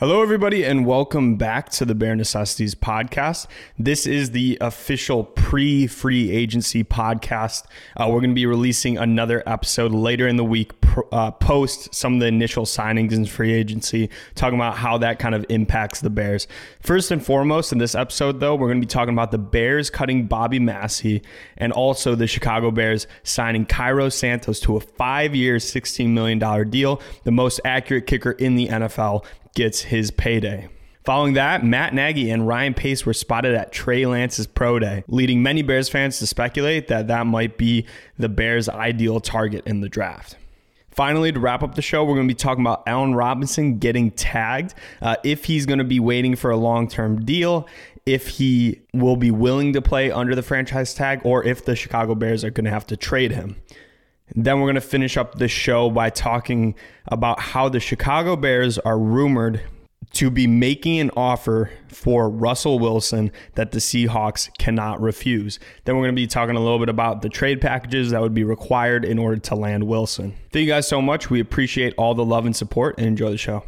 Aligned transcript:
Hello, 0.00 0.22
everybody, 0.22 0.62
and 0.62 0.86
welcome 0.86 1.34
back 1.34 1.70
to 1.70 1.84
the 1.84 1.92
Bare 1.92 2.14
Necessities 2.14 2.76
podcast. 2.76 3.48
This 3.76 4.06
is 4.06 4.30
the 4.30 4.56
official 4.60 5.24
pre 5.24 5.88
free 5.88 6.30
agency 6.30 6.84
podcast. 6.84 7.64
Uh, 7.96 8.06
we're 8.06 8.20
going 8.20 8.30
to 8.30 8.34
be 8.34 8.46
releasing 8.46 8.96
another 8.96 9.42
episode 9.44 9.90
later 9.90 10.28
in 10.28 10.36
the 10.36 10.44
week, 10.44 10.70
uh, 11.10 11.32
post 11.32 11.92
some 11.92 12.14
of 12.14 12.20
the 12.20 12.26
initial 12.26 12.64
signings 12.64 13.10
in 13.10 13.26
free 13.26 13.52
agency, 13.52 14.08
talking 14.36 14.56
about 14.56 14.76
how 14.76 14.98
that 14.98 15.18
kind 15.18 15.34
of 15.34 15.44
impacts 15.48 16.00
the 16.00 16.10
Bears. 16.10 16.46
First 16.80 17.10
and 17.10 17.20
foremost, 17.20 17.72
in 17.72 17.78
this 17.78 17.96
episode, 17.96 18.38
though, 18.38 18.54
we're 18.54 18.68
going 18.68 18.80
to 18.80 18.86
be 18.86 18.88
talking 18.88 19.14
about 19.14 19.32
the 19.32 19.38
Bears 19.38 19.90
cutting 19.90 20.28
Bobby 20.28 20.60
Massie 20.60 21.22
and 21.56 21.72
also 21.72 22.14
the 22.14 22.28
Chicago 22.28 22.70
Bears 22.70 23.08
signing 23.24 23.66
Cairo 23.66 24.10
Santos 24.10 24.60
to 24.60 24.76
a 24.76 24.80
five 24.80 25.34
year, 25.34 25.56
$16 25.56 26.10
million 26.10 26.70
deal, 26.70 27.02
the 27.24 27.32
most 27.32 27.60
accurate 27.64 28.06
kicker 28.06 28.30
in 28.30 28.54
the 28.54 28.68
NFL 28.68 29.24
gets 29.54 29.82
his 29.82 30.10
payday. 30.10 30.68
Following 31.04 31.34
that, 31.34 31.64
Matt 31.64 31.94
Nagy 31.94 32.30
and 32.30 32.46
Ryan 32.46 32.74
Pace 32.74 33.06
were 33.06 33.14
spotted 33.14 33.54
at 33.54 33.72
Trey 33.72 34.04
Lance's 34.04 34.46
pro 34.46 34.78
day, 34.78 35.04
leading 35.08 35.42
many 35.42 35.62
Bears 35.62 35.88
fans 35.88 36.18
to 36.18 36.26
speculate 36.26 36.88
that 36.88 37.06
that 37.06 37.26
might 37.26 37.56
be 37.56 37.86
the 38.18 38.28
Bears' 38.28 38.68
ideal 38.68 39.18
target 39.18 39.66
in 39.66 39.80
the 39.80 39.88
draft. 39.88 40.36
Finally, 40.90 41.32
to 41.32 41.40
wrap 41.40 41.62
up 41.62 41.76
the 41.76 41.80
show, 41.80 42.04
we're 42.04 42.16
going 42.16 42.28
to 42.28 42.34
be 42.34 42.36
talking 42.36 42.62
about 42.62 42.82
Allen 42.86 43.14
Robinson 43.14 43.78
getting 43.78 44.10
tagged, 44.10 44.74
uh, 45.00 45.16
if 45.24 45.46
he's 45.46 45.64
going 45.64 45.78
to 45.78 45.84
be 45.84 46.00
waiting 46.00 46.36
for 46.36 46.50
a 46.50 46.56
long 46.56 46.88
term 46.88 47.24
deal, 47.24 47.66
if 48.04 48.28
he 48.28 48.80
will 48.92 49.16
be 49.16 49.30
willing 49.30 49.72
to 49.72 49.80
play 49.80 50.10
under 50.10 50.34
the 50.34 50.42
franchise 50.42 50.92
tag, 50.92 51.20
or 51.24 51.44
if 51.44 51.64
the 51.64 51.74
Chicago 51.74 52.14
Bears 52.14 52.44
are 52.44 52.50
going 52.50 52.64
to 52.64 52.70
have 52.70 52.86
to 52.86 52.96
trade 52.96 53.32
him. 53.32 53.56
Then 54.34 54.60
we're 54.60 54.66
going 54.66 54.74
to 54.74 54.80
finish 54.80 55.16
up 55.16 55.36
the 55.36 55.48
show 55.48 55.90
by 55.90 56.10
talking 56.10 56.74
about 57.06 57.40
how 57.40 57.68
the 57.68 57.80
Chicago 57.80 58.36
Bears 58.36 58.78
are 58.78 58.98
rumored 58.98 59.62
to 60.12 60.30
be 60.30 60.46
making 60.46 61.00
an 61.00 61.10
offer 61.16 61.70
for 61.88 62.30
Russell 62.30 62.78
Wilson 62.78 63.30
that 63.54 63.72
the 63.72 63.78
Seahawks 63.78 64.48
cannot 64.58 65.00
refuse. 65.00 65.58
Then 65.84 65.96
we're 65.96 66.02
going 66.02 66.14
to 66.14 66.20
be 66.20 66.26
talking 66.26 66.56
a 66.56 66.60
little 66.60 66.78
bit 66.78 66.88
about 66.88 67.22
the 67.22 67.28
trade 67.28 67.60
packages 67.60 68.10
that 68.10 68.20
would 68.20 68.34
be 68.34 68.44
required 68.44 69.04
in 69.04 69.18
order 69.18 69.36
to 69.36 69.54
land 69.54 69.84
Wilson. 69.84 70.34
Thank 70.50 70.64
you 70.64 70.72
guys 70.72 70.88
so 70.88 71.02
much. 71.02 71.30
We 71.30 71.40
appreciate 71.40 71.94
all 71.98 72.14
the 72.14 72.24
love 72.24 72.46
and 72.46 72.56
support 72.56 72.96
and 72.98 73.06
enjoy 73.06 73.30
the 73.30 73.38
show. 73.38 73.64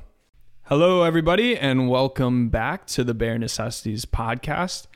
Hello, 0.65 1.03
everybody, 1.03 1.57
and 1.59 1.91
welcome 1.91 2.49
back 2.49 2.87
to 2.89 3.05
the 3.05 3.13
Bear 3.13 3.39
Necessities 3.39 4.05
podcast. 4.05 4.87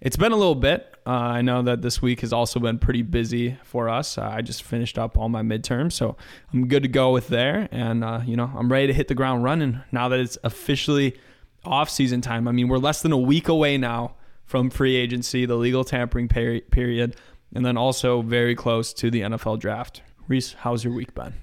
It's 0.00 0.16
been 0.16 0.32
a 0.32 0.36
little 0.36 0.54
bit. 0.54 0.94
Uh, 1.10 1.32
I 1.32 1.42
know 1.42 1.60
that 1.62 1.82
this 1.82 2.00
week 2.00 2.20
has 2.20 2.32
also 2.32 2.60
been 2.60 2.78
pretty 2.78 3.02
busy 3.02 3.58
for 3.64 3.88
us. 3.88 4.16
Uh, 4.16 4.30
I 4.32 4.42
just 4.42 4.62
finished 4.62 4.96
up 4.96 5.18
all 5.18 5.28
my 5.28 5.42
midterms, 5.42 5.94
so 5.94 6.16
I'm 6.52 6.68
good 6.68 6.84
to 6.84 6.88
go 6.88 7.10
with 7.10 7.26
there. 7.26 7.68
And, 7.72 8.04
uh, 8.04 8.20
you 8.24 8.36
know, 8.36 8.48
I'm 8.56 8.70
ready 8.70 8.86
to 8.86 8.92
hit 8.92 9.08
the 9.08 9.16
ground 9.16 9.42
running 9.42 9.80
now 9.90 10.08
that 10.08 10.20
it's 10.20 10.38
officially 10.44 11.18
off 11.64 11.90
season 11.90 12.20
time. 12.20 12.46
I 12.46 12.52
mean, 12.52 12.68
we're 12.68 12.78
less 12.78 13.02
than 13.02 13.10
a 13.10 13.18
week 13.18 13.48
away 13.48 13.76
now 13.76 14.14
from 14.44 14.70
free 14.70 14.94
agency, 14.94 15.46
the 15.46 15.56
legal 15.56 15.82
tampering 15.82 16.28
peri- 16.28 16.60
period, 16.60 17.16
and 17.52 17.66
then 17.66 17.76
also 17.76 18.22
very 18.22 18.54
close 18.54 18.92
to 18.92 19.10
the 19.10 19.22
NFL 19.22 19.58
draft. 19.58 20.02
Reese, 20.28 20.52
how's 20.60 20.84
your 20.84 20.94
week 20.94 21.12
been? 21.16 21.34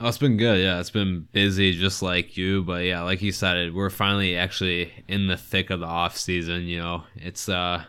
Oh, 0.00 0.08
it's 0.08 0.18
been 0.18 0.38
good. 0.38 0.58
Yeah, 0.58 0.80
it's 0.80 0.90
been 0.90 1.28
busy, 1.30 1.78
just 1.78 2.02
like 2.02 2.36
you. 2.36 2.64
But 2.64 2.82
yeah, 2.82 3.02
like 3.02 3.22
you 3.22 3.30
said, 3.30 3.72
we're 3.74 3.90
finally 3.90 4.36
actually 4.36 4.92
in 5.06 5.28
the 5.28 5.36
thick 5.36 5.70
of 5.70 5.78
the 5.78 5.86
off 5.86 6.16
season. 6.16 6.62
You 6.62 6.80
know, 6.80 7.04
it's 7.14 7.48
uh, 7.48 7.84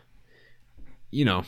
you 1.12 1.26
know, 1.26 1.44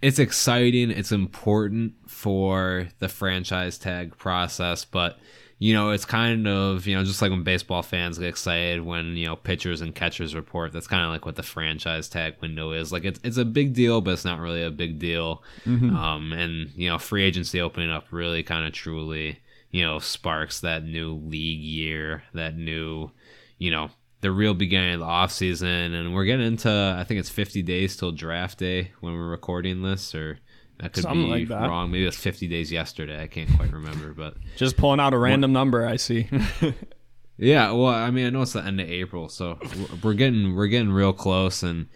it's 0.00 0.18
exciting. 0.18 0.90
It's 0.90 1.12
important 1.12 1.94
for 2.08 2.88
the 2.98 3.08
franchise 3.08 3.78
tag 3.78 4.16
process, 4.16 4.84
but 4.84 5.18
you 5.58 5.72
know, 5.72 5.90
it's 5.90 6.04
kind 6.04 6.48
of 6.48 6.86
you 6.86 6.96
know 6.96 7.04
just 7.04 7.22
like 7.22 7.30
when 7.30 7.44
baseball 7.44 7.82
fans 7.82 8.18
get 8.18 8.28
excited 8.28 8.84
when 8.84 9.16
you 9.16 9.26
know 9.26 9.36
pitchers 9.36 9.80
and 9.80 9.94
catchers 9.94 10.34
report. 10.34 10.72
That's 10.72 10.88
kind 10.88 11.04
of 11.04 11.10
like 11.10 11.24
what 11.24 11.36
the 11.36 11.42
franchise 11.42 12.08
tag 12.08 12.34
window 12.40 12.72
is. 12.72 12.92
Like 12.92 13.04
it's 13.04 13.20
it's 13.22 13.36
a 13.36 13.44
big 13.44 13.74
deal, 13.74 14.00
but 14.00 14.12
it's 14.12 14.24
not 14.24 14.40
really 14.40 14.62
a 14.62 14.70
big 14.70 14.98
deal. 14.98 15.42
Mm-hmm. 15.64 15.94
Um, 15.94 16.32
and 16.32 16.70
you 16.74 16.88
know, 16.88 16.98
free 16.98 17.22
agency 17.22 17.60
opening 17.60 17.90
up 17.90 18.06
really 18.10 18.42
kind 18.42 18.66
of 18.66 18.72
truly 18.72 19.38
you 19.72 19.82
know, 19.84 19.98
sparks 19.98 20.60
that 20.60 20.84
new 20.84 21.14
league 21.14 21.60
year, 21.60 22.22
that 22.34 22.56
new, 22.56 23.10
you 23.58 23.70
know, 23.70 23.90
the 24.22 24.30
real 24.32 24.54
beginning 24.54 24.94
of 24.94 25.00
the 25.00 25.06
off 25.06 25.30
season. 25.30 25.68
And 25.94 26.14
we're 26.14 26.24
getting 26.24 26.46
into, 26.46 26.96
I 26.98 27.04
think 27.04 27.20
it's 27.20 27.28
50 27.28 27.62
days 27.62 27.96
till 27.96 28.12
draft 28.12 28.58
day 28.58 28.92
when 29.00 29.12
we're 29.12 29.28
recording 29.28 29.82
this, 29.82 30.14
or 30.14 30.38
that 30.78 30.94
could 30.94 31.02
Something 31.02 31.24
be 31.24 31.30
like 31.40 31.48
that. 31.48 31.68
wrong. 31.68 31.90
Maybe 31.90 32.04
it 32.04 32.06
was 32.06 32.16
50 32.16 32.48
days 32.48 32.72
yesterday. 32.72 33.22
I 33.22 33.26
can't 33.26 33.54
quite 33.56 33.72
remember, 33.72 34.14
but 34.14 34.36
just 34.56 34.76
pulling 34.76 35.00
out 35.00 35.12
a 35.12 35.18
random 35.18 35.52
number. 35.52 35.86
I 35.86 35.96
see. 35.96 36.28
yeah, 37.36 37.70
well, 37.72 37.88
I 37.88 38.10
mean, 38.10 38.26
I 38.26 38.30
know 38.30 38.42
it's 38.42 38.54
the 38.54 38.64
end 38.64 38.80
of 38.80 38.88
April, 38.88 39.28
so 39.28 39.58
we're 40.02 40.14
getting 40.14 40.56
we're 40.56 40.68
getting 40.68 40.90
real 40.92 41.12
close, 41.12 41.62
and 41.62 41.88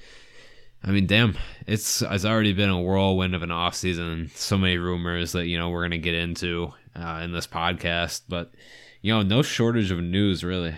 I 0.85 0.91
mean, 0.91 1.07
damn, 1.07 1.37
it's 1.67 2.03
it's 2.03 2.25
already 2.25 2.53
been 2.53 2.71
a 2.71 2.81
whirlwind 2.81 3.35
of 3.35 3.43
an 3.43 3.51
off 3.51 3.75
season. 3.75 4.31
So 4.35 4.59
many 4.59 4.79
rumors 4.79 5.33
that 5.33 5.47
you 5.47 5.59
know 5.59 5.71
we're 5.71 5.83
gonna 5.83 5.99
get 5.99 6.15
into 6.15 6.73
uh, 6.95 7.21
in 7.23 7.33
this 7.33 7.47
podcast, 7.47 8.23
but 8.29 8.53
you 9.01 9.13
know, 9.13 9.23
no 9.23 9.43
shortage 9.43 9.91
of 9.91 10.01
news 10.01 10.43
really. 10.43 10.75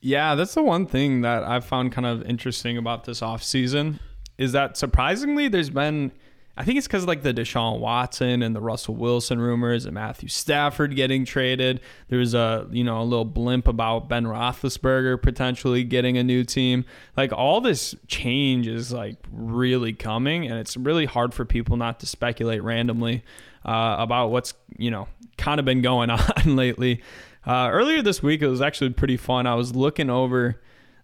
Yeah, 0.00 0.34
that's 0.34 0.54
the 0.54 0.62
one 0.62 0.86
thing 0.86 1.22
that 1.22 1.42
I've 1.42 1.64
found 1.64 1.92
kind 1.92 2.06
of 2.06 2.22
interesting 2.22 2.76
about 2.76 3.04
this 3.04 3.20
off 3.22 3.42
season 3.42 4.00
is 4.36 4.52
that 4.52 4.76
surprisingly 4.76 5.48
there's 5.48 5.70
been 5.70 6.12
I 6.58 6.64
think 6.64 6.76
it's 6.76 6.88
because 6.88 7.06
like 7.06 7.22
the 7.22 7.32
Deshaun 7.32 7.78
Watson 7.78 8.42
and 8.42 8.54
the 8.54 8.60
Russell 8.60 8.96
Wilson 8.96 9.40
rumors 9.40 9.84
and 9.84 9.94
Matthew 9.94 10.28
Stafford 10.28 10.96
getting 10.96 11.24
traded. 11.24 11.80
There 12.08 12.18
was 12.18 12.34
a 12.34 12.66
you 12.72 12.82
know 12.82 13.00
a 13.00 13.04
little 13.04 13.24
blimp 13.24 13.68
about 13.68 14.08
Ben 14.08 14.24
Roethlisberger 14.24 15.22
potentially 15.22 15.84
getting 15.84 16.18
a 16.18 16.24
new 16.24 16.42
team. 16.42 16.84
Like 17.16 17.32
all 17.32 17.60
this 17.60 17.94
change 18.08 18.66
is 18.66 18.92
like 18.92 19.18
really 19.30 19.92
coming, 19.92 20.46
and 20.48 20.58
it's 20.58 20.76
really 20.76 21.06
hard 21.06 21.32
for 21.32 21.44
people 21.44 21.76
not 21.76 22.00
to 22.00 22.06
speculate 22.06 22.60
randomly 22.64 23.22
uh, 23.64 23.94
about 24.00 24.32
what's 24.32 24.52
you 24.76 24.90
know 24.90 25.06
kind 25.36 25.60
of 25.60 25.64
been 25.64 25.80
going 25.80 26.10
on 26.10 26.56
lately. 26.56 27.02
Uh, 27.48 27.70
earlier 27.72 28.02
this 28.02 28.22
week, 28.22 28.42
it 28.42 28.48
was 28.48 28.60
actually 28.60 28.90
pretty 28.90 29.16
fun. 29.16 29.46
I 29.46 29.54
was 29.54 29.74
looking 29.74 30.10
over 30.10 30.60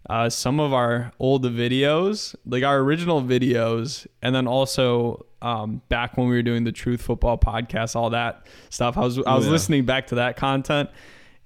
uh, 0.07 0.29
some 0.29 0.59
of 0.59 0.73
our 0.73 1.11
old 1.17 1.43
videos, 1.43 2.35
like 2.45 2.63
our 2.63 2.77
original 2.77 3.23
videos, 3.23 4.05
and 4.21 4.35
then 4.35 4.47
also 4.47 5.25
um, 5.41 5.81
back 5.89 6.17
when 6.17 6.27
we 6.27 6.35
were 6.35 6.43
doing 6.43 6.63
the 6.63 6.71
Truth 6.71 7.01
Football 7.01 7.39
podcast, 7.39 7.95
all 7.95 8.11
that 8.11 8.45
stuff. 8.69 8.95
I 8.95 9.01
was 9.01 9.17
I 9.17 9.33
was 9.33 9.45
yeah. 9.45 9.51
listening 9.51 9.85
back 9.85 10.05
to 10.07 10.15
that 10.15 10.37
content, 10.37 10.91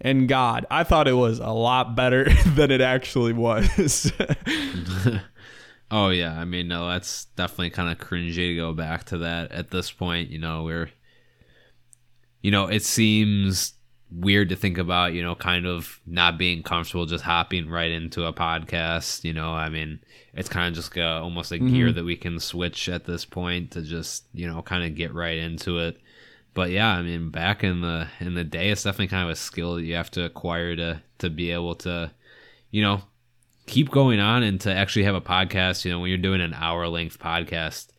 and 0.01 0.27
God, 0.27 0.65
I 0.69 0.83
thought 0.83 1.07
it 1.07 1.13
was 1.13 1.39
a 1.39 1.47
lot 1.47 1.95
better 1.95 2.25
than 2.47 2.69
it 2.69 2.81
actually 2.81 3.31
was. 3.31 4.11
oh 5.91 6.09
yeah, 6.09 6.37
I 6.37 6.43
mean, 6.43 6.67
no, 6.67 6.89
that's 6.89 7.23
definitely 7.37 7.69
kind 7.69 7.89
of 7.89 8.05
cringy 8.05 8.35
to 8.35 8.55
go 8.57 8.73
back 8.73 9.05
to 9.05 9.19
that 9.19 9.53
at 9.53 9.71
this 9.71 9.91
point. 9.91 10.29
You 10.29 10.39
know, 10.39 10.63
we're, 10.63 10.89
you 12.41 12.51
know, 12.51 12.67
it 12.67 12.83
seems 12.83 13.78
weird 14.12 14.50
to 14.50 14.56
think 14.56 14.78
about, 14.78 15.14
you 15.14 15.22
know, 15.22 15.36
kind 15.36 15.66
of 15.66 16.00
not 16.06 16.38
being 16.38 16.64
comfortable 16.64 17.06
just 17.06 17.24
hopping 17.24 17.70
right 17.70 17.92
into 17.92 18.25
a 18.25 18.34
podcast. 18.34 19.24
You 19.24 19.34
know, 19.34 19.52
I 19.52 19.70
mean, 19.70 20.00
it's 20.34 20.50
kind 20.50 20.68
of 20.68 20.74
just 20.74 20.96
a, 20.97 21.06
almost 21.06 21.52
a 21.52 21.56
mm-hmm. 21.56 21.74
gear 21.74 21.92
that 21.92 22.06
we 22.06 22.16
can 22.16 22.40
switch 22.40 22.90
at 22.90 23.06
this 23.06 23.25
point 23.25 23.72
to 23.72 23.81
just, 23.81 24.25
you 24.34 24.47
know, 24.47 24.62
kind 24.62 24.84
of 24.84 24.96
get 24.96 25.14
right 25.14 25.38
into 25.38 25.80
it. 25.80 26.00
But 26.53 26.72
yeah, 26.72 26.90
I 26.90 27.02
mean, 27.02 27.30
back 27.30 27.64
in 27.64 27.81
the 27.81 28.08
in 28.20 28.34
the 28.34 28.44
day, 28.44 28.70
it's 28.70 28.84
definitely 28.84 29.08
kind 29.08 29.24
of 29.24 29.30
a 29.30 29.36
skill 29.36 29.75
that 29.75 29.84
you 29.84 29.96
have 29.96 30.12
to 30.12 30.26
acquire 30.26 30.76
to 30.76 31.02
to 31.20 31.30
be 31.30 31.52
able 31.52 31.76
to, 31.76 32.12
you 32.72 32.81
know, 32.81 33.03
keep 33.68 33.91
going 33.91 34.20
on 34.20 34.41
and 34.41 34.59
to 34.62 34.74
actually 34.74 35.03
have 35.03 35.16
a 35.16 35.22
podcast. 35.22 35.86
You 35.86 35.91
know, 35.91 36.00
when 36.00 36.09
you're 36.09 36.18
doing 36.18 36.41
an 36.41 36.56
hour 36.56 36.88
length 36.88 37.20
podcast, 37.20 37.90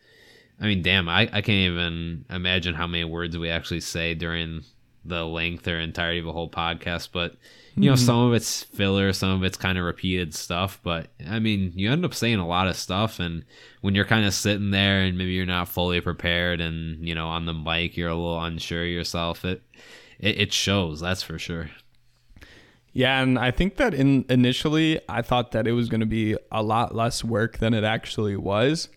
I 0.59 0.65
mean, 0.65 0.81
damn, 0.81 1.07
I, 1.07 1.21
I 1.21 1.41
can't 1.41 1.71
even 1.71 2.25
imagine 2.29 2.75
how 2.75 2.87
many 2.87 3.05
words 3.05 3.37
we 3.37 3.49
actually 3.49 3.79
say 3.79 4.13
during 4.13 4.63
the 5.03 5.25
length 5.25 5.67
or 5.67 5.79
entirety 5.79 6.19
of 6.19 6.27
a 6.27 6.31
whole 6.31 6.49
podcast, 6.49 7.09
but 7.11 7.35
you 7.75 7.89
know, 7.89 7.93
mm-hmm. 7.95 8.05
some 8.05 8.17
of 8.19 8.33
it's 8.33 8.63
filler, 8.63 9.13
some 9.13 9.29
of 9.31 9.43
it's 9.43 9.57
kind 9.57 9.77
of 9.77 9.85
repeated 9.85 10.33
stuff. 10.33 10.79
But 10.83 11.07
I 11.27 11.39
mean, 11.39 11.71
you 11.75 11.89
end 11.89 12.03
up 12.03 12.13
saying 12.13 12.39
a 12.39 12.47
lot 12.47 12.67
of 12.67 12.75
stuff, 12.75 13.19
and 13.19 13.45
when 13.79 13.95
you're 13.95 14.05
kind 14.05 14.25
of 14.25 14.33
sitting 14.33 14.71
there 14.71 15.01
and 15.01 15.17
maybe 15.17 15.31
you're 15.31 15.45
not 15.45 15.69
fully 15.69 16.01
prepared, 16.01 16.59
and 16.59 17.07
you 17.07 17.15
know, 17.15 17.27
on 17.27 17.45
the 17.45 17.53
mic 17.53 17.95
you're 17.95 18.09
a 18.09 18.15
little 18.15 18.43
unsure 18.43 18.85
yourself, 18.85 19.45
it 19.45 19.61
it, 20.19 20.39
it 20.39 20.53
shows. 20.53 20.99
That's 20.99 21.23
for 21.23 21.39
sure. 21.39 21.69
Yeah, 22.93 23.21
and 23.21 23.39
I 23.39 23.51
think 23.51 23.77
that 23.77 23.93
in 23.93 24.25
initially 24.29 24.99
I 25.07 25.21
thought 25.21 25.51
that 25.51 25.65
it 25.65 25.71
was 25.71 25.87
going 25.87 26.01
to 26.01 26.05
be 26.05 26.35
a 26.51 26.61
lot 26.61 26.93
less 26.93 27.23
work 27.23 27.59
than 27.59 27.73
it 27.73 27.85
actually 27.85 28.35
was. 28.35 28.89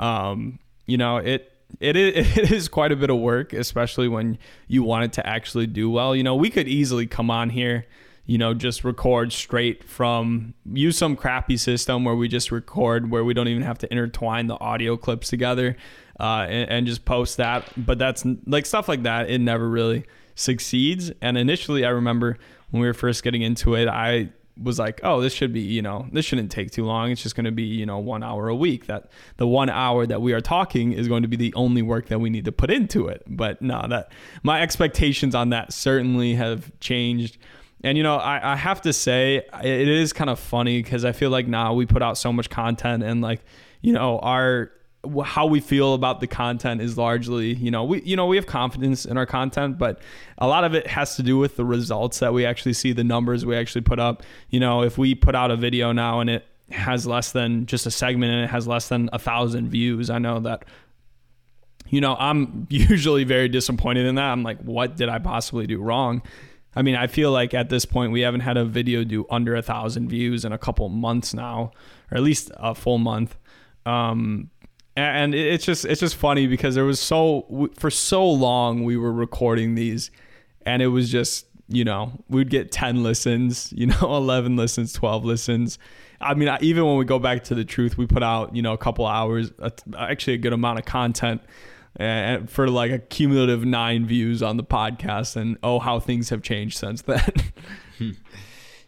Um, 0.00 0.58
you 0.86 0.96
know, 0.96 1.18
it 1.18 1.52
it 1.80 1.96
is, 1.96 2.36
it 2.38 2.52
is 2.52 2.68
quite 2.68 2.92
a 2.92 2.96
bit 2.96 3.10
of 3.10 3.18
work, 3.18 3.52
especially 3.52 4.08
when 4.08 4.38
you 4.68 4.82
want 4.82 5.04
it 5.04 5.12
to 5.14 5.26
actually 5.26 5.66
do 5.66 5.90
well. 5.90 6.14
You 6.14 6.22
know, 6.22 6.34
we 6.34 6.50
could 6.50 6.68
easily 6.68 7.06
come 7.06 7.30
on 7.30 7.50
here, 7.50 7.86
you 8.24 8.38
know, 8.38 8.54
just 8.54 8.84
record 8.84 9.32
straight 9.32 9.84
from 9.84 10.54
use 10.72 10.98
some 10.98 11.16
crappy 11.16 11.56
system 11.56 12.04
where 12.04 12.16
we 12.16 12.28
just 12.28 12.50
record 12.50 13.10
where 13.10 13.24
we 13.24 13.34
don't 13.34 13.48
even 13.48 13.62
have 13.62 13.78
to 13.78 13.92
intertwine 13.92 14.46
the 14.46 14.58
audio 14.60 14.96
clips 14.96 15.28
together 15.28 15.76
uh, 16.18 16.46
and, 16.48 16.70
and 16.70 16.86
just 16.86 17.04
post 17.04 17.36
that. 17.36 17.70
But 17.76 17.98
that's 17.98 18.24
like 18.46 18.66
stuff 18.66 18.88
like 18.88 19.02
that. 19.04 19.30
It 19.30 19.38
never 19.38 19.68
really 19.68 20.04
succeeds. 20.34 21.10
And 21.20 21.38
initially, 21.38 21.84
I 21.84 21.90
remember 21.90 22.38
when 22.70 22.80
we 22.80 22.86
were 22.86 22.94
first 22.94 23.22
getting 23.22 23.42
into 23.42 23.74
it, 23.74 23.88
I 23.88 24.30
was 24.60 24.78
like, 24.78 25.00
oh, 25.02 25.20
this 25.20 25.32
should 25.32 25.52
be, 25.52 25.60
you 25.60 25.82
know, 25.82 26.06
this 26.12 26.24
shouldn't 26.24 26.50
take 26.50 26.70
too 26.70 26.84
long. 26.84 27.10
It's 27.10 27.22
just 27.22 27.36
going 27.36 27.44
to 27.44 27.52
be, 27.52 27.64
you 27.64 27.84
know, 27.84 27.98
one 27.98 28.22
hour 28.22 28.48
a 28.48 28.54
week. 28.54 28.86
That 28.86 29.10
the 29.36 29.46
one 29.46 29.68
hour 29.68 30.06
that 30.06 30.22
we 30.22 30.32
are 30.32 30.40
talking 30.40 30.92
is 30.92 31.08
going 31.08 31.22
to 31.22 31.28
be 31.28 31.36
the 31.36 31.52
only 31.54 31.82
work 31.82 32.08
that 32.08 32.18
we 32.18 32.30
need 32.30 32.46
to 32.46 32.52
put 32.52 32.70
into 32.70 33.08
it. 33.08 33.22
But 33.26 33.60
no, 33.60 33.86
that 33.88 34.12
my 34.42 34.62
expectations 34.62 35.34
on 35.34 35.50
that 35.50 35.72
certainly 35.72 36.34
have 36.34 36.70
changed. 36.80 37.38
And 37.84 37.98
you 37.98 38.02
know, 38.02 38.16
I, 38.16 38.52
I 38.52 38.56
have 38.56 38.80
to 38.82 38.92
say 38.92 39.42
it 39.62 39.88
is 39.88 40.12
kind 40.12 40.30
of 40.30 40.38
funny 40.38 40.82
because 40.82 41.04
I 41.04 41.12
feel 41.12 41.30
like 41.30 41.46
now 41.46 41.74
we 41.74 41.84
put 41.84 42.02
out 42.02 42.16
so 42.16 42.32
much 42.32 42.48
content 42.48 43.02
and 43.02 43.20
like, 43.20 43.40
you 43.82 43.92
know, 43.92 44.18
our 44.20 44.72
how 45.24 45.46
we 45.46 45.60
feel 45.60 45.94
about 45.94 46.20
the 46.20 46.26
content 46.26 46.80
is 46.80 46.96
largely, 46.96 47.54
you 47.54 47.70
know, 47.70 47.84
we 47.84 48.02
you 48.02 48.16
know, 48.16 48.26
we 48.26 48.36
have 48.36 48.46
confidence 48.46 49.04
in 49.04 49.16
our 49.16 49.26
content, 49.26 49.78
but 49.78 50.00
a 50.38 50.46
lot 50.46 50.64
of 50.64 50.74
it 50.74 50.86
has 50.86 51.16
to 51.16 51.22
do 51.22 51.38
with 51.38 51.56
the 51.56 51.64
results 51.64 52.18
that 52.20 52.32
we 52.32 52.44
actually 52.44 52.72
see, 52.72 52.92
the 52.92 53.04
numbers 53.04 53.44
we 53.44 53.56
actually 53.56 53.82
put 53.82 53.98
up. 53.98 54.22
You 54.50 54.60
know, 54.60 54.82
if 54.82 54.98
we 54.98 55.14
put 55.14 55.34
out 55.34 55.50
a 55.50 55.56
video 55.56 55.92
now 55.92 56.20
and 56.20 56.30
it 56.30 56.46
has 56.70 57.06
less 57.06 57.32
than 57.32 57.66
just 57.66 57.86
a 57.86 57.90
segment 57.90 58.32
and 58.32 58.44
it 58.44 58.50
has 58.50 58.66
less 58.66 58.88
than 58.88 59.08
a 59.12 59.18
thousand 59.18 59.68
views, 59.68 60.10
I 60.10 60.18
know 60.18 60.40
that 60.40 60.64
you 61.88 62.00
know, 62.00 62.16
I'm 62.18 62.66
usually 62.70 63.24
very 63.24 63.48
disappointed 63.48 64.06
in 64.06 64.16
that. 64.16 64.30
I'm 64.30 64.42
like, 64.42 64.60
what 64.60 64.96
did 64.96 65.08
I 65.08 65.18
possibly 65.18 65.66
do 65.66 65.80
wrong? 65.80 66.22
I 66.74 66.82
mean, 66.82 66.94
I 66.94 67.06
feel 67.06 67.32
like 67.32 67.54
at 67.54 67.70
this 67.70 67.86
point 67.86 68.12
we 68.12 68.20
haven't 68.20 68.40
had 68.40 68.58
a 68.58 68.64
video 68.64 69.02
do 69.02 69.24
under 69.30 69.56
a 69.56 69.62
thousand 69.62 70.10
views 70.10 70.44
in 70.44 70.52
a 70.52 70.58
couple 70.58 70.88
months 70.90 71.32
now, 71.32 71.72
or 72.10 72.18
at 72.18 72.22
least 72.22 72.50
a 72.54 72.74
full 72.74 72.98
month. 72.98 73.36
Um, 73.86 74.50
and 74.96 75.34
it's 75.34 75.64
just 75.64 75.84
it's 75.84 76.00
just 76.00 76.16
funny 76.16 76.46
because 76.46 76.74
there 76.74 76.84
was 76.84 76.98
so 76.98 77.70
for 77.74 77.90
so 77.90 78.26
long 78.28 78.82
we 78.82 78.96
were 78.96 79.12
recording 79.12 79.74
these 79.74 80.10
and 80.64 80.80
it 80.82 80.88
was 80.88 81.10
just 81.10 81.46
you 81.68 81.84
know 81.84 82.12
we'd 82.28 82.48
get 82.50 82.72
10 82.72 83.02
listens 83.02 83.72
you 83.76 83.86
know 83.86 83.98
11 84.00 84.56
listens 84.56 84.92
12 84.92 85.24
listens. 85.24 85.78
I 86.20 86.32
mean 86.32 86.56
even 86.62 86.86
when 86.86 86.96
we 86.96 87.04
go 87.04 87.18
back 87.18 87.44
to 87.44 87.54
the 87.54 87.64
truth 87.64 87.98
we 87.98 88.06
put 88.06 88.22
out 88.22 88.56
you 88.56 88.62
know 88.62 88.72
a 88.72 88.78
couple 88.78 89.06
hours 89.06 89.52
actually 89.98 90.34
a 90.34 90.38
good 90.38 90.54
amount 90.54 90.78
of 90.78 90.86
content 90.86 91.42
and 91.96 92.50
for 92.50 92.68
like 92.68 92.90
a 92.90 92.98
cumulative 92.98 93.64
nine 93.64 94.06
views 94.06 94.42
on 94.42 94.56
the 94.56 94.64
podcast. 94.64 95.36
And 95.36 95.58
oh 95.62 95.78
how 95.78 96.00
things 96.00 96.30
have 96.30 96.42
changed 96.42 96.78
since 96.78 97.02
then. 97.02 97.22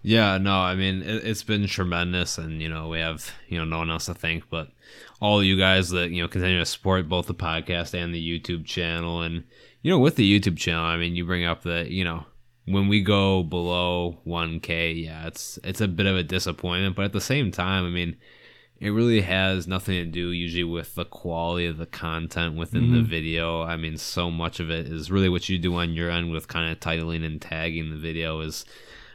Yeah 0.03 0.39
no 0.39 0.55
i 0.55 0.75
mean 0.75 1.03
it, 1.03 1.25
it's 1.25 1.43
been 1.43 1.67
tremendous 1.67 2.39
and 2.39 2.63
you 2.63 2.69
know 2.69 2.89
we 2.89 3.01
have 3.01 3.33
you 3.49 3.59
know 3.59 3.65
no 3.65 3.79
one 3.79 3.91
else 3.91 4.07
to 4.07 4.15
thank 4.15 4.49
but 4.49 4.71
all 5.21 5.43
you 5.43 5.57
guys 5.59 5.91
that 5.91 6.11
you 6.11 6.23
know 6.23 6.29
continue 6.29 6.59
to 6.59 6.67
support 6.67 7.09
both 7.09 7.27
the 7.27 7.35
podcast 7.35 7.95
and 7.95 8.15
the 8.15 8.41
YouTube 8.41 8.65
channel. 8.65 9.23
And 9.23 9.45
you 9.83 9.91
know, 9.91 9.99
with 9.99 10.17
the 10.17 10.41
YouTube 10.41 10.59
channel, 10.59 10.85
I 10.85 10.97
mean, 10.97 11.17
you 11.17 11.25
bring 11.25 11.45
up 11.45 11.63
that 11.63 11.91
you 11.91 12.05
know 12.05 12.25
when 12.67 12.89
we 12.89 13.03
go 13.03 13.43
below 13.43 14.19
1K, 14.27 15.05
yeah, 15.05 15.27
it's 15.27 15.59
it's 15.65 15.81
a 15.81 15.89
bit 15.89 16.07
of 16.07 16.17
a 16.17 16.23
disappointment. 16.23 16.97
But 16.97 17.07
at 17.07 17.13
the 17.13 17.21
same 17.21 17.51
time, 17.51 17.85
I 17.85 17.91
mean, 17.91 18.17
it 18.81 18.91
really 18.91 19.23
has 19.23 19.67
nothing 19.67 19.95
to 19.97 20.05
do 20.05 20.31
usually 20.31 20.65
with 20.65 20.95
the 20.95 21.05
quality 21.05 21.67
of 21.67 21.79
the 21.79 21.87
content 21.87 22.57
within 22.57 22.83
mm-hmm. 22.83 22.95
the 22.95 23.03
video. 23.03 23.63
I 23.63 23.77
mean, 23.77 23.97
so 23.97 24.31
much 24.31 24.61
of 24.61 24.71
it 24.71 24.87
is 24.87 25.11
really 25.11 25.29
what 25.29 25.49
you 25.49 25.59
do 25.59 25.75
on 25.77 25.95
your 25.95 26.11
end 26.11 26.31
with 26.31 26.49
kind 26.49 26.71
of 26.71 26.79
titling 26.79 27.25
and 27.25 27.41
tagging 27.41 27.91
the 27.91 27.97
video 27.97 28.41
is 28.41 28.65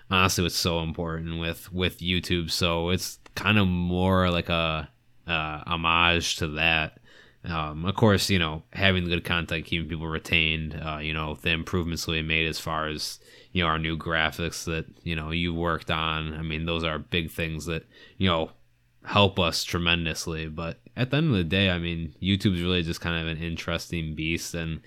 honestly 0.09 0.43
what's 0.43 0.55
so 0.55 0.81
important 0.81 1.39
with 1.39 1.71
with 1.71 1.99
YouTube. 1.99 2.51
So 2.51 2.89
it's 2.89 3.19
kind 3.35 3.57
of 3.57 3.67
more 3.67 4.29
like 4.29 4.49
a 4.49 4.89
uh, 5.27 5.61
homage 5.65 6.37
to 6.37 6.47
that. 6.49 6.99
Um, 7.45 7.85
of 7.85 7.95
course, 7.95 8.29
you 8.29 8.39
know, 8.39 8.63
having 8.71 9.05
good 9.09 9.25
content, 9.25 9.65
keeping 9.65 9.89
people 9.89 10.07
retained, 10.07 10.79
uh, 10.81 10.99
you 10.99 11.13
know, 11.13 11.35
the 11.35 11.49
improvements 11.49 12.07
we 12.07 12.21
made 12.21 12.47
as 12.47 12.57
far 12.59 12.87
as, 12.87 13.19
you 13.51 13.63
know, 13.63 13.67
our 13.67 13.79
new 13.79 13.97
graphics 13.97 14.63
that, 14.65 14.85
you 15.03 15.15
know, 15.15 15.31
you 15.31 15.53
worked 15.53 15.91
on. 15.91 16.33
I 16.33 16.41
mean, 16.41 16.65
those 16.65 16.85
are 16.85 16.99
big 16.99 17.31
things 17.31 17.65
that, 17.65 17.85
you 18.17 18.29
know, 18.29 18.51
help 19.03 19.39
us 19.39 19.65
tremendously. 19.65 20.47
But 20.47 20.79
at 20.95 21.11
the 21.11 21.17
end 21.17 21.31
of 21.31 21.37
the 21.37 21.43
day, 21.43 21.69
I 21.69 21.79
mean, 21.79 22.15
YouTube's 22.21 22.61
really 22.61 22.83
just 22.83 23.01
kind 23.01 23.21
of 23.21 23.27
an 23.27 23.43
interesting 23.43 24.15
beast. 24.15 24.53
And, 24.53 24.79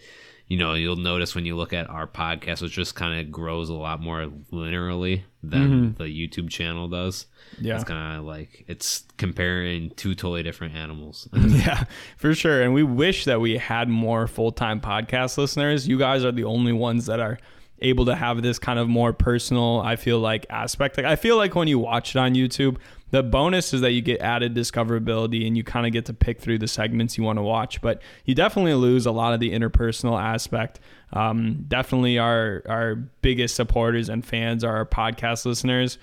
you 0.48 0.56
know, 0.56 0.74
you'll 0.74 0.96
notice 0.96 1.34
when 1.34 1.44
you 1.44 1.56
look 1.56 1.72
at 1.72 1.90
our 1.90 2.06
podcast, 2.06 2.62
which 2.62 2.72
just 2.72 2.94
kind 2.94 3.20
of 3.20 3.32
grows 3.32 3.68
a 3.68 3.74
lot 3.74 4.00
more 4.00 4.26
linearly 4.52 5.22
than 5.42 5.68
mm-hmm. 5.68 6.02
the 6.02 6.04
YouTube 6.04 6.50
channel 6.50 6.88
does. 6.88 7.26
Yeah. 7.60 7.74
It's 7.76 7.84
kind 7.84 8.18
of 8.18 8.24
like 8.24 8.64
it's 8.68 9.04
comparing 9.16 9.90
two 9.90 10.14
totally 10.14 10.44
different 10.44 10.74
animals. 10.74 11.28
yeah, 11.36 11.84
for 12.16 12.32
sure. 12.34 12.62
And 12.62 12.74
we 12.74 12.84
wish 12.84 13.24
that 13.24 13.40
we 13.40 13.58
had 13.58 13.88
more 13.88 14.28
full 14.28 14.52
time 14.52 14.80
podcast 14.80 15.36
listeners. 15.36 15.88
You 15.88 15.98
guys 15.98 16.24
are 16.24 16.32
the 16.32 16.44
only 16.44 16.72
ones 16.72 17.06
that 17.06 17.18
are 17.18 17.38
able 17.80 18.06
to 18.06 18.14
have 18.14 18.42
this 18.42 18.58
kind 18.58 18.78
of 18.78 18.88
more 18.88 19.12
personal, 19.12 19.80
I 19.84 19.96
feel 19.96 20.18
like, 20.18 20.46
aspect. 20.48 20.96
Like, 20.96 21.06
I 21.06 21.16
feel 21.16 21.36
like 21.36 21.54
when 21.54 21.68
you 21.68 21.78
watch 21.78 22.14
it 22.14 22.18
on 22.18 22.34
YouTube, 22.34 22.76
the 23.10 23.22
bonus 23.22 23.72
is 23.72 23.80
that 23.82 23.92
you 23.92 24.02
get 24.02 24.20
added 24.20 24.54
discoverability 24.54 25.46
and 25.46 25.56
you 25.56 25.62
kind 25.62 25.86
of 25.86 25.92
get 25.92 26.06
to 26.06 26.12
pick 26.12 26.40
through 26.40 26.58
the 26.58 26.66
segments 26.66 27.16
you 27.16 27.22
want 27.22 27.38
to 27.38 27.42
watch, 27.42 27.80
but 27.80 28.02
you 28.24 28.34
definitely 28.34 28.74
lose 28.74 29.06
a 29.06 29.12
lot 29.12 29.32
of 29.32 29.40
the 29.40 29.52
interpersonal 29.52 30.20
aspect. 30.20 30.80
Um, 31.12 31.64
definitely, 31.68 32.18
our 32.18 32.62
our 32.68 32.96
biggest 32.96 33.54
supporters 33.54 34.08
and 34.08 34.24
fans 34.24 34.64
are 34.64 34.76
our 34.76 34.86
podcast 34.86 35.46
listeners. 35.46 35.98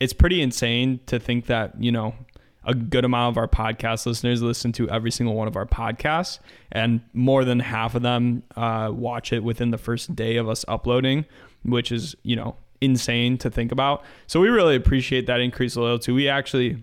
It's 0.00 0.12
pretty 0.12 0.42
insane 0.42 1.00
to 1.06 1.20
think 1.20 1.46
that 1.46 1.80
you 1.80 1.92
know 1.92 2.14
a 2.64 2.74
good 2.74 3.04
amount 3.04 3.34
of 3.34 3.38
our 3.38 3.48
podcast 3.48 4.04
listeners 4.04 4.42
listen 4.42 4.72
to 4.72 4.90
every 4.90 5.12
single 5.12 5.34
one 5.34 5.46
of 5.46 5.56
our 5.56 5.66
podcasts, 5.66 6.40
and 6.72 7.00
more 7.12 7.44
than 7.44 7.60
half 7.60 7.94
of 7.94 8.02
them 8.02 8.42
uh, 8.56 8.90
watch 8.92 9.32
it 9.32 9.44
within 9.44 9.70
the 9.70 9.78
first 9.78 10.16
day 10.16 10.36
of 10.36 10.48
us 10.48 10.64
uploading, 10.66 11.24
which 11.62 11.92
is 11.92 12.16
you 12.24 12.34
know 12.34 12.56
insane 12.80 13.38
to 13.38 13.50
think 13.50 13.72
about. 13.72 14.04
So 14.26 14.40
we 14.40 14.48
really 14.48 14.76
appreciate 14.76 15.26
that 15.26 15.40
increased 15.40 15.76
loyalty. 15.76 16.12
We 16.12 16.28
actually, 16.28 16.82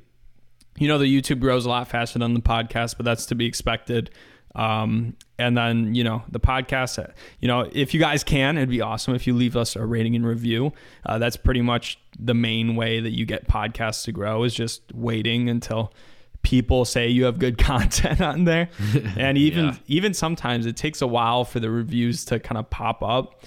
you 0.78 0.88
know, 0.88 0.98
the 0.98 1.06
YouTube 1.06 1.40
grows 1.40 1.66
a 1.66 1.70
lot 1.70 1.88
faster 1.88 2.20
than 2.20 2.34
the 2.34 2.42
podcast, 2.42 2.98
but 2.98 3.06
that's 3.06 3.26
to 3.28 3.36
be 3.36 3.46
expected. 3.46 4.12
Um, 4.56 5.18
and 5.38 5.58
then, 5.58 5.96
you 5.96 6.04
know, 6.04 6.24
the 6.30 6.40
podcast, 6.40 7.12
you 7.40 7.48
know, 7.48 7.70
if 7.74 7.94
you 7.94 8.00
guys 8.00 8.24
can, 8.24 8.58
it'd 8.58 8.70
be 8.70 8.82
awesome 8.82 9.14
if 9.14 9.28
you 9.28 9.34
leave 9.34 9.58
us 9.58 9.76
a 9.76 9.86
rating 9.86 10.16
and 10.16 10.26
review. 10.26 10.72
Uh, 11.06 11.18
that's 11.18 11.36
pretty 11.36 11.62
much 11.62 12.00
the 12.18 12.34
main 12.34 12.76
way 12.76 13.02
that 13.02 13.12
you 13.12 13.26
get 13.26 13.48
podcasts 13.48 14.06
to 14.06 14.14
grow 14.14 14.44
is 14.44 14.54
just 14.54 14.82
waiting 14.94 15.50
until 15.50 15.94
people 16.42 16.86
say 16.86 17.10
you 17.10 17.26
have 17.26 17.38
good 17.38 17.58
content 17.60 18.22
on 18.22 18.46
there. 18.46 18.70
and 19.18 19.38
even, 19.38 19.66
yeah. 19.66 19.76
even 19.88 20.14
sometimes 20.14 20.66
it 20.66 20.78
takes 20.78 21.02
a 21.02 21.08
while 21.08 21.44
for 21.44 21.60
the 21.60 21.70
reviews 21.70 22.24
to 22.26 22.40
kind 22.40 22.58
of 22.58 22.70
pop 22.70 23.04
up 23.04 23.44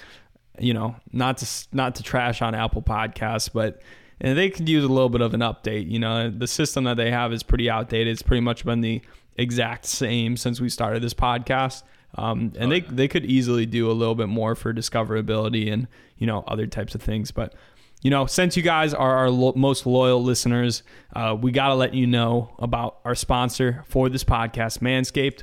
you 0.60 0.74
know, 0.74 0.96
not 1.12 1.38
to 1.38 1.46
not 1.72 1.94
to 1.96 2.02
trash 2.02 2.42
on 2.42 2.54
Apple 2.54 2.82
Podcasts, 2.82 3.50
but 3.52 3.80
and 4.20 4.36
they 4.36 4.50
could 4.50 4.68
use 4.68 4.84
a 4.84 4.88
little 4.88 5.08
bit 5.08 5.20
of 5.20 5.34
an 5.34 5.40
update. 5.40 5.90
You 5.90 5.98
know, 5.98 6.30
the 6.30 6.46
system 6.46 6.84
that 6.84 6.96
they 6.96 7.10
have 7.10 7.32
is 7.32 7.42
pretty 7.42 7.70
outdated. 7.70 8.08
It's 8.08 8.22
pretty 8.22 8.40
much 8.40 8.64
been 8.64 8.80
the 8.80 9.00
exact 9.36 9.86
same 9.86 10.36
since 10.36 10.60
we 10.60 10.68
started 10.68 11.02
this 11.02 11.14
podcast. 11.14 11.84
Um, 12.16 12.52
and 12.56 12.64
oh, 12.64 12.68
they, 12.70 12.80
yeah. 12.80 12.88
they 12.90 13.08
could 13.08 13.24
easily 13.26 13.66
do 13.66 13.90
a 13.90 13.92
little 13.92 14.14
bit 14.14 14.28
more 14.28 14.54
for 14.54 14.72
discoverability 14.72 15.72
and, 15.72 15.86
you 16.16 16.26
know, 16.26 16.42
other 16.48 16.66
types 16.66 16.94
of 16.94 17.02
things. 17.02 17.30
But, 17.30 17.54
you 18.02 18.10
know, 18.10 18.26
since 18.26 18.56
you 18.56 18.62
guys 18.62 18.94
are 18.94 19.16
our 19.16 19.30
lo- 19.30 19.52
most 19.54 19.86
loyal 19.86 20.22
listeners, 20.22 20.82
uh, 21.14 21.36
we 21.40 21.52
got 21.52 21.68
to 21.68 21.74
let 21.74 21.94
you 21.94 22.06
know 22.06 22.54
about 22.58 22.98
our 23.04 23.14
sponsor 23.14 23.84
for 23.86 24.08
this 24.08 24.24
podcast, 24.24 24.78
Manscaped. 24.80 25.42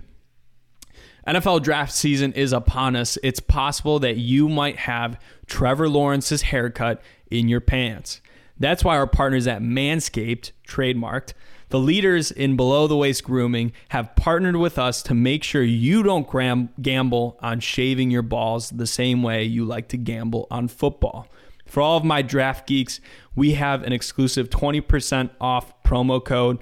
NFL 1.28 1.64
draft 1.64 1.92
season 1.92 2.34
is 2.34 2.54
upon 2.54 2.96
us. 2.96 3.18
It's 3.24 3.40
possible 3.40 3.98
that 4.00 4.18
you 4.18 4.48
might 4.48 4.78
have 4.78 5.20
Trevor 5.48 5.90
Lawrence's 5.90 6.44
haircut 6.44 7.02
in 7.32 7.48
your 7.48 7.62
pants. 7.62 8.22
That's 8.60 8.84
why 8.84 8.96
our 8.96 9.08
partners 9.08 9.48
at 9.48 9.62
Manscaped, 9.62 10.52
trademarked, 10.68 11.34
the 11.70 11.80
leaders 11.80 12.32
in 12.32 12.56
below 12.56 12.86
the 12.86 12.96
waist 12.96 13.24
grooming, 13.24 13.74
have 13.90 14.16
partnered 14.16 14.56
with 14.56 14.78
us 14.78 15.02
to 15.04 15.16
make 15.16 15.44
sure 15.44 15.64
you 15.64 16.04
don't 16.04 16.28
gram- 16.28 16.70
gamble 16.80 17.38
on 17.42 17.60
shaving 17.60 18.12
your 18.12 18.22
balls 18.22 18.70
the 18.70 18.88
same 18.88 19.24
way 19.24 19.44
you 19.44 19.66
like 19.66 19.88
to 19.90 19.98
gamble 19.98 20.48
on 20.52 20.68
football. 20.68 21.28
For 21.66 21.82
all 21.82 21.98
of 21.98 22.04
my 22.04 22.22
draft 22.22 22.68
geeks, 22.68 23.02
we 23.36 23.54
have 23.54 23.82
an 23.82 23.94
exclusive 23.94 24.52
20% 24.52 25.32
off 25.42 25.74
promo 25.84 26.24
code 26.24 26.60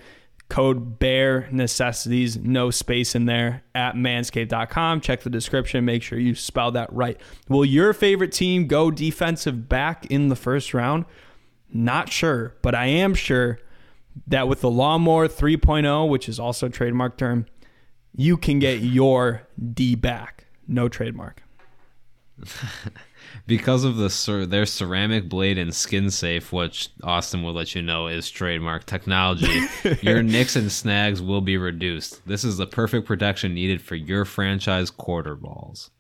code 0.50 1.00
bare 1.00 1.48
necessities 1.52 2.38
no 2.38 2.70
space 2.70 3.16
in 3.16 3.26
there 3.26 3.64
at 3.74 3.96
manscaped.com 3.96 5.02
check 5.02 5.22
the 5.22 5.30
description 5.30 5.84
make 5.86 6.04
sure 6.04 6.20
you 6.20 6.36
spell 6.36 6.72
that 6.72 6.92
right. 6.94 7.20
Will 7.50 7.66
your 7.66 7.94
favorite 7.94 8.32
team 8.32 8.68
go 8.68 8.92
defensive 8.92 9.68
back 9.68 10.06
in 10.08 10.28
the 10.28 10.36
first 10.36 10.74
round? 10.74 11.06
Not 11.72 12.12
sure 12.12 12.56
but 12.62 12.76
i 12.76 12.86
am 12.86 13.16
sure 13.16 13.60
that 14.28 14.48
with 14.48 14.62
the 14.62 14.70
lawnmower 14.70 15.28
3.0 15.28 16.08
which 16.08 16.30
is 16.30 16.40
also 16.40 16.68
a 16.68 16.70
trademark 16.70 17.18
term 17.18 17.46
you 18.16 18.38
can 18.38 18.60
get 18.60 18.82
your 18.82 19.48
d 19.74 19.96
back. 19.96 20.46
No 20.68 20.88
trademark 20.88 21.42
because 23.48 23.84
of 23.84 23.98
the 23.98 24.46
their 24.50 24.66
ceramic 24.66 25.30
blade 25.30 25.58
and 25.58 25.74
skin 25.74 26.12
safe, 26.12 26.52
which 26.52 26.90
Austin 27.04 27.44
will 27.44 27.54
let 27.54 27.76
you 27.76 27.82
know 27.82 28.08
is 28.08 28.30
trademark 28.30 28.86
technology, 28.86 29.68
your 30.02 30.24
nicks 30.24 30.56
and 30.56 30.72
snags 30.72 31.22
will 31.22 31.42
be 31.42 31.58
reduced. 31.58 32.26
This 32.28 32.44
is 32.44 32.58
the 32.58 32.68
perfect 32.68 33.08
protection 33.08 33.54
needed 33.54 33.82
for 33.82 33.96
your 33.96 34.26
franchise 34.26 34.90
quarter 34.90 35.36
balls. 35.36 35.92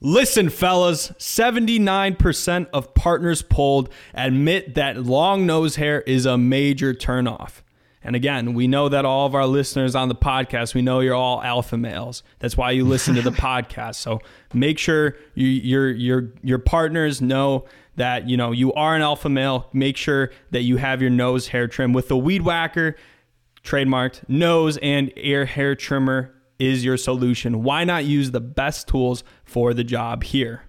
Listen, 0.00 0.48
fellas, 0.48 1.10
79% 1.18 2.68
of 2.72 2.94
partners 2.94 3.42
polled 3.42 3.88
admit 4.14 4.74
that 4.76 5.04
long 5.04 5.44
nose 5.44 5.74
hair 5.74 6.02
is 6.02 6.24
a 6.24 6.38
major 6.38 6.94
turnoff. 6.94 7.62
And 8.02 8.14
again, 8.14 8.54
we 8.54 8.68
know 8.68 8.88
that 8.88 9.04
all 9.04 9.26
of 9.26 9.34
our 9.34 9.46
listeners 9.46 9.94
on 9.94 10.08
the 10.08 10.14
podcast, 10.14 10.74
we 10.74 10.82
know 10.82 11.00
you're 11.00 11.14
all 11.14 11.42
alpha 11.42 11.76
males. 11.76 12.22
That's 12.38 12.56
why 12.56 12.70
you 12.70 12.84
listen 12.84 13.14
to 13.16 13.22
the 13.22 13.30
podcast. 13.32 13.96
So 13.96 14.20
make 14.54 14.78
sure 14.78 15.16
you, 15.34 15.46
your 15.48 15.90
your 15.90 16.32
your 16.42 16.58
partners 16.58 17.20
know 17.20 17.66
that 17.96 18.28
you 18.28 18.36
know 18.36 18.52
you 18.52 18.72
are 18.74 18.94
an 18.94 19.02
alpha 19.02 19.28
male. 19.28 19.68
Make 19.72 19.96
sure 19.96 20.30
that 20.50 20.62
you 20.62 20.76
have 20.76 21.02
your 21.02 21.10
nose 21.10 21.48
hair 21.48 21.66
trim 21.66 21.92
with 21.92 22.08
the 22.08 22.16
Weed 22.16 22.42
Whacker, 22.42 22.96
trademarked 23.64 24.28
nose 24.28 24.78
and 24.80 25.12
ear 25.16 25.44
hair 25.44 25.74
trimmer 25.74 26.34
is 26.58 26.84
your 26.84 26.96
solution. 26.96 27.62
Why 27.62 27.84
not 27.84 28.04
use 28.04 28.30
the 28.30 28.40
best 28.40 28.88
tools 28.88 29.22
for 29.44 29.74
the 29.74 29.84
job 29.84 30.24
here? 30.24 30.62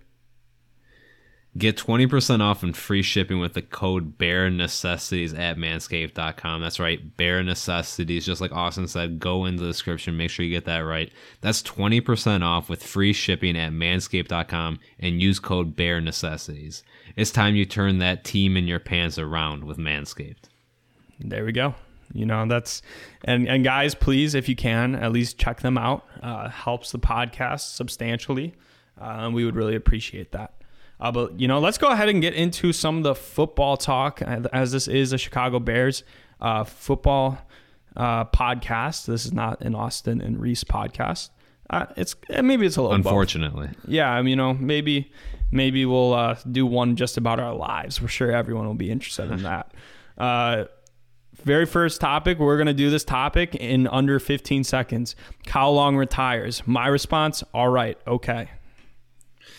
Get 1.57 1.77
20% 1.77 2.41
off 2.41 2.61
and 2.61 2.77
free 2.77 3.01
shipping 3.01 3.39
with 3.39 3.53
the 3.53 3.63
code 3.63 4.19
Bare 4.19 4.51
Necessities 4.51 5.33
at 5.33 5.57
manscaped.com. 5.57 6.61
That's 6.61 6.79
right, 6.79 7.17
Bare 7.17 7.41
Necessities. 7.41 8.25
Just 8.25 8.39
like 8.39 8.51
Austin 8.51 8.87
said, 8.87 9.19
go 9.19 9.45
in 9.45 9.55
the 9.55 9.65
description, 9.65 10.15
make 10.15 10.29
sure 10.29 10.45
you 10.45 10.51
get 10.51 10.65
that 10.65 10.79
right. 10.79 11.11
That's 11.41 11.63
20% 11.63 12.43
off 12.43 12.69
with 12.69 12.83
free 12.83 13.13
shipping 13.13 13.57
at 13.57 13.71
manscaped.com 13.71 14.79
and 14.99 15.21
use 15.21 15.39
code 15.39 15.75
Bare 15.75 15.99
Necessities. 15.99 16.83
It's 17.15 17.31
time 17.31 17.55
you 17.55 17.65
turn 17.65 17.97
that 17.97 18.23
team 18.23 18.55
in 18.55 18.67
your 18.67 18.79
pants 18.79 19.17
around 19.17 19.63
with 19.63 19.77
Manscaped. 19.79 20.43
There 21.19 21.43
we 21.43 21.51
go. 21.51 21.73
You 22.13 22.25
know, 22.25 22.45
that's 22.47 22.81
and 23.23 23.47
and 23.47 23.63
guys, 23.63 23.93
please, 23.93 24.33
if 24.33 24.49
you 24.49 24.55
can, 24.55 24.95
at 24.95 25.11
least 25.11 25.37
check 25.37 25.59
them 25.61 25.77
out. 25.77 26.05
Uh, 26.23 26.49
helps 26.49 26.91
the 26.91 26.99
podcast 26.99 27.75
substantially. 27.75 28.55
Uh, 28.99 29.29
we 29.31 29.45
would 29.45 29.55
really 29.55 29.75
appreciate 29.75 30.31
that. 30.31 30.58
Uh, 30.99 31.11
but 31.11 31.39
you 31.39 31.47
know, 31.47 31.59
let's 31.59 31.77
go 31.77 31.87
ahead 31.87 32.09
and 32.09 32.21
get 32.21 32.33
into 32.33 32.73
some 32.73 32.97
of 32.97 33.03
the 33.03 33.15
football 33.15 33.77
talk, 33.77 34.21
as 34.21 34.71
this 34.71 34.87
is 34.87 35.13
a 35.13 35.17
Chicago 35.17 35.59
Bears 35.59 36.03
uh, 36.41 36.63
football 36.63 37.37
uh, 37.95 38.25
podcast. 38.25 39.05
This 39.05 39.25
is 39.25 39.33
not 39.33 39.61
an 39.61 39.75
Austin 39.75 40.21
and 40.21 40.39
Reese 40.39 40.63
podcast. 40.63 41.29
Uh, 41.69 41.85
it's 41.95 42.15
maybe 42.41 42.65
it's 42.65 42.77
a 42.77 42.81
little 42.81 42.95
unfortunately. 42.95 43.67
Both. 43.67 43.89
Yeah, 43.89 44.09
I 44.09 44.21
mean, 44.21 44.31
you 44.31 44.35
know, 44.35 44.53
maybe 44.55 45.11
maybe 45.51 45.85
we'll 45.85 46.13
uh, 46.13 46.35
do 46.51 46.65
one 46.65 46.95
just 46.95 47.17
about 47.17 47.39
our 47.39 47.53
lives. 47.53 48.01
We're 48.01 48.07
sure 48.07 48.31
everyone 48.31 48.65
will 48.65 48.73
be 48.73 48.91
interested 48.91 49.31
in 49.31 49.43
that. 49.43 49.73
Uh, 50.17 50.65
very 51.45 51.65
first 51.65 52.01
topic, 52.01 52.39
we're 52.39 52.57
going 52.57 52.67
to 52.67 52.73
do 52.73 52.89
this 52.89 53.05
topic 53.05 53.55
in 53.55 53.87
under 53.87 54.19
15 54.19 54.65
seconds. 54.65 55.15
Kyle 55.45 55.73
Long 55.73 55.95
retires? 55.95 56.61
My 56.65 56.87
response, 56.87 57.41
all 57.53 57.69
right, 57.69 57.97
okay. 58.05 58.49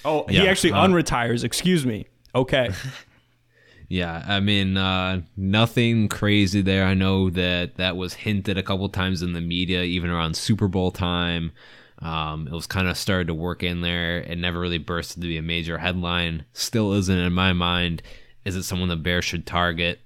Oh, 0.05 0.25
yeah, 0.29 0.43
he 0.43 0.49
actually 0.49 0.73
uh, 0.73 0.87
unretires, 0.87 1.45
excuse 1.45 1.85
me. 1.85 2.07
Okay. 2.35 2.71
yeah, 3.89 4.25
I 4.27 4.41
mean, 4.41 4.77
uh, 4.77 5.23
nothing 5.37 6.09
crazy 6.09 6.63
there. 6.63 6.85
I 6.87 6.95
know 6.95 7.31
that 7.31 7.77
that 7.77 7.97
was 7.97 8.15
hinted 8.15 8.57
a 8.59 8.63
couple 8.63 8.89
times 8.89 9.23
in 9.23 9.33
the 9.33 9.41
media, 9.41 9.83
even 9.83 10.11
around 10.11 10.37
Super 10.37 10.69
Bowl 10.69 10.91
time. 10.91 11.53
Um, 11.99 12.47
it 12.47 12.53
was 12.53 12.67
kind 12.67 12.89
of 12.89 12.97
started 12.97 13.27
to 13.27 13.35
work 13.35 13.63
in 13.63 13.83
there. 13.83 14.19
It 14.19 14.37
never 14.37 14.59
really 14.59 14.79
bursted 14.79 15.23
to 15.23 15.29
be 15.29 15.37
a 15.37 15.43
major 15.43 15.79
headline. 15.79 16.45
Still 16.53 16.95
isn't 16.95 17.19
in 17.19 17.33
my 17.33 17.53
mind. 17.53 18.03
Is 18.45 18.57
it 18.57 18.63
someone 18.63 18.89
the 18.89 18.97
Bears 18.97 19.25
should 19.25 19.47
target? 19.47 20.01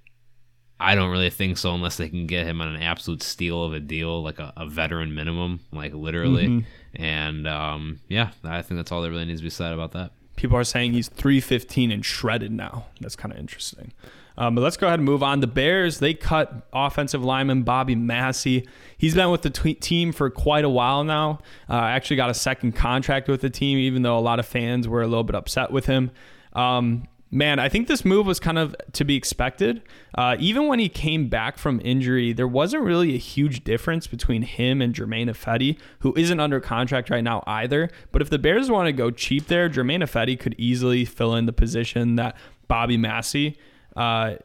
I 0.80 0.96
don't 0.96 1.10
really 1.10 1.30
think 1.30 1.56
so 1.56 1.72
unless 1.72 1.96
they 1.96 2.08
can 2.08 2.26
get 2.26 2.46
him 2.46 2.60
on 2.60 2.74
an 2.74 2.82
absolute 2.82 3.22
steal 3.22 3.62
of 3.62 3.72
a 3.72 3.80
deal, 3.80 4.22
like 4.22 4.40
a, 4.40 4.52
a 4.56 4.66
veteran 4.66 5.14
minimum, 5.14 5.60
like 5.72 5.94
literally. 5.94 6.48
Mm-hmm. 6.48 6.66
And 6.96 7.46
um, 7.46 8.00
yeah, 8.08 8.30
I 8.42 8.62
think 8.62 8.78
that's 8.78 8.92
all 8.92 9.02
that 9.02 9.10
really 9.10 9.24
needs 9.24 9.40
to 9.40 9.44
be 9.44 9.50
said 9.50 9.72
about 9.72 9.92
that. 9.92 10.12
People 10.36 10.56
are 10.56 10.64
saying 10.64 10.92
he's 10.92 11.08
315 11.08 11.90
and 11.90 12.04
shredded 12.04 12.52
now. 12.52 12.86
That's 13.00 13.16
kind 13.16 13.32
of 13.32 13.38
interesting. 13.38 13.92
Um, 14.36 14.56
but 14.56 14.62
let's 14.62 14.76
go 14.76 14.88
ahead 14.88 14.98
and 14.98 15.06
move 15.06 15.22
on. 15.22 15.40
The 15.40 15.46
Bears, 15.46 16.00
they 16.00 16.12
cut 16.12 16.66
offensive 16.72 17.22
lineman 17.22 17.62
Bobby 17.62 17.94
Massie. 17.94 18.66
He's 18.98 19.14
been 19.14 19.30
with 19.30 19.42
the 19.42 19.50
t- 19.50 19.74
team 19.74 20.10
for 20.10 20.28
quite 20.28 20.64
a 20.64 20.68
while 20.68 21.04
now. 21.04 21.38
Uh, 21.70 21.74
actually 21.74 22.16
got 22.16 22.30
a 22.30 22.34
second 22.34 22.72
contract 22.72 23.28
with 23.28 23.42
the 23.42 23.50
team, 23.50 23.78
even 23.78 24.02
though 24.02 24.18
a 24.18 24.20
lot 24.20 24.40
of 24.40 24.46
fans 24.46 24.88
were 24.88 25.02
a 25.02 25.06
little 25.06 25.22
bit 25.22 25.36
upset 25.36 25.70
with 25.70 25.86
him. 25.86 26.10
Um, 26.52 27.06
man, 27.30 27.58
I 27.58 27.68
think 27.68 27.88
this 27.88 28.04
move 28.04 28.26
was 28.26 28.38
kind 28.38 28.58
of 28.58 28.76
to 28.92 29.04
be 29.04 29.16
expected. 29.16 29.82
Uh, 30.16 30.36
even 30.38 30.68
when 30.68 30.78
he 30.78 30.88
came 30.88 31.28
back 31.28 31.58
from 31.58 31.80
injury, 31.84 32.32
there 32.32 32.48
wasn't 32.48 32.84
really 32.84 33.14
a 33.14 33.18
huge 33.18 33.64
difference 33.64 34.06
between 34.06 34.42
him 34.42 34.80
and 34.80 34.94
Germain 34.94 35.28
Ifedi, 35.28 35.78
who 36.00 36.14
isn't 36.16 36.38
under 36.38 36.60
contract 36.60 37.10
right 37.10 37.24
now 37.24 37.42
either. 37.46 37.90
But 38.12 38.22
if 38.22 38.30
the 38.30 38.38
Bears 38.38 38.70
want 38.70 38.86
to 38.86 38.92
go 38.92 39.10
cheap 39.10 39.48
there, 39.48 39.68
Germain 39.68 40.00
Ifedi 40.00 40.38
could 40.38 40.54
easily 40.58 41.04
fill 41.04 41.34
in 41.34 41.46
the 41.46 41.52
position 41.52 42.16
that 42.16 42.36
Bobby 42.68 42.96
Massie, 42.96 43.58
uh, 43.96 44.36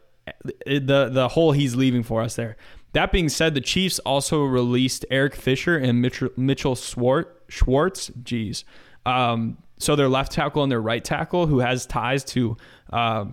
the 0.44 1.08
the 1.12 1.28
hole 1.28 1.52
he's 1.52 1.74
leaving 1.74 2.02
for 2.02 2.22
us 2.22 2.36
there. 2.36 2.56
That 2.92 3.12
being 3.12 3.28
said, 3.28 3.54
the 3.54 3.60
Chiefs 3.60 4.00
also 4.00 4.42
released 4.42 5.06
Eric 5.10 5.36
Fisher 5.36 5.76
and 5.76 6.02
Mitchell, 6.02 6.30
Mitchell 6.36 6.74
Schwartz. 6.74 8.10
Geez. 8.22 8.64
Um, 9.06 9.58
so 9.80 9.96
their 9.96 10.08
left 10.08 10.30
tackle 10.30 10.62
and 10.62 10.70
their 10.70 10.80
right 10.80 11.02
tackle, 11.02 11.46
who 11.46 11.58
has 11.60 11.86
ties 11.86 12.22
to, 12.22 12.56
uh, 12.92 13.24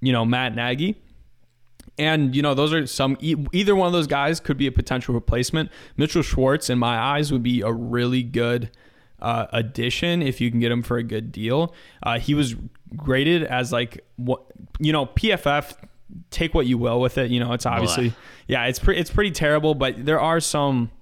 you 0.00 0.12
know, 0.12 0.24
Matt 0.24 0.54
Nagy. 0.54 1.02
And, 1.98 2.34
you 2.34 2.42
know, 2.42 2.54
those 2.54 2.72
are 2.72 2.86
some, 2.86 3.16
either 3.20 3.74
one 3.74 3.88
of 3.88 3.92
those 3.92 4.06
guys 4.06 4.40
could 4.40 4.56
be 4.56 4.68
a 4.68 4.72
potential 4.72 5.14
replacement. 5.14 5.70
Mitchell 5.96 6.22
Schwartz, 6.22 6.70
in 6.70 6.78
my 6.78 6.96
eyes, 6.96 7.32
would 7.32 7.42
be 7.42 7.60
a 7.60 7.72
really 7.72 8.22
good 8.22 8.70
uh, 9.20 9.46
addition 9.52 10.22
if 10.22 10.40
you 10.40 10.50
can 10.50 10.60
get 10.60 10.70
him 10.70 10.82
for 10.82 10.96
a 10.96 11.02
good 11.02 11.32
deal. 11.32 11.74
Uh, 12.02 12.18
he 12.20 12.34
was 12.34 12.54
graded 12.96 13.42
as 13.42 13.72
like, 13.72 14.04
what, 14.16 14.44
you 14.78 14.92
know, 14.92 15.06
PFF, 15.06 15.74
take 16.30 16.54
what 16.54 16.66
you 16.66 16.78
will 16.78 17.00
with 17.00 17.18
it. 17.18 17.32
You 17.32 17.40
know, 17.40 17.52
it's 17.52 17.66
obviously, 17.66 18.12
yeah, 18.46 18.66
it's, 18.66 18.78
pre- 18.78 18.96
it's 18.96 19.10
pretty 19.10 19.32
terrible, 19.32 19.74
but 19.74 20.04
there 20.04 20.20
are 20.20 20.38
some 20.38 20.92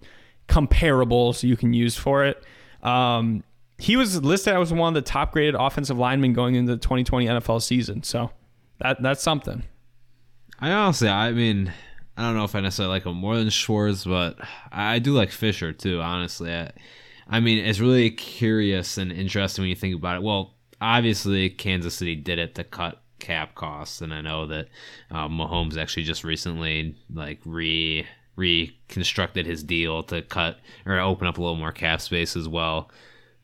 comparables 0.48 1.42
you 1.42 1.58
can 1.58 1.74
use 1.74 1.96
for 1.96 2.24
it. 2.24 2.42
Um, 2.82 3.44
he 3.78 3.96
was 3.96 4.22
listed 4.22 4.54
as 4.54 4.72
one 4.72 4.88
of 4.88 4.94
the 4.94 5.08
top 5.08 5.32
graded 5.32 5.54
offensive 5.54 5.98
linemen 5.98 6.32
going 6.32 6.54
into 6.54 6.72
the 6.72 6.78
2020 6.78 7.26
NFL 7.26 7.62
season. 7.62 8.02
So 8.02 8.30
that 8.78 9.02
that's 9.02 9.22
something. 9.22 9.64
I 10.60 10.70
honestly, 10.70 11.08
I 11.08 11.32
mean, 11.32 11.72
I 12.16 12.22
don't 12.22 12.36
know 12.36 12.44
if 12.44 12.54
I 12.54 12.60
necessarily 12.60 12.94
like 12.94 13.06
him 13.06 13.16
more 13.16 13.36
than 13.36 13.50
Schwartz, 13.50 14.04
but 14.04 14.38
I 14.70 14.98
do 14.98 15.12
like 15.12 15.30
Fisher 15.30 15.72
too. 15.72 16.00
Honestly, 16.00 16.54
I, 16.54 16.72
I 17.28 17.40
mean, 17.40 17.64
it's 17.64 17.80
really 17.80 18.10
curious 18.10 18.98
and 18.98 19.10
interesting 19.10 19.62
when 19.62 19.70
you 19.70 19.76
think 19.76 19.96
about 19.96 20.16
it. 20.16 20.22
Well, 20.22 20.54
obviously, 20.80 21.50
Kansas 21.50 21.94
City 21.94 22.14
did 22.14 22.38
it 22.38 22.54
to 22.56 22.64
cut 22.64 23.02
cap 23.18 23.54
costs, 23.54 24.00
and 24.00 24.12
I 24.12 24.20
know 24.20 24.46
that 24.46 24.68
uh, 25.10 25.28
Mahomes 25.28 25.76
actually 25.76 26.02
just 26.02 26.24
recently 26.24 26.96
like 27.12 27.40
re 27.44 28.06
reconstructed 28.36 29.46
his 29.46 29.62
deal 29.62 30.02
to 30.02 30.22
cut 30.22 30.58
or 30.86 30.98
open 30.98 31.26
up 31.26 31.38
a 31.38 31.40
little 31.40 31.56
more 31.56 31.72
cap 31.72 32.00
space 32.00 32.36
as 32.36 32.48
well. 32.48 32.90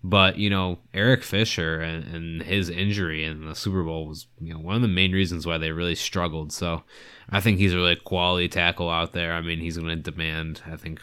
But 0.03 0.39
you 0.39 0.49
know, 0.49 0.79
Eric 0.95 1.25
Fisher 1.25 1.81
and, 1.81 2.05
and, 2.15 2.43
his 2.43 2.69
injury 2.71 3.25
in 3.25 3.47
the 3.47 3.57
Super 3.57 3.83
Bowl 3.83 4.07
was 4.07 4.27
you 4.41 4.55
know 4.55 4.61
one 4.61 4.77
of 4.77 4.83
the 4.83 4.89
main 4.89 5.13
reasons 5.13 5.45
why 5.45 5.59
they 5.59 5.73
really 5.73 5.97
struggled. 5.97 6.53
So 6.53 6.85
I 7.29 7.41
think 7.41 7.59
he's 7.59 7.73
a 7.73 7.77
really 7.77 7.97
quality 7.97 8.49
tackle 8.49 8.89
out 8.89 9.13
there. 9.13 9.33
I 9.33 9.41
mean, 9.41 9.59
he's 9.59 9.77
going 9.77 9.89
to 9.89 9.97
demand 9.97 10.63
I 10.71 10.77
think 10.77 11.01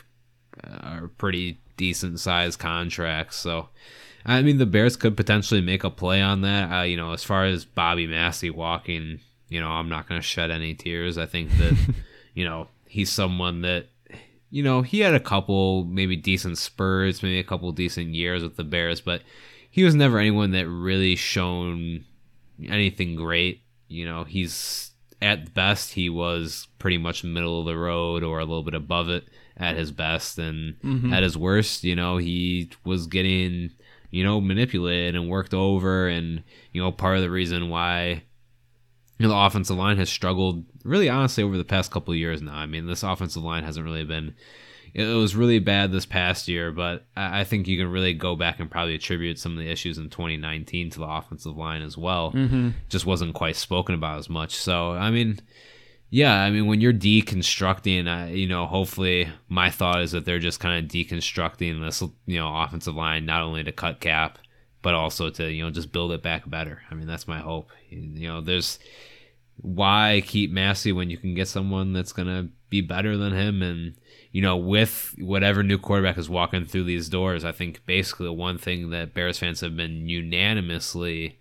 a 0.64 1.10
pretty 1.18 1.60
decent 1.76 2.20
sized 2.20 2.60
contracts. 2.60 3.36
So 3.36 3.70
I 4.26 4.42
mean, 4.42 4.58
the 4.58 4.66
Bears 4.66 4.96
could 4.96 5.16
potentially 5.16 5.62
make 5.62 5.84
a 5.84 5.90
play 5.90 6.22
on 6.22 6.42
that. 6.42 6.72
Uh, 6.72 6.84
you 6.84 6.98
know, 6.98 7.12
as 7.12 7.24
far 7.24 7.46
as 7.46 7.64
Bobby 7.64 8.08
Massie 8.08 8.50
walking, 8.50 9.20
you 9.50 9.60
know, 9.60 9.70
I'm 9.70 9.90
not 9.90 10.08
going 10.08 10.20
to 10.20 10.26
shed 10.26 10.50
any 10.52 10.74
tears. 10.74 11.18
I 11.18 11.26
think 11.26 11.52
that 11.58 11.78
you 12.34 12.46
know 12.46 12.70
he's 12.88 13.12
someone 13.12 13.62
that 13.62 13.88
you 14.56 14.64
know, 14.64 14.84
he 14.84 15.02
had 15.02 15.14
a 15.14 15.20
couple 15.20 15.84
maybe 15.84 16.16
decent 16.16 16.58
spurs, 16.58 17.22
maybe 17.22 17.40
a 17.40 17.44
couple 17.44 17.70
decent 17.74 18.16
years 18.16 18.42
with 18.42 18.56
the 18.56 18.64
Bears, 18.64 19.02
but 19.02 19.22
he 19.70 19.84
was 19.84 19.94
never 19.94 20.18
anyone 20.18 20.52
that 20.52 20.66
really 20.66 21.18
shown 21.18 22.06
anything 22.66 23.18
great. 23.18 23.64
You 23.90 24.06
know, 24.06 24.24
he's 24.24 24.92
at 25.22 25.54
best 25.54 25.92
he 25.92 26.10
was 26.10 26.70
pretty 26.80 26.98
much 26.98 27.22
middle 27.22 27.60
of 27.60 27.66
the 27.66 27.78
road 27.78 28.24
or 28.24 28.40
a 28.40 28.46
little 28.46 28.64
bit 28.64 28.76
above 28.76 29.10
it 29.10 29.26
at 29.58 29.76
his 29.76 29.92
best 29.92 30.38
and 30.38 30.80
mm-hmm. 30.80 31.12
at 31.12 31.22
his 31.22 31.38
worst, 31.38 31.84
you 31.84 31.98
know, 31.98 32.16
he 32.16 32.72
was 32.86 33.08
getting, 33.08 33.72
you 34.10 34.24
know, 34.24 34.40
manipulated 34.40 35.18
and 35.18 35.30
worked 35.30 35.54
over 35.54 36.08
and 36.08 36.42
you 36.72 36.82
know, 36.82 36.94
part 36.94 37.18
of 37.18 37.24
the 37.24 37.30
reason 37.30 37.68
why 37.68 38.24
you 39.18 39.28
know, 39.28 39.34
the 39.34 39.40
offensive 39.40 39.78
line 39.78 39.98
has 39.98 40.10
struggled 40.10 40.66
really 40.84 41.10
honestly 41.10 41.44
over 41.44 41.58
the 41.58 41.64
past 41.64 41.92
couple 41.92 42.14
of 42.14 42.18
years 42.20 42.42
now. 42.42 42.56
I 42.56 42.66
mean, 42.66 42.86
this 42.86 43.04
offensive 43.04 43.44
line 43.44 43.64
hasn't 43.64 43.86
really 43.86 44.04
been. 44.04 44.36
It 44.94 45.04
was 45.04 45.36
really 45.36 45.60
bad 45.60 45.92
this 45.92 46.06
past 46.06 46.48
year, 46.48 46.72
but 46.72 47.06
I 47.18 47.44
think 47.44 47.68
you 47.68 47.78
can 47.78 47.92
really 47.92 48.14
go 48.14 48.38
back 48.38 48.62
and 48.62 48.72
probably 48.72 48.96
attribute 48.96 49.38
some 49.38 49.52
of 49.52 49.58
the 49.58 49.70
issues 49.70 49.98
in 49.98 50.10
2019 50.10 50.92
to 50.92 51.00
the 51.00 51.06
offensive 51.06 51.58
line 51.58 51.82
as 51.82 51.98
well. 51.98 52.32
Mm-hmm. 52.32 52.70
Just 52.88 53.06
wasn't 53.06 53.34
quite 53.34 53.58
spoken 53.58 53.94
about 53.94 54.20
as 54.20 54.30
much. 54.30 54.56
So, 54.56 54.92
I 54.92 55.12
mean, 55.12 55.42
yeah, 56.10 56.42
I 56.42 56.50
mean, 56.50 56.68
when 56.68 56.80
you're 56.80 56.94
deconstructing, 56.94 58.08
uh, 58.08 58.32
you 58.32 58.48
know, 58.48 58.68
hopefully 58.68 59.28
my 59.50 59.70
thought 59.70 60.02
is 60.02 60.14
that 60.14 60.24
they're 60.24 60.40
just 60.40 60.62
kind 60.62 60.82
of 60.82 60.90
deconstructing 60.90 61.82
this, 61.82 62.02
you 62.26 62.40
know, 62.40 62.56
offensive 62.56 62.96
line 62.96 63.26
not 63.26 63.42
only 63.42 63.66
to 63.66 63.74
cut 63.74 64.00
cap, 64.00 64.38
but 64.86 64.94
also 64.94 65.32
to 65.32 65.52
you 65.52 65.64
know 65.64 65.72
just 65.72 65.92
build 65.92 66.12
it 66.12 66.22
back 66.22 66.48
better. 66.48 66.84
I 66.92 66.94
mean, 66.94 67.08
that's 67.08 67.28
my 67.28 67.40
hope. 67.40 67.72
You 67.90 68.28
know, 68.28 68.40
there's 68.40 68.78
why 69.60 70.22
keep 70.24 70.52
Massie 70.52 70.92
when 70.92 71.10
you 71.10 71.18
can 71.18 71.34
get 71.34 71.48
someone 71.48 71.92
that's 71.92 72.14
gonna 72.14 72.50
be 72.70 72.82
better 72.82 73.18
than 73.18 73.34
him 73.34 73.64
and 73.64 73.96
you 74.32 74.44
know, 74.44 74.58
with 74.58 75.16
whatever 75.18 75.64
new 75.64 75.80
quarterback 75.80 76.20
is 76.20 76.30
walking 76.30 76.66
through 76.66 76.84
these 76.84 77.10
doors, 77.10 77.44
I 77.44 77.52
think 77.52 77.84
basically 77.88 78.28
the 78.28 78.34
one 78.34 78.60
thing 78.60 78.92
that 78.92 79.16
Bears 79.16 79.40
fans 79.40 79.62
have 79.62 79.76
been 79.76 80.08
unanimously 80.08 81.40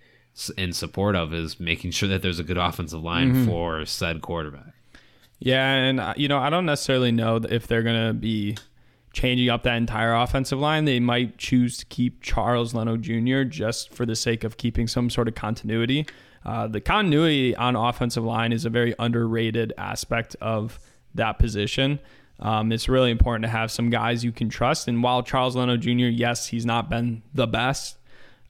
in 0.56 0.72
support 0.72 1.14
of 1.14 1.34
is 1.34 1.60
making 1.60 1.90
sure 1.90 2.08
that 2.08 2.22
there's 2.22 2.38
a 2.38 2.44
good 2.44 2.56
offensive 2.56 3.02
line 3.02 3.34
mm-hmm. 3.34 3.46
for 3.46 3.84
said 3.84 4.22
quarterback. 4.22 4.72
Yeah, 5.38 5.70
and 5.70 6.00
uh, 6.00 6.14
you 6.16 6.28
know, 6.28 6.38
I 6.38 6.48
don't 6.48 6.64
necessarily 6.64 7.12
know 7.12 7.36
if 7.36 7.66
they're 7.66 7.82
going 7.82 8.06
to 8.06 8.14
be 8.14 8.56
changing 9.14 9.48
up 9.48 9.62
that 9.62 9.76
entire 9.76 10.12
offensive 10.14 10.58
line. 10.58 10.84
They 10.84 11.00
might 11.00 11.38
choose 11.38 11.78
to 11.78 11.86
keep 11.86 12.20
Charles 12.20 12.74
Leno 12.74 12.96
Jr. 12.96 13.44
just 13.44 13.94
for 13.94 14.04
the 14.04 14.16
sake 14.16 14.44
of 14.44 14.56
keeping 14.58 14.86
some 14.86 15.08
sort 15.08 15.28
of 15.28 15.34
continuity. 15.34 16.06
Uh, 16.44 16.66
the 16.66 16.80
continuity 16.80 17.56
on 17.56 17.74
offensive 17.74 18.24
line 18.24 18.52
is 18.52 18.66
a 18.66 18.70
very 18.70 18.94
underrated 18.98 19.72
aspect 19.78 20.36
of 20.42 20.78
that 21.14 21.38
position. 21.38 21.98
Um, 22.40 22.72
it's 22.72 22.88
really 22.88 23.10
important 23.10 23.44
to 23.44 23.48
have 23.48 23.70
some 23.70 23.88
guys 23.88 24.24
you 24.24 24.32
can 24.32 24.50
trust. 24.50 24.88
And 24.88 25.02
while 25.02 25.22
Charles 25.22 25.56
Leno 25.56 25.76
Jr., 25.76 26.10
yes, 26.10 26.48
he's 26.48 26.66
not 26.66 26.90
been 26.90 27.22
the 27.32 27.46
best, 27.46 27.96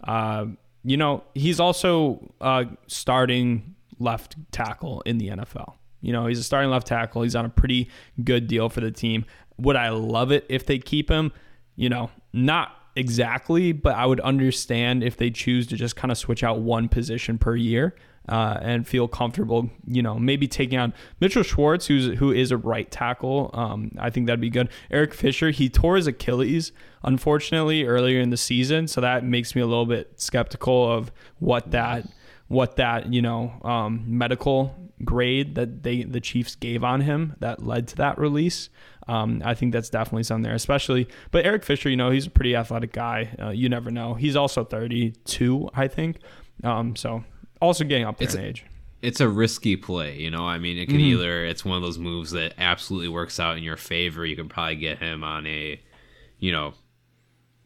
uh, 0.03 0.47
you 0.83 0.97
know, 0.97 1.23
he's 1.35 1.61
also 1.61 2.33
uh, 2.41 2.65
starting 2.87 3.75
left 3.99 4.37
tackle 4.51 5.03
in 5.03 5.19
the 5.19 5.29
NFL. 5.29 5.75
You 6.01 6.13
know, 6.13 6.27
he's 6.27 6.39
a 6.39 6.43
starting 6.43 6.71
left 6.71 6.87
tackle. 6.87 7.23
He's 7.23 7.35
on 7.35 7.47
a 7.47 7.49
pretty 7.49 7.89
good 8.23 8.47
deal 8.47 8.69
for 8.69 8.81
the 8.81 8.91
team. 8.91 9.25
Would 9.59 9.77
I 9.77 9.91
love 9.91 10.33
it 10.33 10.45
if 10.49 10.67
they 10.67 10.79
keep 10.79 11.11
him? 11.11 11.33
You 11.77 11.89
know, 11.89 12.11
not 12.33 12.77
exactly, 12.97 13.73
but 13.73 13.95
I 13.95 14.07
would 14.07 14.21
understand 14.21 15.03
if 15.03 15.17
they 15.17 15.31
choose 15.31 15.67
to 15.69 15.77
just 15.77 15.97
kind 15.97 16.13
of 16.13 16.19
switch 16.19 16.45
out 16.45 16.61
one 16.61 16.89
position 16.89 17.39
per 17.39 17.57
year 17.57 17.95
uh, 18.29 18.59
and 18.63 18.87
feel 18.87 19.07
comfortable, 19.07 19.71
you 19.87 20.03
know, 20.03 20.19
maybe 20.19 20.49
taking 20.49 20.79
on 20.79 20.95
Mitchell 21.21 21.43
Schwartz, 21.43 21.87
who's 21.87 22.19
who 22.19 22.33
is 22.33 22.51
a 22.51 22.57
right 22.57 22.91
tackle. 22.91 23.51
Um, 23.53 23.91
I 23.99 24.11
think 24.11 24.27
that'd 24.27 24.41
be 24.41 24.51
good. 24.51 24.71
Eric 24.91 25.13
Fisher, 25.13 25.51
he 25.51 25.69
tore 25.69 25.97
his 25.97 26.07
Achilles, 26.07 26.73
unfortunately, 27.03 27.85
earlier 27.85 28.21
in 28.21 28.31
the 28.31 28.37
season, 28.37 28.89
so 28.89 29.01
that 29.01 29.25
makes 29.25 29.55
me 29.55 29.61
a 29.61 29.67
little 29.67 29.87
bit 29.87 30.21
skeptical 30.21 30.91
of 30.91 31.13
what 31.39 31.71
that 31.73 32.09
what 32.49 32.77
that 32.77 33.13
you 33.13 33.21
know 33.21 33.53
um, 33.63 34.05
medical 34.07 34.75
grade 35.05 35.55
that 35.57 35.83
they 35.83 36.03
the 36.05 36.21
Chiefs 36.21 36.55
gave 36.55 36.83
on 36.83 37.03
him 37.03 37.35
that 37.41 37.65
led 37.65 37.89
to 37.89 37.97
that 37.97 38.19
release. 38.19 38.71
Um, 39.09 39.43
I 39.45 39.55
think 39.55 39.73
that's 39.73 39.91
definitely 39.91 40.23
something 40.23 40.43
there, 40.43 40.55
especially. 40.55 41.09
But 41.31 41.45
Eric 41.45 41.65
Fisher, 41.65 41.91
you 41.91 41.97
know, 41.97 42.11
he's 42.11 42.27
a 42.27 42.31
pretty 42.31 42.57
athletic 42.57 42.93
guy. 42.93 43.35
Uh, 43.41 43.51
you 43.51 43.69
never 43.69 43.91
know. 43.91 44.15
He's 44.15 44.37
also 44.37 44.65
32, 44.65 45.71
I 45.75 45.89
think. 45.89 46.19
Um, 46.63 46.97
so 46.97 47.25
also 47.61 47.85
getting 47.85 48.07
up 48.07 48.19
there 48.19 48.27
it's 48.27 48.35
in 48.35 48.45
age. 48.45 48.65
It's 49.03 49.21
a 49.21 49.29
risky 49.29 49.77
play, 49.77 50.17
you 50.17 50.31
know. 50.31 50.47
I 50.47 50.59
mean, 50.59 50.79
it 50.79 50.87
can 50.87 50.97
mm-hmm. 50.97 51.21
either 51.21 51.45
it's 51.45 51.65
one 51.65 51.77
of 51.77 51.83
those 51.83 51.99
moves 51.99 52.31
that 52.31 52.55
absolutely 52.59 53.09
works 53.09 53.39
out 53.39 53.59
in 53.59 53.63
your 53.63 53.77
favor. 53.77 54.25
You 54.25 54.37
can 54.37 54.49
probably 54.49 54.77
get 54.77 54.99
him 54.99 55.23
on 55.23 55.47
a, 55.47 55.81
you 56.39 56.53
know, 56.53 56.73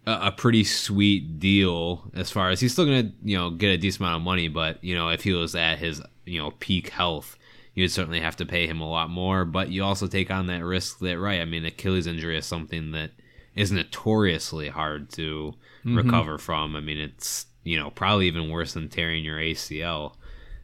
a, 0.07 0.29
a 0.29 0.33
pretty 0.33 0.65
sweet 0.65 1.39
deal 1.39 2.11
as 2.15 2.31
far 2.31 2.51
as 2.51 2.61
he's 2.61 2.73
still 2.73 2.87
gonna, 2.87 3.13
you 3.23 3.37
know, 3.37 3.51
get 3.51 3.69
a 3.69 3.77
decent 3.77 4.01
amount 4.01 4.17
of 4.17 4.23
money. 4.23 4.49
But 4.49 4.83
you 4.83 4.97
know, 4.97 5.11
if 5.11 5.23
he 5.23 5.33
was 5.33 5.55
at 5.55 5.79
his, 5.79 6.03
you 6.25 6.41
know, 6.41 6.51
peak 6.59 6.89
health, 6.89 7.39
you 7.79 7.85
would 7.85 7.93
certainly 7.93 8.19
have 8.19 8.35
to 8.35 8.45
pay 8.45 8.67
him 8.67 8.81
a 8.81 8.91
lot 8.91 9.09
more. 9.09 9.45
But 9.45 9.69
you 9.71 9.85
also 9.85 10.09
take 10.09 10.33
on 10.33 10.49
that 10.49 10.65
risk 10.65 10.99
that, 10.99 11.17
right? 11.17 11.41
I 11.41 11.45
mean, 11.45 11.65
Achilles 11.65 12.09
injury 12.09 12.37
is 12.37 12.45
something 12.45 12.91
that 12.91 13.13
is 13.55 13.71
notoriously 13.71 14.69
hard 14.69 15.11
to 15.11 15.55
mm-hmm. 15.85 15.97
recover 15.97 16.39
from. 16.39 16.75
I 16.75 16.81
mean, 16.81 16.99
it's 16.99 17.47
you 17.63 17.79
know, 17.79 17.91
probably 17.91 18.27
even 18.27 18.51
worse 18.51 18.73
than 18.73 18.89
tearing 18.89 19.23
your 19.23 19.39
ACL. 19.39 20.15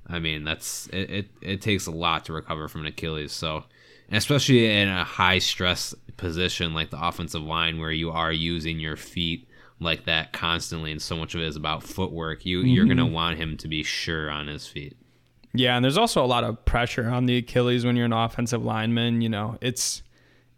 I 0.08 0.18
mean, 0.18 0.42
that's 0.42 0.88
it, 0.88 1.08
it, 1.08 1.26
it 1.40 1.62
takes 1.62 1.86
a 1.86 1.92
lot 1.92 2.24
to 2.24 2.32
recover 2.32 2.66
from 2.66 2.80
an 2.80 2.88
Achilles. 2.88 3.30
So, 3.30 3.62
especially 4.10 4.68
in 4.68 4.88
a 4.88 5.04
high 5.04 5.38
stress 5.38 5.94
position 6.16 6.74
like 6.74 6.90
the 6.90 7.00
offensive 7.00 7.42
line 7.42 7.78
where 7.78 7.92
you 7.92 8.10
are 8.10 8.32
using 8.32 8.80
your 8.80 8.96
feet 8.96 9.48
like 9.78 10.04
that 10.06 10.32
constantly 10.32 10.90
and 10.90 11.00
so 11.00 11.16
much 11.16 11.36
of 11.36 11.42
it 11.42 11.46
is 11.46 11.54
about 11.54 11.84
footwork, 11.84 12.44
you 12.44 12.58
mm-hmm. 12.58 12.70
you're 12.70 12.86
going 12.86 12.96
to 12.96 13.06
want 13.06 13.38
him 13.38 13.56
to 13.58 13.68
be 13.68 13.84
sure 13.84 14.28
on 14.28 14.48
his 14.48 14.66
feet. 14.66 14.96
Yeah, 15.54 15.76
and 15.76 15.84
there's 15.84 15.96
also 15.96 16.24
a 16.24 16.26
lot 16.26 16.42
of 16.42 16.64
pressure 16.64 17.08
on 17.08 17.26
the 17.26 17.36
Achilles 17.38 17.86
when 17.86 17.94
you're 17.94 18.06
an 18.06 18.12
offensive 18.12 18.64
lineman, 18.64 19.20
you 19.20 19.28
know. 19.28 19.56
It's 19.60 20.02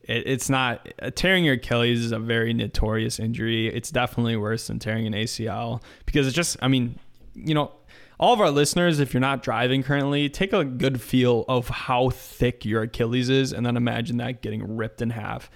it, 0.02 0.26
it's 0.26 0.48
not 0.48 0.88
uh, 1.00 1.10
tearing 1.10 1.44
your 1.44 1.54
Achilles 1.54 2.02
is 2.02 2.12
a 2.12 2.18
very 2.18 2.54
notorious 2.54 3.18
injury. 3.18 3.68
It's 3.68 3.90
definitely 3.90 4.36
worse 4.36 4.68
than 4.68 4.78
tearing 4.78 5.06
an 5.06 5.12
ACL 5.12 5.82
because 6.06 6.26
it's 6.26 6.36
just, 6.36 6.56
I 6.62 6.68
mean, 6.68 6.98
you 7.34 7.54
know, 7.54 7.72
all 8.18 8.32
of 8.32 8.40
our 8.40 8.50
listeners, 8.50 8.98
if 8.98 9.12
you're 9.12 9.20
not 9.20 9.42
driving 9.42 9.82
currently, 9.82 10.30
take 10.30 10.54
a 10.54 10.64
good 10.64 11.02
feel 11.02 11.44
of 11.48 11.68
how 11.68 12.08
thick 12.08 12.64
your 12.64 12.82
Achilles 12.82 13.28
is 13.28 13.52
and 13.52 13.66
then 13.66 13.76
imagine 13.76 14.16
that 14.16 14.40
getting 14.40 14.76
ripped 14.76 15.02
in 15.02 15.10
half. 15.10 15.50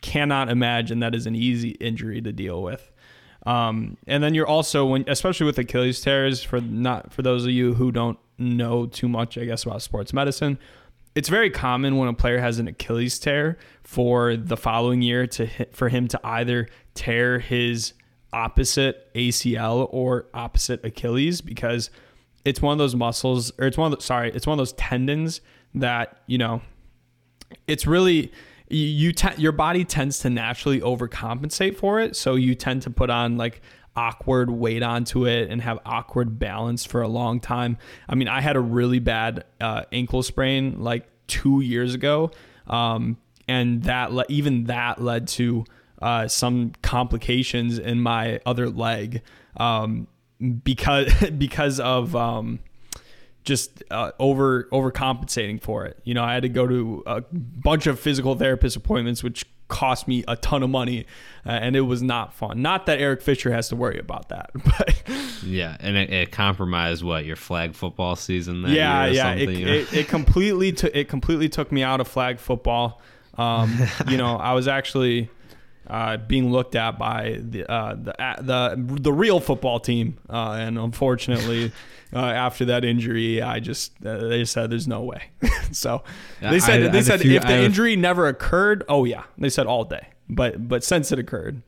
Cannot 0.00 0.48
imagine 0.48 1.00
that 1.00 1.16
is 1.16 1.26
an 1.26 1.34
easy 1.34 1.70
injury 1.70 2.20
to 2.20 2.32
deal 2.32 2.62
with. 2.62 2.92
Um, 3.46 3.96
and 4.06 4.22
then 4.22 4.34
you're 4.34 4.46
also 4.46 4.86
when, 4.86 5.04
especially 5.08 5.46
with 5.46 5.58
Achilles 5.58 6.00
tears, 6.00 6.42
for 6.42 6.60
not 6.60 7.12
for 7.12 7.22
those 7.22 7.44
of 7.44 7.50
you 7.50 7.74
who 7.74 7.90
don't 7.90 8.18
know 8.38 8.86
too 8.86 9.08
much, 9.08 9.36
I 9.36 9.44
guess 9.44 9.64
about 9.64 9.82
sports 9.82 10.12
medicine, 10.12 10.58
it's 11.14 11.28
very 11.28 11.50
common 11.50 11.96
when 11.96 12.08
a 12.08 12.14
player 12.14 12.38
has 12.38 12.58
an 12.58 12.68
Achilles 12.68 13.18
tear 13.18 13.58
for 13.82 14.36
the 14.36 14.56
following 14.56 15.02
year 15.02 15.26
to 15.26 15.46
hit, 15.46 15.74
for 15.74 15.88
him 15.88 16.06
to 16.08 16.20
either 16.22 16.68
tear 16.94 17.38
his 17.40 17.94
opposite 18.32 19.12
ACL 19.14 19.88
or 19.90 20.26
opposite 20.34 20.84
Achilles 20.84 21.40
because 21.40 21.90
it's 22.44 22.62
one 22.62 22.72
of 22.72 22.78
those 22.78 22.94
muscles 22.94 23.50
or 23.58 23.66
it's 23.66 23.76
one 23.76 23.92
of 23.92 23.98
the, 23.98 24.04
sorry, 24.04 24.30
it's 24.32 24.46
one 24.46 24.54
of 24.54 24.58
those 24.58 24.74
tendons 24.74 25.40
that, 25.74 26.20
you 26.26 26.38
know, 26.38 26.62
it's 27.66 27.86
really 27.86 28.30
you 28.70 29.12
te- 29.12 29.40
your 29.40 29.52
body 29.52 29.84
tends 29.84 30.18
to 30.20 30.30
naturally 30.30 30.80
overcompensate 30.80 31.76
for 31.76 32.00
it, 32.00 32.14
so 32.16 32.34
you 32.34 32.54
tend 32.54 32.82
to 32.82 32.90
put 32.90 33.10
on 33.10 33.36
like 33.36 33.62
awkward 33.98 34.48
weight 34.48 34.84
onto 34.84 35.26
it 35.26 35.50
and 35.50 35.60
have 35.60 35.80
awkward 35.84 36.38
balance 36.38 36.84
for 36.84 37.02
a 37.02 37.08
long 37.08 37.40
time. 37.40 37.76
I 38.08 38.14
mean, 38.14 38.28
I 38.28 38.40
had 38.40 38.54
a 38.54 38.60
really 38.60 39.00
bad 39.00 39.44
uh, 39.60 39.82
ankle 39.90 40.22
sprain 40.22 40.80
like 40.84 41.08
two 41.26 41.60
years 41.60 41.94
ago, 41.94 42.30
um, 42.68 43.16
and 43.48 43.82
that 43.82 44.12
le- 44.12 44.24
even 44.28 44.64
that 44.64 45.02
led 45.02 45.26
to 45.28 45.64
uh, 46.00 46.28
some 46.28 46.74
complications 46.80 47.80
in 47.80 48.00
my 48.00 48.40
other 48.46 48.70
leg 48.70 49.22
um, 49.56 50.06
because 50.62 51.12
because 51.36 51.80
of 51.80 52.14
um, 52.14 52.60
just 53.42 53.82
uh, 53.90 54.12
over 54.20 54.68
overcompensating 54.70 55.60
for 55.60 55.86
it. 55.86 55.98
You 56.04 56.14
know, 56.14 56.22
I 56.22 56.34
had 56.34 56.44
to 56.44 56.48
go 56.48 56.68
to 56.68 57.02
a 57.04 57.24
bunch 57.32 57.88
of 57.88 57.98
physical 57.98 58.36
therapist 58.36 58.76
appointments, 58.76 59.24
which 59.24 59.44
cost 59.68 60.08
me 60.08 60.24
a 60.26 60.36
ton 60.36 60.62
of 60.62 60.70
money, 60.70 61.06
uh, 61.46 61.50
and 61.50 61.76
it 61.76 61.82
was 61.82 62.02
not 62.02 62.34
fun. 62.34 62.60
Not 62.60 62.86
that 62.86 63.00
Eric 63.00 63.22
Fisher 63.22 63.52
has 63.52 63.68
to 63.68 63.76
worry 63.76 63.98
about 63.98 64.30
that, 64.30 64.50
but 64.54 65.02
yeah, 65.42 65.76
and 65.80 65.96
it, 65.96 66.10
it 66.10 66.32
compromised 66.32 67.04
what 67.04 67.24
your 67.24 67.36
flag 67.36 67.74
football 67.74 68.16
season. 68.16 68.62
That 68.62 68.70
yeah, 68.70 69.06
yeah, 69.06 69.32
it, 69.32 69.48
you 69.50 69.66
know? 69.66 69.72
it, 69.72 69.94
it, 69.94 70.08
completely 70.08 70.72
took 70.72 70.94
it 70.94 71.08
completely 71.08 71.48
took 71.48 71.70
me 71.70 71.82
out 71.82 72.00
of 72.00 72.08
flag 72.08 72.38
football. 72.38 73.00
Um, 73.36 73.78
you 74.08 74.16
know, 74.16 74.36
I 74.36 74.54
was 74.54 74.68
actually. 74.68 75.30
Uh, 75.88 76.18
being 76.18 76.52
looked 76.52 76.74
at 76.74 76.98
by 76.98 77.38
the 77.40 77.70
uh, 77.70 77.94
the 77.94 78.14
the 78.42 78.98
the 79.00 79.12
real 79.12 79.40
football 79.40 79.80
team, 79.80 80.18
uh, 80.28 80.56
and 80.58 80.78
unfortunately, 80.78 81.72
uh, 82.12 82.18
after 82.18 82.66
that 82.66 82.84
injury, 82.84 83.40
I 83.40 83.58
just 83.60 83.92
uh, 84.04 84.18
they 84.28 84.44
said 84.44 84.70
there's 84.70 84.86
no 84.86 85.02
way. 85.02 85.30
so 85.72 86.02
they 86.42 86.60
said 86.60 86.82
I, 86.82 86.88
they 86.88 86.98
I 86.98 87.02
said 87.02 87.20
few, 87.20 87.32
if 87.32 87.42
the 87.42 87.62
injury 87.62 87.96
never 87.96 88.28
occurred, 88.28 88.84
oh 88.88 89.04
yeah, 89.04 89.22
they 89.38 89.48
said 89.48 89.66
all 89.66 89.84
day. 89.84 90.08
But 90.28 90.68
but 90.68 90.84
since 90.84 91.10
it 91.10 91.18
occurred, 91.18 91.62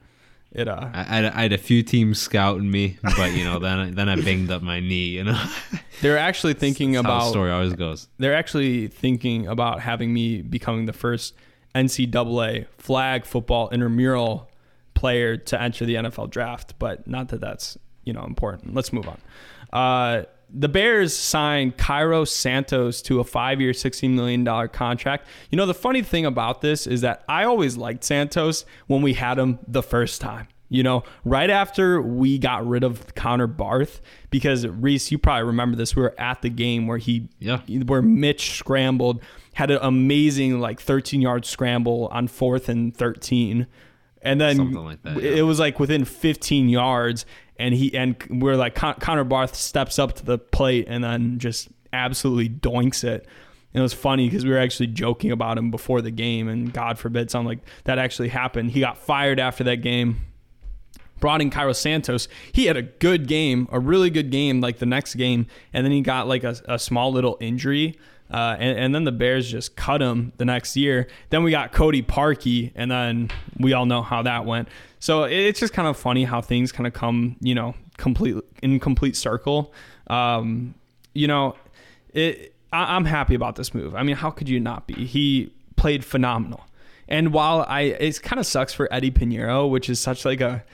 it 0.52 0.68
uh. 0.68 0.90
I, 0.92 1.26
I 1.26 1.42
had 1.42 1.52
a 1.52 1.58
few 1.58 1.82
teams 1.82 2.20
scouting 2.20 2.70
me, 2.70 2.98
but 3.02 3.32
you 3.32 3.44
know 3.44 3.58
then 3.58 3.94
then 3.94 4.08
I 4.08 4.16
banged 4.16 4.50
up 4.50 4.62
my 4.62 4.80
knee. 4.80 5.08
You 5.08 5.24
know, 5.24 5.46
they're 6.02 6.18
actually 6.18 6.54
thinking 6.54 6.92
That's 6.92 7.06
about 7.06 7.20
the 7.20 7.30
story 7.30 7.50
always 7.50 7.74
goes. 7.74 8.08
They're 8.18 8.34
actually 8.34 8.88
thinking 8.88 9.46
about 9.46 9.80
having 9.80 10.12
me 10.12 10.42
becoming 10.42 10.86
the 10.86 10.92
first 10.92 11.34
NCAA 11.74 12.66
flag 12.78 13.24
football 13.24 13.68
intramural 13.70 14.50
player 14.94 15.36
to 15.36 15.60
enter 15.60 15.84
the 15.84 15.94
NFL 15.94 16.30
draft, 16.30 16.74
but 16.78 17.06
not 17.06 17.28
that 17.28 17.40
that's 17.40 17.78
you 18.04 18.12
know 18.12 18.24
important. 18.24 18.74
Let's 18.74 18.92
move 18.92 19.08
on. 19.08 19.20
Uh, 19.72 20.24
the 20.52 20.68
Bears 20.68 21.16
signed 21.16 21.76
Cairo 21.76 22.24
Santos 22.24 23.02
to 23.02 23.20
a 23.20 23.24
five 23.24 23.60
year, 23.60 23.72
$16 23.72 24.10
million 24.10 24.44
contract. 24.68 25.26
You 25.50 25.56
know, 25.56 25.66
the 25.66 25.74
funny 25.74 26.02
thing 26.02 26.26
about 26.26 26.60
this 26.60 26.86
is 26.86 27.02
that 27.02 27.24
I 27.28 27.44
always 27.44 27.76
liked 27.76 28.04
Santos 28.04 28.64
when 28.88 29.02
we 29.02 29.14
had 29.14 29.38
him 29.38 29.60
the 29.66 29.82
first 29.82 30.20
time. 30.20 30.48
You 30.72 30.84
know, 30.84 31.02
right 31.24 31.50
after 31.50 32.00
we 32.00 32.38
got 32.38 32.66
rid 32.66 32.84
of 32.84 33.14
Connor 33.16 33.48
Barth, 33.48 34.00
because 34.30 34.66
Reese, 34.66 35.10
you 35.10 35.18
probably 35.18 35.44
remember 35.44 35.76
this. 35.76 35.96
We 35.96 36.02
were 36.02 36.14
at 36.18 36.42
the 36.42 36.48
game 36.48 36.86
where 36.86 36.98
he, 36.98 37.28
yeah, 37.40 37.58
where 37.86 38.02
Mitch 38.02 38.52
scrambled, 38.52 39.20
had 39.54 39.70
an 39.70 39.78
amazing 39.82 40.60
like 40.60 40.80
13 40.80 41.20
yard 41.20 41.44
scramble 41.44 42.08
on 42.12 42.28
fourth 42.28 42.68
and 42.68 42.96
13, 42.96 43.66
and 44.22 44.40
then 44.40 44.72
like 44.72 45.02
that, 45.02 45.22
yeah. 45.22 45.30
it 45.30 45.42
was 45.42 45.58
like 45.58 45.80
within 45.80 46.04
15 46.04 46.68
yards, 46.68 47.26
and 47.58 47.74
he 47.74 47.94
and 47.96 48.16
we're 48.28 48.56
like 48.56 48.74
Con- 48.74 48.96
Connor 49.00 49.24
Barth 49.24 49.54
steps 49.54 49.98
up 49.98 50.14
to 50.14 50.24
the 50.24 50.38
plate 50.38 50.86
and 50.88 51.02
then 51.02 51.38
just 51.38 51.68
absolutely 51.92 52.48
doinks 52.48 53.04
it. 53.04 53.26
And 53.72 53.80
it 53.80 53.82
was 53.82 53.94
funny 53.94 54.28
because 54.28 54.44
we 54.44 54.50
were 54.50 54.58
actually 54.58 54.88
joking 54.88 55.30
about 55.30 55.56
him 55.56 55.70
before 55.70 56.02
the 56.02 56.10
game, 56.10 56.48
and 56.48 56.72
God 56.72 56.98
forbid 56.98 57.30
something 57.30 57.46
like 57.46 57.60
that 57.84 57.98
actually 57.98 58.28
happened. 58.28 58.72
He 58.72 58.80
got 58.80 58.98
fired 58.98 59.38
after 59.38 59.64
that 59.64 59.76
game. 59.76 60.26
Brought 61.20 61.42
in 61.42 61.50
Cairo 61.50 61.74
Santos. 61.74 62.28
He 62.50 62.64
had 62.64 62.78
a 62.78 62.82
good 62.82 63.28
game, 63.28 63.68
a 63.70 63.78
really 63.78 64.08
good 64.08 64.30
game, 64.30 64.62
like 64.62 64.78
the 64.78 64.86
next 64.86 65.16
game, 65.16 65.46
and 65.72 65.84
then 65.84 65.92
he 65.92 66.00
got 66.00 66.26
like 66.26 66.44
a, 66.44 66.56
a 66.64 66.78
small 66.78 67.12
little 67.12 67.36
injury. 67.40 67.98
Uh, 68.30 68.56
and, 68.60 68.78
and, 68.78 68.94
then 68.94 69.02
the 69.02 69.12
Bears 69.12 69.50
just 69.50 69.74
cut 69.74 70.00
him 70.00 70.32
the 70.36 70.44
next 70.44 70.76
year. 70.76 71.08
Then 71.30 71.42
we 71.42 71.50
got 71.50 71.72
Cody 71.72 72.00
Parkey, 72.00 72.70
and 72.76 72.88
then 72.88 73.30
we 73.58 73.72
all 73.72 73.86
know 73.86 74.02
how 74.02 74.22
that 74.22 74.44
went. 74.44 74.68
So 75.00 75.24
it's 75.24 75.58
just 75.58 75.72
kind 75.72 75.88
of 75.88 75.96
funny 75.96 76.24
how 76.24 76.40
things 76.40 76.70
kind 76.70 76.86
of 76.86 76.92
come, 76.92 77.36
you 77.40 77.56
know, 77.56 77.74
complete 77.96 78.36
in 78.62 78.78
complete 78.78 79.16
circle. 79.16 79.72
Um, 80.06 80.74
you 81.12 81.26
know, 81.26 81.56
it, 82.14 82.54
I, 82.72 82.94
I'm 82.94 83.04
happy 83.04 83.34
about 83.34 83.56
this 83.56 83.74
move. 83.74 83.96
I 83.96 84.04
mean, 84.04 84.16
how 84.16 84.30
could 84.30 84.48
you 84.48 84.60
not 84.60 84.86
be? 84.86 85.06
He 85.06 85.52
played 85.76 86.04
phenomenal. 86.04 86.64
And 87.08 87.32
while 87.32 87.66
I, 87.68 87.80
it 87.80 88.22
kind 88.22 88.38
of 88.38 88.46
sucks 88.46 88.72
for 88.72 88.92
Eddie 88.92 89.10
Piñeiro, 89.10 89.68
which 89.68 89.90
is 89.90 89.98
such 89.98 90.24
like 90.24 90.40
a 90.40 90.64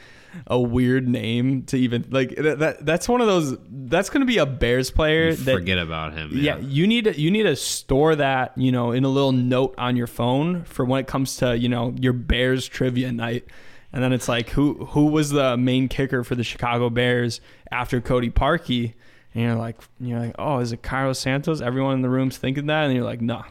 a 0.46 0.61
weird 0.61 1.09
name 1.09 1.62
to 1.64 1.77
even 1.77 2.07
like 2.11 2.35
that, 2.37 2.59
that 2.59 2.87
that's 2.87 3.09
one 3.09 3.20
of 3.20 3.27
those 3.27 3.57
that's 3.68 4.11
going 4.11 4.20
to 4.20 4.27
be 4.27 4.38
a 4.38 4.46
bears 4.46 4.90
player 4.90 5.35
that 5.35 5.53
forget 5.53 5.79
about 5.79 6.12
him. 6.12 6.31
yeah, 6.33 6.59
you 6.59 6.87
need 6.87 7.05
to 7.05 7.20
you 7.20 7.31
need 7.31 7.44
to 7.44 7.57
store 7.57 8.16
that 8.16 8.57
you 8.57 8.72
know 8.72 8.92
in 8.92 9.05
a 9.05 9.09
little 9.09 9.33
note 9.33 9.75
on 9.79 9.96
your 9.96 10.07
phone 10.07 10.64
for 10.64 10.85
when 10.85 11.01
it 11.01 11.07
comes 11.07 11.37
to 11.37 11.57
you 11.57 11.68
know 11.68 11.94
your 12.01 12.12
bears 12.12 12.66
trivia 12.66 13.12
night. 13.12 13.44
And 13.92 14.03
then 14.03 14.12
it's 14.12 14.29
like 14.29 14.51
who 14.51 14.85
who 14.87 15.07
was 15.07 15.31
the 15.31 15.57
main 15.57 15.88
kicker 15.88 16.22
for 16.22 16.35
the 16.35 16.44
chicago 16.44 16.90
bears 16.90 17.40
after 17.70 18.01
cody 18.01 18.31
parkey? 18.31 18.94
And 19.35 19.44
you're 19.44 19.55
like 19.55 19.77
you're 20.01 20.18
like 20.18 20.35
oh 20.38 20.59
is 20.59 20.72
it 20.72 20.83
Cairo 20.83 21.12
santos? 21.12 21.61
Everyone 21.61 21.94
in 21.94 22.03
the 22.03 22.11
room's 22.11 22.37
thinking 22.37 22.66
that? 22.66 22.85
And 22.85 22.94
you're 22.94 23.05
like 23.05 23.20
no 23.20 23.44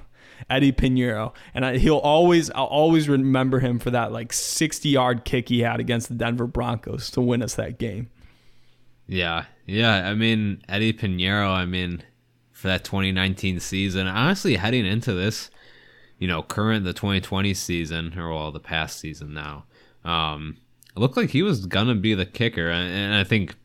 Eddie 0.49 0.71
Piñeiro, 0.71 1.33
and 1.53 1.65
I, 1.65 1.77
he'll 1.77 1.97
always 1.97 2.51
I'll 2.51 2.65
always 2.65 3.09
remember 3.09 3.59
him 3.59 3.79
for 3.79 3.89
that 3.91 4.11
like 4.11 4.31
60 4.31 4.89
yard 4.89 5.25
kick 5.25 5.49
he 5.49 5.61
had 5.61 5.79
against 5.79 6.07
the 6.07 6.15
Denver 6.15 6.47
Broncos 6.47 7.09
to 7.11 7.21
win 7.21 7.41
us 7.41 7.55
that 7.55 7.79
game. 7.79 8.09
Yeah, 9.07 9.45
yeah. 9.65 10.07
I 10.07 10.13
mean 10.13 10.61
Eddie 10.69 10.93
Piñeiro. 10.93 11.49
I 11.49 11.65
mean 11.65 12.03
for 12.51 12.67
that 12.67 12.83
2019 12.83 13.59
season. 13.59 14.07
Honestly, 14.07 14.55
heading 14.55 14.85
into 14.85 15.13
this, 15.13 15.49
you 16.19 16.27
know, 16.27 16.43
current 16.43 16.85
the 16.85 16.93
2020 16.93 17.53
season 17.53 18.17
or 18.17 18.31
well 18.31 18.51
the 18.51 18.59
past 18.59 18.99
season 18.99 19.33
now, 19.33 19.65
um, 20.03 20.57
it 20.95 20.99
looked 20.99 21.17
like 21.17 21.31
he 21.31 21.41
was 21.41 21.65
gonna 21.65 21.95
be 21.95 22.13
the 22.13 22.25
kicker, 22.25 22.69
and, 22.69 22.93
and 22.93 23.15
I 23.15 23.23
think 23.23 23.55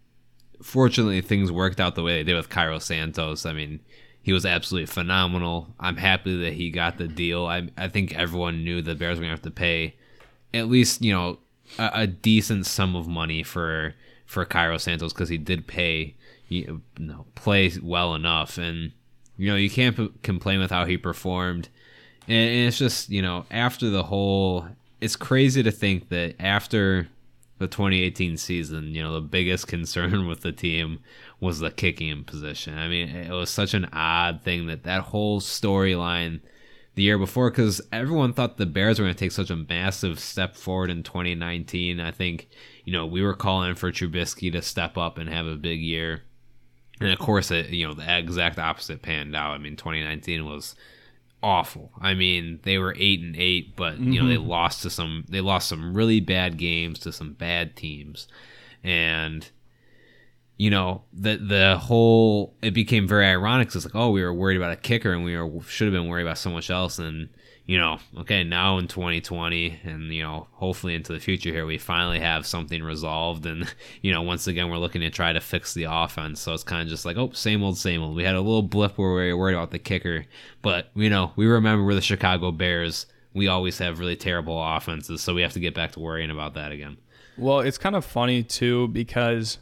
fortunately 0.63 1.21
things 1.21 1.53
worked 1.53 1.81
out 1.81 1.95
the 1.95 2.03
way 2.03 2.17
they 2.17 2.25
did 2.25 2.37
with 2.37 2.49
Cairo 2.49 2.79
Santos. 2.79 3.45
I 3.45 3.53
mean 3.53 3.81
he 4.23 4.33
was 4.33 4.45
absolutely 4.45 4.87
phenomenal. 4.87 5.69
I'm 5.79 5.97
happy 5.97 6.37
that 6.45 6.53
he 6.55 6.71
got 6.71 6.99
the 6.99 7.09
deal. 7.09 7.47
I 7.47 7.69
I 7.77 7.89
think 7.89 8.15
everyone 8.15 8.65
knew 8.65 8.83
the 8.83 8.95
Bears 8.95 9.19
were 9.19 9.23
gonna 9.23 9.33
have 9.33 9.43
to 9.43 9.51
pay 9.51 9.95
at 10.53 10.69
least 10.69 11.03
you 11.03 11.13
know 11.13 11.39
a, 11.79 11.91
a 11.95 12.07
decent 12.07 12.67
sum 12.67 12.97
of 12.97 13.07
money 13.07 13.43
for 13.43 13.95
for 14.27 14.45
Cairo 14.45 14.79
Santos 14.79 15.13
because 15.13 15.29
he 15.29 15.39
did 15.39 15.67
pay 15.67 16.15
you 16.49 16.83
know 16.99 17.27
play 17.35 17.73
well 17.83 18.15
enough 18.15 18.59
and 18.59 18.93
you 19.37 19.49
know 19.49 19.57
you 19.57 19.71
can't 19.71 19.97
p- 19.97 20.13
complain 20.23 20.61
with 20.61 20.71
how 20.71 20.85
he 20.85 20.97
performed 20.97 21.69
and, 22.27 22.37
and 22.37 22.69
it's 22.69 22.79
just 22.79 23.09
you 23.09 23.23
know 23.23 23.45
after 23.51 23.89
the 23.89 24.05
whole 24.05 24.67
it's 25.01 25.17
crazy 25.17 25.63
to 25.63 25.71
think 25.71 26.09
that 26.09 26.35
after 26.39 27.09
the 27.61 27.69
2018 27.69 28.39
season, 28.39 28.95
you 28.95 29.03
know, 29.03 29.13
the 29.13 29.21
biggest 29.21 29.67
concern 29.69 30.27
with 30.27 30.41
the 30.41 30.51
team 30.51 30.99
was 31.39 31.61
the 31.61 31.71
kicking 31.71 32.25
position. 32.25 32.77
I 32.77 32.89
mean, 32.89 33.09
it 33.11 33.31
was 33.31 33.51
such 33.51 33.75
an 33.75 33.87
odd 33.93 34.41
thing 34.43 34.67
that 34.67 34.83
that 34.85 35.03
whole 35.03 35.41
storyline 35.41 36.41
the 36.95 37.03
year 37.03 37.19
before, 37.19 37.51
because 37.51 37.83
everyone 37.93 38.33
thought 38.33 38.57
the 38.57 38.65
Bears 38.65 38.99
were 38.99 39.05
going 39.05 39.15
to 39.15 39.19
take 39.19 39.31
such 39.31 39.51
a 39.51 39.57
massive 39.57 40.19
step 40.19 40.57
forward 40.57 40.91
in 40.91 41.03
2019. 41.03 42.01
I 42.01 42.11
think, 42.11 42.49
you 42.85 42.95
know, 42.95 43.07
we 43.07 43.23
were 43.23 43.35
calling 43.35 43.75
for 43.75 43.93
Trubisky 43.93 44.51
to 44.53 44.63
step 44.63 44.97
up 44.97 45.19
and 45.19 45.29
have 45.29 45.47
a 45.47 45.55
big 45.55 45.81
year. 45.81 46.23
And 46.99 47.13
of 47.13 47.19
course, 47.19 47.51
it, 47.51 47.69
you 47.69 47.87
know, 47.87 47.95
the 47.95 48.19
exact 48.19 48.59
opposite 48.59 49.03
panned 49.03 49.37
out. 49.37 49.53
I 49.53 49.59
mean, 49.59 49.77
2019 49.77 50.47
was 50.47 50.75
awful. 51.43 51.91
I 52.01 52.15
mean, 52.15 52.61
they 52.63 52.79
were 52.79 52.95
eight 52.99 53.21
and 53.21 53.37
eight, 53.37 53.75
but 53.77 53.99
you 53.99 54.21
know 54.21 54.29
they 54.29 54.37
Mhm. 54.37 54.47
lost 54.47 54.83
to 54.83 54.91
some. 54.91 55.25
They 55.29 55.41
lost 55.41 55.69
some 55.69 55.95
really 55.95 56.21
bad 56.21 56.57
games 56.59 56.99
to 57.01 57.13
some 57.13 57.33
bad 57.33 57.77
teams, 57.77 58.29
and 58.85 59.49
you 60.57 60.71
know 60.71 61.03
the 61.13 61.37
the 61.37 61.79
whole 61.79 62.55
it 62.63 62.73
became 62.73 63.09
very 63.09 63.27
ironic. 63.27 63.69
it's 63.75 63.85
like, 63.85 63.95
oh, 63.95 64.11
we 64.11 64.23
were 64.23 64.35
worried 64.35 64.57
about 64.57 64.73
a 64.73 64.77
kicker, 64.77 65.13
and 65.13 65.25
we 65.25 65.37
were 65.37 65.63
should 65.63 65.87
have 65.87 65.95
been 65.95 66.09
worried 66.09 66.23
about 66.27 66.39
so 66.39 66.51
much 66.51 66.71
else. 66.71 66.99
And 66.99 67.29
you 67.71 67.79
know, 67.79 68.01
okay, 68.19 68.43
now 68.43 68.79
in 68.79 68.89
2020, 68.89 69.83
and 69.85 70.13
you 70.13 70.25
know, 70.25 70.49
hopefully 70.55 70.97
into 70.97 71.13
the 71.13 71.21
future 71.21 71.51
here, 71.51 71.65
we 71.65 71.79
finally 71.79 72.19
have 72.19 72.45
something 72.45 72.83
resolved. 72.83 73.47
And 73.47 73.73
you 74.03 74.11
know, 74.11 74.23
once 74.23 74.49
again, 74.49 74.71
we're 74.71 74.79
looking 74.79 75.03
to 75.03 75.11
try 75.11 75.33
to 75.33 75.41
fix 75.41 75.73
the 75.73 75.85
offense. 75.89 76.41
So 76.41 76.53
it's 76.53 76.65
kind 76.65 76.83
of 76.83 76.89
just 76.89 77.05
like, 77.05 77.17
oh, 77.17 77.31
same 77.31 77.63
old, 77.63 77.79
same 77.79 78.03
old. 78.03 78.17
We 78.17 78.25
had 78.25 78.35
a 78.35 78.41
little 78.41 78.65
blip 78.65 78.99
where 78.99 79.15
we 79.15 79.33
were 79.33 79.39
worried 79.39 79.55
about 79.55 79.71
the 79.71 79.79
kicker, 79.79 80.27
but 80.63 80.91
you 80.97 81.09
know, 81.09 81.31
we 81.37 81.47
remember 81.47 81.85
we're 81.85 81.95
the 81.95 82.01
Chicago 82.01 82.51
Bears. 82.51 83.07
We 83.35 83.47
always 83.47 83.79
have 83.79 84.01
really 84.01 84.17
terrible 84.17 84.61
offenses, 84.61 85.21
so 85.21 85.33
we 85.33 85.43
have 85.43 85.53
to 85.53 85.61
get 85.61 85.73
back 85.73 85.93
to 85.93 86.01
worrying 86.01 86.33
about 86.33 86.55
that 86.55 86.73
again. 86.73 86.97
Well, 87.39 87.61
it's 87.61 87.79
kind 87.79 87.95
of 87.95 88.05
funny 88.05 88.43
too 88.43 88.89
because 88.89 89.59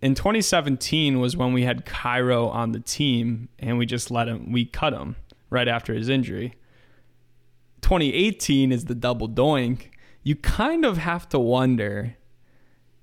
in 0.00 0.14
2017 0.14 1.18
was 1.18 1.36
when 1.36 1.52
we 1.52 1.64
had 1.64 1.84
Cairo 1.84 2.46
on 2.46 2.70
the 2.70 2.78
team 2.78 3.48
and 3.58 3.76
we 3.76 3.86
just 3.86 4.12
let 4.12 4.28
him 4.28 4.52
we 4.52 4.66
cut 4.66 4.92
him 4.92 5.16
right 5.50 5.66
after 5.66 5.94
his 5.94 6.08
injury. 6.08 6.54
2018 7.82 8.72
is 8.72 8.86
the 8.86 8.94
double 8.94 9.28
doink. 9.28 9.90
You 10.22 10.36
kind 10.36 10.84
of 10.84 10.98
have 10.98 11.28
to 11.30 11.38
wonder, 11.38 12.16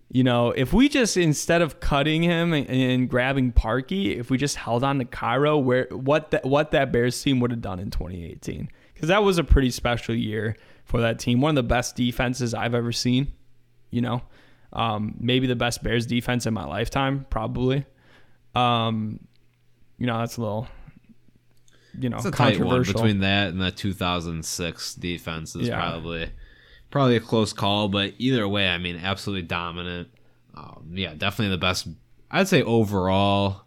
you 0.10 0.24
know, 0.24 0.52
if 0.52 0.74
we 0.74 0.90
just 0.90 1.18
instead 1.18 1.62
of 1.62 1.80
cutting 1.80 2.24
him 2.24 2.54
and, 2.54 2.70
and 2.70 3.10
grabbing 3.10 3.52
Parkey, 3.52 4.18
if 4.18 4.30
we 4.30 4.38
just 4.38 4.56
held 4.58 4.84
on 4.84 5.00
to 5.00 5.06
Cairo, 5.06 5.58
where 5.58 5.88
what 5.92 6.32
that 6.32 6.46
what 6.46 6.72
that 6.72 6.92
Bears 6.92 7.22
team 7.22 7.40
would 7.40 7.52
have 7.52 7.62
done 7.62 7.80
in 7.80 7.90
2018, 7.90 8.70
because 8.94 9.10
that 9.10 9.24
was 9.24 9.38
a 9.38 9.44
pretty 9.44 9.72
special 9.72 10.14
year 10.14 10.56
for 10.84 11.02
that 11.02 11.20
team. 11.20 11.42
One 11.42 11.50
of 11.50 11.56
the 11.56 11.64
best 11.64 11.96
defenses 11.96 12.54
I've 12.54 12.76
ever 12.76 12.92
seen. 12.92 13.34
You 13.92 14.02
know, 14.02 14.22
um, 14.74 15.16
maybe 15.20 15.48
the 15.48 15.56
best 15.56 15.82
Bears 15.82 16.06
defense 16.06 16.46
in 16.46 16.54
my 16.54 16.66
lifetime, 16.66 17.26
probably. 17.30 17.86
Um, 18.54 19.20
you 19.98 20.06
know, 20.06 20.20
that's 20.20 20.38
a 20.38 20.42
little, 20.42 20.68
you 22.00 22.10
know, 22.10 22.18
It's 22.18 22.26
a 22.26 22.32
tight 22.32 22.60
one 22.60 22.84
between 22.84 23.20
that 23.20 23.50
and 23.50 23.62
the 23.62 23.72
2006 23.72 24.96
defense 24.96 25.56
is 25.56 25.68
Yeah. 25.68 25.76
probably 25.80 26.30
probably 26.92 27.16
a 27.18 27.20
close 27.20 27.52
call, 27.52 27.90
but 27.90 28.14
either 28.18 28.48
way, 28.48 28.70
I 28.70 28.78
mean, 28.78 28.96
absolutely 28.98 29.42
dominant. 29.48 30.08
Um, 30.56 30.92
yeah, 30.94 31.14
definitely 31.14 31.50
the 31.54 31.58
best. 31.60 31.88
I'd 32.32 32.48
say 32.48 32.62
overall, 32.64 33.64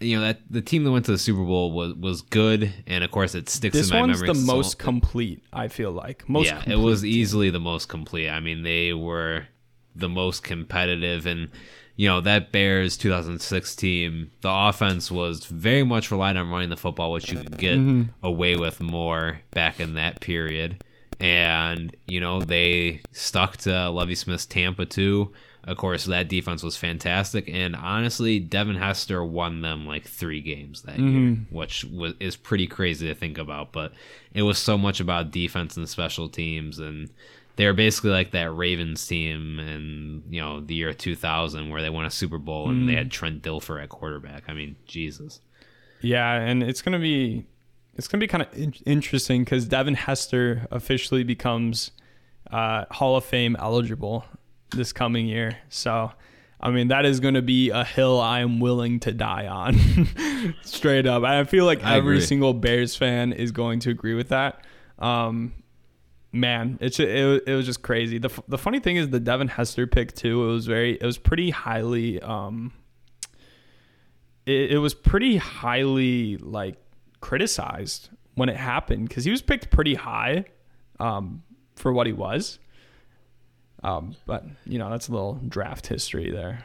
you 0.00 0.16
know 0.16 0.22
that 0.22 0.40
the 0.50 0.60
team 0.62 0.84
that 0.84 0.90
went 0.90 1.04
to 1.06 1.12
the 1.12 1.18
Super 1.18 1.44
Bowl 1.44 1.72
was 1.72 1.94
was 1.94 2.22
good, 2.22 2.72
and 2.86 3.04
of 3.04 3.10
course 3.10 3.34
it 3.34 3.48
sticks 3.48 3.76
this 3.76 3.90
in 3.90 3.94
my 3.94 4.00
one's 4.00 4.20
the 4.20 4.34
so- 4.34 4.54
most 4.54 4.78
complete. 4.78 5.42
I 5.52 5.68
feel 5.68 5.92
like 5.92 6.28
most. 6.28 6.46
yeah, 6.46 6.62
it 6.66 6.76
was 6.76 7.04
easily 7.04 7.50
the 7.50 7.60
most 7.60 7.88
complete. 7.88 8.28
I 8.28 8.40
mean, 8.40 8.62
they 8.62 8.92
were 8.92 9.46
the 9.94 10.08
most 10.08 10.42
competitive, 10.42 11.26
and 11.26 11.48
you 11.96 12.08
know 12.08 12.20
that 12.20 12.50
Bears 12.52 12.96
2006 12.96 13.76
team, 13.76 14.30
the 14.40 14.50
offense 14.50 15.10
was 15.10 15.44
very 15.46 15.84
much 15.84 16.10
relied 16.10 16.36
on 16.36 16.50
running 16.50 16.70
the 16.70 16.76
football, 16.76 17.12
which 17.12 17.30
you 17.30 17.38
could 17.38 17.56
get 17.58 17.78
Mm-hmm. 17.78 18.02
away 18.26 18.56
with 18.56 18.80
more 18.80 19.40
back 19.52 19.80
in 19.80 19.94
that 19.94 20.20
period. 20.20 20.82
And 21.20 21.94
you 22.06 22.20
know 22.20 22.40
they 22.40 23.00
stuck 23.12 23.56
to 23.58 23.88
Lovie 23.90 24.14
Smith's 24.16 24.46
Tampa 24.46 24.84
2. 24.86 25.32
Of 25.66 25.78
course, 25.78 26.04
that 26.04 26.28
defense 26.28 26.62
was 26.62 26.76
fantastic, 26.76 27.48
and 27.48 27.74
honestly, 27.74 28.38
Devin 28.38 28.76
Hester 28.76 29.24
won 29.24 29.62
them 29.62 29.86
like 29.86 30.04
three 30.06 30.42
games 30.42 30.82
that 30.82 30.98
year, 30.98 31.38
which 31.48 31.84
was, 31.86 32.12
is 32.20 32.36
pretty 32.36 32.66
crazy 32.66 33.06
to 33.08 33.14
think 33.14 33.38
about. 33.38 33.72
But 33.72 33.92
it 34.34 34.42
was 34.42 34.58
so 34.58 34.76
much 34.76 35.00
about 35.00 35.30
defense 35.30 35.78
and 35.78 35.88
special 35.88 36.28
teams, 36.28 36.78
and 36.78 37.08
they 37.56 37.66
were 37.66 37.72
basically 37.72 38.10
like 38.10 38.32
that 38.32 38.50
Ravens 38.50 39.06
team 39.06 39.58
in 39.58 40.22
you 40.28 40.40
know 40.40 40.60
the 40.60 40.74
year 40.74 40.92
2000 40.92 41.70
where 41.70 41.82
they 41.82 41.90
won 41.90 42.04
a 42.04 42.10
Super 42.10 42.38
Bowl 42.38 42.68
and 42.68 42.88
they 42.88 42.94
had 42.94 43.10
Trent 43.10 43.42
Dilfer 43.42 43.82
at 43.82 43.88
quarterback. 43.88 44.44
I 44.48 44.54
mean, 44.54 44.76
Jesus. 44.86 45.40
Yeah, 46.00 46.34
and 46.34 46.62
it's 46.62 46.82
gonna 46.82 46.98
be 46.98 47.46
it's 47.94 48.08
gonna 48.08 48.20
be 48.20 48.26
kind 48.26 48.42
of 48.42 48.52
in- 48.56 48.74
interesting 48.86 49.44
because 49.44 49.66
Devin 49.66 49.94
Hester 49.94 50.66
officially 50.70 51.22
becomes 51.24 51.92
uh, 52.50 52.84
Hall 52.90 53.16
of 53.16 53.24
Fame 53.24 53.56
eligible 53.58 54.24
this 54.70 54.92
coming 54.92 55.26
year. 55.26 55.58
So, 55.68 56.12
I 56.60 56.70
mean, 56.70 56.88
that 56.88 57.04
is 57.04 57.20
going 57.20 57.34
to 57.34 57.42
be 57.42 57.70
a 57.70 57.84
hill 57.84 58.20
I 58.20 58.40
am 58.40 58.60
willing 58.60 59.00
to 59.00 59.12
die 59.12 59.46
on, 59.46 59.76
straight 60.62 61.06
up. 61.06 61.22
I 61.24 61.44
feel 61.44 61.64
like 61.64 61.82
I 61.84 61.96
every 61.96 62.16
agree. 62.16 62.26
single 62.26 62.52
Bears 62.54 62.96
fan 62.96 63.32
is 63.32 63.50
going 63.52 63.80
to 63.80 63.90
agree 63.90 64.14
with 64.14 64.28
that. 64.28 64.64
Um, 64.98 65.54
man, 66.34 66.78
it's 66.80 66.98
it, 67.00 67.44
it 67.46 67.54
was 67.54 67.64
just 67.64 67.82
crazy. 67.82 68.18
the 68.18 68.30
The 68.48 68.58
funny 68.58 68.80
thing 68.80 68.96
is 68.96 69.08
the 69.08 69.20
Devin 69.20 69.48
Hester 69.48 69.86
pick 69.86 70.14
too. 70.14 70.44
It 70.44 70.52
was 70.52 70.66
very 70.66 70.94
it 70.94 71.04
was 71.04 71.18
pretty 71.18 71.50
highly 71.50 72.20
um. 72.20 72.72
It, 74.46 74.72
it 74.72 74.78
was 74.78 74.92
pretty 74.92 75.38
highly 75.38 76.36
like 76.36 76.76
criticized 77.20 78.10
when 78.34 78.48
it 78.48 78.56
happened 78.56 79.08
because 79.08 79.24
he 79.24 79.30
was 79.30 79.40
picked 79.40 79.70
pretty 79.70 79.94
high, 79.94 80.44
um, 81.00 81.42
for 81.76 81.92
what 81.92 82.06
he 82.06 82.12
was. 82.12 82.58
Um, 83.82 84.16
but 84.26 84.44
you 84.66 84.78
know 84.78 84.90
that's 84.90 85.08
a 85.08 85.12
little 85.12 85.40
draft 85.48 85.86
history 85.86 86.30
there. 86.30 86.64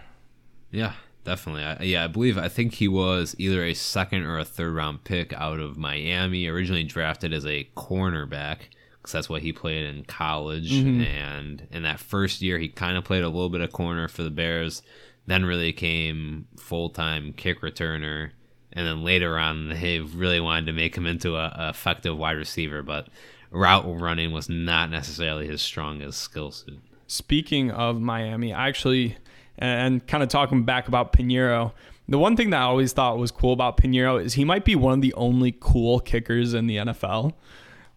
Yeah, 0.71 0.93
definitely. 1.23 1.63
I, 1.63 1.83
yeah, 1.83 2.03
I 2.03 2.07
believe 2.07 2.37
I 2.37 2.49
think 2.49 2.73
he 2.73 2.87
was 2.87 3.35
either 3.37 3.63
a 3.63 3.73
second 3.73 4.23
or 4.23 4.39
a 4.39 4.45
third 4.45 4.73
round 4.73 5.03
pick 5.03 5.31
out 5.33 5.59
of 5.59 5.77
Miami. 5.77 6.47
Originally 6.47 6.83
drafted 6.83 7.33
as 7.33 7.45
a 7.45 7.69
cornerback 7.77 8.59
because 9.01 9.13
that's 9.13 9.29
what 9.29 9.41
he 9.41 9.53
played 9.53 9.85
in 9.85 10.03
college. 10.03 10.71
Mm-hmm. 10.71 11.01
And 11.01 11.67
in 11.71 11.83
that 11.83 11.99
first 11.99 12.41
year, 12.41 12.59
he 12.59 12.69
kind 12.69 12.97
of 12.97 13.03
played 13.03 13.23
a 13.23 13.29
little 13.29 13.49
bit 13.49 13.61
of 13.61 13.71
corner 13.71 14.07
for 14.07 14.23
the 14.23 14.29
Bears. 14.29 14.81
Then 15.25 15.45
really 15.45 15.73
came 15.73 16.47
full 16.57 16.89
time 16.89 17.33
kick 17.33 17.61
returner. 17.61 18.31
And 18.73 18.85
then 18.85 19.03
later 19.03 19.37
on, 19.37 19.69
they 19.69 19.99
really 19.99 20.39
wanted 20.39 20.67
to 20.67 20.73
make 20.73 20.95
him 20.95 21.05
into 21.05 21.35
a, 21.35 21.53
a 21.55 21.69
effective 21.69 22.17
wide 22.17 22.37
receiver, 22.37 22.83
but 22.83 23.07
route 23.51 23.85
running 23.87 24.31
was 24.31 24.49
not 24.49 24.91
necessarily 24.91 25.47
his 25.47 25.61
strongest 25.61 26.21
skill 26.21 26.51
set. 26.51 26.75
Speaking 27.07 27.71
of 27.71 27.99
Miami, 27.99 28.53
I 28.53 28.67
actually, 28.67 29.17
and 29.57 30.05
kind 30.05 30.21
of 30.21 30.29
talking 30.29 30.63
back 30.63 30.87
about 30.87 31.13
Piñeiro, 31.13 31.71
the 32.07 32.19
one 32.19 32.35
thing 32.35 32.51
that 32.51 32.59
I 32.59 32.63
always 32.63 32.93
thought 32.93 33.17
was 33.17 33.31
cool 33.31 33.53
about 33.53 33.77
Piñeiro 33.77 34.23
is 34.23 34.33
he 34.33 34.45
might 34.45 34.65
be 34.65 34.75
one 34.75 34.93
of 34.93 35.01
the 35.01 35.13
only 35.15 35.55
cool 35.59 35.99
kickers 35.99 36.53
in 36.53 36.67
the 36.67 36.77
NFL. 36.77 37.33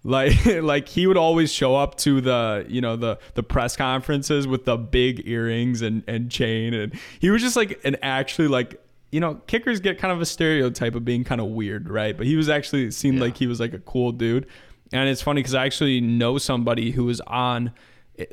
Like 0.04 0.44
like 0.62 0.88
he 0.88 1.06
would 1.06 1.16
always 1.16 1.52
show 1.52 1.76
up 1.76 1.96
to 1.98 2.20
the 2.20 2.66
you 2.68 2.80
know 2.80 2.96
the 2.96 3.18
the 3.34 3.42
press 3.42 3.76
conferences 3.76 4.46
with 4.46 4.64
the 4.64 4.76
big 4.76 5.28
earrings 5.28 5.82
and 5.82 6.02
and 6.08 6.30
chain 6.30 6.74
and 6.74 6.98
he 7.20 7.30
was 7.30 7.40
just 7.40 7.54
like 7.54 7.80
an 7.84 7.96
actually 8.02 8.48
like 8.48 8.82
you 9.12 9.20
know 9.20 9.36
kickers 9.46 9.78
get 9.78 9.98
kind 9.98 10.12
of 10.12 10.20
a 10.20 10.26
stereotype 10.26 10.96
of 10.96 11.04
being 11.04 11.22
kind 11.22 11.40
of 11.40 11.46
weird 11.46 11.88
right 11.88 12.16
but 12.16 12.26
he 12.26 12.34
was 12.34 12.48
actually 12.48 12.90
seemed 12.90 13.18
yeah. 13.18 13.24
like 13.24 13.36
he 13.36 13.46
was 13.46 13.60
like 13.60 13.74
a 13.74 13.78
cool 13.78 14.10
dude 14.10 14.44
and 14.92 15.08
it's 15.08 15.22
funny 15.22 15.40
because 15.40 15.54
I 15.54 15.64
actually 15.64 16.00
know 16.00 16.38
somebody 16.38 16.90
who 16.90 17.04
was 17.04 17.20
on 17.22 17.72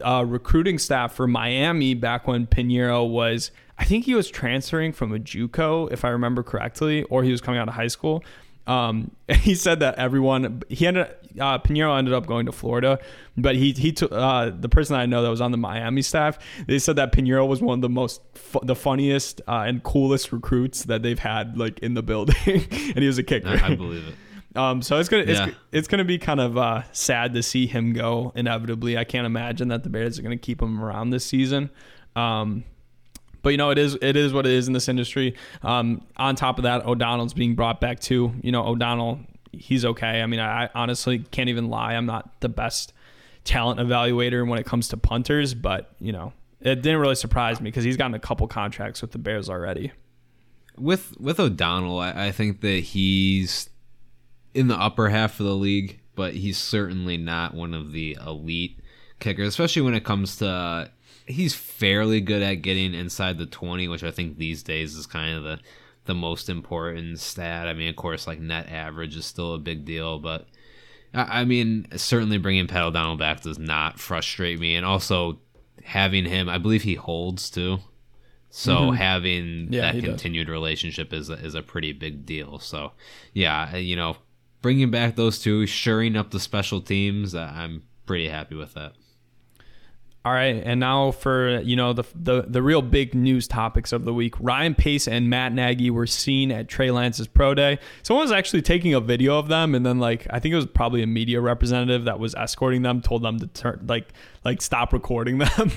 uh, 0.03 0.25
recruiting 0.27 0.77
staff 0.77 1.13
for 1.13 1.25
Miami 1.25 1.93
back 1.93 2.27
when 2.27 2.45
Piñeiro 2.45 3.09
was, 3.09 3.51
I 3.77 3.85
think 3.85 4.05
he 4.05 4.13
was 4.13 4.29
transferring 4.29 4.91
from 4.91 5.13
a 5.13 5.19
JUCO, 5.19 5.91
if 5.91 6.03
I 6.03 6.09
remember 6.09 6.43
correctly, 6.43 7.03
or 7.03 7.23
he 7.23 7.31
was 7.31 7.39
coming 7.39 7.59
out 7.59 7.69
of 7.69 7.75
high 7.75 7.87
school. 7.87 8.23
Um, 8.69 9.11
he 9.27 9.55
said 9.55 9.79
that 9.79 9.95
everyone 9.95 10.61
he 10.69 10.87
ended 10.87 11.07
uh, 11.39 11.59
Piñeiro 11.59 11.97
ended 11.97 12.13
up 12.13 12.25
going 12.25 12.45
to 12.45 12.51
Florida, 12.51 12.99
but 13.35 13.55
he 13.55 13.73
he 13.73 13.91
took 13.91 14.11
uh, 14.11 14.51
the 14.57 14.69
person 14.69 14.95
I 14.95 15.05
know 15.05 15.23
that 15.23 15.29
was 15.29 15.41
on 15.41 15.51
the 15.51 15.57
Miami 15.57 16.01
staff. 16.01 16.37
They 16.67 16.79
said 16.79 16.95
that 16.95 17.11
Piñeiro 17.11 17.47
was 17.47 17.61
one 17.61 17.79
of 17.79 17.81
the 17.81 17.89
most 17.89 18.21
fu- 18.33 18.61
the 18.63 18.75
funniest 18.75 19.41
uh, 19.47 19.65
and 19.67 19.83
coolest 19.83 20.31
recruits 20.31 20.83
that 20.83 21.01
they've 21.01 21.19
had 21.19 21.57
like 21.57 21.79
in 21.79 21.95
the 21.95 22.03
building, 22.03 22.35
and 22.45 22.99
he 22.99 23.07
was 23.07 23.17
a 23.17 23.23
kicker. 23.23 23.49
I, 23.49 23.67
I 23.67 23.75
believe 23.75 24.07
it. 24.07 24.15
Um, 24.55 24.81
so 24.81 24.97
it's 24.97 25.09
gonna 25.09 25.23
it's, 25.23 25.39
yeah. 25.39 25.51
it's 25.71 25.87
gonna 25.87 26.03
be 26.03 26.17
kind 26.17 26.39
of 26.39 26.57
uh, 26.57 26.81
sad 26.91 27.35
to 27.35 27.43
see 27.43 27.67
him 27.67 27.93
go 27.93 28.31
inevitably. 28.35 28.97
I 28.97 29.03
can't 29.03 29.27
imagine 29.27 29.67
that 29.67 29.83
the 29.83 29.91
Bears 29.91 30.17
are 30.17 30.23
gonna 30.23 30.37
keep 30.37 30.59
him 30.59 30.83
around 30.83 31.11
this 31.11 31.23
season. 31.23 31.69
Um, 32.15 32.63
but 33.41 33.49
you 33.49 33.57
know 33.57 33.69
it 33.69 33.77
is 33.77 33.97
it 34.01 34.15
is 34.15 34.33
what 34.33 34.45
it 34.45 34.53
is 34.53 34.67
in 34.67 34.73
this 34.73 34.87
industry. 34.87 35.35
Um, 35.63 36.05
on 36.17 36.35
top 36.35 36.57
of 36.57 36.63
that, 36.63 36.85
O'Donnell's 36.85 37.33
being 37.33 37.55
brought 37.55 37.79
back 37.79 37.99
too. 37.99 38.33
You 38.41 38.51
know 38.51 38.65
O'Donnell, 38.65 39.19
he's 39.51 39.85
okay. 39.85 40.21
I 40.21 40.25
mean, 40.25 40.39
I, 40.39 40.65
I 40.65 40.69
honestly 40.75 41.19
can't 41.19 41.49
even 41.49 41.69
lie. 41.69 41.93
I'm 41.93 42.05
not 42.05 42.39
the 42.41 42.49
best 42.49 42.93
talent 43.43 43.79
evaluator 43.79 44.47
when 44.47 44.59
it 44.59 44.65
comes 44.65 44.89
to 44.89 44.97
punters, 44.97 45.53
but 45.53 45.93
you 45.99 46.11
know 46.11 46.33
it 46.61 46.81
didn't 46.81 46.99
really 46.99 47.15
surprise 47.15 47.61
me 47.61 47.69
because 47.69 47.83
he's 47.83 47.97
gotten 47.97 48.13
a 48.13 48.19
couple 48.19 48.47
contracts 48.47 49.01
with 49.01 49.11
the 49.11 49.17
Bears 49.17 49.49
already. 49.49 49.91
With 50.77 51.19
with 51.19 51.39
O'Donnell, 51.39 51.99
I, 51.99 52.27
I 52.27 52.31
think 52.31 52.61
that 52.61 52.83
he's 52.83 53.69
in 54.53 54.67
the 54.67 54.75
upper 54.75 55.09
half 55.09 55.39
of 55.39 55.45
the 55.45 55.55
league, 55.55 55.99
but 56.15 56.33
he's 56.33 56.57
certainly 56.57 57.17
not 57.17 57.53
one 57.53 57.73
of 57.73 57.91
the 57.91 58.17
elite 58.25 58.79
kickers, 59.19 59.47
especially 59.47 59.83
when 59.83 59.93
it 59.93 60.03
comes 60.03 60.37
to. 60.37 60.91
He's 61.29 61.53
fairly 61.53 62.21
good 62.21 62.41
at 62.41 62.55
getting 62.55 62.93
inside 62.93 63.37
the 63.37 63.45
20, 63.45 63.87
which 63.87 64.03
I 64.03 64.11
think 64.11 64.37
these 64.37 64.63
days 64.63 64.95
is 64.95 65.05
kind 65.05 65.37
of 65.37 65.43
the 65.43 65.59
the 66.05 66.15
most 66.15 66.49
important 66.49 67.19
stat. 67.19 67.67
I 67.67 67.73
mean, 67.73 67.89
of 67.89 67.95
course, 67.95 68.25
like 68.25 68.39
net 68.39 68.67
average 68.69 69.15
is 69.15 69.25
still 69.25 69.53
a 69.53 69.59
big 69.59 69.85
deal, 69.85 70.17
but 70.17 70.47
I, 71.13 71.41
I 71.41 71.45
mean, 71.45 71.87
certainly 71.95 72.37
bringing 72.37 72.67
Pat 72.67 72.83
O'Donnell 72.83 73.17
back 73.17 73.41
does 73.41 73.59
not 73.59 73.99
frustrate 73.99 74.59
me, 74.59 74.75
and 74.75 74.85
also 74.85 75.39
having 75.83 76.25
him, 76.25 76.49
I 76.49 76.57
believe 76.57 76.83
he 76.83 76.95
holds 76.95 77.49
too. 77.49 77.79
So 78.49 78.75
mm-hmm. 78.75 78.95
having 78.95 79.67
yeah, 79.71 79.91
that 79.91 80.03
continued 80.03 80.47
does. 80.47 80.51
relationship 80.51 81.13
is 81.13 81.29
a, 81.29 81.33
is 81.33 81.53
a 81.53 81.61
pretty 81.61 81.93
big 81.93 82.25
deal. 82.25 82.57
So 82.59 82.93
yeah, 83.33 83.75
you 83.75 83.95
know, 83.95 84.17
bringing 84.61 84.89
back 84.89 85.15
those 85.15 85.39
two, 85.39 85.67
shoring 85.67 86.15
up 86.15 86.31
the 86.31 86.39
special 86.39 86.81
teams, 86.81 87.35
I'm 87.35 87.83
pretty 88.05 88.27
happy 88.27 88.55
with 88.55 88.73
that. 88.73 88.93
All 90.25 90.33
right, 90.33 90.61
and 90.65 90.81
now 90.81 91.11
for 91.11 91.61
you 91.61 91.77
know 91.77 91.93
the, 91.93 92.03
the 92.13 92.41
the 92.41 92.61
real 92.61 92.81
big 92.81 93.15
news 93.15 93.47
topics 93.47 93.93
of 93.93 94.03
the 94.03 94.13
week. 94.13 94.35
Ryan 94.37 94.75
Pace 94.75 95.07
and 95.07 95.29
Matt 95.29 95.53
Nagy 95.53 95.89
were 95.89 96.05
seen 96.05 96.51
at 96.51 96.67
Trey 96.67 96.91
Lance's 96.91 97.25
pro 97.25 97.53
day. 97.53 97.79
Someone 98.03 98.25
was 98.25 98.31
actually 98.33 98.61
taking 98.61 98.93
a 98.93 98.99
video 98.99 99.39
of 99.39 99.47
them, 99.47 99.73
and 99.73 99.85
then 99.85 99.97
like 99.97 100.27
I 100.29 100.39
think 100.39 100.51
it 100.51 100.57
was 100.57 100.65
probably 100.65 101.01
a 101.03 101.07
media 101.07 101.39
representative 101.39 102.03
that 102.03 102.19
was 102.19 102.35
escorting 102.35 102.81
them, 102.81 103.01
told 103.01 103.23
them 103.23 103.39
to 103.39 103.47
turn 103.47 103.85
like 103.87 104.09
like 104.43 104.61
stop 104.61 104.91
recording 104.91 105.37
them. 105.37 105.71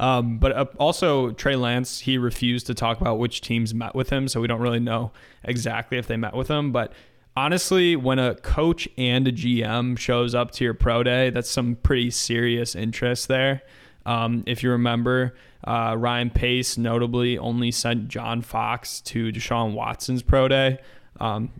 um, 0.00 0.38
but 0.38 0.50
uh, 0.50 0.66
also 0.78 1.30
Trey 1.30 1.54
Lance, 1.54 2.00
he 2.00 2.18
refused 2.18 2.66
to 2.66 2.74
talk 2.74 3.00
about 3.00 3.20
which 3.20 3.42
teams 3.42 3.74
met 3.74 3.94
with 3.94 4.10
him, 4.10 4.26
so 4.26 4.40
we 4.40 4.48
don't 4.48 4.60
really 4.60 4.80
know 4.80 5.12
exactly 5.44 5.98
if 5.98 6.08
they 6.08 6.16
met 6.16 6.34
with 6.34 6.48
him, 6.48 6.72
but 6.72 6.92
honestly, 7.36 7.94
when 7.94 8.18
a 8.18 8.34
coach 8.34 8.88
and 8.98 9.28
a 9.28 9.32
GM 9.32 9.96
shows 9.98 10.34
up 10.34 10.50
to 10.52 10.64
your 10.64 10.74
pro 10.74 11.04
day, 11.04 11.30
that's 11.30 11.50
some 11.50 11.76
pretty 11.76 12.10
serious 12.10 12.74
interest 12.74 13.28
there. 13.28 13.62
Um, 14.06 14.44
if 14.46 14.62
you 14.62 14.70
remember, 14.70 15.34
uh, 15.64 15.94
Ryan 15.98 16.30
Pace 16.30 16.76
notably 16.76 17.38
only 17.38 17.70
sent 17.70 18.08
John 18.08 18.42
Fox 18.42 19.00
to 19.02 19.32
Deshaun 19.32 19.72
Watson's 19.72 20.22
pro 20.22 20.48
day. 20.48 20.78
Um, 21.20 21.50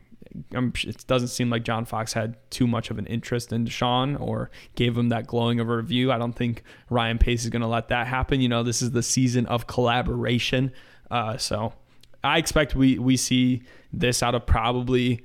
it 0.52 1.06
doesn't 1.06 1.28
seem 1.28 1.48
like 1.48 1.62
John 1.62 1.84
Fox 1.84 2.12
had 2.12 2.36
too 2.50 2.66
much 2.66 2.90
of 2.90 2.98
an 2.98 3.06
interest 3.06 3.52
in 3.52 3.64
Deshaun 3.64 4.20
or 4.20 4.50
gave 4.74 4.98
him 4.98 5.10
that 5.10 5.26
glowing 5.26 5.60
of 5.60 5.68
a 5.68 5.76
review. 5.76 6.10
I 6.10 6.18
don't 6.18 6.32
think 6.32 6.64
Ryan 6.90 7.18
Pace 7.18 7.44
is 7.44 7.50
going 7.50 7.62
to 7.62 7.68
let 7.68 7.88
that 7.88 8.08
happen. 8.08 8.40
You 8.40 8.48
know, 8.48 8.64
this 8.64 8.82
is 8.82 8.90
the 8.90 9.02
season 9.02 9.46
of 9.46 9.66
collaboration. 9.68 10.72
Uh, 11.10 11.36
so 11.36 11.72
I 12.24 12.38
expect 12.38 12.74
we, 12.74 12.98
we 12.98 13.16
see 13.16 13.62
this 13.92 14.22
out 14.22 14.34
of 14.34 14.44
probably 14.44 15.24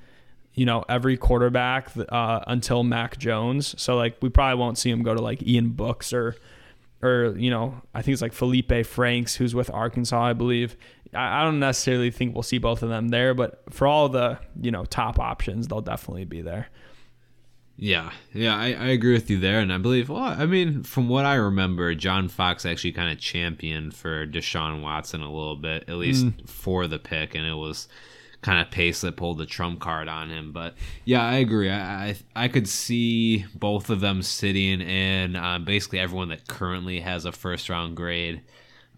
you 0.54 0.66
know, 0.66 0.84
every 0.90 1.16
quarterback 1.16 1.90
uh, 2.10 2.42
until 2.48 2.84
Mac 2.84 3.18
Jones. 3.18 3.82
So 3.82 3.96
like 3.96 4.18
we 4.22 4.28
probably 4.28 4.60
won't 4.60 4.78
see 4.78 4.90
him 4.90 5.04
go 5.04 5.14
to 5.14 5.22
like 5.22 5.42
Ian 5.42 5.70
Books 5.70 6.12
or 6.12 6.36
or 7.02 7.34
you 7.38 7.50
know 7.50 7.82
I 7.94 8.02
think 8.02 8.14
it's 8.14 8.22
like 8.22 8.34
Felipe 8.34 8.86
Franks 8.86 9.36
who's 9.36 9.56
with 9.56 9.70
Arkansas, 9.70 10.22
I 10.22 10.34
believe. 10.34 10.76
I, 11.14 11.42
I 11.42 11.44
don't 11.44 11.60
necessarily 11.60 12.12
think 12.12 12.34
we'll 12.34 12.44
see 12.44 12.58
both 12.58 12.84
of 12.84 12.90
them 12.90 13.10
there, 13.10 13.34
but 13.34 13.64
for 13.70 13.88
all 13.88 14.10
the 14.10 14.40
you 14.60 14.72
know 14.72 14.86
top 14.86 15.20
options, 15.20 15.68
they'll 15.68 15.82
definitely 15.82 16.26
be 16.26 16.42
there. 16.42 16.68
Yeah, 17.82 18.12
yeah, 18.34 18.58
I, 18.58 18.74
I 18.74 18.88
agree 18.88 19.14
with 19.14 19.30
you 19.30 19.40
there, 19.40 19.62
and 19.62 19.72
I 19.72 19.78
believe. 19.78 20.10
Well, 20.10 20.22
I 20.22 20.46
mean, 20.46 20.84
from 20.84 21.08
what 21.08 21.26
I 21.26 21.36
remember, 21.36 21.96
John 21.96 22.28
Fox 22.28 22.66
actually 22.66 22.92
kind 22.92 23.10
of 23.10 23.20
championed 23.20 23.96
for 23.96 24.28
Deshaun 24.28 24.82
Watson 24.82 25.22
a 25.22 25.32
little 25.32 25.56
bit, 25.56 25.86
at 25.88 25.96
least 25.96 26.26
mm. 26.26 26.50
for 26.50 26.88
the 26.88 27.00
pick, 27.00 27.36
and 27.36 27.46
it 27.46 27.54
was 27.54 27.88
kind 28.42 28.62
of 28.62 28.72
pace 28.72 29.02
that 29.02 29.18
pulled 29.18 29.38
the 29.38 29.46
trump 29.46 29.80
card 29.80 30.08
on 30.08 30.30
him. 30.30 30.52
But 30.52 30.76
yeah, 31.06 31.24
I 31.24 31.36
agree. 31.36 31.70
I 31.70 32.10
I, 32.10 32.16
I 32.36 32.48
could 32.48 32.68
see 32.68 33.46
both 33.54 33.90
of 33.90 34.00
them 34.00 34.22
sitting 34.22 34.82
in 34.82 35.36
um, 35.36 35.66
basically 35.66 36.00
everyone 36.00 36.30
that 36.30 36.48
currently 36.48 37.02
has 37.02 37.26
a 37.26 37.32
first 37.32 37.70
round 37.70 37.96
grade. 37.96 38.42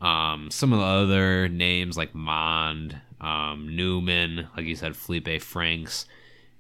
Um, 0.02 0.50
some 0.50 0.74
of 0.74 0.80
the 0.80 0.86
other 0.86 1.48
names 1.48 1.96
like 1.96 2.16
Mond, 2.16 3.00
um, 3.20 3.76
Newman, 3.76 4.48
like 4.58 4.66
you 4.66 4.76
said, 4.76 4.96
Felipe 4.96 5.42
Franks, 5.42 6.06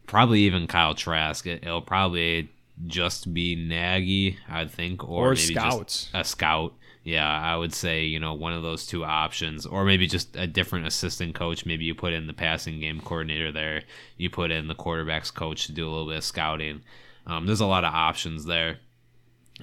probably 0.05 0.41
even 0.41 0.67
Kyle 0.67 0.93
Trask. 0.93 1.47
It, 1.47 1.65
will 1.65 1.81
probably 1.81 2.51
just 2.85 3.33
be 3.33 3.55
Nagy, 3.55 4.37
I 4.47 4.65
think, 4.65 5.03
or, 5.03 5.29
or 5.29 5.29
maybe 5.29 5.53
scouts. 5.55 6.03
just 6.05 6.09
a 6.13 6.23
scout 6.23 6.73
yeah, 7.03 7.27
I 7.27 7.55
would 7.55 7.73
say, 7.73 8.03
you 8.03 8.19
know, 8.19 8.33
one 8.33 8.53
of 8.53 8.63
those 8.63 8.85
two 8.85 9.03
options, 9.03 9.65
or 9.65 9.85
maybe 9.85 10.07
just 10.07 10.35
a 10.35 10.47
different 10.47 10.85
assistant 10.85 11.35
coach. 11.35 11.65
Maybe 11.65 11.85
you 11.85 11.95
put 11.95 12.13
in 12.13 12.27
the 12.27 12.33
passing 12.33 12.79
game 12.79 13.01
coordinator 13.01 13.51
there, 13.51 13.83
you 14.17 14.29
put 14.29 14.51
in 14.51 14.67
the 14.67 14.75
quarterbacks 14.75 15.33
coach 15.33 15.65
to 15.65 15.71
do 15.71 15.87
a 15.87 15.89
little 15.89 16.07
bit 16.07 16.17
of 16.17 16.23
scouting. 16.23 16.81
Um, 17.25 17.45
there's 17.45 17.59
a 17.59 17.65
lot 17.65 17.83
of 17.83 17.93
options 17.93 18.45
there. 18.45 18.77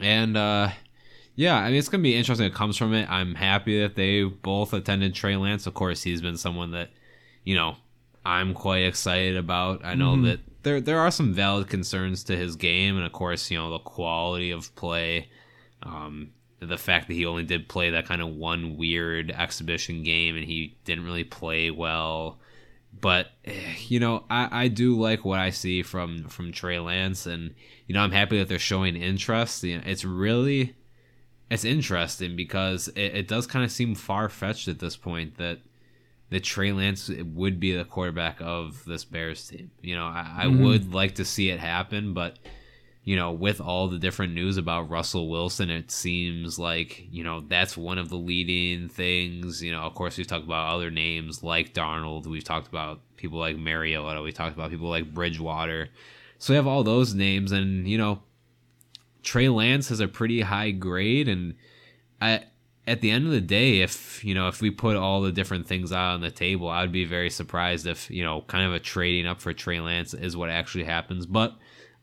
And, 0.01 0.37
uh, 0.37 0.71
yeah, 1.35 1.57
I 1.57 1.69
mean, 1.69 1.79
it's 1.79 1.89
going 1.89 2.01
to 2.01 2.09
be 2.09 2.17
interesting. 2.17 2.47
It 2.47 2.55
comes 2.55 2.77
from 2.77 2.93
it. 2.95 3.09
I'm 3.09 3.35
happy 3.35 3.81
that 3.83 3.95
they 3.95 4.25
both 4.25 4.73
attended 4.73 5.15
Trey 5.15 5.37
Lance. 5.37 5.67
Of 5.67 5.75
course, 5.75 6.03
he's 6.03 6.21
been 6.21 6.37
someone 6.37 6.73
that, 6.73 6.91
you 7.45 7.55
know, 7.55 7.77
I'm 8.25 8.53
quite 8.55 8.85
excited 8.85 9.37
about. 9.37 9.85
I 9.85 9.95
know 9.95 10.15
mm-hmm. 10.15 10.25
that 10.25 10.41
there 10.63 10.81
there 10.81 10.99
are 10.99 11.11
some 11.11 11.33
valid 11.33 11.69
concerns 11.69 12.25
to 12.25 12.37
his 12.37 12.57
game, 12.57 12.97
and 12.97 13.07
of 13.07 13.13
course, 13.13 13.51
you 13.51 13.57
know 13.57 13.71
the 13.71 13.79
quality 13.79 14.51
of 14.51 14.75
play. 14.77 15.31
Um, 15.83 16.33
the 16.61 16.79
fact 16.79 17.09
that 17.09 17.15
he 17.15 17.27
only 17.27 17.45
did 17.45 17.69
play 17.69 17.91
that 17.91 18.07
kind 18.07 18.21
of 18.21 18.29
one 18.29 18.77
weird 18.77 19.31
exhibition 19.31 20.03
game 20.03 20.37
and 20.37 20.45
he 20.45 20.77
didn't 20.85 21.05
really 21.05 21.25
play 21.25 21.71
well. 21.71 22.39
But 23.01 23.29
eh, 23.45 23.75
you 23.87 24.01
know, 24.01 24.25
I, 24.29 24.65
I 24.65 24.69
do 24.69 24.99
like 24.99 25.25
what 25.25 25.39
I 25.39 25.51
see 25.51 25.83
from 25.83 26.25
from 26.25 26.53
Trey 26.53 26.79
Lance, 26.79 27.27
and 27.27 27.55
you 27.87 27.95
know, 27.95 28.01
I'm 28.01 28.13
happy 28.13 28.39
that 28.39 28.49
they're 28.49 28.59
showing 28.59 28.97
interest. 28.97 29.63
You 29.63 29.77
know, 29.77 29.85
it's 29.87 30.05
really 30.05 30.75
it's 31.51 31.65
interesting 31.65 32.35
because 32.35 32.89
it, 32.89 33.15
it 33.15 33.29
does 33.29 33.47
kind 33.47 33.65
of 33.65 33.71
seem 33.71 33.95
far 33.95 34.29
fetched 34.29 34.69
at 34.69 34.79
this 34.79 34.97
point 34.97 35.37
that 35.37 35.59
that 36.31 36.45
Trey 36.45 36.73
Lance 36.73 37.09
would 37.09 37.59
be 37.59 37.75
the 37.75 37.85
quarterback 37.85 38.39
of 38.41 38.85
this 38.85 39.05
Bears 39.05 39.49
team. 39.49 39.71
You 39.81 39.97
know, 39.97 40.07
I, 40.07 40.35
I 40.39 40.45
mm-hmm. 40.45 40.63
would 40.63 40.95
like 40.95 41.15
to 41.17 41.25
see 41.25 41.51
it 41.51 41.61
happen, 41.61 42.13
but 42.13 42.39
you 43.09 43.17
know, 43.17 43.33
with 43.33 43.59
all 43.59 43.89
the 43.89 43.97
different 43.97 44.35
news 44.35 44.59
about 44.59 44.91
Russell 44.91 45.31
Wilson, 45.31 45.71
it 45.71 45.91
seems 45.91 46.59
like, 46.59 47.07
you 47.11 47.25
know, 47.25 47.41
that's 47.41 47.75
one 47.75 47.97
of 47.97 48.11
the 48.11 48.19
leading 48.19 48.91
things. 48.91 49.63
You 49.63 49.73
know, 49.73 49.81
of 49.81 49.95
course, 49.95 50.19
we've 50.19 50.27
talked 50.27 50.45
about 50.45 50.75
other 50.75 50.91
names 50.91 51.43
like 51.43 51.73
Darnold. 51.73 52.27
We've 52.27 52.45
talked 52.45 52.69
about 52.69 53.01
people 53.17 53.39
like 53.39 53.57
Mariota. 53.57 54.21
We 54.21 54.31
talked 54.31 54.55
about 54.55 54.69
people 54.69 54.91
like 54.91 55.15
Bridgewater. 55.15 55.89
So 56.39 56.53
we 56.53 56.57
have 56.57 56.67
all 56.67 56.85
those 56.85 57.15
names. 57.15 57.51
And, 57.51 57.89
you 57.89 57.97
know, 57.97 58.21
Trey 59.23 59.49
Lance 59.49 59.89
has 59.89 60.01
a 60.01 60.07
pretty 60.07 60.43
high 60.43 60.73
grade. 60.73 61.29
And 61.29 61.55
I, 62.21 62.43
at 62.87 63.01
the 63.01 63.11
end 63.11 63.25
of 63.25 63.33
the 63.33 63.41
day, 63.41 63.81
if, 63.81 64.23
you 64.23 64.35
know, 64.35 64.49
if 64.49 64.61
we 64.61 64.71
put 64.71 64.97
all 64.97 65.23
the 65.23 65.33
different 65.33 65.67
things 65.67 65.93
out 65.93 66.13
on 66.13 66.21
the 66.21 66.31
table, 66.31 66.69
I 66.69 66.83
would 66.83 66.93
be 66.93 67.07
very 67.07 67.31
surprised 67.31 67.87
if, 67.87 68.11
you 68.11 68.23
know, 68.23 68.43
kind 68.43 68.67
of 68.67 68.75
a 68.75 68.79
trading 68.79 69.27
up 69.27 69.41
for 69.41 69.55
Trey 69.55 69.81
Lance 69.81 70.13
is 70.13 70.37
what 70.37 70.51
actually 70.51 70.85
happens. 70.85 71.25
But, 71.25 71.57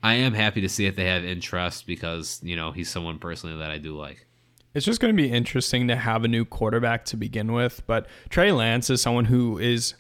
I 0.06 0.14
am 0.14 0.36
happy 0.36 0.62
to 0.62 0.70
see 0.70 0.86
if 0.86 0.96
they 0.96 1.06
have 1.06 1.26
interest 1.26 1.88
because 1.88 2.40
you 2.44 2.56
know 2.56 2.72
he's 2.72 2.92
someone 2.92 3.18
personally 3.18 3.58
that 3.58 3.72
I 3.72 3.80
do 3.80 3.98
like. 3.98 4.28
It's 4.76 4.86
just 4.86 5.02
going 5.02 5.12
to 5.12 5.20
be 5.20 5.32
interesting 5.32 5.88
to 5.88 5.96
have 5.96 6.24
a 6.24 6.28
new 6.28 6.46
quarterback 6.46 7.06
to 7.06 7.18
begin 7.18 7.54
with, 7.54 7.82
but 7.88 8.06
Trey 8.30 8.52
Lance 8.52 8.92
is 8.92 9.02
someone 9.02 9.26
who 9.26 9.58
is, 9.58 9.96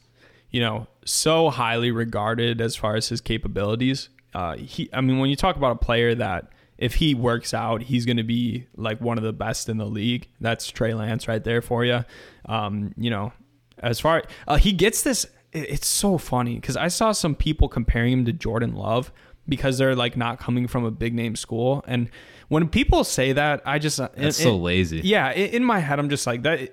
you 0.52 0.62
know, 0.62 0.86
so 1.06 1.50
highly 1.50 1.90
regarded 1.90 2.62
as 2.62 2.76
far 2.76 2.96
as 2.96 3.10
his 3.10 3.20
capabilities. 3.20 4.10
Uh, 4.32 4.58
he, 4.58 4.90
I 4.94 5.02
mean, 5.02 5.18
when 5.18 5.32
you 5.32 5.36
talk 5.36 5.56
about 5.56 5.72
a 5.72 5.80
player 5.84 6.14
that 6.14 6.50
if 6.78 6.94
he 6.96 7.16
works 7.16 7.52
out, 7.52 7.82
he's 7.82 8.06
going 8.06 8.18
to 8.18 8.24
be 8.24 8.68
like 8.76 9.02
one 9.02 9.18
of 9.18 9.24
the 9.24 9.34
best 9.34 9.70
in 9.70 9.78
the 9.78 9.88
league. 9.88 10.28
That's 10.40 10.70
Trey 10.70 10.94
Lance 10.94 11.28
right 11.28 11.44
there 11.44 11.64
for 11.64 11.84
you. 11.84 12.06
Um, 12.46 12.94
you 12.96 13.10
know, 13.10 13.34
as 13.80 14.00
far 14.00 14.22
uh, 14.48 14.58
he 14.58 14.72
gets 14.72 15.02
this, 15.02 15.26
it's 15.52 15.88
so 15.88 16.20
funny 16.20 16.56
because 16.56 16.78
I 16.78 16.90
saw 16.90 17.12
some 17.12 17.34
people 17.34 17.70
comparing 17.70 18.12
him 18.14 18.26
to 18.26 18.34
Jordan 18.34 18.76
Love 18.76 19.12
because 19.48 19.78
they're 19.78 19.96
like 19.96 20.18
not 20.18 20.40
coming 20.40 20.68
from 20.68 20.86
a 20.86 20.92
big 20.92 21.14
name 21.14 21.36
school. 21.36 21.84
And 21.88 22.10
when 22.48 22.68
people 22.70 23.04
say 23.04 23.34
that, 23.34 23.62
I 23.66 23.80
just 23.80 24.00
uh, 24.00 24.10
that's 24.16 24.40
it, 24.40 24.44
so 24.44 24.58
lazy. 24.58 25.02
Yeah, 25.04 25.32
in 25.32 25.64
my 25.64 25.80
head, 25.80 26.00
I'm 26.00 26.10
just 26.10 26.28
like 26.28 26.44
that. 26.44 26.72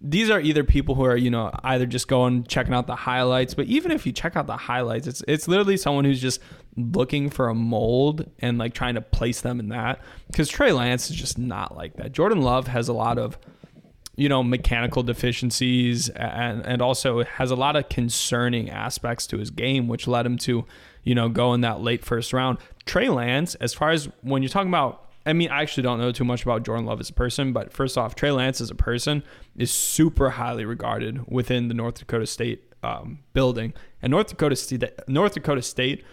These 0.00 0.28
are 0.28 0.38
either 0.40 0.62
people 0.62 0.94
who 0.94 1.04
are 1.04 1.16
you 1.16 1.30
know 1.30 1.50
either 1.64 1.86
just 1.86 2.08
going 2.08 2.44
checking 2.44 2.74
out 2.74 2.86
the 2.86 2.96
highlights, 2.96 3.54
but 3.54 3.66
even 3.66 3.90
if 3.90 4.06
you 4.06 4.12
check 4.12 4.36
out 4.36 4.46
the 4.46 4.56
highlights, 4.56 5.06
it's 5.06 5.22
it's 5.26 5.48
literally 5.48 5.76
someone 5.76 6.04
who's 6.04 6.20
just 6.20 6.40
looking 6.76 7.30
for 7.30 7.48
a 7.48 7.54
mold 7.54 8.30
and 8.40 8.58
like 8.58 8.74
trying 8.74 8.94
to 8.94 9.00
place 9.00 9.40
them 9.40 9.58
in 9.60 9.70
that. 9.70 10.00
Because 10.26 10.48
Trey 10.48 10.72
Lance 10.72 11.10
is 11.10 11.16
just 11.16 11.38
not 11.38 11.76
like 11.76 11.96
that. 11.96 12.12
Jordan 12.12 12.42
Love 12.42 12.66
has 12.68 12.88
a 12.88 12.92
lot 12.92 13.18
of 13.18 13.38
you 14.16 14.28
know 14.28 14.42
mechanical 14.42 15.02
deficiencies 15.02 16.08
and 16.08 16.64
and 16.66 16.82
also 16.82 17.22
has 17.24 17.50
a 17.50 17.56
lot 17.56 17.76
of 17.76 17.88
concerning 17.88 18.70
aspects 18.70 19.26
to 19.26 19.38
his 19.38 19.50
game 19.50 19.88
which 19.88 20.06
led 20.06 20.26
him 20.26 20.36
to 20.38 20.64
you 21.06 21.14
know, 21.14 21.28
go 21.28 21.54
in 21.54 21.62
that 21.62 21.80
late 21.80 22.04
first 22.04 22.32
round. 22.32 22.58
Trey 22.84 23.08
Lance, 23.08 23.54
as 23.54 23.72
far 23.72 23.90
as 23.90 24.08
when 24.20 24.42
you're 24.42 24.50
talking 24.50 24.68
about 24.68 25.04
I 25.24 25.32
mean, 25.32 25.50
I 25.50 25.62
actually 25.62 25.82
don't 25.82 25.98
know 25.98 26.12
too 26.12 26.24
much 26.24 26.44
about 26.44 26.62
Jordan 26.62 26.86
Love 26.86 27.00
as 27.00 27.10
a 27.10 27.12
person, 27.12 27.52
but 27.52 27.72
first 27.72 27.98
off, 27.98 28.14
Trey 28.14 28.30
Lance 28.30 28.60
as 28.60 28.70
a 28.70 28.76
person 28.76 29.24
is 29.56 29.72
super 29.72 30.30
highly 30.30 30.64
regarded 30.64 31.26
within 31.26 31.66
the 31.66 31.74
North 31.74 31.98
Dakota 31.98 32.26
State 32.26 32.72
um, 32.84 33.18
building. 33.32 33.74
And 34.02 34.12
North 34.12 34.28
Dakota 34.28 34.54
State, 34.54 34.84
North 35.08 35.34
Dakota 35.34 35.62
State, 35.62 36.04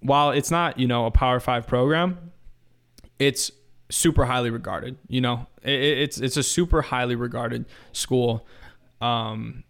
while 0.00 0.30
it's 0.30 0.50
not 0.50 0.78
you 0.78 0.86
know 0.86 1.06
a 1.06 1.10
Power 1.10 1.40
Five 1.40 1.66
program, 1.66 2.30
it's 3.18 3.50
super 3.90 4.24
highly 4.24 4.50
regarded. 4.50 4.98
You 5.08 5.20
know, 5.20 5.46
it, 5.62 5.70
it's 5.70 6.18
it's 6.18 6.36
a 6.36 6.42
super 6.42 6.82
highly 6.82 7.16
regarded 7.16 7.66
school. 7.92 8.46
Um, 9.00 9.64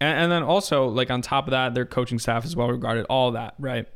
and, 0.00 0.18
and 0.20 0.32
then 0.32 0.42
also 0.42 0.88
like 0.88 1.10
on 1.10 1.22
top 1.22 1.46
of 1.46 1.52
that, 1.52 1.74
their 1.74 1.86
coaching 1.86 2.18
staff 2.18 2.44
is 2.44 2.56
well 2.56 2.68
regarded. 2.68 3.06
All 3.06 3.32
that, 3.32 3.54
right? 3.58 3.86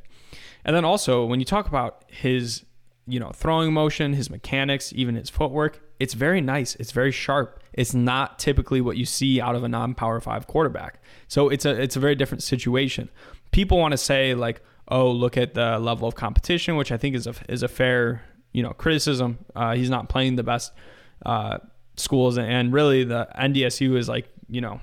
And 0.64 0.74
then 0.74 0.84
also 0.84 1.24
when 1.24 1.40
you 1.40 1.46
talk 1.46 1.68
about 1.68 2.04
his, 2.08 2.64
you 3.06 3.20
know, 3.20 3.30
throwing 3.30 3.72
motion, 3.72 4.12
his 4.12 4.30
mechanics, 4.30 4.92
even 4.94 5.14
his 5.14 5.30
footwork, 5.30 5.80
it's 5.98 6.14
very 6.14 6.40
nice. 6.40 6.74
It's 6.76 6.92
very 6.92 7.12
sharp. 7.12 7.62
It's 7.72 7.94
not 7.94 8.38
typically 8.38 8.80
what 8.80 8.96
you 8.96 9.04
see 9.04 9.40
out 9.40 9.54
of 9.54 9.62
a 9.62 9.68
non-power 9.68 10.20
5 10.20 10.46
quarterback. 10.46 11.02
So 11.28 11.48
it's 11.48 11.64
a 11.64 11.80
it's 11.80 11.94
a 11.94 12.00
very 12.00 12.14
different 12.14 12.42
situation. 12.42 13.10
People 13.52 13.78
want 13.78 13.92
to 13.92 13.98
say 13.98 14.34
like, 14.34 14.62
"Oh, 14.88 15.10
look 15.10 15.36
at 15.36 15.54
the 15.54 15.78
level 15.78 16.08
of 16.08 16.14
competition," 16.14 16.76
which 16.76 16.90
I 16.90 16.96
think 16.96 17.14
is 17.14 17.26
a 17.26 17.34
is 17.48 17.62
a 17.62 17.68
fair, 17.68 18.22
you 18.52 18.62
know, 18.62 18.72
criticism. 18.72 19.38
Uh, 19.54 19.74
he's 19.74 19.90
not 19.90 20.08
playing 20.08 20.36
the 20.36 20.42
best 20.42 20.72
uh, 21.24 21.58
schools 21.96 22.38
and 22.38 22.72
really 22.72 23.04
the 23.04 23.28
NDSU 23.38 23.96
is 23.96 24.08
like, 24.08 24.28
you 24.48 24.60
know, 24.60 24.80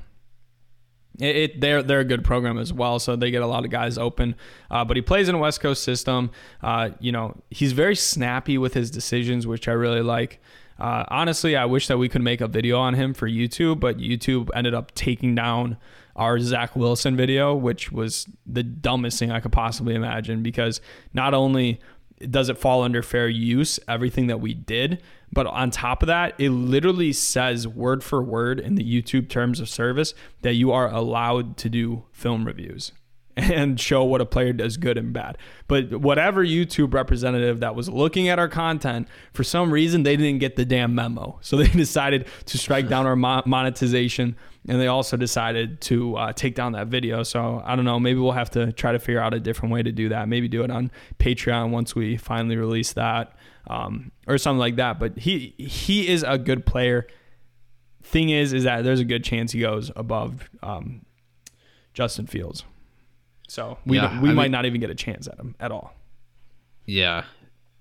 it, 1.20 1.36
it, 1.36 1.62
they're 1.62 1.82
they're 1.82 2.02
a 2.02 2.06
good 2.06 2.24
program 2.24 2.58
as 2.58 2.72
well, 2.72 3.00
so 3.00 3.16
they 3.16 3.32
get 3.32 3.42
a 3.42 3.48
lot 3.48 3.66
of 3.66 3.72
guys 3.72 3.98
open. 3.98 4.36
Uh, 4.70 4.86
but 4.86 4.98
he 4.98 5.02
plays 5.02 5.28
in 5.28 5.36
a 5.36 5.40
West 5.40 5.62
Coast 5.62 5.84
system. 5.84 6.30
Uh, 6.62 6.92
you 7.00 7.12
know, 7.12 7.36
he's 7.50 7.72
very 7.72 7.96
snappy 7.96 8.58
with 8.58 8.74
his 8.74 8.92
decisions, 8.92 9.48
which 9.48 9.68
I 9.68 9.72
really 9.72 10.02
like. 10.02 10.40
Uh, 10.80 11.06
honestly, 11.08 11.56
I 11.56 11.66
wish 11.66 11.88
that 11.88 11.98
we 11.98 12.08
could 12.08 12.22
make 12.22 12.40
a 12.40 12.48
video 12.48 12.78
on 12.78 12.94
him 12.94 13.16
for 13.16 13.28
YouTube, 13.28 13.80
but 13.80 13.98
YouTube 13.98 14.50
ended 14.54 14.76
up 14.76 14.94
taking 14.94 15.34
down 15.34 15.78
our 16.16 16.40
Zach 16.40 16.76
Wilson 16.76 17.16
video, 17.16 17.56
which 17.56 17.92
was 17.92 18.28
the 18.46 18.64
dumbest 18.64 19.18
thing 19.18 19.32
I 19.32 19.40
could 19.40 19.52
possibly 19.52 19.96
imagine 19.96 20.44
because 20.44 20.82
not 21.14 21.34
only 21.34 21.80
does 22.20 22.50
it 22.50 22.58
fall 22.58 22.84
under 22.84 23.02
fair 23.02 23.28
use, 23.28 23.80
everything 23.88 24.28
that 24.28 24.40
we 24.40 24.54
did, 24.54 25.02
but 25.32 25.46
on 25.48 25.72
top 25.72 26.02
of 26.02 26.08
that, 26.08 26.34
it 26.38 26.50
literally 26.50 27.14
says 27.14 27.68
word 27.68 28.04
for 28.04 28.22
word 28.22 28.60
in 28.60 28.76
the 28.76 28.84
YouTube 28.84 29.30
terms 29.30 29.60
of 29.60 29.70
service 29.70 30.14
that 30.42 30.54
you 30.54 30.72
are 30.72 30.92
allowed 30.92 31.58
to 31.58 31.70
do 31.70 32.06
film 32.12 32.46
reviews 32.46 32.92
and 33.38 33.80
show 33.80 34.04
what 34.04 34.22
a 34.22 34.26
player 34.26 34.54
does 34.54 34.78
good 34.78 34.98
and 34.98 35.14
bad. 35.14 35.38
But 35.68 35.98
whatever 35.98 36.44
YouTube 36.44 36.94
representative 36.94 37.60
that 37.60 37.76
was 37.76 37.90
looking 37.90 38.30
at 38.30 38.40
our 38.40 38.48
content, 38.48 39.08
for 39.34 39.44
some 39.44 39.72
reason, 39.72 40.04
they 40.04 40.16
didn't 40.16 40.40
get 40.40 40.56
the 40.56 40.66
damn 40.66 40.96
memo. 40.96 41.38
So 41.42 41.58
they 41.58 41.68
decided 41.68 42.28
to 42.46 42.58
strike 42.58 42.88
down 42.88 43.06
our 43.06 43.16
monetization 43.16 44.36
and 44.68 44.82
they 44.82 44.88
also 44.88 45.16
decided 45.16 45.80
to 45.82 46.16
uh, 46.18 46.34
take 46.34 46.56
down 46.56 46.74
that 46.74 46.88
video. 46.88 47.24
So 47.24 47.62
I 47.66 47.76
don't 47.76 47.86
know. 47.86 48.00
Maybe 48.00 48.20
we'll 48.20 48.34
have 48.34 48.52
to 48.52 48.72
try 48.74 48.92
to 48.92 49.00
figure 49.00 49.22
out 49.22 49.34
a 49.34 49.40
different 49.40 49.74
way 49.74 49.82
to 49.82 49.92
do 49.92 50.10
that. 50.10 50.28
Maybe 50.28 50.48
do 50.48 50.64
it 50.64 50.72
on 50.72 50.92
Patreon 51.20 51.72
once 51.72 51.96
we 51.96 52.18
finally 52.18 52.58
release 52.58 52.94
that 52.94 53.34
um, 53.68 54.12
or 54.28 54.38
something 54.38 54.60
like 54.60 54.76
that. 54.76 55.00
But 55.00 55.18
he 55.18 55.56
he 55.58 56.08
is 56.08 56.24
a 56.24 56.38
good 56.38 56.66
player. 56.66 57.08
Thing 58.04 58.30
is, 58.30 58.54
is 58.54 58.64
that 58.64 58.84
there's 58.84 59.00
a 59.00 59.06
good 59.06 59.24
chance 59.24 59.52
he 59.52 59.60
goes 59.62 59.92
above 59.96 60.50
um, 60.64 61.06
Justin 61.94 62.28
Fields. 62.28 62.64
So 63.48 63.78
we 63.86 63.98
yeah, 63.98 64.22
we 64.22 64.30
I 64.30 64.34
might 64.34 64.44
mean, 64.44 64.52
not 64.52 64.66
even 64.66 64.80
get 64.82 64.90
a 64.90 64.96
chance 64.96 65.28
at 65.28 65.38
him 65.38 65.56
at 65.60 65.72
all. 65.72 65.94
Yeah, 66.86 67.24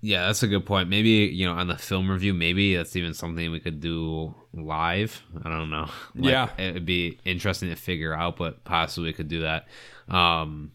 yeah, 0.01 0.27
that's 0.27 0.43
a 0.43 0.47
good 0.47 0.65
point. 0.65 0.89
Maybe 0.89 1.09
you 1.09 1.45
know 1.45 1.53
on 1.53 1.67
the 1.67 1.77
film 1.77 2.09
review, 2.09 2.33
maybe 2.33 2.75
that's 2.75 2.95
even 2.95 3.13
something 3.13 3.51
we 3.51 3.59
could 3.59 3.79
do 3.79 4.35
live. 4.53 5.23
I 5.43 5.49
don't 5.49 5.69
know. 5.69 5.89
Like, 6.15 6.31
yeah, 6.31 6.49
it'd 6.57 6.85
be 6.85 7.19
interesting 7.25 7.69
to 7.69 7.75
figure 7.75 8.13
out, 8.13 8.37
but 8.37 8.63
possibly 8.63 9.09
we 9.09 9.13
could 9.13 9.27
do 9.27 9.41
that. 9.41 9.67
Um, 10.07 10.71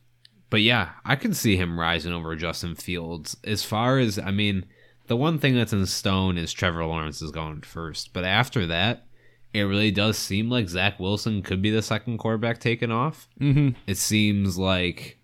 but 0.51 0.61
yeah, 0.61 0.91
I 1.05 1.17
can 1.17 1.35
see 1.35 1.57
him 1.57 1.81
rising 1.81 2.13
over 2.13 2.37
Justin 2.37 2.75
Fields. 2.75 3.37
As 3.45 3.65
far 3.65 3.99
as 3.99 4.19
I 4.19 4.31
mean, 4.31 4.67
the 5.07 5.17
one 5.17 5.39
thing 5.39 5.55
that's 5.55 5.73
in 5.73 5.87
stone 5.87 6.39
is 6.39 6.53
Trevor 6.53 6.85
Lawrence 6.85 7.23
is 7.23 7.31
going 7.31 7.63
first. 7.63 8.13
But 8.13 8.25
after 8.25 8.67
that, 8.67 9.07
it 9.53 9.63
really 9.63 9.91
does 9.91 10.19
seem 10.19 10.49
like 10.49 10.69
Zach 10.69 10.99
Wilson 10.99 11.43
could 11.43 11.63
be 11.63 11.71
the 11.71 11.83
second 11.83 12.19
quarterback 12.19 12.59
taken 12.59 12.90
off. 12.90 13.29
Mm-hmm. 13.40 13.77
It 13.87 13.96
seems 13.96 14.59
like 14.59 15.19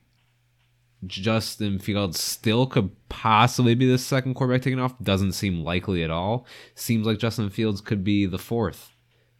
Justin 1.06 1.78
Fields 1.78 2.20
still 2.20 2.66
could 2.66 2.90
possibly 3.08 3.74
be 3.74 3.90
the 3.90 3.98
second 3.98 4.34
quarterback 4.34 4.62
taken 4.62 4.78
off. 4.78 4.98
Doesn't 5.02 5.32
seem 5.32 5.64
likely 5.64 6.02
at 6.02 6.10
all. 6.10 6.46
Seems 6.74 7.06
like 7.06 7.18
Justin 7.18 7.50
Fields 7.50 7.80
could 7.80 8.02
be 8.02 8.26
the 8.26 8.38
fourth. 8.38 8.92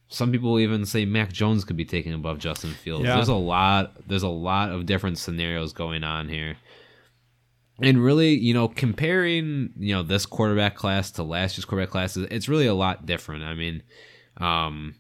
Some 0.09 0.33
people 0.33 0.59
even 0.59 0.87
say 0.87 1.05
Mac 1.05 1.33
Jones 1.33 1.65
could 1.65 1.77
be 1.77 1.85
taken 1.85 2.15
above 2.15 2.39
Justin 2.39 2.71
Fields. 2.71 3.05
Yeah. 3.05 3.17
There's 3.17 3.29
a 3.29 3.35
lot. 3.35 3.93
There's 4.07 4.23
a 4.23 4.29
lot 4.29 4.71
of 4.71 4.87
different 4.87 5.19
scenarios 5.19 5.73
going 5.73 6.05
on 6.05 6.29
here 6.29 6.57
and 7.81 8.03
really, 8.03 8.35
you 8.35 8.55
know, 8.55 8.69
comparing, 8.69 9.71
you 9.79 9.95
know, 9.95 10.03
this 10.03 10.27
quarterback 10.27 10.75
class 10.75 11.11
to 11.13 11.23
last 11.23 11.57
year's 11.57 11.65
quarterback 11.65 11.91
classes, 11.91 12.27
it's 12.31 12.49
really 12.49 12.67
a 12.67 12.75
lot 12.75 13.07
different. 13.07 13.45
I 13.45 13.55
mean, 13.55 13.83
um, 14.39 14.97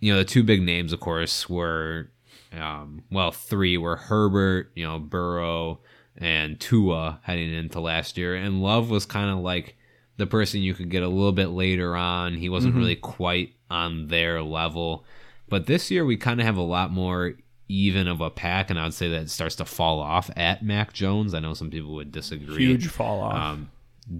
you 0.00 0.12
know, 0.12 0.18
the 0.18 0.24
two 0.24 0.42
big 0.42 0.62
names, 0.62 0.92
of 0.92 1.00
course, 1.00 1.48
were 1.48 2.10
um, 2.58 3.02
well, 3.10 3.30
three 3.30 3.76
were 3.76 3.96
Herbert, 3.96 4.70
you 4.74 4.86
know, 4.86 4.98
Burrow, 4.98 5.80
and 6.16 6.58
Tua 6.58 7.20
heading 7.22 7.52
into 7.52 7.80
last 7.80 8.16
year. 8.16 8.34
And 8.34 8.62
Love 8.62 8.90
was 8.90 9.06
kind 9.06 9.30
of 9.30 9.38
like 9.38 9.76
the 10.16 10.26
person 10.26 10.62
you 10.62 10.74
could 10.74 10.90
get 10.90 11.02
a 11.02 11.08
little 11.08 11.32
bit 11.32 11.48
later 11.48 11.94
on. 11.94 12.34
He 12.34 12.48
wasn't 12.48 12.72
mm-hmm. 12.72 12.80
really 12.80 12.96
quite 12.96 13.54
on 13.70 14.08
their 14.08 14.42
level. 14.42 15.04
But 15.48 15.66
this 15.66 15.90
year, 15.90 16.04
we 16.04 16.16
kind 16.16 16.40
of 16.40 16.46
have 16.46 16.56
a 16.56 16.62
lot 16.62 16.90
more 16.90 17.34
even 17.68 18.06
of 18.08 18.20
a 18.20 18.30
pack, 18.30 18.70
and 18.70 18.78
I 18.78 18.84
would 18.84 18.94
say 18.94 19.08
that 19.08 19.22
it 19.22 19.30
starts 19.30 19.56
to 19.56 19.64
fall 19.64 20.00
off 20.00 20.30
at 20.36 20.64
Mac 20.64 20.92
Jones. 20.92 21.34
I 21.34 21.40
know 21.40 21.54
some 21.54 21.70
people 21.70 21.94
would 21.94 22.12
disagree. 22.12 22.66
Huge 22.66 22.86
fall 22.86 23.20
off. 23.20 23.34
Um, 23.34 23.70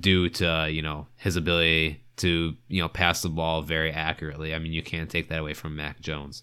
due 0.00 0.28
to, 0.28 0.68
you 0.70 0.82
know, 0.82 1.06
his 1.16 1.36
ability 1.36 2.02
to, 2.16 2.54
you 2.68 2.82
know, 2.82 2.88
pass 2.88 3.22
the 3.22 3.28
ball 3.28 3.62
very 3.62 3.92
accurately. 3.92 4.54
I 4.54 4.58
mean, 4.58 4.72
you 4.72 4.82
can't 4.82 5.08
take 5.08 5.28
that 5.28 5.38
away 5.38 5.54
from 5.54 5.76
Mac 5.76 6.00
Jones. 6.00 6.42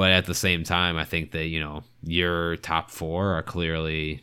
But 0.00 0.12
at 0.12 0.24
the 0.24 0.34
same 0.34 0.64
time, 0.64 0.96
I 0.96 1.04
think 1.04 1.32
that, 1.32 1.48
you 1.48 1.60
know, 1.60 1.82
your 2.02 2.56
top 2.56 2.90
four 2.90 3.34
are 3.34 3.42
clearly 3.42 4.22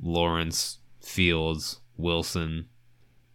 Lawrence, 0.00 0.78
Fields, 1.00 1.80
Wilson, 1.96 2.68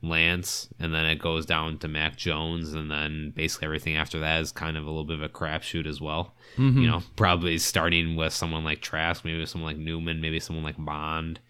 Lance, 0.01 0.69
and 0.79 0.93
then 0.93 1.03
it 1.03 1.19
goes 1.19 1.45
down 1.45 1.77
to 1.79 1.89
Mac 1.89 2.15
Jones, 2.15 2.71
and 2.71 2.89
then 2.89 3.33
basically 3.35 3.65
everything 3.65 3.97
after 3.97 4.21
that 4.21 4.39
is 4.39 4.53
kind 4.53 4.77
of 4.77 4.85
a 4.85 4.87
little 4.87 5.03
bit 5.03 5.17
of 5.17 5.21
a 5.21 5.27
crapshoot 5.27 5.85
as 5.85 5.99
well. 5.99 6.33
Mm-hmm. 6.55 6.79
You 6.79 6.87
know, 6.87 7.03
probably 7.17 7.57
starting 7.57 8.15
with 8.15 8.31
someone 8.31 8.63
like 8.63 8.79
Trask, 8.79 9.25
maybe 9.25 9.45
someone 9.45 9.73
like 9.73 9.83
Newman, 9.83 10.21
maybe 10.21 10.39
someone 10.39 10.63
like 10.63 10.77
Bond. 10.77 11.41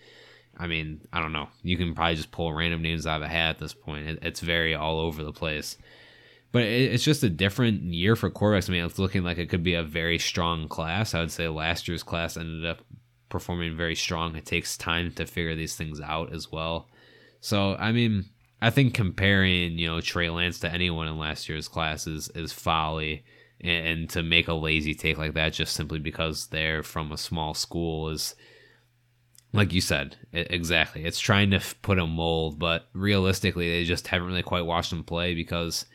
I 0.57 0.65
mean, 0.65 1.01
I 1.13 1.21
don't 1.21 1.33
know. 1.33 1.49
You 1.61 1.77
can 1.77 1.93
probably 1.93 2.15
just 2.15 2.31
pull 2.31 2.51
random 2.51 2.81
names 2.81 3.05
out 3.05 3.17
of 3.17 3.27
a 3.27 3.27
hat 3.27 3.51
at 3.51 3.59
this 3.59 3.75
point. 3.75 4.07
It, 4.07 4.19
it's 4.23 4.39
very 4.39 4.73
all 4.73 4.99
over 4.99 5.23
the 5.23 5.31
place. 5.31 5.77
But 6.51 6.63
it, 6.63 6.93
it's 6.93 7.03
just 7.03 7.23
a 7.23 7.29
different 7.29 7.81
year 7.83 8.15
for 8.15 8.29
quarterbacks. 8.29 8.69
I 8.69 8.73
mean, 8.73 8.85
it's 8.85 8.99
looking 8.99 9.23
like 9.23 9.37
it 9.37 9.49
could 9.49 9.63
be 9.63 9.75
a 9.75 9.83
very 9.83 10.17
strong 10.17 10.67
class. 10.67 11.13
I 11.13 11.19
would 11.19 11.31
say 11.31 11.47
last 11.47 11.87
year's 11.87 12.03
class 12.03 12.37
ended 12.37 12.65
up 12.65 12.79
performing 13.29 13.77
very 13.77 13.95
strong. 13.95 14.35
It 14.35 14.45
takes 14.45 14.77
time 14.77 15.11
to 15.13 15.25
figure 15.25 15.55
these 15.55 15.75
things 15.75 16.01
out 16.01 16.33
as 16.33 16.51
well. 16.51 16.89
So, 17.39 17.75
I 17.75 17.91
mean, 17.91 18.25
I 18.61 18.71
think 18.71 18.93
comparing, 18.93 19.77
you 19.77 19.87
know, 19.87 20.01
Trey 20.01 20.29
Lance 20.29 20.59
to 20.59 20.71
anyone 20.71 21.07
in 21.07 21.19
last 21.19 21.47
year's 21.47 21.67
class 21.67 22.07
is, 22.07 22.29
is 22.29 22.51
folly. 22.51 23.23
And, 23.61 23.87
and 23.87 24.09
to 24.11 24.23
make 24.23 24.47
a 24.47 24.53
lazy 24.53 24.95
take 24.95 25.17
like 25.17 25.35
that 25.35 25.53
just 25.53 25.75
simply 25.75 25.99
because 25.99 26.47
they're 26.47 26.81
from 26.81 27.11
a 27.11 27.17
small 27.17 27.53
school 27.53 28.09
is, 28.09 28.35
like 29.53 29.73
you 29.73 29.81
said, 29.81 30.17
it, 30.31 30.47
exactly. 30.51 31.05
It's 31.05 31.19
trying 31.19 31.51
to 31.51 31.61
put 31.81 31.99
a 31.99 32.07
mold, 32.07 32.57
but 32.57 32.87
realistically, 32.93 33.69
they 33.69 33.83
just 33.83 34.07
haven't 34.07 34.27
really 34.27 34.43
quite 34.43 34.65
watched 34.65 34.89
them 34.89 35.03
play 35.03 35.35
because, 35.35 35.85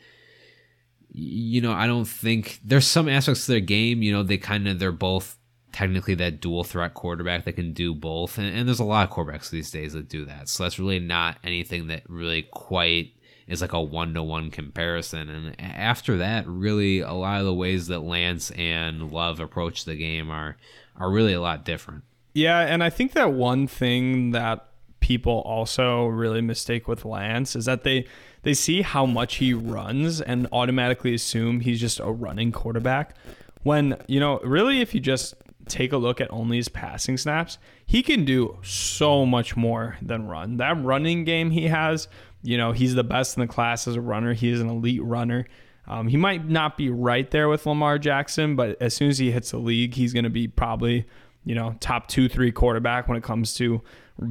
you 1.17 1.61
know, 1.61 1.71
I 1.71 1.87
don't 1.87 2.05
think 2.05 2.59
there's 2.63 2.85
some 2.85 3.07
aspects 3.07 3.45
to 3.45 3.53
their 3.53 3.61
game. 3.61 4.01
You 4.01 4.11
know, 4.11 4.23
they 4.23 4.37
kind 4.37 4.67
of 4.67 4.79
they're 4.79 4.91
both 4.91 5.37
technically 5.71 6.15
that 6.15 6.41
dual 6.41 6.63
threat 6.63 6.93
quarterback 6.93 7.45
that 7.45 7.53
can 7.53 7.73
do 7.73 7.93
both. 7.93 8.37
And, 8.37 8.47
and, 8.47 8.67
there's 8.67 8.79
a 8.79 8.85
lot 8.85 9.09
of 9.09 9.13
quarterbacks 9.13 9.49
these 9.49 9.71
days 9.71 9.91
that 9.91 10.07
do 10.07 10.23
that. 10.23 10.47
So 10.47 10.63
that's 10.63 10.79
really 10.79 10.99
not 10.99 11.37
anything 11.43 11.87
that 11.87 12.03
really 12.09 12.43
quite 12.43 13.11
is 13.47 13.61
like 13.61 13.73
a 13.73 13.81
one 13.81 14.13
to 14.13 14.23
one 14.23 14.51
comparison. 14.51 15.29
And 15.29 15.59
after 15.59 16.17
that, 16.17 16.47
really 16.47 16.99
a 16.99 17.11
lot 17.11 17.39
of 17.39 17.45
the 17.45 17.53
ways 17.53 17.87
that 17.87 17.99
Lance 17.99 18.51
and 18.51 19.11
Love 19.11 19.39
approach 19.39 19.85
the 19.85 19.95
game 19.95 20.31
are 20.31 20.57
are 20.97 21.11
really 21.11 21.33
a 21.33 21.41
lot 21.41 21.65
different. 21.65 22.03
Yeah, 22.33 22.59
and 22.59 22.83
I 22.83 22.89
think 22.89 23.13
that 23.13 23.33
one 23.33 23.67
thing 23.67 24.31
that 24.31 24.67
people 24.99 25.43
also 25.45 26.07
really 26.07 26.41
mistake 26.41 26.87
with 26.87 27.05
Lance 27.05 27.55
is 27.55 27.65
that 27.65 27.83
they 27.83 28.07
they 28.45 28.53
see 28.53 28.83
how 28.83 29.07
much 29.07 29.37
he 29.37 29.55
runs 29.55 30.21
and 30.21 30.47
automatically 30.51 31.15
assume 31.15 31.61
he's 31.61 31.79
just 31.79 31.99
a 31.99 32.11
running 32.11 32.51
quarterback. 32.51 33.15
When, 33.63 33.97
you 34.07 34.19
know, 34.19 34.39
really 34.41 34.81
if 34.81 34.93
you 34.93 34.99
just 34.99 35.33
take 35.67 35.91
a 35.91 35.97
look 35.97 36.21
at 36.21 36.31
only 36.31 36.57
his 36.57 36.69
passing 36.69 37.17
snaps, 37.17 37.57
he 37.87 38.03
can 38.03 38.23
do 38.23 38.59
so 38.61 39.25
much 39.25 39.57
more 39.57 39.97
than 39.99 40.27
run. 40.27 40.57
That 40.57 40.81
running 40.83 41.23
game 41.23 41.49
he 41.49 41.69
has, 41.69 42.07
you 42.43 42.55
know, 42.55 42.71
he's 42.71 42.93
the 42.93 43.03
best 43.03 43.35
in 43.35 43.41
the 43.41 43.47
class 43.47 43.87
as 43.87 43.95
a 43.95 44.01
runner. 44.01 44.33
He 44.33 44.51
is 44.51 44.61
an 44.61 44.69
elite 44.69 45.03
runner. 45.03 45.47
Um, 45.87 46.07
he 46.07 46.17
might 46.17 46.47
not 46.47 46.77
be 46.77 46.91
right 46.91 47.29
there 47.31 47.49
with 47.49 47.65
Lamar 47.65 47.97
Jackson, 47.97 48.55
but 48.55 48.79
as 48.79 48.93
soon 48.93 49.09
as 49.09 49.17
he 49.17 49.31
hits 49.31 49.49
the 49.49 49.57
league, 49.57 49.95
he's 49.95 50.13
going 50.13 50.23
to 50.23 50.29
be 50.29 50.47
probably, 50.47 51.07
you 51.45 51.55
know, 51.55 51.75
top 51.79 52.07
two, 52.07 52.29
three 52.29 52.51
quarterback 52.51 53.07
when 53.07 53.17
it 53.17 53.23
comes 53.23 53.55
to 53.55 53.81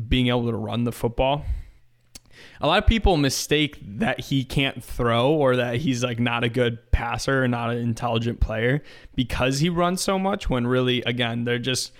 being 0.06 0.28
able 0.28 0.46
to 0.46 0.56
run 0.56 0.84
the 0.84 0.92
football 0.92 1.44
a 2.60 2.66
lot 2.66 2.82
of 2.82 2.86
people 2.86 3.16
mistake 3.16 3.78
that 3.82 4.20
he 4.20 4.44
can't 4.44 4.82
throw 4.82 5.32
or 5.32 5.56
that 5.56 5.76
he's 5.76 6.02
like 6.02 6.18
not 6.18 6.44
a 6.44 6.48
good 6.48 6.90
passer 6.90 7.44
or 7.44 7.48
not 7.48 7.70
an 7.70 7.78
intelligent 7.78 8.40
player 8.40 8.82
because 9.14 9.60
he 9.60 9.68
runs 9.68 10.00
so 10.00 10.18
much 10.18 10.48
when 10.48 10.66
really 10.66 11.02
again 11.02 11.44
they're 11.44 11.58
just 11.58 11.92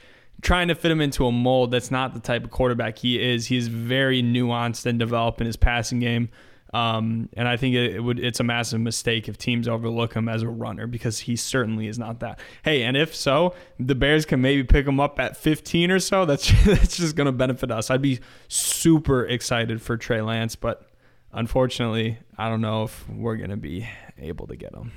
trying 0.43 0.69
to 0.69 0.75
fit 0.75 0.91
him 0.91 1.01
into 1.01 1.27
a 1.27 1.33
mold 1.33 1.71
that's 1.71 1.91
not 1.91 2.13
the 2.13 2.21
type 2.21 2.45
of 2.45 2.51
quarterback 2.51 2.99
he 2.99 3.21
is. 3.21 3.47
He's 3.47 3.69
very 3.69 4.23
nuanced 4.23 4.87
and 4.87 4.99
developed 4.99 5.41
in 5.41 5.47
his 5.47 5.57
passing 5.57 6.01
game 6.01 6.29
um, 6.75 7.29
and 7.35 7.47
I 7.47 7.57
think 7.57 7.77
it, 7.77 7.95
it, 7.95 8.01
would 8.01 8.19
it's 8.19 8.41
a 8.41 8.43
massive 8.43 8.81
mistake 8.81 9.29
if 9.29 9.39
teams 9.39 9.69
overlook 9.69 10.15
him 10.15 10.29
as 10.29 10.43
a 10.43 10.49
runner 10.49 10.89
because 10.89 11.21
he 11.21 11.37
certainly 11.37 11.87
is 11.87 12.01
not 12.01 12.19
that. 12.19 12.41
Hey, 12.65 12.83
and 12.83 12.97
if 12.97 13.15
so, 13.15 13.55
the 13.79 13.95
Bears 13.95 14.27
can 14.27 14.41
maybe 14.41 14.65
pick 14.65 14.85
him 14.85 14.99
up 14.99 15.21
at 15.21 15.37
15 15.37 15.93
or 15.93 16.01
so. 16.01 16.25
That's 16.35 16.51
that's 16.65 16.97
just 16.97 17.15
going 17.15 17.27
to 17.27 17.33
benefit 17.33 17.71
us. 17.71 17.91
I'd 17.91 18.03
be 18.03 18.19
super 18.49 19.25
excited 19.25 19.81
for 19.81 19.97
Trey 19.97 20.21
Lance, 20.21 20.57
but 20.57 20.91
unfortunately, 21.33 22.19
I 22.37 22.49
don't 22.49 22.61
know 22.61 22.83
if 22.83 23.09
we're 23.09 23.37
going 23.37 23.51
to 23.51 23.57
be 23.57 23.89
able 24.19 24.49
to 24.49 24.57
get 24.57 24.75
him. 24.75 24.91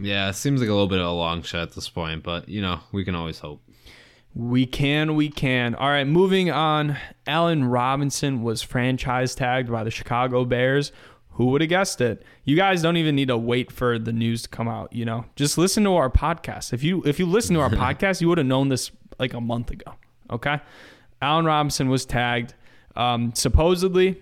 Yeah, 0.00 0.28
it 0.28 0.34
seems 0.34 0.60
like 0.60 0.70
a 0.70 0.72
little 0.72 0.86
bit 0.86 1.00
of 1.00 1.06
a 1.06 1.12
long 1.12 1.42
shot 1.42 1.62
at 1.62 1.72
this 1.72 1.88
point, 1.88 2.22
but 2.22 2.48
you 2.48 2.62
know, 2.62 2.78
we 2.92 3.04
can 3.04 3.16
always 3.16 3.40
hope. 3.40 3.60
We 4.34 4.66
can, 4.66 5.14
we 5.14 5.28
can. 5.28 5.76
All 5.76 5.88
right, 5.88 6.06
moving 6.06 6.50
on. 6.50 6.96
Allen 7.26 7.66
Robinson 7.66 8.42
was 8.42 8.62
franchise 8.62 9.34
tagged 9.34 9.70
by 9.70 9.84
the 9.84 9.92
Chicago 9.92 10.44
Bears. 10.44 10.90
Who 11.32 11.46
would 11.46 11.60
have 11.60 11.70
guessed 11.70 12.00
it? 12.00 12.24
You 12.44 12.56
guys 12.56 12.82
don't 12.82 12.96
even 12.96 13.14
need 13.14 13.28
to 13.28 13.36
wait 13.36 13.70
for 13.70 13.98
the 13.98 14.12
news 14.12 14.42
to 14.42 14.48
come 14.48 14.68
out, 14.68 14.92
you 14.92 15.04
know. 15.04 15.24
Just 15.36 15.56
listen 15.56 15.84
to 15.84 15.94
our 15.94 16.10
podcast. 16.10 16.72
If 16.72 16.82
you 16.82 17.02
if 17.04 17.18
you 17.18 17.26
listen 17.26 17.54
to 17.54 17.60
our 17.60 17.70
podcast, 17.70 18.20
you 18.20 18.28
would 18.28 18.38
have 18.38 18.46
known 18.46 18.68
this 18.68 18.90
like 19.18 19.34
a 19.34 19.40
month 19.40 19.70
ago. 19.70 19.94
Okay? 20.30 20.60
Allen 21.22 21.44
Robinson 21.44 21.88
was 21.88 22.04
tagged. 22.04 22.54
Um, 22.96 23.32
supposedly, 23.34 24.20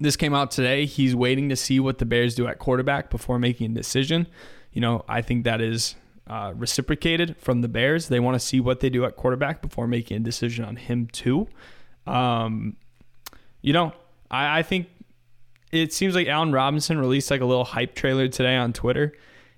this 0.00 0.16
came 0.16 0.34
out 0.34 0.50
today. 0.50 0.86
He's 0.86 1.14
waiting 1.14 1.48
to 1.50 1.56
see 1.56 1.80
what 1.80 1.98
the 1.98 2.06
Bears 2.06 2.34
do 2.34 2.46
at 2.46 2.58
quarterback 2.58 3.10
before 3.10 3.38
making 3.38 3.72
a 3.72 3.74
decision. 3.74 4.26
You 4.72 4.80
know, 4.80 5.04
I 5.08 5.22
think 5.22 5.44
that 5.44 5.60
is 5.60 5.96
uh, 6.28 6.52
reciprocated 6.54 7.36
from 7.38 7.62
the 7.62 7.68
Bears. 7.68 8.08
They 8.08 8.20
want 8.20 8.34
to 8.34 8.46
see 8.46 8.60
what 8.60 8.80
they 8.80 8.90
do 8.90 9.04
at 9.04 9.16
quarterback 9.16 9.62
before 9.62 9.86
making 9.86 10.18
a 10.18 10.20
decision 10.20 10.64
on 10.64 10.76
him 10.76 11.08
too. 11.10 11.48
Um, 12.06 12.76
you 13.62 13.72
know, 13.72 13.92
I, 14.30 14.58
I 14.60 14.62
think 14.62 14.88
it 15.72 15.92
seems 15.92 16.14
like 16.14 16.28
Allen 16.28 16.52
Robinson 16.52 16.98
released 16.98 17.30
like 17.30 17.40
a 17.40 17.46
little 17.46 17.64
hype 17.64 17.94
trailer 17.94 18.28
today 18.28 18.56
on 18.56 18.72
Twitter. 18.72 19.12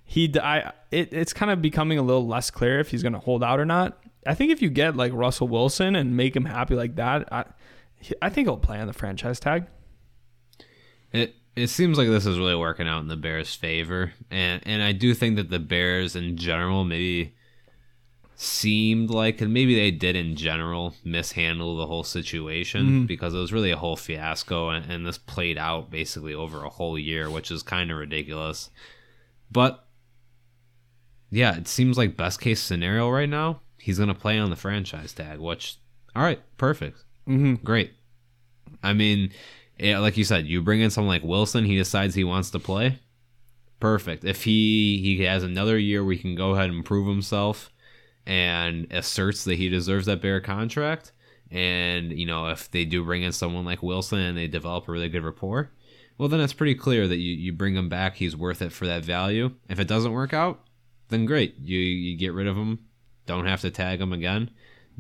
He, 0.05 0.33
I, 0.39 0.73
it, 0.91 1.13
it's 1.13 1.33
kind 1.33 1.51
of 1.51 1.63
becoming 1.63 1.99
a 1.99 2.03
little 2.03 2.27
less 2.27 2.51
clear 2.51 2.81
if 2.81 2.91
he's 2.91 3.03
going 3.03 3.13
to 3.13 3.21
hold 3.21 3.45
out 3.45 3.61
or 3.61 3.65
not. 3.65 4.03
I 4.27 4.35
think 4.35 4.51
if 4.51 4.61
you 4.61 4.69
get 4.69 4.97
like 4.97 5.13
Russell 5.13 5.49
Wilson 5.49 5.97
and 5.97 6.17
make 6.17 6.35
him 6.35 6.45
happy 6.45 6.75
like 6.75 6.97
that, 6.97 7.33
I, 7.33 7.45
I 8.21 8.29
think 8.29 8.47
he'll 8.47 8.57
play 8.57 8.79
on 8.79 8.87
the 8.87 8.93
franchise 8.93 9.41
tag. 9.41 9.67
It 11.13 11.35
it 11.57 11.69
seems 11.69 11.99
like 11.99 12.09
this 12.09 12.27
is 12.27 12.39
really 12.39 12.55
working 12.55 12.89
out 12.89 13.01
in 13.01 13.09
the 13.09 13.17
Bears' 13.17 13.55
favor, 13.55 14.13
and 14.31 14.63
and 14.65 14.83
I 14.83 14.93
do 14.93 15.15
think 15.15 15.37
that 15.37 15.51
the 15.51 15.59
Bears 15.59 16.15
in 16.17 16.37
general 16.37 16.85
maybe 16.85 17.35
seemed 18.37 19.11
like, 19.11 19.41
and 19.43 19.53
maybe 19.53 19.75
they 19.75 19.91
did 19.91 20.17
in 20.17 20.35
general 20.35 20.95
mishandle 21.05 21.77
the 21.77 21.87
whole 21.87 22.05
situation 22.05 22.87
mm-hmm. 22.87 23.05
because 23.05 23.35
it 23.35 23.39
was 23.39 23.53
really 23.53 23.71
a 23.71 23.77
whole 23.77 23.97
fiasco, 23.97 24.71
and, 24.71 24.91
and 24.91 25.07
this 25.07 25.19
played 25.19 25.59
out 25.59 25.91
basically 25.91 26.33
over 26.33 26.65
a 26.65 26.71
whole 26.71 26.99
year, 26.99 27.29
which 27.29 27.51
is 27.51 27.63
kind 27.63 27.91
of 27.91 27.99
ridiculous. 27.99 28.71
But 29.51 29.85
yeah, 31.31 31.57
it 31.57 31.69
seems 31.69 31.99
like 31.99 32.17
best 32.17 32.41
case 32.41 32.61
scenario 32.61 33.11
right 33.11 33.29
now, 33.29 33.61
he's 33.77 33.99
gonna 33.99 34.15
play 34.15 34.39
on 34.39 34.51
the 34.51 34.57
franchise 34.57 35.13
tag, 35.13 35.39
which 35.39 35.77
all 36.15 36.23
right, 36.23 36.41
perfect, 36.57 37.05
mm-hmm. 37.29 37.57
great. 37.65 37.93
I 38.83 38.95
mean 38.95 39.33
yeah, 39.81 39.99
like 39.99 40.17
you 40.17 40.25
said, 40.25 40.47
you 40.47 40.61
bring 40.61 40.81
in 40.81 40.91
someone 40.91 41.15
like 41.15 41.25
Wilson, 41.25 41.65
he 41.65 41.77
decides 41.77 42.15
he 42.15 42.25
wants 42.25 42.51
to 42.51 42.59
play. 42.59 42.99
Perfect. 43.81 44.25
If 44.25 44.45
he 44.45 45.01
he 45.03 45.25
has 45.25 45.43
another 45.43 45.79
year 45.79 46.05
where 46.05 46.13
he 46.13 46.21
can 46.21 46.35
go 46.35 46.51
ahead 46.51 46.69
and 46.69 46.85
prove 46.85 47.09
himself 47.09 47.73
and 48.27 48.87
asserts 48.91 49.45
that 49.45 49.57
he 49.57 49.71
deserves 49.71 50.05
that 50.07 50.21
bear 50.21 50.41
contract, 50.41 51.13
and 51.51 52.13
you 52.13 52.27
know 52.27 52.49
if 52.49 52.71
they 52.71 52.85
do 52.85 53.03
bring 53.03 53.23
in 53.23 53.33
someone 53.33 53.65
like 53.65 53.83
Wilson 53.83 54.19
and 54.19 54.37
they 54.37 54.47
develop 54.47 54.87
a 54.87 54.93
really 54.93 55.09
good 55.09 55.25
rapport, 55.25 55.71
well 56.19 56.29
then 56.29 56.41
it's 56.41 56.53
pretty 56.53 56.75
clear 56.75 57.09
that 57.09 57.17
you, 57.17 57.35
you 57.35 57.53
bring 57.55 57.75
him 57.75 57.89
back, 57.89 58.17
he's 58.17 58.37
worth 58.37 58.61
it 58.61 58.73
for 58.73 58.87
that 58.87 59.03
value. 59.03 59.55
If 59.71 59.81
it 59.81 59.89
doesn't 59.89 60.13
work 60.13 60.35
out, 60.35 60.61
then 61.09 61.25
great, 61.25 61.59
you 61.59 61.79
you 61.79 62.19
get 62.19 62.35
rid 62.35 62.47
of 62.47 62.57
him, 62.57 62.81
don't 63.25 63.47
have 63.47 63.63
to 63.63 63.71
tag 63.71 64.03
him 64.03 64.13
again. 64.13 64.51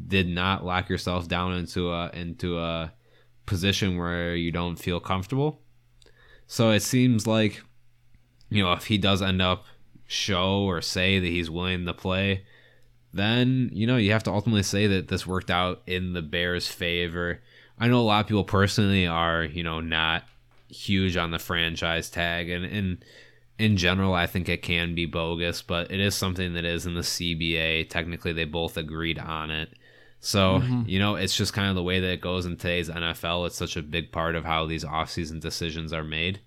Did 0.07 0.27
not 0.27 0.65
lock 0.65 0.89
yourself 0.89 1.29
down 1.29 1.53
into 1.53 1.93
a 1.93 2.11
into 2.15 2.59
a 2.59 2.95
position 3.51 3.99
where 3.99 4.35
you 4.35 4.51
don't 4.51 4.77
feel 4.77 5.01
comfortable. 5.01 5.61
So 6.47 6.71
it 6.71 6.81
seems 6.81 7.27
like, 7.27 7.63
you 8.49 8.63
know, 8.63 8.73
if 8.73 8.87
he 8.87 8.97
does 8.97 9.21
end 9.21 9.43
up 9.43 9.65
show 10.07 10.63
or 10.63 10.81
say 10.81 11.19
that 11.19 11.27
he's 11.27 11.51
willing 11.51 11.85
to 11.85 11.93
play, 11.93 12.45
then 13.13 13.71
you 13.73 13.87
know 13.89 13.97
you 13.97 14.13
have 14.13 14.23
to 14.23 14.33
ultimately 14.33 14.63
say 14.63 14.87
that 14.87 15.09
this 15.09 15.27
worked 15.27 15.51
out 15.51 15.83
in 15.87 16.13
the 16.13 16.23
Bears' 16.23 16.69
favor. 16.69 17.43
I 17.79 17.89
know 17.89 18.01
a 18.01 18.03
lot 18.03 18.21
of 18.21 18.29
people 18.29 18.45
personally 18.45 19.07
are 19.07 19.43
you 19.43 19.65
know 19.65 19.81
not 19.81 20.25
huge 20.69 21.17
on 21.17 21.33
the 21.33 21.39
franchise 21.39 22.09
tag, 22.09 22.49
and 22.49 22.65
and 22.65 23.05
in 23.59 23.77
general, 23.77 24.15
I 24.15 24.27
think 24.27 24.49
it 24.49 24.63
can 24.63 24.95
be 24.95 25.07
bogus, 25.07 25.61
but 25.61 25.91
it 25.91 26.01
is 26.01 26.15
something 26.15 26.55
that 26.55 26.65
is 26.65 26.87
in 26.87 26.95
the 26.95 27.01
CBA. 27.01 27.91
Technically, 27.91 28.33
they 28.33 28.45
both 28.45 28.77
agreed 28.77 29.19
on 29.19 29.51
it. 29.51 29.75
So, 30.21 30.61
mm-hmm. 30.61 30.83
you 30.87 30.99
know, 30.99 31.15
it's 31.17 31.35
just 31.35 31.55
kind 31.55 31.71
of 31.71 31.75
the 31.75 31.83
way 31.83 31.99
that 31.99 32.13
it 32.13 32.21
goes 32.21 32.45
in 32.45 32.57
today's 32.57 32.91
NFL. 32.91 33.47
It's 33.47 33.57
such 33.57 33.77
a 33.77 33.83
big 33.83 34.13
part 34.13 34.37
of 34.37 34.45
how 34.45 34.67
these 34.67 34.85
offseason 34.85 35.41
decisions 35.41 35.93
are 35.93 36.05
made. 36.05 36.41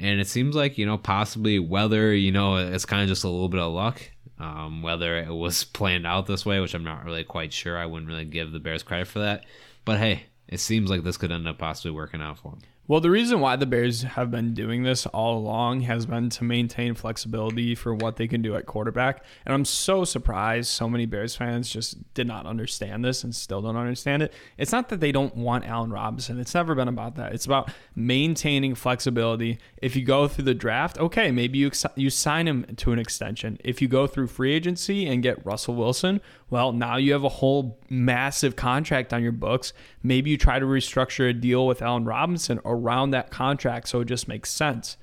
And 0.00 0.20
it 0.20 0.26
seems 0.26 0.56
like, 0.56 0.76
you 0.76 0.84
know, 0.84 0.98
possibly 0.98 1.60
whether, 1.60 2.12
you 2.12 2.32
know, 2.32 2.56
it's 2.56 2.84
kind 2.84 3.02
of 3.02 3.08
just 3.08 3.22
a 3.22 3.28
little 3.28 3.48
bit 3.48 3.60
of 3.60 3.72
luck, 3.72 4.02
um, 4.40 4.82
whether 4.82 5.16
it 5.16 5.32
was 5.32 5.62
planned 5.72 6.06
out 6.06 6.26
this 6.26 6.44
way, 6.44 6.58
which 6.58 6.74
I'm 6.74 6.82
not 6.82 7.04
really 7.04 7.22
quite 7.22 7.52
sure. 7.52 7.78
I 7.78 7.86
wouldn't 7.86 8.10
really 8.10 8.24
give 8.24 8.50
the 8.50 8.58
Bears 8.58 8.82
credit 8.82 9.06
for 9.06 9.20
that. 9.20 9.44
But 9.84 9.98
hey, 9.98 10.24
it 10.48 10.58
seems 10.58 10.90
like 10.90 11.04
this 11.04 11.16
could 11.16 11.30
end 11.30 11.46
up 11.46 11.58
possibly 11.58 11.92
working 11.92 12.20
out 12.20 12.38
for 12.38 12.50
them. 12.50 12.60
Well, 12.86 13.00
the 13.00 13.10
reason 13.10 13.40
why 13.40 13.56
the 13.56 13.64
Bears 13.64 14.02
have 14.02 14.30
been 14.30 14.52
doing 14.52 14.82
this 14.82 15.06
all 15.06 15.38
along 15.38 15.80
has 15.82 16.04
been 16.04 16.28
to 16.28 16.44
maintain 16.44 16.94
flexibility 16.94 17.74
for 17.74 17.94
what 17.94 18.16
they 18.16 18.28
can 18.28 18.42
do 18.42 18.56
at 18.56 18.66
quarterback. 18.66 19.24
And 19.46 19.54
I'm 19.54 19.64
so 19.64 20.04
surprised 20.04 20.68
so 20.68 20.86
many 20.86 21.06
Bears 21.06 21.34
fans 21.34 21.70
just 21.70 22.12
did 22.12 22.26
not 22.26 22.44
understand 22.44 23.02
this 23.02 23.24
and 23.24 23.34
still 23.34 23.62
don't 23.62 23.78
understand 23.78 24.22
it. 24.22 24.34
It's 24.58 24.70
not 24.70 24.90
that 24.90 25.00
they 25.00 25.12
don't 25.12 25.34
want 25.34 25.64
Allen 25.64 25.92
Robinson, 25.92 26.38
it's 26.38 26.52
never 26.52 26.74
been 26.74 26.88
about 26.88 27.16
that. 27.16 27.32
It's 27.32 27.46
about 27.46 27.70
maintaining 27.94 28.74
flexibility. 28.74 29.58
If 29.80 29.96
you 29.96 30.04
go 30.04 30.28
through 30.28 30.44
the 30.44 30.54
draft, 30.54 30.98
okay, 30.98 31.30
maybe 31.30 31.56
you, 31.56 31.70
you 31.96 32.10
sign 32.10 32.46
him 32.46 32.66
to 32.76 32.92
an 32.92 32.98
extension. 32.98 33.56
If 33.64 33.80
you 33.80 33.88
go 33.88 34.06
through 34.06 34.26
free 34.26 34.52
agency 34.52 35.06
and 35.06 35.22
get 35.22 35.44
Russell 35.46 35.74
Wilson, 35.74 36.20
well, 36.50 36.72
now 36.72 36.96
you 36.96 37.12
have 37.12 37.24
a 37.24 37.28
whole 37.28 37.78
massive 37.88 38.56
contract 38.56 39.12
on 39.12 39.22
your 39.22 39.32
books. 39.32 39.72
Maybe 40.02 40.30
you 40.30 40.36
try 40.36 40.58
to 40.58 40.66
restructure 40.66 41.28
a 41.28 41.32
deal 41.32 41.66
with 41.66 41.82
Allen 41.82 42.04
Robinson 42.04 42.60
around 42.64 43.10
that 43.10 43.30
contract 43.30 43.88
so 43.88 44.00
it 44.00 44.06
just 44.06 44.28
makes 44.28 44.50
sense. 44.50 44.96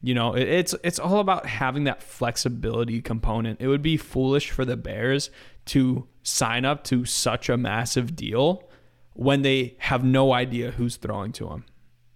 You 0.00 0.14
know, 0.14 0.34
it's 0.34 0.74
it's 0.84 0.98
all 0.98 1.18
about 1.18 1.46
having 1.46 1.84
that 1.84 2.02
flexibility 2.02 3.00
component. 3.00 3.60
It 3.60 3.68
would 3.68 3.80
be 3.80 3.96
foolish 3.96 4.50
for 4.50 4.66
the 4.66 4.76
Bears 4.76 5.30
to 5.66 6.06
sign 6.22 6.66
up 6.66 6.84
to 6.84 7.06
such 7.06 7.48
a 7.48 7.56
massive 7.56 8.14
deal 8.14 8.68
when 9.14 9.42
they 9.42 9.76
have 9.78 10.04
no 10.04 10.34
idea 10.34 10.72
who's 10.72 10.96
throwing 10.96 11.32
to 11.32 11.46
them. 11.46 11.64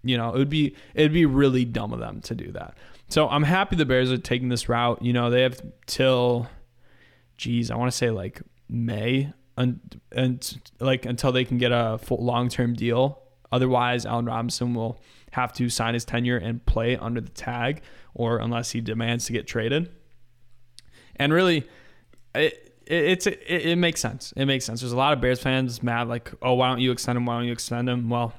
You 0.02 0.18
know, 0.18 0.34
it 0.34 0.38
would 0.38 0.50
be 0.50 0.76
it'd 0.94 1.14
be 1.14 1.24
really 1.24 1.64
dumb 1.64 1.94
of 1.94 1.98
them 1.98 2.20
to 2.22 2.34
do 2.34 2.52
that. 2.52 2.76
So 3.08 3.26
I'm 3.28 3.42
happy 3.42 3.76
the 3.76 3.86
Bears 3.86 4.12
are 4.12 4.18
taking 4.18 4.50
this 4.50 4.68
route. 4.68 5.00
You 5.00 5.14
know, 5.14 5.30
they 5.30 5.42
have 5.42 5.60
till 5.86 6.46
geez, 7.38 7.70
I 7.70 7.76
want 7.76 7.90
to 7.90 7.96
say 7.96 8.10
like 8.10 8.42
May 8.68 9.32
and, 9.56 10.00
and 10.12 10.60
like 10.80 11.06
until 11.06 11.32
they 11.32 11.44
can 11.44 11.58
get 11.58 11.72
a 11.72 11.98
long-term 12.10 12.74
deal. 12.74 13.22
Otherwise, 13.50 14.04
Allen 14.04 14.26
Robinson 14.26 14.74
will 14.74 15.00
have 15.32 15.52
to 15.54 15.68
sign 15.68 15.94
his 15.94 16.04
tenure 16.04 16.36
and 16.36 16.64
play 16.66 16.96
under 16.96 17.20
the 17.20 17.30
tag, 17.30 17.82
or 18.14 18.38
unless 18.38 18.70
he 18.72 18.80
demands 18.80 19.26
to 19.26 19.32
get 19.32 19.46
traded. 19.46 19.90
And 21.16 21.32
really, 21.32 21.66
it, 22.34 22.74
it 22.86 23.04
it's 23.04 23.26
it, 23.26 23.40
it 23.46 23.76
makes 23.76 24.00
sense. 24.00 24.32
It 24.36 24.46
makes 24.46 24.64
sense. 24.64 24.80
There's 24.80 24.92
a 24.92 24.96
lot 24.96 25.12
of 25.12 25.20
Bears 25.20 25.40
fans 25.40 25.82
mad, 25.82 26.08
like, 26.08 26.32
oh, 26.42 26.54
why 26.54 26.68
don't 26.68 26.80
you 26.80 26.92
extend 26.92 27.16
him? 27.16 27.26
Why 27.26 27.38
don't 27.38 27.46
you 27.46 27.52
extend 27.52 27.88
him? 27.88 28.10
Well, 28.10 28.34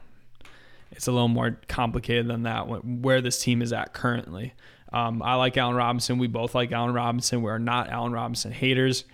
it's 0.91 1.07
a 1.07 1.11
little 1.11 1.27
more 1.27 1.59
complicated 1.67 2.27
than 2.27 2.43
that. 2.43 2.67
Where 2.67 3.21
this 3.21 3.41
team 3.41 3.61
is 3.61 3.73
at 3.73 3.93
currently, 3.93 4.53
um, 4.93 5.21
I 5.21 5.36
like 5.36 5.57
Allen 5.57 5.75
Robinson. 5.75 6.17
We 6.17 6.27
both 6.27 6.55
like 6.55 6.71
Allen 6.71 6.93
Robinson. 6.93 7.41
We're 7.41 7.57
not 7.57 7.89
Allen 7.89 8.11
Robinson 8.11 8.51
haters. 8.51 9.05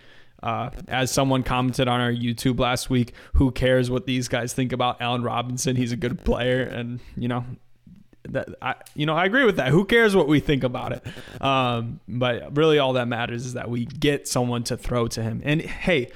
Uh, 0.44 0.70
as 0.88 1.12
someone 1.12 1.44
commented 1.44 1.88
on 1.88 2.00
our 2.00 2.12
YouTube 2.12 2.60
last 2.60 2.90
week, 2.90 3.14
who 3.34 3.52
cares 3.52 3.90
what 3.90 4.06
these 4.06 4.28
guys 4.28 4.54
think 4.54 4.72
about 4.72 5.02
Allen 5.02 5.24
Robinson? 5.24 5.76
He's 5.76 5.92
a 5.92 5.98
good 5.98 6.24
player, 6.24 6.62
and 6.62 7.00
you 7.16 7.28
know 7.28 7.46
that 8.30 8.50
I 8.62 8.76
you 8.96 9.06
know 9.06 9.16
I 9.16 9.26
agree 9.26 9.46
with 9.46 9.58
that. 9.58 9.70
Who 9.70 9.86
cares 9.86 10.16
what 10.16 10.28
we 10.28 10.40
think 10.40 10.64
about 10.64 10.92
it? 10.92 11.42
Um, 11.42 12.00
but 12.08 12.56
really, 12.56 12.80
all 12.80 12.94
that 12.94 13.08
matters 13.08 13.46
is 13.46 13.54
that 13.54 13.70
we 13.70 13.86
get 13.86 14.28
someone 14.28 14.64
to 14.66 14.78
throw 14.78 15.08
to 15.10 15.24
him. 15.24 15.42
And 15.44 15.62
hey, 15.62 16.12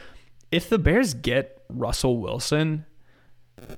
if 0.52 0.70
the 0.70 0.80
Bears 0.80 1.14
get 1.14 1.64
Russell 1.70 2.18
Wilson 2.18 2.86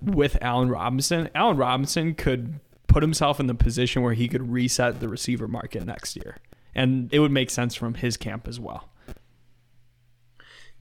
with 0.01 0.37
Allen 0.41 0.69
Robinson, 0.69 1.29
Allen 1.35 1.57
Robinson 1.57 2.15
could 2.15 2.59
put 2.87 3.03
himself 3.03 3.39
in 3.39 3.47
the 3.47 3.55
position 3.55 4.01
where 4.01 4.13
he 4.13 4.27
could 4.27 4.51
reset 4.51 4.99
the 4.99 5.07
receiver 5.07 5.47
market 5.47 5.85
next 5.85 6.15
year, 6.15 6.37
and 6.75 7.09
it 7.13 7.19
would 7.19 7.31
make 7.31 7.49
sense 7.49 7.75
from 7.75 7.95
his 7.95 8.17
camp 8.17 8.47
as 8.47 8.59
well. 8.59 8.89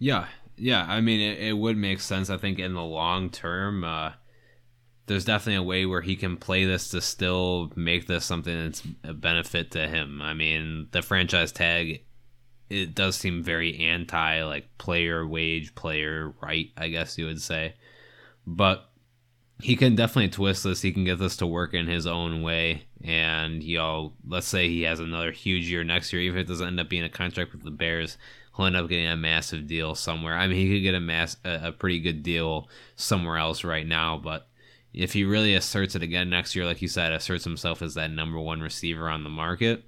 Yeah, 0.01 0.27
yeah. 0.57 0.85
I 0.89 1.01
mean, 1.01 1.21
it, 1.21 1.39
it 1.39 1.53
would 1.53 1.77
make 1.77 2.01
sense. 2.01 2.31
I 2.31 2.39
think 2.39 2.59
in 2.59 2.75
the 2.75 2.83
long 2.83 3.31
term, 3.31 3.85
uh, 3.85 4.13
there's 5.07 5.25
definitely 5.25 5.57
a 5.57 5.63
way 5.63 5.87
where 5.87 6.01
he 6.01 6.17
can 6.17 6.37
play 6.37 6.65
this 6.65 6.89
to 6.89 7.01
still 7.01 7.71
make 7.77 8.07
this 8.07 8.25
something 8.25 8.65
that's 8.65 8.83
a 9.05 9.13
benefit 9.13 9.71
to 9.73 9.87
him. 9.87 10.21
I 10.23 10.35
mean, 10.35 10.89
the 10.91 11.03
franchise 11.03 11.53
tag, 11.53 12.05
it 12.71 12.95
does 12.95 13.17
seem 13.17 13.43
very 13.43 13.79
anti 13.79 14.43
like 14.43 14.77
player 14.79 15.27
wage, 15.27 15.75
player 15.75 16.33
right. 16.43 16.71
I 16.77 16.89
guess 16.89 17.19
you 17.19 17.27
would 17.27 17.43
say, 17.43 17.75
but 18.47 18.91
he 19.61 19.77
can 19.77 19.95
definitely 19.95 20.31
twist 20.31 20.65
this. 20.65 20.81
He 20.81 20.93
can 20.93 21.05
get 21.05 21.19
this 21.19 21.37
to 21.39 21.47
work 21.47 21.75
in 21.75 21.87
his 21.87 22.07
own 22.07 22.43
way. 22.43 22.85
And, 23.05 23.63
you 23.63 23.77
know, 23.77 24.15
let's 24.27 24.47
say 24.47 24.69
he 24.69 24.83
has 24.83 25.01
another 25.01 25.33
huge 25.33 25.71
year 25.71 25.85
next 25.85 26.13
year, 26.13 26.23
even 26.23 26.39
if 26.39 26.47
it 26.47 26.49
doesn't 26.49 26.67
end 26.67 26.81
up 26.81 26.89
being 26.89 27.05
a 27.05 27.11
contract 27.11 27.53
with 27.53 27.65
the 27.65 27.71
Bears, 27.71 28.17
he'll 28.61 28.67
end 28.67 28.77
up 28.77 28.89
getting 28.89 29.07
a 29.07 29.17
massive 29.17 29.67
deal 29.67 29.95
somewhere. 29.95 30.37
I 30.37 30.47
mean, 30.47 30.59
he 30.59 30.75
could 30.75 30.83
get 30.83 30.95
a 30.95 31.01
mass 31.01 31.37
a, 31.45 31.69
a 31.69 31.73
pretty 31.73 32.01
good 32.01 32.23
deal 32.23 32.69
somewhere 32.97 33.39
else 33.39 33.65
right 33.65 33.87
now, 33.87 34.21
but 34.23 34.49
if 34.93 35.13
he 35.13 35.25
really 35.25 35.55
asserts 35.55 35.95
it 35.95 36.03
again 36.03 36.31
next 36.31 36.55
year, 36.55 36.67
like 36.67 36.83
you 36.83 36.89
said, 36.89 37.13
asserts 37.13 37.45
himself 37.45 37.81
as 37.81 37.95
that 37.95 38.11
number 38.11 38.39
one 38.39 38.61
receiver 38.61 39.09
on 39.09 39.25
the 39.25 39.31
market, 39.31 39.85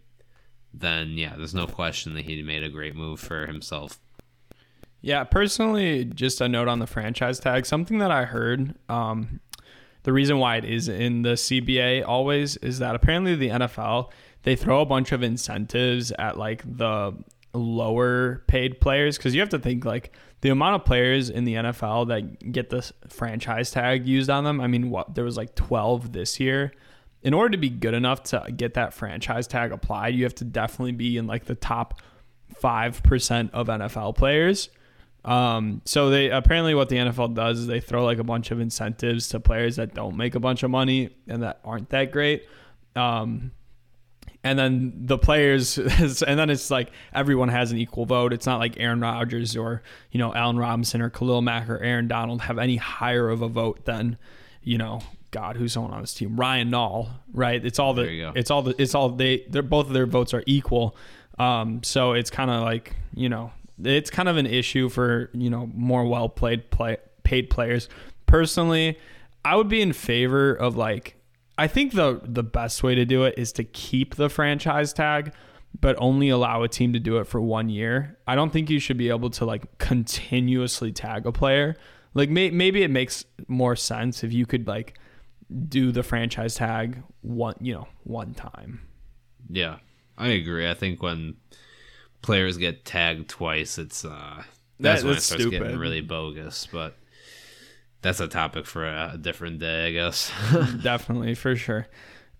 then 0.73 1.18
yeah, 1.18 1.35
there's 1.37 1.55
no 1.55 1.66
question 1.66 2.14
that 2.14 2.25
he 2.25 2.41
made 2.43 2.62
a 2.62 2.68
great 2.68 2.95
move 2.95 3.20
for 3.20 3.47
himself. 3.47 3.99
Yeah, 5.01 5.25
personally, 5.25 6.05
just 6.05 6.41
a 6.41 6.49
note 6.49 6.68
on 6.68 6.79
the 6.79 6.87
franchise 6.87 7.41
tag. 7.41 7.66
Something 7.66 7.99
that 7.99 8.12
I 8.12 8.25
heard, 8.25 8.77
um, 8.89 9.41
the 10.05 10.12
reason 10.12 10.39
why 10.39 10.57
it 10.57 10.64
is 10.64 10.89
in 10.89 11.23
the 11.23 11.31
CBA 11.31 12.07
always 12.07 12.57
is 12.59 12.79
that 12.79 12.95
apparently 12.95 13.35
the 13.35 13.49
NFL 13.49 14.11
they 14.45 14.57
throw 14.57 14.81
a 14.81 14.87
bunch 14.87 15.12
of 15.12 15.23
incentives 15.23 16.11
at 16.12 16.37
like 16.37 16.62
the 16.64 17.14
lower 17.55 18.44
paid 18.46 18.80
players 18.80 19.16
because 19.16 19.34
you 19.34 19.40
have 19.40 19.50
to 19.50 19.59
think 19.59 19.84
like 19.84 20.12
the 20.40 20.48
amount 20.48 20.74
of 20.74 20.84
players 20.84 21.30
in 21.30 21.44
the 21.44 21.55
NFL 21.55 22.09
that 22.09 22.53
get 22.53 22.70
the 22.70 22.90
franchise 23.09 23.70
tag 23.70 24.07
used 24.07 24.30
on 24.30 24.44
them. 24.44 24.61
I 24.61 24.66
mean, 24.66 24.90
what 24.90 25.14
there 25.14 25.24
was 25.24 25.36
like 25.36 25.55
12 25.55 26.12
this 26.12 26.40
year. 26.40 26.72
In 27.22 27.34
order 27.34 27.50
to 27.50 27.59
be 27.59 27.70
good 27.70 27.94
enough 27.94 28.24
to 28.24 28.44
get 28.57 28.74
that 28.74 28.92
franchise 28.92 29.46
tag 29.46 29.70
applied, 29.70 30.14
you 30.14 30.24
have 30.24 30.34
to 30.36 30.44
definitely 30.44 30.92
be 30.92 31.16
in 31.16 31.28
like 31.28 31.44
the 31.44 31.55
top 31.55 32.00
5% 32.61 33.50
of 33.53 33.68
NFL 33.68 34.16
players. 34.16 34.70
Um, 35.24 35.82
so 35.84 36.11
they 36.11 36.30
apparently 36.30 36.74
what 36.74 36.88
the 36.88 36.96
NFL 36.96 37.34
does 37.34 37.61
is 37.61 37.66
they 37.68 37.80
throw 37.80 38.05
like 38.05 38.18
a 38.18 38.24
bunch 38.24 38.50
of 38.50 38.59
incentives 38.59 39.28
to 39.28 39.38
players 39.38 39.76
that 39.76 39.94
don't 39.94 40.16
make 40.16 40.34
a 40.34 40.40
bunch 40.40 40.64
of 40.64 40.70
money 40.70 41.11
and 41.28 41.44
that 41.44 41.61
aren't 41.64 41.90
that 41.90 42.11
great. 42.11 42.44
Um, 42.96 43.53
and 44.45 44.59
then 44.59 44.93
the 44.97 45.18
players 45.18 45.78
and 45.78 46.38
then 46.38 46.51
it's 46.51 46.70
like 46.70 46.90
everyone 47.14 47.49
has 47.49 47.72
an 47.72 47.78
equal 47.78 48.07
vote. 48.07 48.32
It's 48.32 48.47
not 48.47 48.59
like 48.59 48.78
aaron 48.78 49.01
rodgers 49.01 49.57
or 49.57 49.82
you 50.11 50.18
know 50.18 50.34
allen 50.34 50.59
robinson 50.59 51.01
or 51.01 51.11
khalil 51.11 51.43
mack 51.43 51.68
or 51.68 51.78
aaron 51.78 52.09
donald 52.09 52.43
have 52.43 52.59
any 52.59 52.76
higher 52.76 53.28
of 53.28 53.43
a 53.43 53.49
vote 53.49 53.84
than 53.84 54.16
you 54.62 54.78
know 54.78 55.01
god 55.30 55.57
who's 55.57 55.72
someone 55.72 55.93
on 55.93 56.01
this 56.01 56.14
team? 56.14 56.36
Ryan 56.36 56.70
nall 56.70 57.09
right? 57.32 57.64
It's 57.64 57.78
all 57.78 57.95
the 57.95 58.32
it's 58.36 58.51
all 58.51 58.62
the 58.62 58.74
it's 58.80 58.95
all 58.95 59.09
they 59.11 59.45
they're 59.49 59.62
both 59.62 59.86
of 59.86 59.93
their 59.93 60.07
votes 60.07 60.34
are 60.34 60.45
equal. 60.47 60.97
Um 61.38 61.82
so 61.82 62.12
it's 62.12 62.30
kind 62.30 62.51
of 62.51 62.62
like 62.62 62.97
you 63.14 63.28
know 63.28 63.53
it's 63.82 64.11
kind 64.11 64.28
of 64.28 64.36
an 64.36 64.47
issue 64.47 64.88
for 64.88 65.30
you 65.32 65.51
know 65.51 65.70
more 65.74 66.05
well 66.05 66.28
played 66.28 66.70
play 66.70 66.99
paid 67.24 67.49
players. 67.51 67.88
Personally 68.26 68.99
i 69.45 69.57
would 69.57 69.68
be 69.68 69.80
in 69.80 69.93
favor 69.93 70.55
of 70.55 70.76
like 70.76 71.16
I 71.59 71.66
think 71.66 71.92
the 71.92 72.20
the 72.24 72.42
best 72.42 72.82
way 72.82 72.94
to 72.94 73.05
do 73.05 73.24
it 73.24 73.34
is 73.36 73.53
to 73.53 73.64
keep 73.64 74.14
the 74.16 74.28
franchise 74.28 74.92
tag, 74.92 75.32
but 75.80 75.96
only 75.98 76.28
allow 76.28 76.62
a 76.62 76.68
team 76.68 76.92
to 76.92 76.98
do 76.98 77.18
it 77.18 77.26
for 77.26 77.40
one 77.40 77.68
year. 77.68 78.18
I 78.26 78.34
don't 78.34 78.53
think 78.53 78.70
you 78.70 78.78
should 78.78 78.96
be 78.96 79.11
able 79.11 79.30
to 79.30 79.44
like 79.44 79.78
continuously 79.78 80.92
tag 80.92 81.26
a 81.26 81.32
player. 81.32 81.76
Like 82.14 82.30
may, 82.30 82.50
maybe 82.50 82.82
it 82.82 82.90
makes 82.90 83.24
more 83.48 83.76
sense 83.76 84.24
if 84.24 84.32
you 84.32 84.46
could 84.46 84.66
like 84.66 84.98
do 85.68 85.92
the 85.92 86.03
franchise 86.03 86.55
tag 86.55 87.03
one, 87.20 87.55
you 87.61 87.74
know, 87.74 87.88
one 88.05 88.34
time. 88.34 88.80
Yeah, 89.50 89.76
I 90.16 90.28
agree. 90.28 90.68
I 90.68 90.74
think 90.74 91.03
when 91.03 91.36
players 92.22 92.57
get 92.57 92.84
tagged 92.84 93.28
twice, 93.28 93.78
it's 93.78 94.05
uh 94.05 94.42
that's 94.80 95.03
that, 95.03 95.09
when 95.09 95.16
it 95.16 95.20
starts 95.20 95.42
stupid. 95.44 95.61
getting 95.61 95.78
really 95.78 96.00
bogus. 96.00 96.66
But 96.70 96.96
that's 98.03 98.20
a 98.20 98.28
topic 98.28 98.66
for 98.66 98.84
a 98.86 99.16
different 99.20 99.59
day, 99.59 99.88
I 99.88 99.92
guess. 99.92 100.30
Definitely, 100.82 101.34
for 101.34 101.57
sure. 101.57 101.86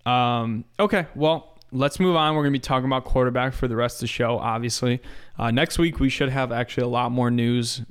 Um, 0.05 0.65
okay, 0.79 1.07
well, 1.15 1.57
let's 1.71 1.99
move 1.99 2.15
on. 2.15 2.35
We're 2.35 2.43
going 2.43 2.53
to 2.53 2.59
be 2.59 2.61
talking 2.63 2.85
about 2.85 3.05
quarterback 3.05 3.53
for 3.53 3.67
the 3.67 3.75
rest 3.75 3.97
of 3.97 4.01
the 4.01 4.07
show, 4.07 4.37
obviously. 4.37 5.01
Uh, 5.39 5.51
next 5.51 5.79
week, 5.79 5.99
we 5.99 6.09
should 6.09 6.29
have 6.29 6.51
actually 6.51 6.83
a 6.83 6.87
lot 6.89 7.11
more 7.11 7.31
news, 7.31 7.81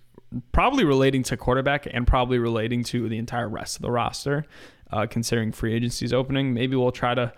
probably 0.52 0.84
relating 0.84 1.22
to 1.24 1.36
quarterback 1.36 1.86
and 1.92 2.06
probably 2.06 2.38
relating 2.38 2.84
to 2.84 3.08
the 3.08 3.18
entire 3.18 3.48
rest 3.48 3.76
of 3.76 3.82
the 3.82 3.90
roster, 3.90 4.44
uh, 4.92 5.06
considering 5.08 5.50
free 5.52 5.74
agency's 5.74 6.12
opening. 6.12 6.54
Maybe 6.54 6.76
we'll 6.76 6.92
try 6.92 7.14
to 7.14 7.32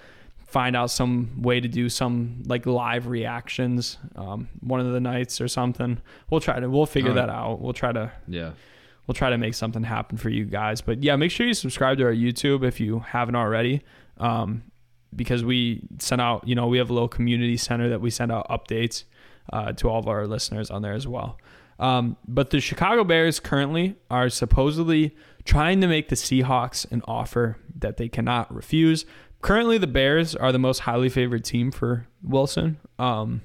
find 0.47 0.77
out 0.77 0.91
some 0.91 1.43
way 1.43 1.61
to 1.61 1.67
do 1.67 1.89
some 1.89 2.43
like 2.47 2.65
live 2.65 3.09
reactions 3.09 3.99
um, 4.15 4.49
one 4.61 4.79
of 4.79 4.93
the 4.93 5.01
nights 5.01 5.41
or 5.41 5.49
something. 5.49 6.01
We'll 6.31 6.41
try 6.41 6.61
to, 6.61 6.69
we'll 6.71 6.87
figure 6.87 7.13
that 7.15 7.29
out. 7.29 7.61
We'll 7.61 7.73
try 7.73 7.91
to, 7.93 8.13
Yeah. 8.29 8.53
We'll 9.07 9.15
try 9.15 9.31
to 9.31 9.39
make 9.39 9.55
something 9.55 9.83
happen 9.83 10.19
for 10.19 10.31
you 10.31 10.45
guys. 10.45 10.81
But 10.81 11.03
yeah, 11.03 11.17
make 11.17 11.31
sure 11.31 11.47
you 11.47 11.55
subscribe 11.55 11.99
to 11.99 12.05
our 12.05 12.13
YouTube 12.13 12.65
if 12.65 12.81
you 12.81 13.01
haven't 13.01 13.37
already. 13.37 13.83
Um, 14.19 14.65
because 15.15 15.45
we 15.45 15.87
send 15.99 16.21
out, 16.21 16.47
you 16.47 16.55
know, 16.55 16.67
we 16.67 16.79
have 16.79 16.91
a 16.91 16.93
little 16.93 17.09
community 17.09 17.57
center 17.57 17.89
that 17.89 18.01
we 18.01 18.11
send 18.11 18.33
out 18.33 18.49
updates 18.49 19.05
uh, 19.53 19.73
to 19.73 19.89
all 19.89 19.99
of 19.99 20.09
our 20.09 20.27
listeners 20.27 20.71
on 20.71 20.83
there 20.83 20.95
as 20.95 21.07
well. 21.07 21.39
Um, 21.79 22.17
but 22.27 22.51
the 22.51 22.61
Chicago 22.61 23.05
Bears 23.05 23.41
currently 23.41 23.97
are 24.11 24.29
supposedly 24.29 25.15
trying 25.45 25.81
to 25.81 25.87
make 25.87 26.09
the 26.09 26.17
Seahawks 26.17 26.91
an 26.91 27.03
offer 27.07 27.59
that 27.79 27.97
they 27.97 28.09
cannot 28.09 28.53
refuse. 28.55 29.05
Currently, 29.43 29.79
the 29.79 29.87
Bears 29.87 30.35
are 30.35 30.53
the 30.53 30.59
most 30.59 30.81
highly 30.81 31.09
favored 31.09 31.45
team 31.45 31.71
for 31.71 32.07
Wilson. 32.23 32.79
Um, 32.99 33.43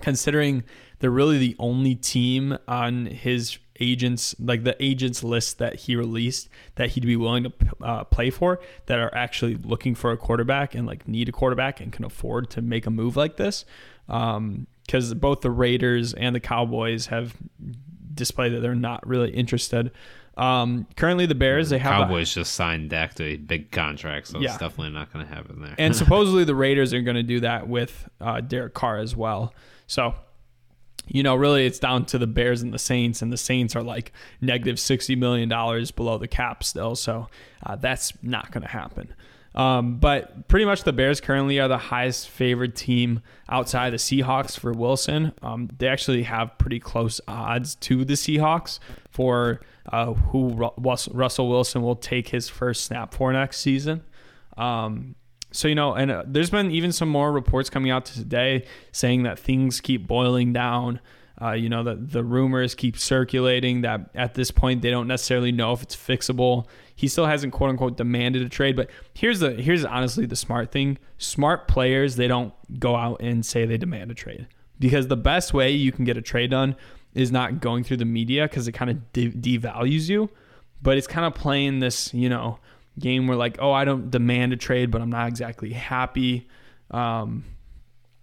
considering 0.00 0.64
they're 0.98 1.10
really 1.10 1.38
the 1.38 1.54
only 1.58 1.94
team 1.94 2.58
on 2.66 3.06
his 3.06 3.58
agents 3.80 4.34
like 4.38 4.64
the 4.64 4.76
agents 4.82 5.24
list 5.24 5.58
that 5.58 5.74
he 5.76 5.96
released 5.96 6.48
that 6.74 6.90
he'd 6.90 7.06
be 7.06 7.16
willing 7.16 7.44
to 7.44 7.52
uh, 7.82 8.04
play 8.04 8.30
for 8.30 8.60
that 8.86 8.98
are 8.98 9.12
actually 9.14 9.54
looking 9.56 9.94
for 9.94 10.12
a 10.12 10.16
quarterback 10.16 10.74
and 10.74 10.86
like 10.86 11.08
need 11.08 11.28
a 11.28 11.32
quarterback 11.32 11.80
and 11.80 11.92
can 11.92 12.04
afford 12.04 12.50
to 12.50 12.60
make 12.62 12.86
a 12.86 12.90
move 12.90 13.16
like 13.16 13.36
this 13.36 13.64
because 14.06 15.14
both 15.14 15.40
the 15.40 15.50
raiders 15.50 16.12
and 16.14 16.34
the 16.34 16.40
cowboys 16.40 17.06
have 17.06 17.34
displayed 18.14 18.52
that 18.52 18.60
they're 18.60 18.74
not 18.74 19.06
really 19.06 19.30
interested 19.30 19.90
um, 20.36 20.86
currently 20.96 21.26
the 21.26 21.34
bears 21.34 21.68
they 21.68 21.78
have 21.78 21.92
a- 22.00 22.04
Cowboys 22.04 22.32
just 22.32 22.54
signed 22.54 22.88
Dak 22.88 23.14
to 23.16 23.24
a 23.24 23.36
big 23.36 23.70
contract, 23.70 24.28
so 24.28 24.38
Yeah. 24.40 24.48
it's 24.48 24.56
definitely 24.58 24.94
not 24.94 25.12
going 25.12 25.26
to 25.26 25.30
happen 25.34 25.60
there. 25.60 25.74
and 25.76 25.94
supposedly 26.02 26.44
the 26.44 26.54
Raiders 26.54 26.94
are 26.94 27.02
going 27.02 27.16
to 27.16 27.22
do 27.22 27.40
that 27.40 27.68
with 27.68 28.08
uh, 28.18 28.40
Derek 28.40 28.72
Carr 28.72 28.96
as 28.96 29.14
well. 29.14 29.52
So, 29.86 30.14
you 31.06 31.22
know, 31.22 31.34
really 31.34 31.66
it's 31.66 31.78
down 31.78 32.06
to 32.06 32.18
the 32.18 32.26
Bears 32.26 32.62
and 32.62 32.72
the 32.72 32.78
Saints, 32.78 33.22
and 33.22 33.32
the 33.32 33.36
Saints 33.36 33.74
are 33.76 33.82
like 33.82 34.12
negative 34.40 34.76
$60 34.76 35.16
million 35.18 35.48
below 35.48 36.18
the 36.18 36.28
cap 36.28 36.64
still. 36.64 36.96
So 36.96 37.28
uh, 37.64 37.76
that's 37.76 38.12
not 38.22 38.50
going 38.50 38.62
to 38.62 38.70
happen. 38.70 39.14
Um, 39.54 39.96
but 39.96 40.48
pretty 40.48 40.64
much 40.64 40.84
the 40.84 40.92
Bears 40.92 41.20
currently 41.20 41.60
are 41.60 41.68
the 41.68 41.76
highest 41.76 42.28
favored 42.28 42.74
team 42.74 43.20
outside 43.48 43.90
the 43.90 43.98
Seahawks 43.98 44.58
for 44.58 44.72
Wilson. 44.72 45.32
Um, 45.42 45.68
they 45.78 45.88
actually 45.88 46.22
have 46.22 46.56
pretty 46.58 46.80
close 46.80 47.20
odds 47.28 47.74
to 47.76 48.04
the 48.04 48.14
Seahawks 48.14 48.78
for 49.10 49.60
uh, 49.92 50.14
who 50.14 50.54
Ru- 50.54 50.96
Russell 51.10 51.48
Wilson 51.48 51.82
will 51.82 51.96
take 51.96 52.28
his 52.28 52.48
first 52.48 52.84
snap 52.84 53.12
for 53.12 53.32
next 53.32 53.58
season. 53.60 54.04
Um, 54.56 55.16
so 55.52 55.68
you 55.68 55.74
know, 55.74 55.94
and 55.94 56.10
uh, 56.10 56.24
there's 56.26 56.50
been 56.50 56.70
even 56.70 56.92
some 56.92 57.08
more 57.08 57.30
reports 57.30 57.70
coming 57.70 57.90
out 57.90 58.04
today 58.06 58.66
saying 58.90 59.24
that 59.24 59.38
things 59.38 59.80
keep 59.80 60.06
boiling 60.06 60.52
down. 60.52 61.00
Uh, 61.40 61.52
you 61.52 61.68
know, 61.68 61.82
that 61.82 62.12
the 62.12 62.22
rumors 62.22 62.74
keep 62.74 62.96
circulating 62.96 63.80
that 63.80 64.10
at 64.14 64.34
this 64.34 64.50
point 64.50 64.80
they 64.80 64.90
don't 64.90 65.08
necessarily 65.08 65.50
know 65.50 65.72
if 65.72 65.82
it's 65.82 65.96
fixable. 65.96 66.66
He 66.94 67.08
still 67.08 67.26
hasn't 67.26 67.52
quote 67.52 67.70
unquote 67.70 67.96
demanded 67.96 68.42
a 68.42 68.48
trade, 68.48 68.76
but 68.76 68.90
here's 69.14 69.40
the 69.40 69.52
here's 69.52 69.84
honestly 69.84 70.24
the 70.24 70.36
smart 70.36 70.70
thing: 70.70 70.98
smart 71.18 71.66
players 71.66 72.16
they 72.16 72.28
don't 72.28 72.54
go 72.78 72.94
out 72.94 73.20
and 73.20 73.44
say 73.44 73.66
they 73.66 73.76
demand 73.76 74.10
a 74.10 74.14
trade 74.14 74.46
because 74.78 75.08
the 75.08 75.16
best 75.16 75.52
way 75.52 75.70
you 75.70 75.90
can 75.90 76.04
get 76.04 76.16
a 76.16 76.22
trade 76.22 76.50
done 76.50 76.76
is 77.14 77.32
not 77.32 77.60
going 77.60 77.82
through 77.82 77.96
the 77.96 78.04
media 78.04 78.44
because 78.44 78.68
it 78.68 78.72
kind 78.72 78.90
of 78.90 79.12
de- 79.12 79.32
devalues 79.32 80.08
you, 80.08 80.30
but 80.80 80.96
it's 80.96 81.06
kind 81.06 81.26
of 81.26 81.34
playing 81.34 81.80
this 81.80 82.12
you 82.14 82.28
know 82.28 82.58
game 82.98 83.26
where 83.26 83.36
like 83.36 83.56
oh 83.60 83.72
I 83.72 83.84
don't 83.84 84.10
demand 84.10 84.52
a 84.52 84.56
trade, 84.56 84.90
but 84.90 85.00
I'm 85.02 85.10
not 85.10 85.28
exactly 85.28 85.72
happy. 85.72 86.48
Um, 86.90 87.44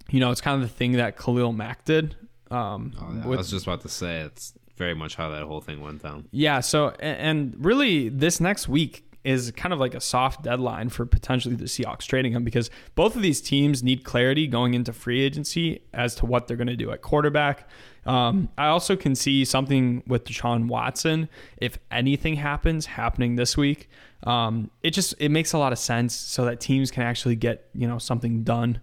you 0.09 0.19
know, 0.19 0.31
it's 0.31 0.41
kind 0.41 0.61
of 0.61 0.67
the 0.67 0.73
thing 0.73 0.93
that 0.93 1.17
Khalil 1.17 1.53
Mack 1.53 1.85
did. 1.85 2.15
Um, 2.51 2.93
Oh, 2.99 3.13
yeah, 3.15 3.23
I 3.23 3.27
was 3.27 3.49
just 3.49 3.65
about 3.67 3.81
to 3.81 3.89
say 3.89 4.21
it's 4.21 4.53
very 4.75 4.95
much 4.95 5.15
how 5.15 5.29
that 5.29 5.43
whole 5.43 5.61
thing 5.61 5.81
went 5.81 6.01
down. 6.01 6.27
yeah. 6.31 6.61
So, 6.61 6.87
a- 6.99 7.03
and 7.03 7.53
really, 7.63 8.09
this 8.09 8.39
next 8.39 8.67
week 8.67 9.03
is 9.23 9.51
kind 9.51 9.73
of 9.73 9.79
like 9.79 9.93
a 9.93 9.99
soft 10.01 10.43
deadline 10.43 10.89
for 10.89 11.05
potentially 11.05 11.53
the 11.55 11.65
Seahawks 11.65 12.07
trading 12.07 12.31
him 12.31 12.43
because 12.43 12.71
both 12.95 13.15
of 13.15 13.21
these 13.21 13.41
teams 13.41 13.83
need 13.83 14.03
clarity 14.03 14.47
going 14.47 14.73
into 14.73 14.93
free 14.93 15.21
agency 15.21 15.81
as 15.93 16.15
to 16.15 16.25
what 16.25 16.47
they're 16.47 16.57
going 16.57 16.67
to 16.67 16.75
do 16.77 16.89
at 16.91 17.01
quarterback. 17.01 17.67
Um, 18.09 18.49
I 18.57 18.69
also 18.69 18.95
can 18.95 19.13
see 19.13 19.45
something 19.45 20.01
with 20.07 20.23
Deshaun 20.23 20.67
Watson, 20.67 21.29
if 21.57 21.77
anything 21.91 22.37
happens, 22.37 22.87
happening 22.87 23.35
this 23.35 23.55
week. 23.55 23.87
Um, 24.23 24.71
it 24.81 24.91
just 24.91 25.13
it 25.19 25.29
makes 25.29 25.53
a 25.53 25.59
lot 25.59 25.71
of 25.73 25.77
sense 25.77 26.15
so 26.15 26.43
that 26.45 26.59
teams 26.59 26.89
can 26.89 27.03
actually 27.03 27.35
get 27.35 27.69
you 27.75 27.87
know 27.87 27.99
something 27.99 28.43
done. 28.43 28.81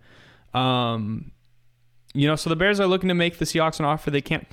Um, 0.54 1.32
you 2.14 2.28
know, 2.28 2.36
so 2.36 2.48
the 2.48 2.54
Bears 2.54 2.78
are 2.78 2.86
looking 2.86 3.08
to 3.08 3.14
make 3.14 3.38
the 3.38 3.44
Seahawks 3.44 3.80
an 3.80 3.84
offer 3.84 4.12
they 4.12 4.20
can't 4.20 4.46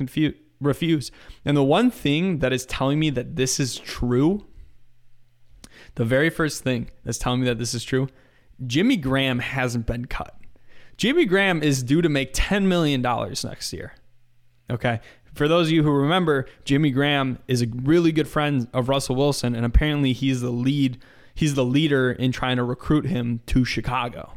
refuse. 0.60 1.12
And 1.46 1.56
the 1.56 1.64
one 1.64 1.92
thing 1.92 2.40
that 2.40 2.52
is 2.52 2.66
telling 2.66 3.00
me 3.00 3.12
that 3.12 3.36
this 3.36 3.60
is 3.60 3.78
true, 3.78 4.48
the 5.94 6.04
very 6.04 6.32
first 6.32 6.64
thing 6.64 6.90
that's 7.04 7.20
telling 7.20 7.42
me 7.42 7.46
that 7.46 7.60
this 7.60 7.76
is 7.76 7.84
true, 7.84 8.08
Jimmy 8.66 8.98
Graham 8.98 9.38
hasn't 9.38 9.86
been 9.86 10.06
cut. 10.06 10.36
Jimmy 10.98 11.26
Graham 11.26 11.62
is 11.62 11.84
due 11.84 12.02
to 12.02 12.10
make 12.10 12.34
$10 12.34 12.64
million 12.64 13.02
next 13.02 13.72
year. 13.72 13.94
Okay. 14.70 15.00
For 15.34 15.48
those 15.48 15.68
of 15.68 15.72
you 15.74 15.84
who 15.84 15.92
remember, 15.92 16.48
Jimmy 16.64 16.92
Graham 16.92 17.40
is 17.48 17.62
a 17.62 17.68
really 17.68 18.12
good 18.12 18.28
friend 18.28 18.68
of 18.74 18.88
Russell 18.88 19.16
Wilson, 19.16 19.56
and 19.56 19.66
apparently 19.66 20.14
he's 20.14 20.42
the 20.42 20.52
lead, 20.52 21.00
he's 21.34 21.56
the 21.56 21.66
leader 21.66 22.12
in 22.12 22.32
trying 22.32 22.58
to 22.58 22.64
recruit 22.64 23.06
him 23.06 23.42
to 23.48 23.66
Chicago 23.66 24.34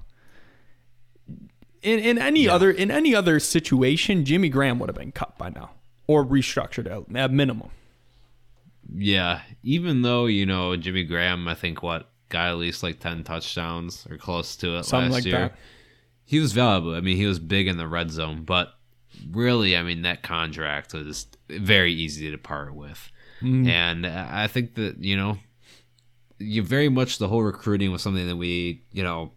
in, 1.87 2.01
in 2.01 2.19
any 2.19 2.49
other 2.49 2.71
in 2.71 2.91
any 2.91 3.15
other 3.15 3.39
situation, 3.39 4.25
Jimmy 4.25 4.49
Graham 4.49 4.79
would 4.81 4.89
have 4.89 4.97
been 4.97 5.13
cut 5.13 5.39
by 5.39 5.51
now 5.51 5.71
or 6.07 6.25
restructured 6.25 6.87
at, 6.91 7.17
at 7.17 7.33
minimum. 7.33 7.71
Yeah, 8.93 9.43
even 9.63 10.03
though 10.03 10.27
you 10.27 10.47
know 10.47 10.77
Jimmy 10.77 11.05
Graham, 11.05 11.47
I 11.47 11.55
think 11.55 11.83
what 11.83 12.11
got 12.29 12.49
at 12.49 12.57
least 12.57 12.83
like 12.83 12.99
ten 12.99 13.23
touchdowns 13.23 14.07
or 14.11 14.17
close 14.17 14.57
to 14.57 14.79
it 14.79 14.85
Something 14.85 15.13
last 15.13 15.25
like 15.25 15.25
year. 15.27 15.39
that. 15.39 15.59
He 16.25 16.41
was 16.41 16.53
valuable. 16.53 16.95
I 16.95 17.01
mean, 17.01 17.17
he 17.17 17.27
was 17.27 17.39
big 17.39 17.69
in 17.69 17.77
the 17.77 17.87
red 17.87 18.11
zone, 18.11 18.43
but 18.43 18.75
really, 19.31 19.77
I 19.77 19.83
mean, 19.83 20.03
that 20.03 20.23
contract 20.23 20.93
was 20.95 21.27
very 21.49 21.93
easy 21.93 22.31
to 22.31 22.39
part 22.39 22.75
with. 22.75 23.11
Mm. 23.43 23.69
And 23.69 24.07
I 24.07 24.47
think 24.47 24.75
that 24.75 24.99
you 24.99 25.17
know, 25.17 25.39
you 26.39 26.63
very 26.63 26.89
much 26.89 27.19
the 27.19 27.29
whole 27.29 27.43
recruiting 27.43 27.93
was 27.93 28.03
something 28.03 28.27
that 28.27 28.37
we 28.37 28.85
you 28.93 29.03
know. 29.03 29.33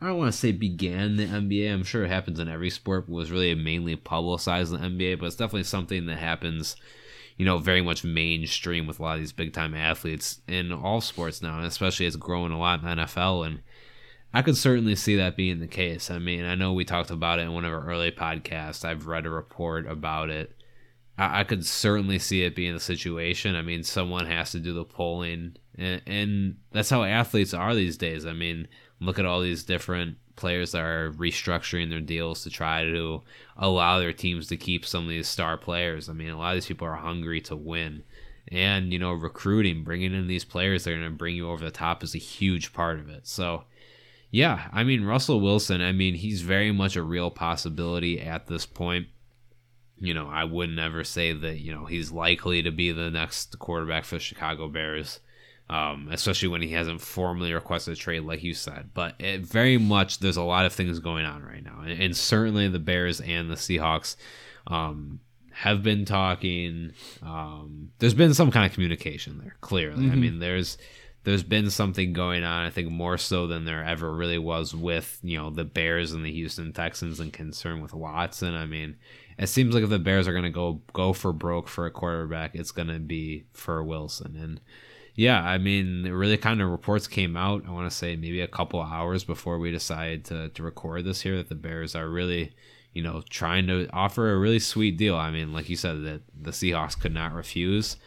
I 0.00 0.06
don't 0.06 0.18
want 0.18 0.32
to 0.32 0.38
say 0.38 0.52
began 0.52 1.16
the 1.16 1.26
NBA. 1.26 1.72
I'm 1.72 1.82
sure 1.82 2.04
it 2.04 2.08
happens 2.08 2.38
in 2.38 2.48
every 2.48 2.70
sport, 2.70 3.06
but 3.06 3.12
was 3.12 3.32
really 3.32 3.52
mainly 3.56 3.96
publicized 3.96 4.72
in 4.72 4.80
the 4.80 4.86
NBA. 4.86 5.18
But 5.18 5.26
it's 5.26 5.34
definitely 5.34 5.64
something 5.64 6.06
that 6.06 6.18
happens 6.18 6.76
you 7.38 7.44
know, 7.44 7.56
very 7.58 7.80
much 7.80 8.04
mainstream 8.04 8.86
with 8.86 8.98
a 8.98 9.02
lot 9.02 9.14
of 9.14 9.20
these 9.20 9.32
big 9.32 9.52
time 9.52 9.72
athletes 9.72 10.40
in 10.48 10.72
all 10.72 11.00
sports 11.00 11.40
now, 11.40 11.56
and 11.56 11.66
especially 11.66 12.04
it's 12.04 12.16
growing 12.16 12.52
a 12.52 12.58
lot 12.58 12.80
in 12.80 12.84
the 12.84 13.04
NFL. 13.04 13.46
And 13.46 13.60
I 14.32 14.42
could 14.42 14.56
certainly 14.56 14.94
see 14.94 15.16
that 15.16 15.36
being 15.36 15.60
the 15.60 15.66
case. 15.66 16.10
I 16.10 16.18
mean, 16.18 16.44
I 16.44 16.54
know 16.54 16.72
we 16.72 16.84
talked 16.84 17.10
about 17.10 17.38
it 17.38 17.42
in 17.42 17.54
one 17.54 17.64
of 17.64 17.72
our 17.72 17.86
early 17.86 18.10
podcasts. 18.10 18.84
I've 18.84 19.06
read 19.06 19.24
a 19.24 19.30
report 19.30 19.86
about 19.86 20.28
it. 20.28 20.54
I, 21.16 21.40
I 21.40 21.44
could 21.44 21.64
certainly 21.64 22.18
see 22.18 22.42
it 22.42 22.54
being 22.54 22.74
the 22.74 22.80
situation. 22.80 23.56
I 23.56 23.62
mean, 23.62 23.82
someone 23.84 24.26
has 24.26 24.52
to 24.52 24.60
do 24.60 24.74
the 24.74 24.84
polling, 24.84 25.56
and, 25.76 26.02
and 26.06 26.56
that's 26.72 26.90
how 26.90 27.04
athletes 27.04 27.54
are 27.54 27.74
these 27.74 27.96
days. 27.96 28.26
I 28.26 28.34
mean, 28.34 28.68
look 29.00 29.18
at 29.18 29.24
all 29.24 29.40
these 29.40 29.64
different 29.64 30.18
players 30.36 30.72
that 30.72 30.82
are 30.82 31.10
restructuring 31.12 31.90
their 31.90 32.00
deals 32.00 32.44
to 32.44 32.50
try 32.50 32.84
to 32.84 33.22
allow 33.56 33.98
their 33.98 34.12
teams 34.12 34.46
to 34.48 34.56
keep 34.56 34.86
some 34.86 35.04
of 35.04 35.10
these 35.10 35.26
star 35.26 35.56
players. 35.56 36.08
I 36.08 36.12
mean, 36.12 36.30
a 36.30 36.38
lot 36.38 36.50
of 36.50 36.56
these 36.56 36.66
people 36.66 36.86
are 36.86 36.96
hungry 36.96 37.40
to 37.42 37.56
win. 37.56 38.04
And, 38.50 38.92
you 38.92 38.98
know, 38.98 39.12
recruiting, 39.12 39.84
bringing 39.84 40.14
in 40.14 40.26
these 40.26 40.44
players 40.44 40.84
that 40.84 40.92
are 40.92 40.96
going 40.96 41.10
to 41.10 41.10
bring 41.10 41.34
you 41.34 41.50
over 41.50 41.64
the 41.64 41.70
top 41.70 42.02
is 42.02 42.14
a 42.14 42.18
huge 42.18 42.72
part 42.72 42.98
of 42.98 43.08
it. 43.08 43.26
So, 43.26 43.64
yeah, 44.30 44.68
I 44.72 44.84
mean, 44.84 45.04
Russell 45.04 45.40
Wilson, 45.40 45.80
I 45.80 45.92
mean, 45.92 46.14
he's 46.14 46.42
very 46.42 46.72
much 46.72 46.96
a 46.96 47.02
real 47.02 47.30
possibility 47.30 48.20
at 48.20 48.46
this 48.46 48.66
point. 48.66 49.08
You 50.00 50.14
know, 50.14 50.28
I 50.28 50.44
would 50.44 50.70
never 50.70 51.02
say 51.02 51.32
that, 51.32 51.58
you 51.58 51.72
know, 51.72 51.86
he's 51.86 52.12
likely 52.12 52.62
to 52.62 52.70
be 52.70 52.92
the 52.92 53.10
next 53.10 53.58
quarterback 53.58 54.04
for 54.04 54.16
the 54.16 54.20
Chicago 54.20 54.68
Bears 54.68 55.20
um, 55.70 56.08
especially 56.10 56.48
when 56.48 56.62
he 56.62 56.72
hasn't 56.72 57.00
formally 57.00 57.52
requested 57.52 57.94
a 57.94 57.96
trade, 57.96 58.20
like 58.20 58.42
you 58.42 58.54
said. 58.54 58.90
But 58.94 59.14
it 59.18 59.42
very 59.42 59.76
much, 59.76 60.18
there's 60.18 60.36
a 60.36 60.42
lot 60.42 60.66
of 60.66 60.72
things 60.72 60.98
going 60.98 61.26
on 61.26 61.42
right 61.42 61.62
now, 61.62 61.80
and, 61.82 62.00
and 62.00 62.16
certainly 62.16 62.68
the 62.68 62.78
Bears 62.78 63.20
and 63.20 63.50
the 63.50 63.54
Seahawks 63.54 64.16
um, 64.66 65.20
have 65.52 65.82
been 65.82 66.04
talking. 66.04 66.92
Um, 67.22 67.90
there's 67.98 68.14
been 68.14 68.34
some 68.34 68.50
kind 68.50 68.64
of 68.64 68.72
communication 68.72 69.38
there. 69.38 69.56
Clearly, 69.60 70.10
I 70.10 70.14
mean, 70.14 70.38
there's 70.38 70.78
there's 71.28 71.42
been 71.42 71.68
something 71.68 72.14
going 72.14 72.42
on. 72.42 72.64
I 72.64 72.70
think 72.70 72.88
more 72.88 73.18
so 73.18 73.46
than 73.46 73.66
there 73.66 73.84
ever 73.84 74.10
really 74.14 74.38
was 74.38 74.74
with 74.74 75.18
you 75.22 75.36
know 75.36 75.50
the 75.50 75.64
Bears 75.64 76.12
and 76.12 76.24
the 76.24 76.32
Houston 76.32 76.72
Texans 76.72 77.20
and 77.20 77.30
concern 77.30 77.82
with 77.82 77.92
Watson. 77.92 78.54
I 78.54 78.64
mean, 78.64 78.96
it 79.36 79.48
seems 79.48 79.74
like 79.74 79.84
if 79.84 79.90
the 79.90 79.98
Bears 79.98 80.26
are 80.26 80.32
going 80.32 80.44
to 80.44 80.50
go 80.50 80.80
go 80.94 81.12
for 81.12 81.34
broke 81.34 81.68
for 81.68 81.84
a 81.84 81.90
quarterback, 81.90 82.54
it's 82.54 82.70
going 82.70 82.88
to 82.88 82.98
be 82.98 83.44
for 83.52 83.84
Wilson. 83.84 84.36
And 84.36 84.60
yeah, 85.16 85.42
I 85.42 85.58
mean, 85.58 86.10
really 86.10 86.38
kind 86.38 86.62
of 86.62 86.70
reports 86.70 87.06
came 87.06 87.36
out. 87.36 87.64
I 87.68 87.72
want 87.72 87.90
to 87.90 87.94
say 87.94 88.16
maybe 88.16 88.40
a 88.40 88.48
couple 88.48 88.80
hours 88.80 89.22
before 89.22 89.58
we 89.58 89.70
decided 89.70 90.24
to 90.26 90.48
to 90.48 90.62
record 90.62 91.04
this 91.04 91.20
here 91.20 91.36
that 91.36 91.50
the 91.50 91.54
Bears 91.54 91.94
are 91.94 92.08
really 92.08 92.54
you 92.94 93.02
know 93.02 93.22
trying 93.28 93.66
to 93.66 93.86
offer 93.92 94.32
a 94.32 94.38
really 94.38 94.60
sweet 94.60 94.96
deal. 94.96 95.16
I 95.16 95.30
mean, 95.30 95.52
like 95.52 95.68
you 95.68 95.76
said, 95.76 96.04
that 96.04 96.22
the 96.40 96.52
Seahawks 96.52 96.98
could 96.98 97.12
not 97.12 97.34
refuse. 97.34 97.98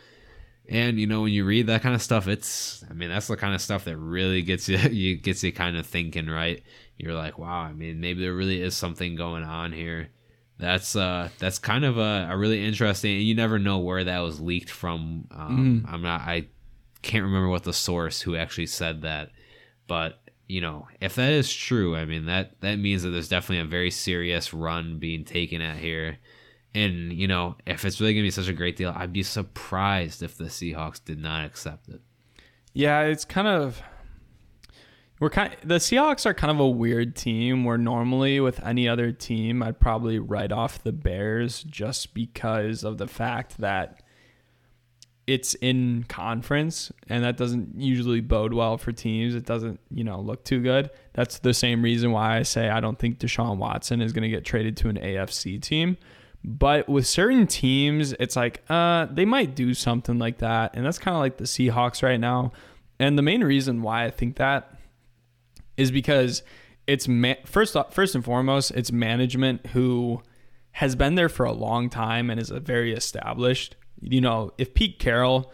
And 0.69 0.99
you 0.99 1.07
know 1.07 1.21
when 1.21 1.33
you 1.33 1.45
read 1.45 1.67
that 1.67 1.81
kind 1.81 1.95
of 1.95 2.01
stuff, 2.01 2.27
it's 2.27 2.83
I 2.89 2.93
mean 2.93 3.09
that's 3.09 3.27
the 3.27 3.37
kind 3.37 3.53
of 3.53 3.61
stuff 3.61 3.85
that 3.85 3.97
really 3.97 4.41
gets 4.41 4.69
you 4.69 4.77
you 4.91 5.17
gets 5.17 5.43
you 5.43 5.51
kind 5.51 5.77
of 5.77 5.85
thinking, 5.85 6.27
right? 6.27 6.63
You're 6.97 7.13
like, 7.13 7.37
wow, 7.37 7.61
I 7.61 7.73
mean 7.73 7.99
maybe 7.99 8.21
there 8.21 8.33
really 8.33 8.61
is 8.61 8.75
something 8.75 9.15
going 9.15 9.43
on 9.43 9.71
here. 9.71 10.09
That's 10.59 10.95
uh 10.95 11.29
that's 11.39 11.59
kind 11.59 11.83
of 11.83 11.97
a, 11.97 12.29
a 12.31 12.37
really 12.37 12.63
interesting. 12.63 13.15
And 13.15 13.23
you 13.23 13.35
never 13.35 13.59
know 13.59 13.79
where 13.79 14.03
that 14.03 14.19
was 14.19 14.39
leaked 14.39 14.69
from. 14.69 15.27
Um, 15.31 15.83
mm. 15.85 15.91
I'm 15.91 16.03
not 16.03 16.21
I 16.21 16.47
can't 17.01 17.23
remember 17.23 17.49
what 17.49 17.63
the 17.63 17.73
source 17.73 18.21
who 18.21 18.35
actually 18.35 18.67
said 18.67 19.01
that, 19.01 19.31
but 19.87 20.19
you 20.47 20.61
know 20.61 20.87
if 21.01 21.15
that 21.15 21.31
is 21.31 21.51
true, 21.53 21.95
I 21.95 22.05
mean 22.05 22.27
that 22.27 22.61
that 22.61 22.77
means 22.77 23.03
that 23.03 23.09
there's 23.09 23.29
definitely 23.29 23.65
a 23.65 23.69
very 23.69 23.91
serious 23.91 24.53
run 24.53 24.99
being 24.99 25.25
taken 25.25 25.61
at 25.61 25.77
here 25.77 26.19
and, 26.73 27.11
you 27.11 27.27
know, 27.27 27.55
if 27.65 27.83
it's 27.85 27.99
really 27.99 28.13
going 28.13 28.23
to 28.23 28.27
be 28.27 28.31
such 28.31 28.47
a 28.47 28.53
great 28.53 28.77
deal, 28.77 28.93
I'd 28.95 29.13
be 29.13 29.23
surprised 29.23 30.23
if 30.23 30.37
the 30.37 30.45
Seahawks 30.45 31.03
did 31.03 31.19
not 31.19 31.45
accept 31.45 31.89
it. 31.89 32.01
Yeah, 32.73 33.01
it's 33.01 33.25
kind 33.25 33.47
of 33.47 33.81
we're 35.19 35.29
kind 35.29 35.55
the 35.63 35.75
Seahawks 35.75 36.25
are 36.25 36.33
kind 36.33 36.49
of 36.49 36.59
a 36.59 36.67
weird 36.67 37.15
team 37.15 37.63
where 37.63 37.77
normally 37.77 38.39
with 38.39 38.59
any 38.65 38.87
other 38.87 39.11
team 39.11 39.61
I'd 39.61 39.79
probably 39.79 40.17
write 40.17 40.51
off 40.51 40.81
the 40.81 40.91
Bears 40.91 41.63
just 41.63 42.13
because 42.13 42.83
of 42.83 42.97
the 42.97 43.07
fact 43.07 43.59
that 43.59 44.01
it's 45.27 45.53
in 45.55 46.05
conference 46.09 46.91
and 47.07 47.23
that 47.23 47.37
doesn't 47.37 47.79
usually 47.79 48.19
bode 48.19 48.53
well 48.53 48.77
for 48.77 48.91
teams. 48.91 49.35
It 49.35 49.45
doesn't, 49.45 49.79
you 49.91 50.03
know, 50.03 50.19
look 50.19 50.43
too 50.43 50.59
good. 50.59 50.89
That's 51.13 51.37
the 51.39 51.53
same 51.53 51.83
reason 51.83 52.11
why 52.11 52.37
I 52.37 52.41
say 52.41 52.69
I 52.69 52.79
don't 52.79 52.97
think 52.97 53.19
Deshaun 53.19 53.57
Watson 53.57 54.01
is 54.01 54.13
going 54.13 54.23
to 54.23 54.29
get 54.29 54.43
traded 54.43 54.75
to 54.77 54.89
an 54.89 54.97
AFC 54.97 55.61
team 55.61 55.97
but 56.43 56.89
with 56.89 57.05
certain 57.05 57.45
teams, 57.45 58.13
it's 58.13 58.35
like 58.35 58.63
uh, 58.69 59.05
they 59.05 59.25
might 59.25 59.55
do 59.55 59.73
something 59.73 60.17
like 60.17 60.39
that, 60.39 60.75
and 60.75 60.85
that's 60.85 60.97
kind 60.97 61.15
of 61.15 61.21
like 61.21 61.37
the 61.37 61.43
Seahawks 61.43 62.01
right 62.01 62.19
now. 62.19 62.51
And 62.99 63.17
the 63.17 63.23
main 63.23 63.43
reason 63.43 63.81
why 63.81 64.05
I 64.05 64.11
think 64.11 64.37
that 64.37 64.75
is 65.77 65.91
because 65.91 66.43
it's 66.87 67.07
ma- 67.07 67.35
first 67.45 67.75
first 67.91 68.15
and 68.15 68.25
foremost, 68.25 68.71
it's 68.71 68.91
management 68.91 69.67
who 69.67 70.21
has 70.71 70.95
been 70.95 71.15
there 71.15 71.29
for 71.29 71.45
a 71.45 71.51
long 71.51 71.89
time 71.89 72.29
and 72.29 72.39
is 72.39 72.49
very 72.49 72.93
established. 72.93 73.75
You 73.99 74.21
know, 74.21 74.51
if 74.57 74.73
Pete 74.73 74.99
Carroll 74.99 75.51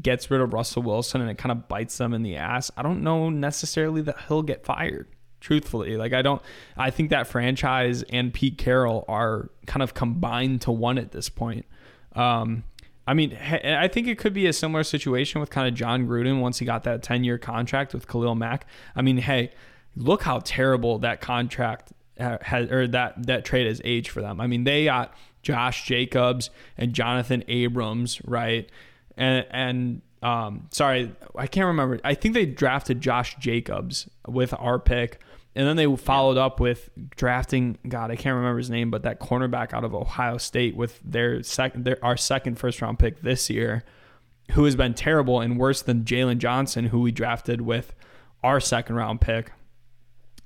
gets 0.00 0.30
rid 0.30 0.40
of 0.40 0.52
Russell 0.52 0.82
Wilson 0.82 1.20
and 1.20 1.30
it 1.30 1.38
kind 1.38 1.52
of 1.52 1.68
bites 1.68 1.98
them 1.98 2.14
in 2.14 2.22
the 2.22 2.36
ass, 2.36 2.70
I 2.76 2.82
don't 2.82 3.02
know 3.02 3.28
necessarily 3.28 4.02
that 4.02 4.16
he'll 4.28 4.42
get 4.42 4.64
fired 4.64 5.08
truthfully. 5.42 5.96
Like 5.98 6.14
I 6.14 6.22
don't 6.22 6.40
I 6.76 6.90
think 6.90 7.10
that 7.10 7.26
franchise 7.26 8.02
and 8.04 8.32
Pete 8.32 8.56
Carroll 8.56 9.04
are 9.08 9.50
kind 9.66 9.82
of 9.82 9.92
combined 9.92 10.62
to 10.62 10.72
one 10.72 10.96
at 10.96 11.12
this 11.12 11.28
point. 11.28 11.66
Um, 12.14 12.64
I 13.06 13.14
mean, 13.14 13.36
I 13.36 13.88
think 13.88 14.06
it 14.06 14.16
could 14.16 14.32
be 14.32 14.46
a 14.46 14.52
similar 14.52 14.84
situation 14.84 15.40
with 15.40 15.50
kind 15.50 15.66
of 15.66 15.74
Jon 15.74 16.06
Gruden 16.06 16.40
once 16.40 16.60
he 16.60 16.64
got 16.64 16.84
that 16.84 17.02
10-year 17.02 17.36
contract 17.36 17.94
with 17.94 18.06
Khalil 18.06 18.36
Mack. 18.36 18.64
I 18.94 19.02
mean, 19.02 19.16
hey, 19.16 19.50
look 19.96 20.22
how 20.22 20.38
terrible 20.44 21.00
that 21.00 21.20
contract 21.20 21.92
has 22.16 22.70
or 22.70 22.86
that 22.88 23.26
that 23.26 23.44
trade 23.44 23.66
has 23.66 23.80
aged 23.84 24.10
for 24.10 24.22
them. 24.22 24.40
I 24.40 24.46
mean, 24.46 24.64
they 24.64 24.84
got 24.84 25.14
Josh 25.42 25.84
Jacobs 25.84 26.50
and 26.78 26.92
Jonathan 26.92 27.42
Abrams, 27.48 28.20
right? 28.24 28.70
And 29.16 29.46
and 29.50 30.02
um, 30.22 30.68
sorry, 30.70 31.12
I 31.34 31.48
can't 31.48 31.66
remember. 31.66 31.98
I 32.04 32.14
think 32.14 32.34
they 32.34 32.46
drafted 32.46 33.00
Josh 33.00 33.36
Jacobs 33.36 34.08
with 34.28 34.54
our 34.58 34.78
pick 34.78 35.20
and 35.54 35.66
then 35.66 35.76
they 35.76 35.96
followed 35.96 36.38
up 36.38 36.60
with 36.60 36.90
drafting 37.16 37.78
God, 37.86 38.10
I 38.10 38.16
can't 38.16 38.36
remember 38.36 38.58
his 38.58 38.70
name, 38.70 38.90
but 38.90 39.02
that 39.02 39.20
cornerback 39.20 39.74
out 39.74 39.84
of 39.84 39.94
Ohio 39.94 40.38
State 40.38 40.76
with 40.76 41.00
their 41.04 41.42
second 41.42 41.84
their 41.84 42.02
our 42.02 42.16
second 42.16 42.58
first 42.58 42.80
round 42.80 42.98
pick 42.98 43.22
this 43.22 43.50
year, 43.50 43.84
who 44.52 44.64
has 44.64 44.76
been 44.76 44.94
terrible 44.94 45.40
and 45.40 45.58
worse 45.58 45.82
than 45.82 46.04
Jaylon 46.04 46.38
Johnson, 46.38 46.86
who 46.86 47.00
we 47.00 47.12
drafted 47.12 47.60
with 47.60 47.94
our 48.42 48.60
second 48.60 48.96
round 48.96 49.20
pick. 49.20 49.52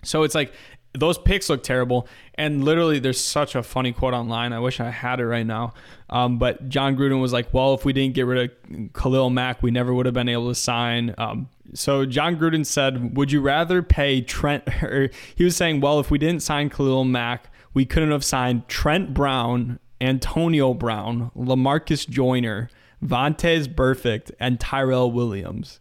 So 0.02 0.22
it's 0.22 0.34
like 0.34 0.52
those 0.98 1.18
picks 1.18 1.48
look 1.48 1.62
terrible. 1.62 2.08
And 2.34 2.64
literally, 2.64 2.98
there's 2.98 3.20
such 3.20 3.54
a 3.54 3.62
funny 3.62 3.92
quote 3.92 4.14
online. 4.14 4.52
I 4.52 4.58
wish 4.58 4.80
I 4.80 4.90
had 4.90 5.20
it 5.20 5.26
right 5.26 5.46
now. 5.46 5.74
Um, 6.10 6.38
but 6.38 6.68
Jon 6.68 6.96
Gruden 6.96 7.20
was 7.20 7.32
like, 7.32 7.52
"Well, 7.52 7.74
if 7.74 7.84
we 7.84 7.92
didn't 7.92 8.14
get 8.14 8.26
rid 8.26 8.50
of 8.50 8.92
Khalil 8.92 9.30
Mack, 9.30 9.62
we 9.62 9.70
never 9.70 9.92
would 9.94 10.06
have 10.06 10.14
been 10.14 10.28
able 10.28 10.48
to 10.48 10.54
sign." 10.54 11.14
Um, 11.18 11.48
so 11.74 12.04
John 12.06 12.36
Gruden 12.36 12.64
said, 12.64 13.16
"Would 13.16 13.32
you 13.32 13.40
rather 13.40 13.82
pay 13.82 14.20
Trent?" 14.20 14.64
Or 14.82 15.10
he 15.34 15.44
was 15.44 15.56
saying, 15.56 15.80
"Well, 15.80 16.00
if 16.00 16.10
we 16.10 16.18
didn't 16.18 16.42
sign 16.42 16.70
Khalil 16.70 17.04
Mack, 17.04 17.50
we 17.74 17.84
couldn't 17.84 18.10
have 18.10 18.24
signed 18.24 18.68
Trent 18.68 19.14
Brown, 19.14 19.78
Antonio 20.00 20.74
Brown, 20.74 21.30
LaMarcus 21.36 22.08
Joyner, 22.08 22.70
Vontaze 23.04 23.66
Burfict, 23.66 24.30
and 24.38 24.60
Tyrell 24.60 25.10
Williams." 25.10 25.80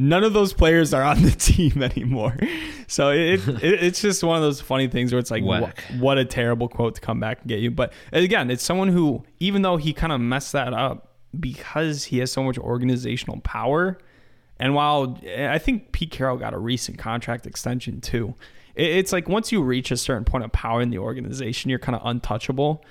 None 0.00 0.24
of 0.24 0.32
those 0.32 0.52
players 0.52 0.94
are 0.94 1.02
on 1.02 1.22
the 1.22 1.30
team 1.38 1.82
anymore. 1.82 2.36
So 2.86 3.10
it, 3.10 3.46
it 3.62 3.82
it's 3.82 4.00
just 4.00 4.22
one 4.24 4.36
of 4.36 4.42
those 4.42 4.60
funny 4.60 4.88
things 4.88 5.12
where 5.12 5.18
it's 5.18 5.30
like, 5.30 5.44
what, 5.44 5.78
what 5.98 6.18
a 6.18 6.24
terrible 6.24 6.68
quote 6.68 6.94
to 6.96 7.00
come 7.00 7.20
back 7.20 7.40
and 7.40 7.48
get 7.48 7.60
you. 7.60 7.70
But 7.70 7.92
again, 8.12 8.50
it's 8.50 8.64
someone 8.64 8.88
who, 8.88 9.24
even 9.38 9.62
though 9.62 9.76
he 9.76 9.92
kind 9.92 10.12
of 10.12 10.20
messed 10.20 10.52
that 10.52 10.72
up 10.72 11.08
because 11.38 12.04
he 12.04 12.18
has 12.18 12.32
so 12.32 12.42
much 12.42 12.58
organizational 12.58 13.40
power, 13.40 13.98
and 14.58 14.74
while 14.74 15.18
eh, 15.24 15.50
I 15.50 15.58
think 15.58 15.92
Pete 15.92 16.10
Carroll 16.10 16.36
got 16.36 16.54
a 16.54 16.58
recent 16.58 16.98
contract 16.98 17.46
extension 17.46 18.00
too, 18.00 18.34
it's 18.74 19.12
like 19.12 19.28
once 19.28 19.52
you 19.52 19.62
reach 19.62 19.90
a 19.90 19.96
certain 19.96 20.24
point 20.24 20.44
of 20.44 20.52
power 20.52 20.80
in 20.80 20.90
the 20.90 20.98
organization, 20.98 21.70
you're 21.70 21.78
kind 21.78 21.96
of 21.96 22.02
untouchable. 22.04 22.84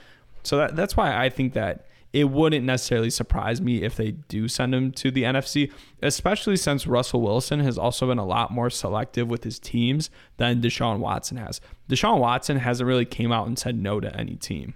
So 0.44 0.58
that, 0.58 0.76
that's 0.76 0.96
why 0.96 1.18
I 1.18 1.30
think 1.30 1.54
that 1.54 1.86
it 2.12 2.26
wouldn't 2.26 2.66
necessarily 2.66 3.10
surprise 3.10 3.62
me 3.62 3.84
if 3.84 3.96
they 3.96 4.12
do 4.12 4.48
send 4.48 4.74
him 4.74 4.92
to 4.94 5.12
the 5.12 5.24
NFC, 5.24 5.72
especially 6.02 6.58
since 6.58 6.88
Russell 6.88 7.22
Wilson 7.22 7.60
has 7.60 7.78
also 7.78 8.08
been 8.08 8.18
a 8.18 8.26
lot 8.26 8.52
more 8.52 8.70
selective 8.70 9.30
with 9.30 9.44
his 9.44 9.60
teams 9.60 10.10
than 10.38 10.62
Deshaun 10.62 11.00
Watson 11.00 11.38
has. 11.38 11.62
Deshaun 11.88 12.20
Watson 12.20 12.58
hasn't 12.58 12.88
really 12.88 13.06
came 13.06 13.32
out 13.32 13.48
and 13.48 13.60
said 13.60 13.78
no 13.78 14.00
to 14.00 14.16
any 14.16 14.36
team. 14.36 14.74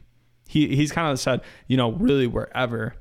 He 0.48 0.76
he's 0.76 0.92
kind 0.92 1.12
of 1.12 1.20
said, 1.20 1.42
you 1.68 1.76
know, 1.76 1.94
really 1.94 2.28
wherever, 2.28 2.96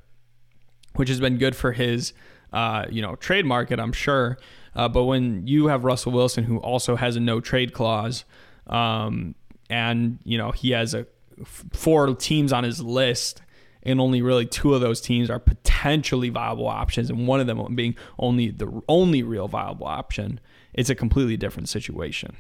which 0.95 1.11
has 1.11 1.21
been 1.21 1.37
good 1.37 1.55
for 1.55 1.73
his 1.73 2.15
uh, 2.53 2.87
you 2.91 3.01
know, 3.01 3.17
trade 3.17 3.47
market, 3.47 3.81
I'm 3.81 3.93
sure. 3.93 4.39
Uh, 4.75 4.89
but 4.89 5.05
when 5.05 5.47
you 5.47 5.67
have 5.69 5.85
Russell 5.85 6.13
Wilson 6.13 6.45
who 6.45 6.59
also 6.59 6.97
has 6.97 7.17
a 7.17 7.21
no 7.21 7.41
trade 7.41 7.73
clause, 7.73 8.25
um, 8.67 9.35
and 9.69 10.19
you 10.25 10.39
know, 10.39 10.51
he 10.51 10.71
has 10.71 10.95
a 10.95 11.07
four 11.45 12.15
teams 12.15 12.53
on 12.53 12.65
his 12.65 12.81
list 12.83 13.43
and 13.83 14.01
only 14.01 14.23
really 14.23 14.47
two 14.47 14.75
of 14.75 14.81
those 14.81 15.01
teams 15.01 15.31
are 15.31 15.39
potentially 15.39 16.29
viable 16.29 16.69
options, 16.69 17.11
and 17.11 17.27
one 17.27 17.41
of 17.41 17.47
them 17.47 17.75
being 17.75 17.97
only 18.19 18.51
the 18.51 18.83
only 18.89 19.23
real 19.23 19.49
viable 19.49 19.87
option, 19.87 20.41
it's 20.73 20.91
a 20.91 20.95
completely 20.95 21.37
different 21.37 21.69
situation. 21.69 22.37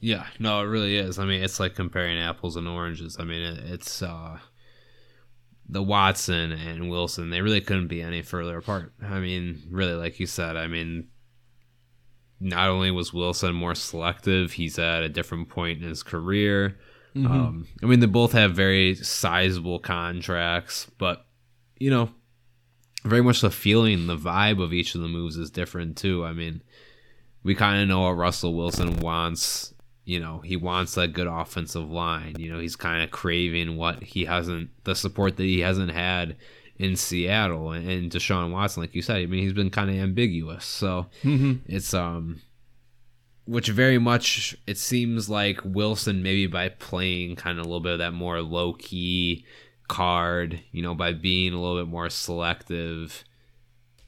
Yeah, 0.00 0.26
no, 0.38 0.60
it 0.60 0.66
really 0.66 0.96
is. 0.96 1.18
I 1.18 1.24
mean, 1.24 1.42
it's 1.42 1.58
like 1.58 1.74
comparing 1.74 2.18
apples 2.18 2.56
and 2.56 2.68
oranges. 2.68 3.16
I 3.18 3.24
mean, 3.24 3.42
it's 3.42 4.00
uh, 4.00 4.38
the 5.68 5.82
Watson 5.82 6.52
and 6.52 6.88
Wilson. 6.88 7.30
They 7.30 7.40
really 7.40 7.60
couldn't 7.60 7.88
be 7.88 8.00
any 8.00 8.22
further 8.22 8.58
apart. 8.58 8.92
I 9.02 9.18
mean, 9.18 9.62
really, 9.70 9.94
like 9.94 10.20
you 10.20 10.26
said, 10.26 10.56
I 10.56 10.68
mean, 10.68 11.08
not 12.40 12.68
only 12.68 12.92
was 12.92 13.12
Wilson 13.12 13.54
more 13.54 13.74
selective, 13.74 14.52
he's 14.52 14.78
at 14.78 15.02
a 15.02 15.08
different 15.08 15.48
point 15.48 15.82
in 15.82 15.88
his 15.88 16.04
career. 16.04 16.78
Mm-hmm. 17.24 17.32
Um, 17.32 17.66
I 17.82 17.86
mean, 17.86 18.00
they 18.00 18.06
both 18.06 18.32
have 18.32 18.54
very 18.54 18.94
sizable 18.94 19.78
contracts, 19.78 20.90
but 20.98 21.26
you 21.78 21.90
know, 21.90 22.10
very 23.04 23.22
much 23.22 23.40
the 23.40 23.50
feeling, 23.50 24.06
the 24.06 24.16
vibe 24.16 24.62
of 24.62 24.72
each 24.72 24.94
of 24.94 25.00
the 25.00 25.08
moves 25.08 25.36
is 25.36 25.50
different 25.50 25.96
too. 25.96 26.24
I 26.24 26.32
mean, 26.32 26.62
we 27.42 27.54
kind 27.54 27.82
of 27.82 27.88
know 27.88 28.00
what 28.00 28.12
Russell 28.12 28.54
Wilson 28.54 28.98
wants. 28.98 29.74
You 30.04 30.20
know, 30.20 30.38
he 30.38 30.56
wants 30.56 30.94
that 30.94 31.12
good 31.12 31.26
offensive 31.26 31.90
line. 31.90 32.36
You 32.38 32.52
know, 32.52 32.58
he's 32.58 32.76
kind 32.76 33.04
of 33.04 33.10
craving 33.10 33.76
what 33.76 34.02
he 34.02 34.24
hasn't, 34.24 34.70
the 34.84 34.94
support 34.94 35.36
that 35.36 35.44
he 35.44 35.60
hasn't 35.60 35.90
had 35.90 36.36
in 36.78 36.96
Seattle. 36.96 37.72
And, 37.72 37.88
and 37.88 38.10
Deshaun 38.10 38.50
Watson, 38.50 38.82
like 38.82 38.94
you 38.94 39.02
said, 39.02 39.18
I 39.18 39.26
mean, 39.26 39.42
he's 39.42 39.52
been 39.52 39.70
kind 39.70 39.90
of 39.90 39.96
ambiguous. 39.96 40.64
So 40.64 41.06
mm-hmm. 41.22 41.54
it's 41.66 41.92
um, 41.92 42.40
which 43.48 43.68
very 43.68 43.98
much 43.98 44.54
it 44.66 44.76
seems 44.76 45.30
like 45.30 45.58
Wilson 45.64 46.22
maybe 46.22 46.46
by 46.46 46.68
playing 46.68 47.34
kind 47.34 47.58
of 47.58 47.64
a 47.64 47.68
little 47.68 47.80
bit 47.80 47.92
of 47.92 47.98
that 47.98 48.12
more 48.12 48.42
low 48.42 48.74
key 48.74 49.46
card, 49.88 50.60
you 50.70 50.82
know, 50.82 50.94
by 50.94 51.14
being 51.14 51.54
a 51.54 51.58
little 51.58 51.82
bit 51.82 51.90
more 51.90 52.10
selective, 52.10 53.24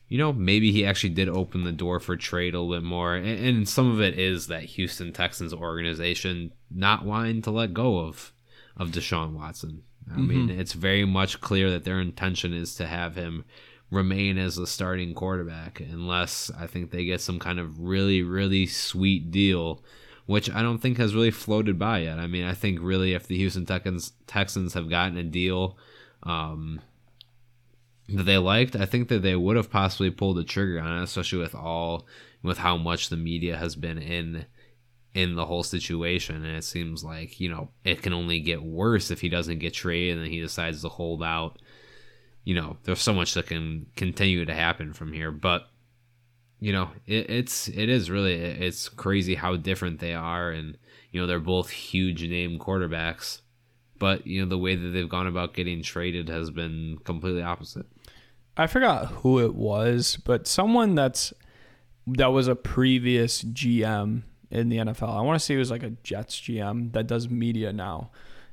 you 0.09 0.19
know, 0.19 0.31
maybe 0.31 0.71
he 0.73 0.85
actually 0.85 1.15
did 1.15 1.31
open 1.31 1.65
the 1.65 1.73
door 1.73 1.99
for 2.01 2.19
trade 2.19 2.55
a 2.55 2.61
little 2.61 2.77
bit 2.77 2.87
more. 2.87 3.15
And, 3.15 3.27
and 3.27 3.69
some 3.69 3.91
of 3.91 3.99
it 3.99 4.19
is 4.19 4.49
that 4.49 4.65
Houston 4.65 5.11
Texans 5.11 5.55
organization 5.55 6.53
not 6.71 7.07
wanting 7.07 7.41
to 7.43 7.51
let 7.51 7.73
go 7.73 8.01
of 8.01 8.35
of 8.77 8.91
Deshaun 8.91 9.33
Watson. 9.33 9.85
I 10.07 10.17
mm-hmm. 10.17 10.29
mean, 10.29 10.51
it's 10.51 10.75
very 10.75 11.07
much 11.07 11.41
clear 11.41 11.71
that 11.71 11.85
their 11.85 12.01
intention 12.01 12.53
is 12.53 12.75
to 12.75 12.87
have 12.87 13.15
him 13.15 13.47
remain 13.91 14.39
as 14.39 14.57
a 14.57 14.67
starting 14.67 15.15
quarterback 15.15 15.81
unless 15.81 16.51
I 16.59 16.67
think 16.67 16.91
they 16.91 17.05
get 17.05 17.21
some 17.21 17.39
kind 17.39 17.59
of 17.59 17.81
really, 17.81 18.23
really 18.23 18.67
sweet 18.67 19.31
deal, 19.31 19.83
which 20.27 20.51
I 20.51 20.63
don't 20.63 20.79
think 20.79 20.99
has 20.99 21.15
really 21.15 21.33
floated 21.33 21.79
by 21.79 22.01
yet. 22.01 22.19
I 22.19 22.27
mean, 22.27 22.45
I 22.45 22.55
think 22.55 22.79
really 22.81 23.15
if 23.15 23.27
the 23.27 23.37
Houston 23.37 23.67
Texans 23.67 24.13
Texans 24.27 24.75
have 24.75 24.89
gotten 24.89 25.19
a 25.19 25.25
deal 25.25 25.77
um, 26.23 26.81
that 28.09 28.25
they 28.25 28.39
liked, 28.39 28.77
I 28.77 28.87
think 28.87 29.09
that 29.09 29.23
they 29.23 29.35
would 29.35 29.57
have 29.57 29.71
possibly 29.71 30.11
pulled 30.11 30.37
the 30.37 30.45
trigger 30.45 30.81
on 30.81 31.01
it, 31.01 31.03
especially 31.03 31.39
with 31.39 31.55
all 31.55 32.07
with 32.43 32.59
how 32.59 32.77
much 32.77 33.09
the 33.09 33.17
media 33.17 33.57
has 33.57 33.75
been 33.75 33.99
in 33.99 34.47
in 35.13 35.35
the 35.35 35.47
whole 35.47 35.65
situation. 35.65 36.45
And 36.45 36.57
it 36.57 36.63
seems 36.63 37.03
like, 37.03 37.41
you 37.41 37.49
know, 37.49 37.71
it 37.85 38.03
can 38.03 38.13
only 38.13 38.39
get 38.39 38.63
worse 38.63 39.11
if 39.11 39.21
he 39.21 39.29
doesn't 39.29 39.59
get 39.59 39.75
traded 39.75 40.19
and 40.19 40.27
he 40.29 40.41
decides 40.41 40.83
to 40.83 40.89
hold 40.89 41.25
out 41.25 41.59
you 42.45 42.55
know, 42.55 42.77
there's 42.85 43.01
so 43.01 43.13
much 43.13 43.35
that 43.35 43.47
can 43.47 43.87
continue 43.97 44.45
to 44.45 44.55
happen 44.55 44.93
from 44.93 45.13
here. 45.13 45.31
But 45.31 45.69
you 46.61 46.73
know, 46.73 46.91
it, 47.07 47.31
it's 47.31 47.69
it 47.69 47.89
is 47.89 48.11
really 48.11 48.35
it's 48.35 48.89
crazy 48.89 49.35
how 49.35 49.57
different 49.57 50.01
they 50.01 50.15
are, 50.15 50.51
and 50.51 50.77
you 51.11 51.21
know 51.21 51.27
they're 51.27 51.41
both 51.41 51.71
huge 51.71 52.23
name 52.23 52.59
quarterbacks, 52.59 53.41
but 53.99 54.27
you 54.27 54.43
know 54.43 54.49
the 54.49 54.59
way 54.59 54.77
that 54.77 54.89
they've 54.89 55.09
gone 55.09 55.27
about 55.27 55.55
getting 55.55 55.83
traded 55.83 56.29
has 56.29 56.51
been 56.51 56.99
completely 57.05 57.43
opposite. 57.43 57.87
I 58.57 58.67
forgot 58.67 59.07
who 59.07 59.39
it 59.39 59.55
was, 59.55 60.19
but 60.25 60.47
someone 60.47 60.95
that's 60.95 61.33
that 62.07 62.29
was 62.29 62.49
a 62.49 62.57
previous 62.57 63.43
GM 63.43 64.23
in 64.51 64.69
the 64.69 64.79
NFL. 64.79 65.17
I 65.17 65.23
want 65.23 65.39
to 65.39 65.45
say 65.45 65.55
it 65.55 65.59
was 65.59 65.71
like 65.71 65.83
a 65.83 65.91
Jets 66.03 66.39
GM 66.41 66.93
that 66.93 67.07
does 67.07 67.29
media 67.29 67.73
now. 67.73 68.11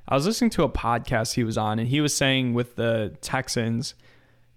I 0.09 0.15
was 0.15 0.25
listening 0.25 0.51
to 0.51 0.63
a 0.63 0.69
podcast 0.69 1.33
he 1.33 1.43
was 1.43 1.57
on, 1.57 1.79
and 1.79 1.87
he 1.87 1.99
was 1.99 2.15
saying 2.15 2.53
with 2.53 2.75
the 2.75 3.17
Texans, 3.19 3.93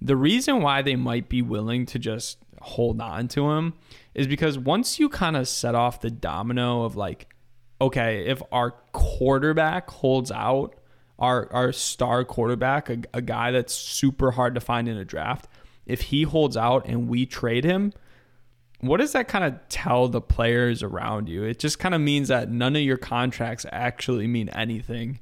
the 0.01 0.17
reason 0.17 0.63
why 0.63 0.81
they 0.83 0.95
might 0.95 1.29
be 1.29 1.43
willing 1.43 1.87
to 1.87 1.99
just 1.99 2.39
hold 2.61 3.01
on 3.01 3.27
to 3.29 3.51
him 3.51 3.75
is 4.15 4.27
because 4.27 4.59
once 4.59 4.99
you 4.99 5.09
kind 5.09 5.37
of 5.37 5.49
set 5.49 5.75
off 5.75 6.01
the 6.01 6.11
domino 6.11 6.85
of 6.85 6.95
like, 6.95 7.35
okay, 7.81 8.27
if 8.27 8.43
our 8.53 8.73
quarterback 8.93 9.91
holds 9.91 10.31
out, 10.31 10.77
our 11.19 11.53
our 11.53 11.73
star 11.73 12.25
quarterback, 12.25 12.89
a, 12.89 12.99
a 13.13 13.21
guy 13.21 13.51
that's 13.51 13.75
super 13.75 14.31
hard 14.31 14.55
to 14.55 14.61
find 14.61 14.89
in 14.89 14.97
a 14.97 15.05
draft, 15.05 15.49
if 15.85 16.01
he 16.03 16.23
holds 16.23 16.57
out 16.57 16.87
and 16.87 17.09
we 17.09 17.27
trade 17.27 17.65
him, 17.65 17.93
what 18.81 18.99
does 18.99 19.13
that 19.13 19.27
kind 19.27 19.45
of 19.45 19.59
tell 19.69 20.07
the 20.09 20.21
players 20.21 20.83
around 20.83 21.29
you? 21.29 21.43
It 21.43 21.59
just 21.59 21.79
kind 21.79 21.95
of 21.95 22.01
means 22.01 22.29
that 22.29 22.51
none 22.51 22.77
of 22.77 22.83
your 22.83 22.97
contracts 22.97 23.67
actually 23.73 24.29
mean 24.29 24.49
anything 24.51 25.19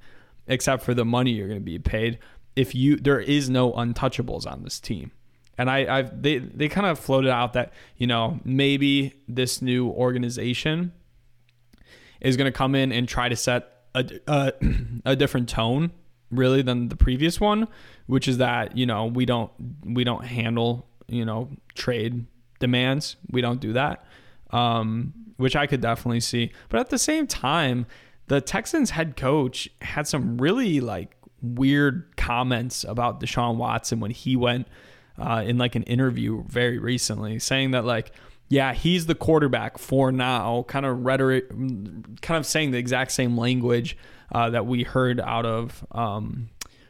except 0.49 0.82
for 0.82 0.94
the 0.94 1.05
money 1.05 1.30
you're 1.30 1.49
going 1.49 1.61
to 1.61 1.64
be 1.64 1.78
paid. 1.78 2.18
If 2.57 2.74
you 2.74 2.96
there 2.96 3.20
is 3.20 3.49
no 3.49 3.72
untouchables 3.72 4.51
on 4.51 4.64
this 4.64 4.80
team. 4.80 5.12
And 5.57 5.70
I, 5.70 5.99
I've 5.99 6.22
they 6.22 6.38
they 6.38 6.68
kind 6.68 6.86
of 6.86 6.99
floated 6.99 7.30
out 7.30 7.53
that 7.53 7.72
you 7.96 8.07
know 8.07 8.40
maybe 8.44 9.14
this 9.28 9.61
new 9.62 9.88
organization 9.88 10.92
is 12.20 12.36
going 12.36 12.51
to 12.51 12.57
come 12.57 12.74
in 12.74 12.90
and 12.92 13.09
try 13.09 13.28
to 13.28 13.36
set 13.36 13.84
a, 13.94 14.05
a, 14.26 14.53
a 15.05 15.16
different 15.16 15.49
tone 15.49 15.92
really 16.30 16.62
than 16.62 16.88
the 16.88 16.96
previous 16.96 17.40
one, 17.40 17.68
which 18.07 18.28
is 18.28 18.38
that 18.38 18.76
you 18.76 18.86
know 18.86 19.07
we 19.07 19.24
don't 19.24 19.51
we 19.84 20.05
don't 20.05 20.24
handle 20.24 20.86
you 21.09 21.24
know 21.24 21.51
trade 21.74 22.26
demands. 22.61 23.16
We 23.30 23.40
don't 23.40 23.61
do 23.61 23.72
that, 23.72 24.05
um, 24.51 25.12
which 25.36 25.57
I 25.57 25.66
could 25.66 25.80
definitely 25.80 26.20
see. 26.20 26.53
But 26.68 26.80
at 26.80 26.90
the 26.90 26.99
same 26.99 27.26
time, 27.26 27.86
the 28.29 28.41
Texans 28.41 28.91
head 28.91 29.16
coach 29.16 29.68
had 29.83 30.07
some 30.07 30.39
really 30.39 30.81
like 30.81 31.16
weird 31.43 32.16
comments 32.16 32.85
about 32.85 33.20
Deshaun 33.20 33.57
Watson 33.57 34.01
when 34.01 34.11
he 34.11 34.37
went 34.37 34.68
uh, 35.18 35.43
in 35.45 35.59
like 35.59 35.74
an 35.74 35.83
interview 35.85 36.45
very 36.47 36.79
recently, 36.79 37.39
saying 37.39 37.72
that 37.72 37.85
like, 37.85 38.12
yeah, 38.49 38.72
he's 38.72 39.07
the 39.07 39.14
quarterback 39.14 39.79
for 39.79 40.12
now, 40.12 40.64
kind 40.68 40.87
of 40.87 41.05
rhetoric, 41.05 41.49
kind 41.51 42.39
of 42.39 42.47
saying 42.47 42.70
the 42.70 42.79
exact 42.79 43.12
same 43.12 43.37
language 43.37 43.97
uh, 44.33 44.51
that 44.51 44.66
we 44.66 44.85
heard 44.85 45.20
out 45.20 45.45
of 45.45 45.85
um, 45.93 46.49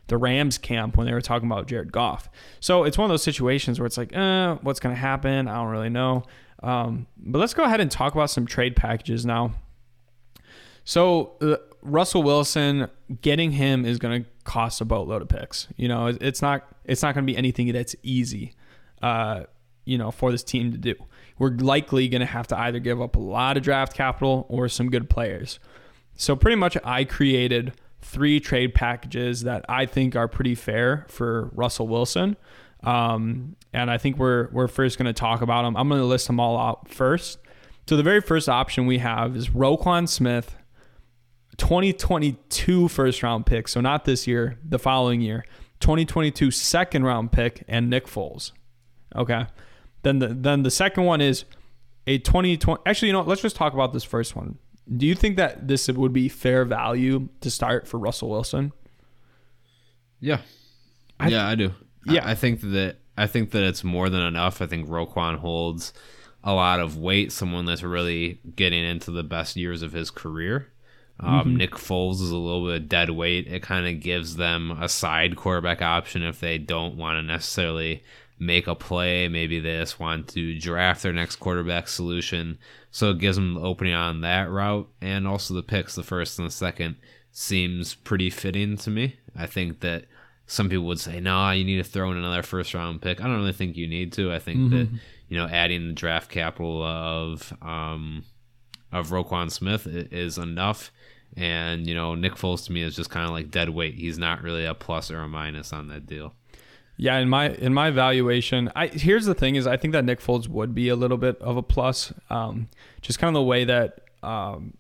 the 0.09 0.17
Rams 0.17 0.59
camp 0.59 0.97
when 0.97 1.07
they 1.07 1.13
were 1.13 1.21
talking 1.21 1.51
about 1.51 1.67
Jared 1.67 1.93
Goff. 1.93 2.29
So 2.61 2.85
it's 2.85 2.97
one 2.99 3.07
of 3.07 3.11
those 3.11 3.23
situations 3.23 3.79
where 3.79 3.87
it's 3.87 3.99
like, 3.99 4.15
eh, 4.15 4.57
what's 4.63 4.81
going 4.81 4.95
to 4.95 5.01
happen? 5.01 5.49
I 5.49 5.57
don't 5.57 5.69
really 5.69 5.89
know. 5.89 6.25
Um, 6.63 7.07
but 7.17 7.39
let's 7.39 7.55
go 7.55 7.65
ahead 7.65 7.81
and 7.81 7.91
talk 7.91 8.15
about 8.15 8.31
some 8.31 8.47
trade 8.47 8.77
packages 8.77 9.25
now. 9.25 9.55
So 10.89 11.33
uh, 11.43 11.57
Russell 11.83 12.23
Wilson, 12.23 12.89
getting 13.21 13.53
him 13.53 13.85
is 13.85 13.99
going 13.99 14.25
to 14.25 14.31
cost 14.45 14.81
a 14.81 14.87
boatload 14.87 15.21
of 15.21 15.29
picks. 15.29 15.69
You 15.77 15.87
know, 15.87 16.07
it's 16.07 16.41
not 16.41 16.67
it's 16.87 17.03
not 17.03 17.15
going 17.15 17.27
to 17.27 17.31
be 17.31 17.37
anything 17.37 17.71
that's 17.75 17.95
easy. 18.03 18.55
Uh, 19.03 19.43
you 19.85 19.99
know, 19.99 20.11
for 20.11 20.33
this 20.33 20.43
team 20.43 20.73
to 20.73 20.79
do. 20.79 20.95
We're 21.39 21.51
likely 21.51 22.09
going 22.09 22.21
to 22.21 22.27
have 22.27 22.47
to 22.47 22.59
either 22.59 22.79
give 22.79 23.03
up 23.03 23.17
a 23.17 23.21
lot 23.21 23.59
of 23.59 23.63
draft 23.63 23.93
capital 23.93 24.47
or 24.49 24.67
some 24.71 24.89
good 24.89 25.11
players. 25.11 25.59
So 26.15 26.35
pretty 26.35 26.57
much, 26.57 26.79
I 26.83 27.05
created 27.05 27.75
three 28.01 28.41
trade 28.41 28.73
packages 28.75 29.43
that 29.43 29.67
I 29.69 29.85
think 29.85 30.17
are 30.17 30.27
pretty 30.27 30.55
fair 30.55 31.05
for 31.11 31.51
Russell 31.53 31.87
Wilson. 31.87 32.39
Um, 32.83 33.57
and 33.75 33.91
I 33.91 33.99
think 33.99 34.17
we're 34.17 34.49
we're 34.53 34.69
first 34.69 34.97
going 34.97 35.05
to 35.05 35.13
talk 35.13 35.43
about 35.43 35.65
them. 35.65 35.77
I'm 35.77 35.91
going 35.91 36.01
to 36.01 36.07
list 36.07 36.29
them 36.29 36.41
all 36.41 36.59
out 36.59 36.89
first. 36.89 37.41
So 37.87 37.95
the 37.99 38.03
very 38.03 38.23
first 38.23 38.49
option 38.49 38.87
we 38.87 38.99
have 38.99 39.37
is 39.37 39.51
Roquan 39.51 40.09
Smith 40.09 40.55
2022 41.59 42.89
first 42.89 43.23
round 43.23 43.47
pick, 43.47 43.69
so 43.69 43.81
not 43.81 44.05
this 44.05 44.27
year, 44.27 44.59
the 44.65 44.79
following 44.79 45.21
year. 45.21 45.45
2022 45.81 46.51
second 46.51 47.05
round 47.05 47.31
pick 47.31 47.63
and 47.69 47.89
Nick 47.89 48.07
Foles. 48.07 48.53
Okay. 49.15 49.47
Then 50.03 50.19
the 50.19 50.29
then 50.29 50.63
the 50.63 50.71
second 50.71 51.05
one 51.05 51.21
is 51.21 51.45
a 52.07 52.19
2020 52.19 52.83
Actually, 52.87 53.09
you 53.09 53.13
know, 53.13 53.23
let's 53.23 53.43
just 53.43 53.57
talk 53.57 53.75
about 53.75 53.93
this 53.93 54.05
first 54.05 54.35
one. 54.35 54.59
Do 54.97 55.07
you 55.07 55.15
think 55.15 55.37
that 55.37 55.69
this 55.69 55.89
would 55.89 56.13
be 56.13 56.29
fair 56.29 56.65
value 56.65 57.29
to 57.43 57.51
start 57.51 57.87
for 57.87 57.99
Russell 57.99 58.31
Wilson? 58.31 58.73
Yeah. 60.21 60.41
I, 61.21 61.29
yeah, 61.29 61.47
I 61.47 61.55
do. 61.55 61.75
Yeah. 62.07 62.25
I, 62.25 62.33
I 62.33 62.35
think 62.35 62.61
that 62.61 62.97
I 63.17 63.27
think 63.27 63.51
that 63.51 63.65
it's 63.65 63.85
more 63.85 64.09
than 64.09 64.23
enough. 64.23 64.63
I 64.63 64.67
think 64.67 64.89
Roquan 64.89 65.39
holds 65.39 65.93
a 66.45 66.55
lot 66.55 66.81
of 66.81 66.97
weight, 66.97 67.33
someone 67.33 67.65
that's 67.65 67.83
really 67.83 68.41
getting 68.55 68.85
into 68.85 69.11
the 69.11 69.25
best 69.25 69.57
years 69.57 69.83
of 69.83 69.93
his 69.93 70.11
career. 70.11 70.69
Um, 71.21 71.41
mm-hmm. 71.41 71.57
Nick 71.57 71.73
Foles 71.73 72.21
is 72.23 72.31
a 72.31 72.37
little 72.37 72.67
bit 72.67 72.83
of 72.83 72.89
dead 72.89 73.11
weight. 73.11 73.47
It 73.49 73.63
kind 73.63 73.87
of 73.87 74.01
gives 74.01 74.37
them 74.37 74.71
a 74.71 74.89
side 74.89 75.37
quarterback 75.37 75.83
option 75.83 76.23
if 76.23 76.41
they 76.41 76.59
don't 76.59 76.97
want 76.97 77.17
to 77.17 77.23
necessarily 77.23 78.05
make 78.39 78.67
a 78.69 78.75
play. 78.75 79.29
Maybe 79.29 79.59
they 79.59 79.79
just 79.79 79.99
want 79.99 80.29
to 80.29 80.59
draft 80.59 81.03
their 81.03 81.13
next 81.13 81.37
quarterback 81.37 81.89
solution. 81.89 82.59
So 82.91 83.11
it 83.11 83.19
gives 83.19 83.37
them 83.37 83.55
the 83.55 83.61
opening 83.61 83.95
on 83.95 84.21
that 84.21 84.49
route. 84.49 84.89
And 85.01 85.27
also 85.27 85.55
the 85.55 85.63
picks, 85.63 85.97
the 85.97 86.05
first 86.05 86.39
and 86.39 86.47
the 86.47 86.53
second, 86.53 86.97
seems 87.33 87.95
pretty 87.95 88.31
fitting 88.31 88.77
to 88.79 88.91
me. 88.91 89.17
I 89.37 89.47
think 89.47 89.81
that 89.81 90.05
some 90.47 90.69
people 90.69 90.87
would 90.87 91.01
say, 91.01 91.21
no, 91.21 91.33
nah, 91.33 91.51
you 91.51 91.65
need 91.65 91.77
to 91.77 91.85
throw 91.85 92.11
in 92.13 92.17
another 92.17 92.43
first 92.43 92.75
round 92.75 93.03
pick. 93.03 93.21
I 93.21 93.25
don't 93.25 93.39
really 93.39 93.53
think 93.53 93.77
you 93.77 93.89
need 93.89 94.13
to. 94.15 94.33
I 94.33 94.39
think 94.39 94.59
mm-hmm. 94.61 94.77
that, 94.77 94.89
you 95.29 95.37
know, 95.37 95.47
adding 95.47 95.89
the 95.89 95.95
draft 95.95 96.31
capital 96.31 96.83
of, 96.83 97.53
um, 97.61 98.25
of 98.93 99.09
Roquan 99.09 99.51
Smith 99.51 99.87
is 99.87 100.39
enough 100.39 100.91
and 101.37 101.87
you 101.87 101.95
know, 101.95 102.15
Nick 102.15 102.35
Foles 102.35 102.65
to 102.67 102.73
me 102.73 102.83
is 102.83 102.97
just 102.97 103.11
kind 103.11 103.25
of 103.25 103.33
like 103.33 103.51
dead 103.51 103.71
weight. 103.71 103.95
He's 103.95 104.19
not 104.19 104.43
really 104.43 104.65
a 104.65 104.75
plus 104.75 105.11
or 105.11 105.21
a 105.21 105.29
minus 105.29 105.73
on 105.73 105.89
that 105.89 106.07
deal. 106.07 106.35
Yeah, 106.97 107.19
in 107.19 107.29
my 107.29 107.51
in 107.51 107.73
my 107.73 107.89
evaluation, 107.89 108.73
I 108.75 108.89
here's 108.89 109.25
the 109.25 109.35
thing 109.35 109.55
is 109.55 109.67
I 109.67 109.77
think 109.77 109.93
that 109.93 110.05
Nick 110.05 110.21
Foles 110.21 110.49
would 110.49 110.75
be 110.75 110.89
a 110.89 110.97
little 110.97 111.17
bit 111.17 111.41
of 111.41 111.57
a 111.57 111.63
plus, 111.63 112.13
um, 112.29 112.69
just 113.03 113.21
kind 113.21 113.29
of 113.29 113.41
the 113.41 113.45
way 113.45 113.65
that 113.65 114.01
um, 114.23 114.75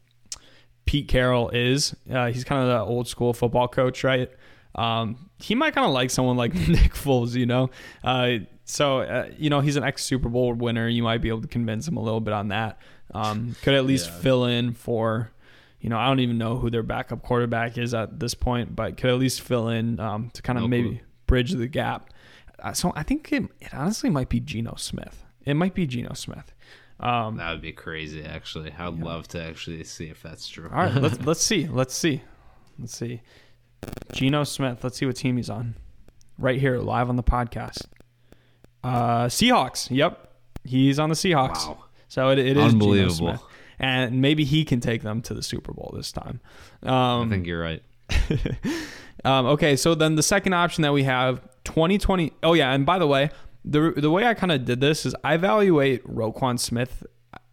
Pete 0.85 1.07
Carroll 1.07 1.51
is. 1.51 1.95
Uh, 2.11 2.27
he's 2.27 2.43
kind 2.43 2.63
of 2.63 2.69
the 2.69 2.81
old 2.81 3.07
school 3.07 3.33
football 3.33 3.69
coach, 3.69 4.03
right? 4.03 4.31
Um, 4.75 5.31
he 5.39 5.55
might 5.55 5.75
kind 5.75 5.87
of 5.87 5.93
like 5.93 6.11
someone 6.11 6.37
like 6.37 6.55
Nick 6.69 6.95
Foles, 6.95 7.35
you 7.35 7.47
know. 7.47 7.71
Uh, 8.03 8.39
so 8.65 9.01
uh, 9.01 9.29
you 9.39 9.49
know 9.49 9.61
he's 9.61 9.77
an 9.77 9.85
ex 9.85 10.05
Super 10.05 10.29
Bowl 10.29 10.53
winner. 10.55 10.89
You 10.89 11.05
might 11.05 11.19
be 11.19 11.29
able 11.29 11.43
to 11.43 11.49
convince 11.49 11.87
him 11.87 11.97
a 11.97 12.03
little 12.03 12.21
bit 12.21 12.35
on 12.35 12.49
that. 12.49 12.81
Um, 13.15 13.55
could 13.63 13.75
at 13.75 13.87
least 13.87 14.09
yeah. 14.09 14.19
fill 14.19 14.45
in 14.45 14.75
for 14.75 15.31
you 15.81 15.89
know, 15.89 15.99
I 15.99 16.07
don't 16.07 16.20
even 16.20 16.39
know 16.39 16.57
who 16.57 16.70
their 16.70 16.83
backup 16.83 17.22
quarterback 17.22 17.79
is 17.79 17.95
at 17.95 18.18
this 18.18 18.35
point, 18.35 18.74
but 18.74 18.97
could 18.97 19.11
at 19.11 19.18
least 19.18 19.41
fill 19.41 19.68
in 19.68 20.01
um, 20.01 20.31
to 20.31 20.43
kind 20.43 20.59
of 20.59 20.64
no 20.64 20.68
maybe 20.68 20.89
clue. 20.89 21.01
bridge 21.26 21.53
the 21.53 21.68
gap. 21.68 22.11
Uh, 22.59 22.72
so 22.72 22.93
I 22.97 23.05
think 23.05 23.33
it, 23.33 23.45
it, 23.61 23.72
honestly 23.72 24.11
might 24.11 24.29
be 24.29 24.41
Geno 24.41 24.74
Smith. 24.76 25.24
It 25.45 25.55
might 25.55 25.74
be 25.74 25.87
Geno 25.87 26.14
Smith. 26.14 26.53
Um, 26.99 27.37
that 27.37 27.53
would 27.53 27.62
be 27.62 27.72
crazy, 27.72 28.24
actually. 28.24 28.72
I'd 28.76 28.99
yeah. 28.99 29.05
love 29.05 29.29
to 29.29 29.43
actually 29.43 29.85
see 29.85 30.07
if 30.09 30.20
that's 30.20 30.49
true. 30.49 30.68
All 30.68 30.79
right, 30.79 30.95
let's 30.95 31.20
let's 31.24 31.43
see. 31.43 31.68
Let's 31.68 31.95
see. 31.95 32.22
Let's 32.79 32.97
see. 32.97 33.22
Geno 34.12 34.43
Smith. 34.43 34.83
Let's 34.83 34.99
see 34.99 35.07
what 35.07 35.14
team 35.14 35.37
he's 35.37 35.49
on. 35.49 35.76
Right 36.37 36.59
here, 36.61 36.79
live 36.79 37.09
on 37.09 37.14
the 37.14 37.22
podcast. 37.22 37.87
Uh, 38.83 39.26
Seahawks. 39.26 39.89
Yep, 39.91 40.33
he's 40.64 40.99
on 40.99 41.09
the 41.09 41.14
Seahawks. 41.14 41.68
Wow. 41.68 41.85
So 42.09 42.31
it, 42.31 42.41
it 42.41 42.57
is 42.57 42.72
Geno 42.72 42.85
Unbelievable. 42.85 43.48
And 43.81 44.20
maybe 44.20 44.45
he 44.45 44.64
can 44.64 44.81
take 44.81 45.03
them 45.03 45.22
to 45.22 45.35
the 45.35 45.43
Super 45.43 45.72
Bowl 45.72 45.93
this 45.95 46.11
time. 46.11 46.41
Um, 46.83 47.26
I 47.26 47.29
think 47.29 47.47
you're 47.47 47.61
right. 47.61 47.83
um, 49.24 49.47
okay, 49.47 49.76
so 49.76 49.95
then 49.95 50.16
the 50.16 50.22
second 50.22 50.53
option 50.55 50.83
that 50.83 50.93
we 50.93 51.05
have 51.05 51.41
2020. 51.64 52.33
Oh 52.43 52.55
yeah, 52.55 52.72
and 52.72 52.85
by 52.85 52.99
the 52.99 53.07
way, 53.07 53.31
the 53.64 53.93
the 53.97 54.11
way 54.11 54.26
I 54.26 54.35
kind 54.35 54.53
of 54.53 54.64
did 54.64 54.81
this 54.81 55.07
is 55.07 55.14
I 55.22 55.35
evaluate 55.35 56.05
Roquan 56.07 56.59
Smith. 56.59 57.05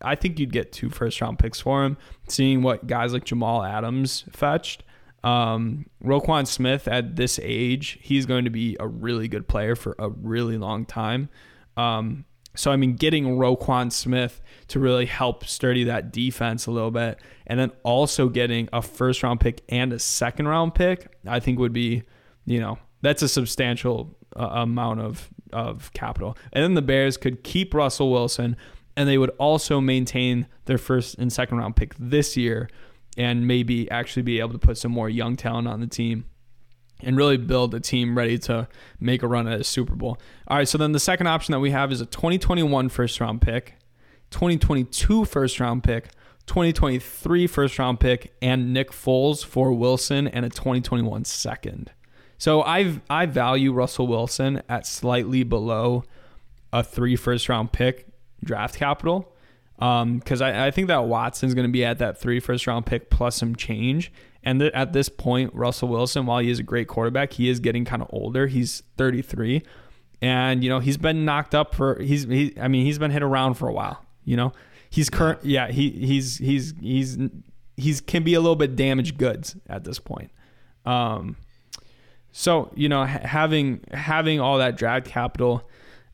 I 0.01 0.15
think 0.15 0.39
you'd 0.39 0.53
get 0.53 0.71
two 0.71 0.89
first 0.89 1.19
round 1.21 1.39
picks 1.39 1.59
for 1.59 1.83
him, 1.83 1.97
seeing 2.27 2.61
what 2.61 2.87
guys 2.87 3.13
like 3.13 3.25
Jamal 3.25 3.63
Adams 3.63 4.25
fetched. 4.31 4.83
Um, 5.23 5.87
Roquan 6.03 6.45
Smith 6.45 6.87
at 6.87 7.15
this 7.15 7.39
age, 7.41 7.97
he's 8.01 8.27
going 8.27 8.45
to 8.45 8.51
be 8.51 8.77
a 8.79 8.87
really 8.87 9.27
good 9.27 9.47
player 9.47 9.75
for 9.75 9.95
a 9.97 10.09
really 10.09 10.57
long 10.57 10.85
time. 10.85 11.29
Um, 11.75 12.25
so 12.55 12.71
I 12.71 12.75
mean, 12.75 12.95
getting 12.95 13.37
Roquan 13.37 13.91
Smith 13.91 14.41
to 14.69 14.79
really 14.79 15.05
help 15.05 15.45
sturdy 15.45 15.83
that 15.85 16.11
defense 16.11 16.65
a 16.67 16.71
little 16.71 16.91
bit, 16.91 17.19
and 17.47 17.59
then 17.59 17.71
also 17.83 18.29
getting 18.29 18.69
a 18.73 18.81
first 18.81 19.23
round 19.23 19.39
pick 19.39 19.61
and 19.69 19.93
a 19.93 19.99
second 19.99 20.47
round 20.47 20.75
pick, 20.75 21.07
I 21.27 21.39
think 21.39 21.59
would 21.59 21.73
be, 21.73 22.03
you 22.45 22.59
know, 22.59 22.77
that's 23.01 23.21
a 23.21 23.29
substantial 23.29 24.17
uh, 24.35 24.47
amount 24.47 25.01
of 25.01 25.29
of 25.53 25.91
capital. 25.93 26.37
And 26.53 26.63
then 26.63 26.73
the 26.73 26.81
Bears 26.81 27.17
could 27.17 27.43
keep 27.43 27.73
Russell 27.73 28.11
Wilson, 28.11 28.57
and 28.97 29.07
they 29.07 29.17
would 29.17 29.31
also 29.37 29.79
maintain 29.79 30.47
their 30.65 30.77
first 30.77 31.17
and 31.17 31.31
second 31.31 31.57
round 31.57 31.75
pick 31.75 31.93
this 31.99 32.35
year, 32.35 32.69
and 33.17 33.47
maybe 33.47 33.89
actually 33.91 34.23
be 34.23 34.39
able 34.39 34.53
to 34.53 34.59
put 34.59 34.77
some 34.77 34.91
more 34.91 35.09
young 35.09 35.35
talent 35.35 35.67
on 35.67 35.79
the 35.79 35.87
team 35.87 36.25
and 37.01 37.17
really 37.17 37.37
build 37.37 37.73
a 37.75 37.79
team 37.79 38.17
ready 38.17 38.37
to 38.39 38.67
make 38.99 39.21
a 39.23 39.27
run 39.27 39.47
at 39.47 39.59
a 39.59 39.63
Super 39.63 39.95
Bowl. 39.95 40.17
All 40.47 40.57
right, 40.57 40.67
so 40.67 40.77
then 40.77 40.91
the 40.91 40.99
second 40.99 41.27
option 41.27 41.51
that 41.51 41.59
we 41.59 41.71
have 41.71 41.91
is 41.91 42.01
a 42.01 42.05
2021 42.05 42.89
first 42.89 43.19
round 43.19 43.41
pick, 43.41 43.75
2022 44.31 45.25
first 45.25 45.59
round 45.59 45.83
pick, 45.83 46.09
2023 46.45 47.47
first 47.47 47.79
round 47.79 47.99
pick, 47.99 48.33
and 48.41 48.73
Nick 48.73 48.91
Foles 48.91 49.43
for 49.43 49.73
Wilson 49.73 50.27
and 50.27 50.45
a 50.45 50.49
2021 50.49 51.25
second. 51.25 51.91
So 52.37 52.63
I 52.63 52.99
I 53.09 53.25
value 53.25 53.71
Russell 53.71 54.07
Wilson 54.07 54.61
at 54.67 54.85
slightly 54.85 55.43
below 55.43 56.03
a 56.73 56.83
three 56.83 57.15
first 57.15 57.49
round 57.49 57.71
pick 57.71 58.07
draft 58.43 58.75
capital 58.75 59.31
because 59.77 60.41
um, 60.41 60.47
I, 60.47 60.67
I 60.67 60.71
think 60.71 60.87
that 60.87 61.05
Watson's 61.05 61.53
going 61.53 61.67
to 61.67 61.71
be 61.71 61.83
at 61.83 61.99
that 61.99 62.17
three 62.17 62.39
first 62.39 62.67
round 62.67 62.85
pick 62.85 63.09
plus 63.09 63.35
some 63.35 63.55
change. 63.55 64.11
And 64.45 64.59
th- 64.59 64.71
at 64.73 64.93
this 64.93 65.09
point, 65.09 65.53
Russell 65.55 65.89
Wilson, 65.89 66.27
while 66.27 66.39
he 66.39 66.51
is 66.51 66.59
a 66.59 66.63
great 66.63 66.87
quarterback, 66.87 67.33
he 67.33 67.49
is 67.49 67.59
getting 67.59 67.83
kind 67.83 68.03
of 68.03 68.07
older. 68.13 68.45
He's 68.45 68.83
33, 68.97 69.63
and 70.21 70.63
you 70.63 70.69
know 70.69 70.79
he's 70.79 70.97
been 70.97 71.25
knocked 71.25 71.55
up 71.55 71.73
for 71.73 71.99
he's 71.99 72.23
he. 72.23 72.53
I 72.61 72.67
mean 72.67 72.85
he's 72.85 72.99
been 72.99 73.11
hit 73.11 73.23
around 73.23 73.55
for 73.55 73.67
a 73.67 73.73
while. 73.73 74.05
You 74.23 74.37
know 74.37 74.53
he's 74.89 75.09
current. 75.09 75.43
Yeah, 75.43 75.67
he 75.69 75.89
he's 75.89 76.37
he's 76.37 76.73
he's 76.79 77.17
he's 77.75 78.01
can 78.01 78.23
be 78.23 78.35
a 78.35 78.39
little 78.39 78.55
bit 78.55 78.75
damaged 78.75 79.17
goods 79.17 79.55
at 79.67 79.83
this 79.83 79.99
point. 79.99 80.31
Um, 80.85 81.35
so 82.31 82.71
you 82.75 82.87
know 82.87 83.05
ha- 83.05 83.21
having 83.23 83.81
having 83.91 84.39
all 84.39 84.59
that 84.59 84.77
draft 84.77 85.07
capital 85.07 85.67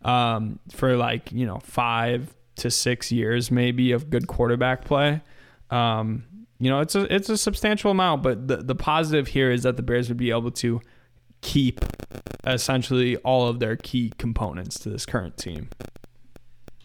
um, 0.04 0.60
for 0.72 0.96
like 0.96 1.32
you 1.32 1.46
know 1.46 1.60
five 1.60 2.34
to 2.56 2.72
six 2.72 3.12
years 3.12 3.52
maybe 3.52 3.92
of 3.92 4.10
good 4.10 4.28
quarterback 4.28 4.86
play. 4.86 5.22
Um, 5.70 6.24
you 6.62 6.70
know, 6.70 6.80
it's 6.80 6.94
a 6.94 7.14
it's 7.14 7.28
a 7.28 7.40
substantial 7.40 7.90
amount, 7.90 8.22
but 8.22 8.48
the 8.48 8.58
the 8.58 8.76
positive 8.76 9.30
here 9.30 9.50
is 9.50 9.64
that 9.64 9.78
the 9.78 9.82
Bears 9.82 10.10
would 10.10 10.18
be 10.18 10.30
able 10.30 10.52
to 10.52 10.80
keep 11.42 11.84
essentially 12.46 13.18
all 13.18 13.48
of 13.48 13.60
their 13.60 13.76
key 13.76 14.14
components 14.20 14.78
to 14.82 14.90
this 14.90 15.08
current 15.08 15.38
team. 15.38 15.70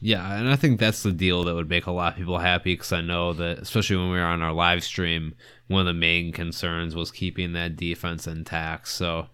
Yeah, 0.00 0.34
and 0.34 0.48
I 0.48 0.56
think 0.56 0.80
that's 0.80 1.02
the 1.02 1.12
deal 1.12 1.44
that 1.44 1.54
would 1.54 1.68
make 1.68 1.84
a 1.84 1.90
lot 1.90 2.14
of 2.14 2.18
people 2.18 2.38
happy 2.38 2.72
because 2.72 2.90
I 2.90 3.02
know 3.02 3.34
that, 3.34 3.58
especially 3.58 3.96
when 3.96 4.10
we 4.10 4.16
were 4.16 4.24
on 4.24 4.40
our 4.40 4.54
live 4.54 4.82
stream, 4.82 5.34
one 5.68 5.80
of 5.80 5.86
the 5.86 5.92
main 5.92 6.32
concerns 6.32 6.94
was 6.94 7.10
keeping 7.10 7.52
that 7.52 7.76
defense 7.76 8.26
intact. 8.26 8.88
So, 8.88 9.26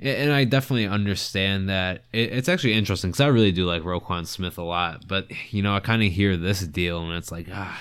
and 0.00 0.32
I 0.32 0.44
definitely 0.44 0.86
understand 0.86 1.70
that. 1.70 2.04
It's 2.12 2.48
actually 2.50 2.74
interesting 2.74 3.10
because 3.10 3.20
I 3.20 3.28
really 3.28 3.52
do 3.52 3.64
like 3.64 3.82
Roquan 3.84 4.26
Smith 4.26 4.58
a 4.58 4.62
lot, 4.62 5.08
but 5.08 5.30
you 5.50 5.62
know, 5.62 5.74
I 5.74 5.80
kind 5.80 6.02
of 6.02 6.12
hear 6.12 6.36
this 6.36 6.60
deal 6.60 7.02
and 7.02 7.12
it's 7.14 7.32
like, 7.32 7.46
ah, 7.50 7.80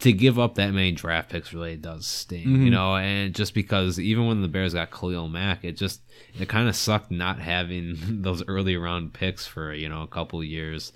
to 0.00 0.12
give 0.12 0.38
up 0.38 0.54
that 0.54 0.72
many 0.72 0.92
draft 0.92 1.30
picks 1.30 1.52
really 1.52 1.76
does 1.76 2.06
sting, 2.06 2.46
mm-hmm. 2.46 2.64
you 2.64 2.70
know. 2.70 2.96
And 2.96 3.34
just 3.34 3.54
because 3.54 4.00
even 4.00 4.26
when 4.26 4.42
the 4.42 4.48
Bears 4.48 4.74
got 4.74 4.90
Khalil 4.90 5.28
Mack, 5.28 5.64
it 5.64 5.76
just 5.76 6.00
it 6.38 6.48
kind 6.48 6.68
of 6.68 6.76
sucked 6.76 7.10
not 7.10 7.38
having 7.38 7.96
those 8.22 8.42
early 8.48 8.76
round 8.76 9.12
picks 9.12 9.46
for 9.46 9.72
you 9.72 9.88
know 9.88 10.02
a 10.02 10.08
couple 10.08 10.42
years. 10.42 10.92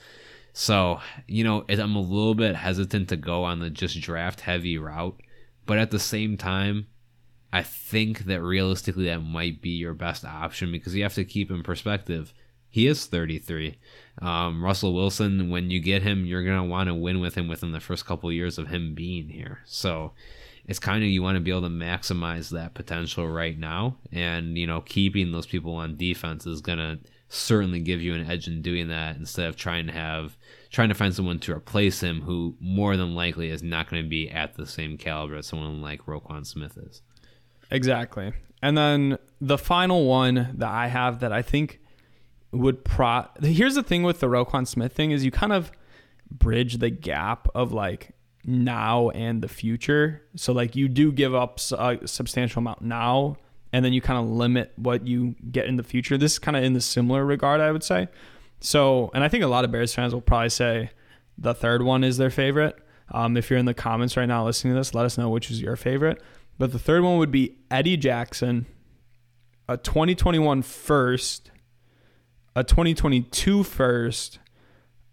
So 0.52 1.00
you 1.26 1.44
know, 1.44 1.64
I'm 1.68 1.96
a 1.96 2.00
little 2.00 2.34
bit 2.34 2.56
hesitant 2.56 3.08
to 3.10 3.16
go 3.16 3.44
on 3.44 3.60
the 3.60 3.70
just 3.70 4.00
draft 4.00 4.40
heavy 4.40 4.78
route, 4.78 5.20
but 5.66 5.78
at 5.78 5.90
the 5.90 5.98
same 5.98 6.36
time, 6.36 6.86
I 7.52 7.62
think 7.62 8.20
that 8.24 8.42
realistically 8.42 9.04
that 9.06 9.20
might 9.20 9.60
be 9.60 9.70
your 9.70 9.94
best 9.94 10.24
option 10.24 10.72
because 10.72 10.94
you 10.94 11.02
have 11.02 11.14
to 11.14 11.24
keep 11.24 11.50
in 11.50 11.62
perspective. 11.62 12.32
He 12.68 12.88
is 12.88 13.06
33. 13.06 13.78
Um, 14.22 14.64
Russell 14.64 14.94
Wilson, 14.94 15.50
when 15.50 15.70
you 15.70 15.80
get 15.80 16.02
him, 16.02 16.24
you're 16.24 16.44
gonna 16.44 16.64
want 16.64 16.88
to 16.88 16.94
win 16.94 17.20
with 17.20 17.34
him 17.34 17.48
within 17.48 17.72
the 17.72 17.80
first 17.80 18.06
couple 18.06 18.30
years 18.32 18.58
of 18.58 18.68
him 18.68 18.94
being 18.94 19.28
here. 19.28 19.60
So 19.64 20.12
it's 20.66 20.78
kind 20.78 21.02
of 21.02 21.10
you 21.10 21.22
want 21.22 21.36
to 21.36 21.40
be 21.40 21.50
able 21.50 21.62
to 21.62 21.68
maximize 21.68 22.50
that 22.50 22.74
potential 22.74 23.28
right 23.28 23.58
now, 23.58 23.96
and 24.12 24.56
you 24.56 24.66
know 24.66 24.80
keeping 24.80 25.32
those 25.32 25.46
people 25.46 25.74
on 25.74 25.96
defense 25.96 26.46
is 26.46 26.60
gonna 26.60 26.98
certainly 27.28 27.80
give 27.80 28.00
you 28.00 28.14
an 28.14 28.30
edge 28.30 28.46
in 28.46 28.62
doing 28.62 28.88
that 28.88 29.16
instead 29.16 29.48
of 29.48 29.56
trying 29.56 29.86
to 29.86 29.92
have 29.92 30.36
trying 30.70 30.88
to 30.88 30.94
find 30.94 31.14
someone 31.14 31.38
to 31.38 31.52
replace 31.52 32.00
him 32.00 32.20
who 32.22 32.56
more 32.60 32.96
than 32.96 33.14
likely 33.14 33.48
is 33.50 33.62
not 33.62 33.88
going 33.88 34.02
to 34.02 34.08
be 34.08 34.28
at 34.30 34.54
the 34.54 34.66
same 34.66 34.96
caliber 34.96 35.36
as 35.36 35.46
someone 35.46 35.80
like 35.80 36.06
Roquan 36.06 36.44
Smith 36.44 36.76
is. 36.76 37.00
Exactly. 37.70 38.32
And 38.60 38.76
then 38.76 39.18
the 39.40 39.58
final 39.58 40.06
one 40.06 40.54
that 40.54 40.68
I 40.68 40.88
have 40.88 41.20
that 41.20 41.32
I 41.32 41.42
think 41.42 41.80
would 42.54 42.84
pro 42.84 43.26
here's 43.42 43.74
the 43.74 43.82
thing 43.82 44.02
with 44.02 44.20
the 44.20 44.26
Roquan 44.26 44.66
Smith 44.66 44.92
thing 44.92 45.10
is 45.10 45.24
you 45.24 45.30
kind 45.30 45.52
of 45.52 45.72
bridge 46.30 46.78
the 46.78 46.90
gap 46.90 47.48
of 47.54 47.72
like 47.72 48.14
now 48.44 49.10
and 49.10 49.42
the 49.42 49.48
future. 49.48 50.22
So 50.36 50.52
like 50.52 50.76
you 50.76 50.88
do 50.88 51.12
give 51.12 51.34
up 51.34 51.58
a 51.72 52.06
substantial 52.06 52.60
amount 52.60 52.82
now 52.82 53.36
and 53.72 53.84
then 53.84 53.92
you 53.92 54.00
kind 54.00 54.18
of 54.18 54.30
limit 54.30 54.72
what 54.76 55.06
you 55.06 55.34
get 55.50 55.66
in 55.66 55.76
the 55.76 55.82
future. 55.82 56.16
This 56.16 56.34
is 56.34 56.38
kind 56.38 56.56
of 56.56 56.62
in 56.62 56.74
the 56.74 56.80
similar 56.80 57.24
regard, 57.24 57.60
I 57.60 57.72
would 57.72 57.82
say. 57.82 58.08
So, 58.60 59.10
and 59.14 59.24
I 59.24 59.28
think 59.28 59.44
a 59.44 59.48
lot 59.48 59.64
of 59.64 59.72
Bears 59.72 59.94
fans 59.94 60.14
will 60.14 60.20
probably 60.20 60.50
say 60.50 60.90
the 61.36 61.54
third 61.54 61.82
one 61.82 62.04
is 62.04 62.16
their 62.16 62.30
favorite. 62.30 62.76
Um, 63.10 63.36
if 63.36 63.50
you're 63.50 63.58
in 63.58 63.66
the 63.66 63.74
comments 63.74 64.16
right 64.16 64.26
now 64.26 64.44
listening 64.44 64.74
to 64.74 64.80
this, 64.80 64.94
let 64.94 65.04
us 65.04 65.18
know 65.18 65.28
which 65.28 65.50
is 65.50 65.60
your 65.60 65.76
favorite. 65.76 66.22
But 66.58 66.72
the 66.72 66.78
third 66.78 67.02
one 67.02 67.18
would 67.18 67.32
be 67.32 67.58
Eddie 67.70 67.96
Jackson, 67.96 68.66
a 69.68 69.76
2021 69.76 70.62
first, 70.62 71.50
a 72.56 72.64
2022 72.64 73.62
first, 73.62 74.38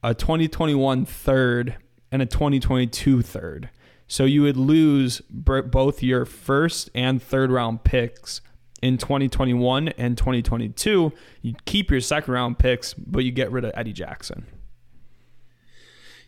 a 0.03 0.13
2021 0.13 1.05
third, 1.05 1.77
and 2.11 2.21
a 2.21 2.25
2022 2.25 3.21
third. 3.21 3.69
So 4.07 4.25
you 4.25 4.41
would 4.41 4.57
lose 4.57 5.21
both 5.29 6.03
your 6.03 6.25
first 6.25 6.89
and 6.93 7.23
third 7.23 7.49
round 7.49 7.83
picks 7.83 8.41
in 8.81 8.97
2021 8.97 9.89
and 9.89 10.17
2022. 10.17 11.13
You 11.41 11.55
keep 11.65 11.89
your 11.89 12.01
second 12.01 12.33
round 12.33 12.59
picks, 12.59 12.93
but 12.93 13.23
you 13.23 13.31
get 13.31 13.51
rid 13.51 13.63
of 13.63 13.71
Eddie 13.73 13.93
Jackson. 13.93 14.45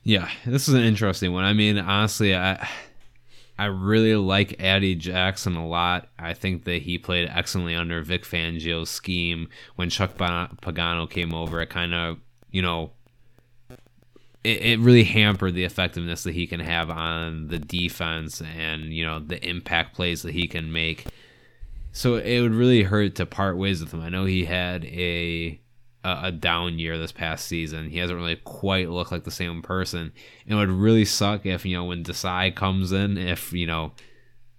Yeah, 0.03 0.29
this 0.45 0.67
is 0.67 0.73
an 0.73 0.83
interesting 0.83 1.31
one. 1.33 1.43
I 1.43 1.53
mean, 1.53 1.77
honestly, 1.77 2.35
I 2.35 2.67
I 3.63 3.67
really 3.67 4.13
like 4.17 4.57
Eddie 4.59 4.95
Jackson 4.95 5.55
a 5.55 5.65
lot. 5.65 6.09
I 6.19 6.33
think 6.33 6.65
that 6.65 6.81
he 6.81 6.97
played 6.97 7.29
excellently 7.33 7.75
under 7.75 8.01
Vic 8.01 8.25
Fangio's 8.25 8.89
scheme. 8.89 9.47
When 9.77 9.89
Chuck 9.89 10.17
Pagano 10.17 11.09
came 11.09 11.33
over, 11.33 11.61
it 11.61 11.69
kind 11.69 11.93
of, 11.93 12.17
you 12.51 12.61
know, 12.61 12.91
it, 14.43 14.61
it 14.61 14.79
really 14.81 15.05
hampered 15.05 15.53
the 15.53 15.63
effectiveness 15.63 16.23
that 16.23 16.33
he 16.33 16.45
can 16.45 16.59
have 16.59 16.89
on 16.89 17.47
the 17.47 17.57
defense 17.57 18.41
and, 18.41 18.93
you 18.93 19.05
know, 19.05 19.19
the 19.19 19.41
impact 19.47 19.95
plays 19.95 20.23
that 20.23 20.33
he 20.33 20.45
can 20.45 20.73
make. 20.73 21.07
So 21.93 22.15
it 22.15 22.41
would 22.41 22.55
really 22.55 22.83
hurt 22.83 23.15
to 23.15 23.25
part 23.25 23.57
ways 23.57 23.79
with 23.79 23.93
him. 23.93 24.01
I 24.01 24.09
know 24.09 24.25
he 24.25 24.43
had 24.43 24.83
a 24.83 25.57
a, 26.03 26.31
down 26.31 26.79
year 26.79 26.97
this 26.97 27.11
past 27.11 27.47
season. 27.47 27.89
He 27.89 27.97
hasn't 27.97 28.19
really 28.19 28.35
quite 28.35 28.89
looked 28.89 29.11
like 29.11 29.23
the 29.23 29.31
same 29.31 29.61
person. 29.61 30.11
It 30.45 30.55
would 30.55 30.69
really 30.69 31.05
suck 31.05 31.45
if, 31.45 31.65
you 31.65 31.77
know, 31.77 31.85
when 31.85 32.03
Desai 32.03 32.53
comes 32.53 32.91
in, 32.91 33.17
if, 33.17 33.53
you 33.53 33.67
know, 33.67 33.93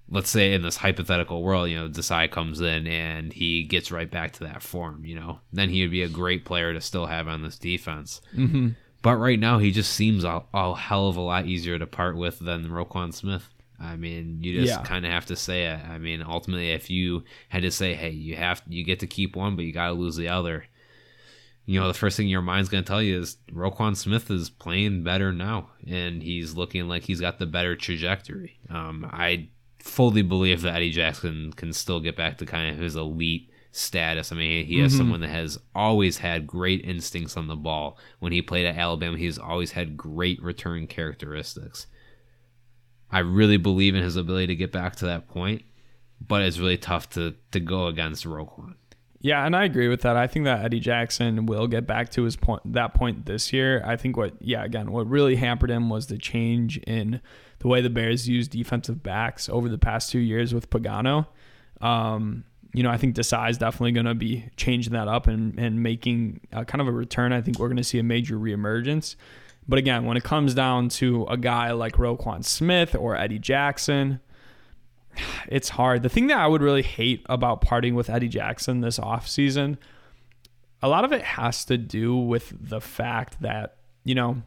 let's 0.08 0.30
say 0.30 0.52
in 0.52 0.62
this 0.62 0.76
hypothetical 0.76 1.42
world, 1.42 1.68
you 1.68 1.76
know, 1.76 1.88
Desai 1.88 2.30
comes 2.30 2.60
in 2.60 2.86
and 2.86 3.32
he 3.32 3.64
gets 3.64 3.90
right 3.90 4.10
back 4.10 4.32
to 4.32 4.44
that 4.44 4.62
form, 4.62 5.04
you 5.04 5.14
know, 5.14 5.40
then 5.52 5.70
he 5.70 5.82
would 5.82 5.90
be 5.90 6.02
a 6.02 6.08
great 6.08 6.44
player 6.44 6.72
to 6.72 6.80
still 6.80 7.06
have 7.06 7.28
on 7.28 7.42
this 7.42 7.58
defense. 7.58 8.20
Mm-hmm. 8.34 8.70
But 9.02 9.16
right 9.16 9.38
now, 9.38 9.58
he 9.58 9.70
just 9.70 9.92
seems 9.92 10.24
a, 10.24 10.42
a, 10.54 10.74
hell 10.74 11.08
of 11.08 11.16
a 11.16 11.20
lot 11.20 11.46
easier 11.46 11.78
to 11.78 11.86
part 11.86 12.16
with 12.16 12.38
than 12.38 12.68
Roquan 12.68 13.12
Smith. 13.12 13.50
I 13.78 13.96
mean, 13.96 14.38
you 14.40 14.60
just 14.60 14.78
yeah. 14.78 14.82
kind 14.82 15.04
of 15.04 15.12
have 15.12 15.26
to 15.26 15.36
say 15.36 15.66
it. 15.66 15.80
I 15.86 15.98
mean, 15.98 16.22
ultimately, 16.22 16.70
if 16.70 16.88
you 16.88 17.24
had 17.50 17.62
to 17.62 17.70
say, 17.70 17.92
"Hey, 17.92 18.10
you 18.10 18.36
have 18.36 18.62
you 18.66 18.82
get 18.82 19.00
to 19.00 19.06
keep 19.06 19.36
one, 19.36 19.56
but 19.56 19.66
you 19.66 19.72
got 19.72 19.88
to 19.88 19.92
lose 19.92 20.16
the 20.16 20.28
other," 20.28 20.64
you 21.66 21.80
know, 21.80 21.88
the 21.88 21.94
first 21.94 22.16
thing 22.16 22.28
your 22.28 22.42
mind's 22.42 22.68
going 22.68 22.84
to 22.84 22.88
tell 22.88 23.02
you 23.02 23.20
is 23.20 23.38
Roquan 23.50 23.96
Smith 23.96 24.30
is 24.30 24.50
playing 24.50 25.02
better 25.02 25.32
now, 25.32 25.70
and 25.86 26.22
he's 26.22 26.54
looking 26.54 26.88
like 26.88 27.04
he's 27.04 27.20
got 27.20 27.38
the 27.38 27.46
better 27.46 27.74
trajectory. 27.74 28.58
Um, 28.68 29.08
I 29.10 29.48
fully 29.78 30.22
believe 30.22 30.62
that 30.62 30.76
Eddie 30.76 30.90
Jackson 30.90 31.52
can 31.52 31.72
still 31.72 32.00
get 32.00 32.16
back 32.16 32.38
to 32.38 32.46
kind 32.46 32.74
of 32.74 32.80
his 32.80 32.96
elite 32.96 33.50
status. 33.72 34.30
I 34.30 34.36
mean, 34.36 34.66
he 34.66 34.78
has 34.80 34.92
mm-hmm. 34.92 34.98
someone 34.98 35.20
that 35.20 35.28
has 35.28 35.58
always 35.74 36.18
had 36.18 36.46
great 36.46 36.84
instincts 36.84 37.36
on 37.36 37.48
the 37.48 37.56
ball. 37.56 37.98
When 38.18 38.32
he 38.32 38.42
played 38.42 38.66
at 38.66 38.76
Alabama, 38.76 39.16
he's 39.16 39.38
always 39.38 39.72
had 39.72 39.96
great 39.96 40.42
return 40.42 40.86
characteristics. 40.86 41.86
I 43.10 43.20
really 43.20 43.56
believe 43.56 43.94
in 43.94 44.02
his 44.02 44.16
ability 44.16 44.48
to 44.48 44.56
get 44.56 44.72
back 44.72 44.96
to 44.96 45.06
that 45.06 45.28
point, 45.28 45.62
but 46.20 46.42
it's 46.42 46.58
really 46.58 46.78
tough 46.78 47.08
to 47.10 47.34
to 47.52 47.60
go 47.60 47.86
against 47.86 48.24
Roquan. 48.24 48.74
Yeah, 49.24 49.46
and 49.46 49.56
I 49.56 49.64
agree 49.64 49.88
with 49.88 50.02
that. 50.02 50.18
I 50.18 50.26
think 50.26 50.44
that 50.44 50.66
Eddie 50.66 50.80
Jackson 50.80 51.46
will 51.46 51.66
get 51.66 51.86
back 51.86 52.10
to 52.10 52.24
his 52.24 52.36
point 52.36 52.60
that 52.74 52.92
point 52.92 53.24
this 53.24 53.54
year. 53.54 53.82
I 53.82 53.96
think 53.96 54.18
what 54.18 54.34
yeah, 54.38 54.62
again, 54.62 54.92
what 54.92 55.08
really 55.08 55.36
hampered 55.36 55.70
him 55.70 55.88
was 55.88 56.08
the 56.08 56.18
change 56.18 56.76
in 56.86 57.22
the 57.60 57.68
way 57.68 57.80
the 57.80 57.88
Bears 57.88 58.28
use 58.28 58.48
defensive 58.48 59.02
backs 59.02 59.48
over 59.48 59.70
the 59.70 59.78
past 59.78 60.10
two 60.10 60.18
years 60.18 60.52
with 60.52 60.68
Pagano. 60.68 61.26
Um, 61.80 62.44
you 62.74 62.82
know, 62.82 62.90
I 62.90 62.98
think 62.98 63.16
Desai 63.16 63.48
is 63.48 63.56
definitely 63.56 63.92
going 63.92 64.04
to 64.04 64.14
be 64.14 64.44
changing 64.58 64.92
that 64.92 65.08
up 65.08 65.26
and, 65.26 65.58
and 65.58 65.82
making 65.82 66.40
kind 66.52 66.82
of 66.82 66.86
a 66.86 66.92
return. 66.92 67.32
I 67.32 67.40
think 67.40 67.58
we're 67.58 67.68
going 67.68 67.78
to 67.78 67.84
see 67.84 67.98
a 67.98 68.02
major 68.02 68.36
reemergence. 68.36 69.16
But 69.66 69.78
again, 69.78 70.04
when 70.04 70.18
it 70.18 70.24
comes 70.24 70.52
down 70.52 70.90
to 71.00 71.24
a 71.30 71.38
guy 71.38 71.72
like 71.72 71.94
Roquan 71.94 72.44
Smith 72.44 72.94
or 72.94 73.16
Eddie 73.16 73.38
Jackson, 73.38 74.20
it's 75.48 75.70
hard. 75.70 76.02
The 76.02 76.08
thing 76.08 76.28
that 76.28 76.38
I 76.38 76.46
would 76.46 76.62
really 76.62 76.82
hate 76.82 77.24
about 77.26 77.60
parting 77.60 77.94
with 77.94 78.10
Eddie 78.10 78.28
Jackson 78.28 78.80
this 78.80 78.98
offseason, 78.98 79.78
a 80.82 80.88
lot 80.88 81.04
of 81.04 81.12
it 81.12 81.22
has 81.22 81.64
to 81.66 81.78
do 81.78 82.16
with 82.16 82.52
the 82.58 82.80
fact 82.80 83.40
that, 83.40 83.76
you 84.04 84.14
know, 84.14 84.42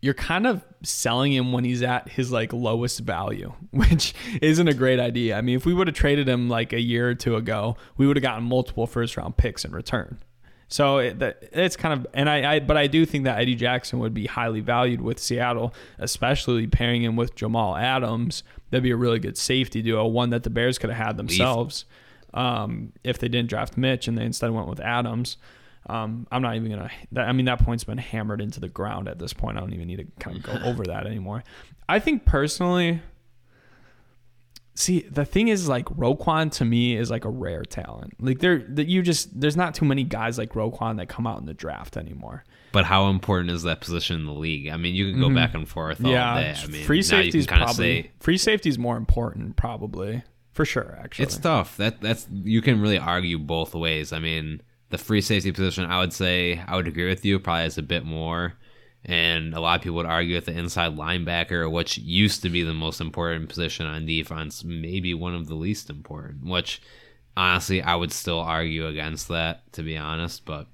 you're 0.00 0.14
kind 0.14 0.46
of 0.46 0.64
selling 0.82 1.32
him 1.32 1.52
when 1.52 1.64
he's 1.64 1.82
at 1.82 2.08
his 2.08 2.30
like 2.30 2.52
lowest 2.52 3.00
value, 3.00 3.52
which 3.70 4.14
isn't 4.40 4.68
a 4.68 4.74
great 4.74 5.00
idea. 5.00 5.36
I 5.36 5.40
mean, 5.40 5.56
if 5.56 5.66
we 5.66 5.74
would 5.74 5.88
have 5.88 5.96
traded 5.96 6.28
him 6.28 6.48
like 6.48 6.72
a 6.72 6.80
year 6.80 7.08
or 7.10 7.14
two 7.14 7.36
ago, 7.36 7.76
we 7.96 8.06
would 8.06 8.16
have 8.16 8.22
gotten 8.22 8.44
multiple 8.44 8.86
first 8.86 9.16
round 9.16 9.36
picks 9.36 9.64
in 9.64 9.72
return. 9.72 10.18
So 10.68 10.98
it, 10.98 11.20
it's 11.52 11.76
kind 11.76 11.98
of, 11.98 12.06
and 12.12 12.28
I, 12.28 12.54
I, 12.54 12.60
but 12.60 12.76
I 12.76 12.86
do 12.86 13.06
think 13.06 13.24
that 13.24 13.38
Eddie 13.38 13.54
Jackson 13.54 13.98
would 14.00 14.12
be 14.12 14.26
highly 14.26 14.60
valued 14.60 15.00
with 15.00 15.18
Seattle, 15.18 15.72
especially 15.98 16.66
pairing 16.66 17.02
him 17.02 17.16
with 17.16 17.34
Jamal 17.34 17.74
Adams. 17.74 18.42
That'd 18.70 18.82
be 18.82 18.90
a 18.90 18.96
really 18.96 19.18
good 19.18 19.38
safety 19.38 19.80
duo, 19.80 20.06
one 20.06 20.30
that 20.30 20.42
the 20.42 20.50
Bears 20.50 20.78
could 20.78 20.90
have 20.90 21.06
had 21.06 21.16
themselves 21.16 21.86
um, 22.34 22.92
if 23.02 23.18
they 23.18 23.28
didn't 23.28 23.48
draft 23.48 23.76
Mitch 23.78 24.08
and 24.08 24.18
they 24.18 24.24
instead 24.24 24.50
went 24.50 24.68
with 24.68 24.80
Adams. 24.80 25.38
Um, 25.86 26.26
I'm 26.30 26.42
not 26.42 26.56
even 26.56 26.70
gonna. 26.70 26.90
That, 27.12 27.28
I 27.28 27.32
mean, 27.32 27.46
that 27.46 27.60
point's 27.60 27.84
been 27.84 27.96
hammered 27.96 28.42
into 28.42 28.60
the 28.60 28.68
ground 28.68 29.08
at 29.08 29.18
this 29.18 29.32
point. 29.32 29.56
I 29.56 29.60
don't 29.60 29.72
even 29.72 29.86
need 29.86 29.96
to 29.96 30.06
kind 30.20 30.36
of 30.36 30.42
go 30.42 30.52
over 30.68 30.84
that 30.84 31.06
anymore. 31.06 31.44
I 31.88 31.98
think 31.98 32.26
personally, 32.26 33.00
See, 34.78 35.00
the 35.10 35.24
thing 35.24 35.48
is, 35.48 35.68
like 35.68 35.86
Roquan 35.86 36.52
to 36.52 36.64
me 36.64 36.96
is 36.96 37.10
like 37.10 37.24
a 37.24 37.28
rare 37.28 37.64
talent. 37.64 38.14
Like 38.20 38.38
there, 38.38 38.58
that 38.68 38.86
you 38.86 39.02
just 39.02 39.40
there's 39.40 39.56
not 39.56 39.74
too 39.74 39.84
many 39.84 40.04
guys 40.04 40.38
like 40.38 40.52
Roquan 40.52 40.98
that 40.98 41.08
come 41.08 41.26
out 41.26 41.40
in 41.40 41.46
the 41.46 41.52
draft 41.52 41.96
anymore. 41.96 42.44
But 42.70 42.84
how 42.84 43.08
important 43.08 43.50
is 43.50 43.64
that 43.64 43.80
position 43.80 44.20
in 44.20 44.26
the 44.26 44.32
league? 44.32 44.68
I 44.68 44.76
mean, 44.76 44.94
you 44.94 45.10
can 45.10 45.18
go 45.18 45.26
mm-hmm. 45.26 45.34
back 45.34 45.54
and 45.54 45.68
forth 45.68 46.04
all 46.04 46.12
yeah, 46.12 46.40
day. 46.40 46.54
I 46.62 46.66
mean, 46.68 46.84
free 46.84 47.02
safety 47.02 47.40
is 47.40 47.48
probably 47.48 48.02
say, 48.02 48.10
free 48.20 48.38
safety 48.38 48.68
is 48.68 48.78
more 48.78 48.96
important, 48.96 49.56
probably 49.56 50.22
for 50.52 50.64
sure. 50.64 50.96
Actually, 51.02 51.24
it's 51.24 51.38
tough. 51.38 51.76
That 51.78 52.00
that's 52.00 52.28
you 52.30 52.62
can 52.62 52.80
really 52.80 52.98
argue 52.98 53.36
both 53.36 53.74
ways. 53.74 54.12
I 54.12 54.20
mean, 54.20 54.62
the 54.90 54.98
free 54.98 55.22
safety 55.22 55.50
position, 55.50 55.86
I 55.86 55.98
would 55.98 56.12
say, 56.12 56.62
I 56.68 56.76
would 56.76 56.86
agree 56.86 57.08
with 57.08 57.24
you. 57.24 57.40
Probably 57.40 57.64
is 57.64 57.78
a 57.78 57.82
bit 57.82 58.04
more 58.04 58.54
and 59.08 59.54
a 59.54 59.60
lot 59.60 59.78
of 59.78 59.82
people 59.82 59.96
would 59.96 60.06
argue 60.06 60.34
that 60.34 60.44
the 60.44 60.56
inside 60.56 60.94
linebacker, 60.94 61.70
which 61.70 61.96
used 61.96 62.42
to 62.42 62.50
be 62.50 62.62
the 62.62 62.74
most 62.74 63.00
important 63.00 63.48
position 63.48 63.86
on 63.86 64.04
defense, 64.04 64.62
maybe 64.62 65.14
one 65.14 65.34
of 65.34 65.48
the 65.48 65.54
least 65.54 65.88
important, 65.88 66.44
which 66.44 66.82
honestly, 67.34 67.80
I 67.80 67.96
would 67.96 68.12
still 68.12 68.38
argue 68.38 68.86
against 68.86 69.28
that, 69.28 69.72
to 69.72 69.82
be 69.82 69.96
honest. 69.96 70.44
But, 70.44 70.66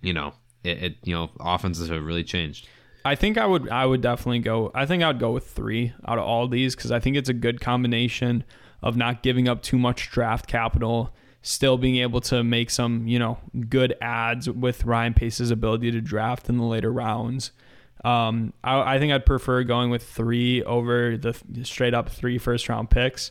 you 0.00 0.12
know, 0.12 0.34
it, 0.62 0.82
it 0.82 0.96
you 1.02 1.12
know, 1.12 1.30
offenses 1.40 1.88
have 1.88 2.04
really 2.04 2.22
changed. 2.22 2.68
I 3.04 3.16
think 3.16 3.36
I 3.36 3.46
would 3.46 3.68
I 3.68 3.84
would 3.84 4.02
definitely 4.02 4.40
go 4.40 4.70
I 4.74 4.86
think 4.86 5.02
I 5.02 5.08
would 5.08 5.18
go 5.18 5.32
with 5.32 5.46
3 5.46 5.94
out 6.06 6.18
of 6.18 6.24
all 6.24 6.46
these 6.46 6.74
cuz 6.74 6.92
I 6.92 7.00
think 7.00 7.16
it's 7.16 7.30
a 7.30 7.34
good 7.34 7.58
combination 7.58 8.44
of 8.82 8.94
not 8.94 9.22
giving 9.22 9.48
up 9.48 9.62
too 9.62 9.78
much 9.78 10.10
draft 10.10 10.46
capital 10.46 11.14
still 11.42 11.78
being 11.78 11.96
able 11.96 12.20
to 12.20 12.44
make 12.44 12.70
some, 12.70 13.06
you 13.06 13.18
know, 13.18 13.38
good 13.68 13.94
ads 14.00 14.48
with 14.48 14.84
Ryan 14.84 15.14
Pace's 15.14 15.50
ability 15.50 15.90
to 15.92 16.00
draft 16.00 16.48
in 16.48 16.58
the 16.58 16.64
later 16.64 16.92
rounds. 16.92 17.52
Um, 18.04 18.52
I, 18.64 18.94
I, 18.94 18.98
think 18.98 19.12
I'd 19.12 19.26
prefer 19.26 19.62
going 19.62 19.90
with 19.90 20.02
three 20.02 20.62
over 20.62 21.18
the 21.18 21.34
straight 21.64 21.92
up 21.92 22.08
three 22.08 22.38
first 22.38 22.68
round 22.68 22.88
picks. 22.88 23.30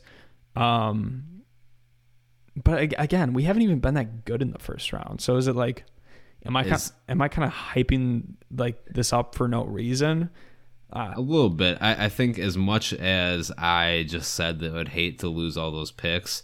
Um, 0.55 1.23
but 2.63 2.93
again, 2.97 3.33
we 3.33 3.43
haven't 3.43 3.63
even 3.63 3.79
been 3.79 3.95
that 3.95 4.25
good 4.25 4.41
in 4.41 4.51
the 4.51 4.59
first 4.59 4.93
round. 4.93 5.21
So 5.21 5.37
is 5.37 5.47
it 5.47 5.55
like, 5.55 5.85
am 6.45 6.55
I 6.55 6.63
kind, 6.63 6.91
am 7.07 7.21
I 7.21 7.29
kind 7.29 7.47
of 7.47 7.53
hyping 7.53 8.35
like 8.55 8.85
this 8.85 9.11
up 9.11 9.33
for 9.33 9.47
no 9.47 9.63
reason? 9.63 10.29
Uh, 10.91 11.13
a 11.15 11.21
little 11.21 11.49
bit. 11.49 11.77
I, 11.81 12.05
I 12.05 12.09
think 12.09 12.37
as 12.37 12.57
much 12.57 12.93
as 12.93 13.51
I 13.57 14.05
just 14.07 14.33
said 14.33 14.59
that 14.59 14.73
I 14.73 14.77
would 14.77 14.89
hate 14.89 15.19
to 15.19 15.29
lose 15.29 15.57
all 15.57 15.71
those 15.71 15.91
picks, 15.91 16.43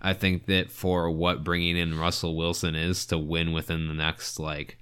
I 0.00 0.12
think 0.12 0.46
that 0.46 0.70
for 0.70 1.10
what 1.10 1.44
bringing 1.44 1.76
in 1.76 1.98
Russell 1.98 2.36
Wilson 2.36 2.74
is 2.74 3.04
to 3.06 3.18
win 3.18 3.52
within 3.52 3.88
the 3.88 3.94
next 3.94 4.38
like 4.38 4.78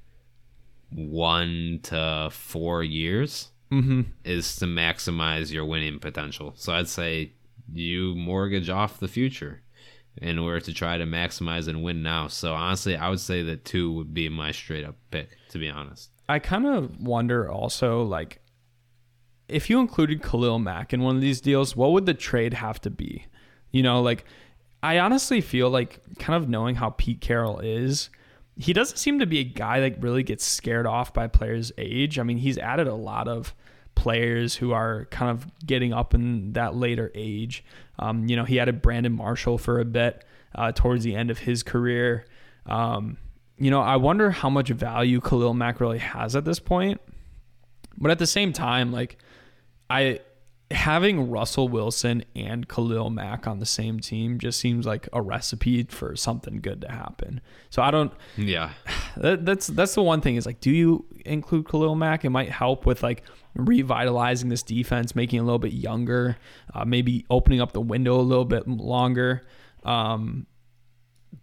one 0.90 1.80
to 1.84 2.28
four 2.30 2.82
years 2.82 3.50
mm-hmm. 3.72 4.02
is 4.24 4.56
to 4.56 4.66
maximize 4.66 5.52
your 5.52 5.64
winning 5.64 5.98
potential. 5.98 6.52
So 6.56 6.72
I'd 6.72 6.88
say 6.88 7.32
you 7.72 8.14
mortgage 8.14 8.68
off 8.68 9.00
the 9.00 9.08
future 9.08 9.62
in 10.18 10.38
order 10.38 10.60
to 10.60 10.72
try 10.72 10.96
to 10.96 11.04
maximize 11.04 11.68
and 11.68 11.82
win 11.82 12.02
now. 12.02 12.28
So 12.28 12.54
honestly, 12.54 12.96
I 12.96 13.08
would 13.08 13.20
say 13.20 13.42
that 13.42 13.64
two 13.64 13.92
would 13.92 14.14
be 14.14 14.28
my 14.28 14.52
straight 14.52 14.84
up 14.84 14.96
pick, 15.10 15.30
to 15.50 15.58
be 15.58 15.68
honest. 15.68 16.10
I 16.28 16.38
kind 16.38 16.66
of 16.66 17.00
wonder 17.00 17.50
also 17.50 18.02
like 18.02 18.40
if 19.48 19.70
you 19.70 19.78
included 19.78 20.22
Khalil 20.22 20.58
Mack 20.58 20.92
in 20.92 21.02
one 21.02 21.16
of 21.16 21.22
these 21.22 21.40
deals, 21.40 21.76
what 21.76 21.92
would 21.92 22.06
the 22.06 22.14
trade 22.14 22.54
have 22.54 22.80
to 22.82 22.90
be? 22.90 23.26
You 23.70 23.82
know, 23.82 24.02
like 24.02 24.24
I 24.86 25.00
honestly 25.00 25.40
feel 25.40 25.68
like 25.68 25.98
kind 26.20 26.40
of 26.40 26.48
knowing 26.48 26.76
how 26.76 26.90
Pete 26.90 27.20
Carroll 27.20 27.58
is, 27.58 28.08
he 28.56 28.72
doesn't 28.72 28.98
seem 28.98 29.18
to 29.18 29.26
be 29.26 29.40
a 29.40 29.44
guy 29.44 29.80
that 29.80 30.00
really 30.00 30.22
gets 30.22 30.44
scared 30.44 30.86
off 30.86 31.12
by 31.12 31.26
players' 31.26 31.72
age. 31.76 32.20
I 32.20 32.22
mean, 32.22 32.38
he's 32.38 32.56
added 32.56 32.86
a 32.86 32.94
lot 32.94 33.26
of 33.26 33.52
players 33.96 34.54
who 34.54 34.70
are 34.70 35.06
kind 35.06 35.32
of 35.32 35.44
getting 35.66 35.92
up 35.92 36.14
in 36.14 36.52
that 36.52 36.76
later 36.76 37.10
age. 37.16 37.64
Um, 37.98 38.28
you 38.28 38.36
know, 38.36 38.44
he 38.44 38.60
added 38.60 38.80
Brandon 38.80 39.12
Marshall 39.12 39.58
for 39.58 39.80
a 39.80 39.84
bit 39.84 40.24
uh, 40.54 40.70
towards 40.70 41.02
the 41.02 41.16
end 41.16 41.32
of 41.32 41.40
his 41.40 41.64
career. 41.64 42.24
Um, 42.66 43.18
you 43.58 43.72
know, 43.72 43.80
I 43.80 43.96
wonder 43.96 44.30
how 44.30 44.50
much 44.50 44.68
value 44.68 45.20
Khalil 45.20 45.52
Mack 45.52 45.80
really 45.80 45.98
has 45.98 46.36
at 46.36 46.44
this 46.44 46.60
point. 46.60 47.00
But 47.98 48.12
at 48.12 48.20
the 48.20 48.26
same 48.26 48.52
time, 48.52 48.92
like, 48.92 49.18
I 49.90 50.20
having 50.70 51.30
Russell 51.30 51.68
Wilson 51.68 52.24
and 52.34 52.68
Khalil 52.68 53.10
Mack 53.10 53.46
on 53.46 53.60
the 53.60 53.66
same 53.66 54.00
team 54.00 54.38
just 54.38 54.58
seems 54.58 54.84
like 54.84 55.08
a 55.12 55.22
recipe 55.22 55.84
for 55.84 56.16
something 56.16 56.60
good 56.60 56.80
to 56.80 56.90
happen. 56.90 57.40
So 57.70 57.82
I 57.82 57.90
don't. 57.90 58.12
Yeah. 58.36 58.72
That, 59.18 59.46
that's 59.46 59.68
that's 59.68 59.94
the 59.94 60.02
one 60.02 60.20
thing 60.20 60.36
is 60.36 60.44
like, 60.44 60.60
do 60.60 60.70
you 60.70 61.06
include 61.24 61.66
Khalil 61.66 61.94
Mack? 61.94 62.26
It 62.26 62.28
might 62.28 62.50
help 62.50 62.84
with 62.84 63.02
like 63.02 63.22
revitalizing 63.54 64.50
this 64.50 64.62
defense, 64.62 65.16
making 65.16 65.38
it 65.38 65.40
a 65.40 65.44
little 65.46 65.58
bit 65.58 65.72
younger, 65.72 66.36
uh, 66.74 66.84
maybe 66.84 67.24
opening 67.30 67.62
up 67.62 67.72
the 67.72 67.80
window 67.80 68.20
a 68.20 68.20
little 68.20 68.44
bit 68.44 68.68
longer. 68.68 69.46
Um, 69.84 70.46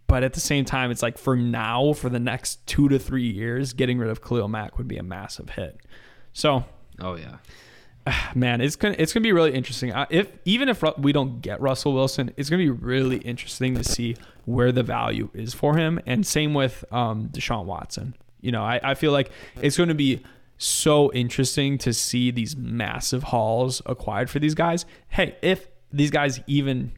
but 0.06 0.22
at 0.22 0.34
the 0.34 0.40
same 0.40 0.64
time, 0.64 0.92
it's 0.92 1.02
like 1.02 1.18
for 1.18 1.34
now, 1.34 1.94
for 1.94 2.08
the 2.08 2.20
next 2.20 2.64
two 2.68 2.88
to 2.90 2.98
three 3.00 3.28
years, 3.28 3.72
getting 3.72 3.98
rid 3.98 4.08
of 4.08 4.22
Khalil 4.22 4.46
Mack 4.46 4.78
would 4.78 4.86
be 4.86 4.96
a 4.96 5.02
massive 5.02 5.50
hit. 5.50 5.80
So. 6.32 6.64
Oh 7.00 7.16
yeah 7.16 7.38
man, 8.34 8.60
it's 8.60 8.76
gonna 8.76 8.96
it's 8.98 9.12
gonna 9.12 9.22
be 9.22 9.32
really 9.32 9.54
interesting. 9.54 9.92
If 10.10 10.28
even 10.44 10.68
if 10.68 10.82
we 10.98 11.12
don't 11.12 11.40
get 11.40 11.60
Russell 11.60 11.94
Wilson, 11.94 12.32
it's 12.36 12.50
gonna 12.50 12.62
be 12.62 12.70
really 12.70 13.18
interesting 13.18 13.74
to 13.74 13.84
see 13.84 14.16
where 14.44 14.72
the 14.72 14.82
value 14.82 15.30
is 15.34 15.54
for 15.54 15.76
him. 15.76 16.00
And 16.06 16.26
same 16.26 16.54
with 16.54 16.84
um, 16.92 17.28
Deshaun 17.28 17.64
Watson. 17.64 18.14
You 18.40 18.52
know, 18.52 18.62
I, 18.62 18.80
I 18.82 18.94
feel 18.94 19.12
like 19.12 19.30
it's 19.60 19.76
going 19.76 19.88
to 19.88 19.94
be 19.94 20.22
so 20.58 21.12
interesting 21.12 21.78
to 21.78 21.92
see 21.92 22.30
these 22.30 22.56
massive 22.56 23.24
hauls 23.24 23.80
acquired 23.86 24.30
for 24.30 24.38
these 24.38 24.54
guys. 24.54 24.84
Hey, 25.08 25.36
if 25.42 25.68
these 25.92 26.10
guys 26.10 26.40
even 26.46 26.92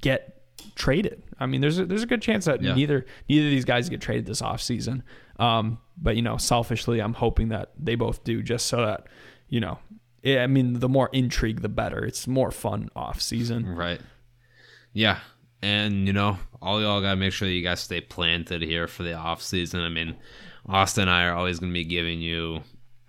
get 0.00 0.42
traded, 0.74 1.22
I 1.38 1.46
mean, 1.46 1.60
there's 1.60 1.78
a, 1.78 1.84
there's 1.84 2.02
a 2.02 2.06
good 2.06 2.22
chance 2.22 2.46
that 2.46 2.62
yeah. 2.62 2.74
neither 2.74 3.04
neither 3.28 3.46
of 3.46 3.50
these 3.50 3.64
guys 3.64 3.88
get 3.88 4.00
traded 4.00 4.26
this 4.26 4.40
offseason. 4.40 5.02
Um, 5.38 5.78
but 5.98 6.16
you 6.16 6.22
know, 6.22 6.38
selfishly, 6.38 7.00
I'm 7.00 7.12
hoping 7.12 7.50
that 7.50 7.72
they 7.78 7.94
both 7.94 8.24
do, 8.24 8.42
just 8.42 8.66
so 8.66 8.78
that 8.78 9.06
you 9.48 9.60
know 9.60 9.78
I 10.26 10.46
mean, 10.46 10.80
the 10.80 10.88
more 10.88 11.08
intrigue, 11.12 11.62
the 11.62 11.68
better. 11.68 12.04
It's 12.04 12.26
more 12.26 12.50
fun 12.50 12.90
off 12.96 13.20
season. 13.20 13.76
Right. 13.76 14.00
Yeah. 14.92 15.20
And, 15.62 16.06
you 16.06 16.12
know, 16.12 16.38
all 16.60 16.80
y'all 16.80 17.00
got 17.00 17.10
to 17.10 17.16
make 17.16 17.32
sure 17.32 17.48
you 17.48 17.62
guys 17.62 17.80
stay 17.80 18.00
planted 18.00 18.62
here 18.62 18.88
for 18.88 19.02
the 19.02 19.14
off 19.14 19.42
season. 19.42 19.80
I 19.80 19.88
mean, 19.88 20.16
Austin 20.68 21.02
and 21.02 21.10
I 21.10 21.24
are 21.24 21.34
always 21.34 21.58
going 21.58 21.70
to 21.70 21.74
be 21.74 21.84
giving 21.84 22.20
you 22.20 22.62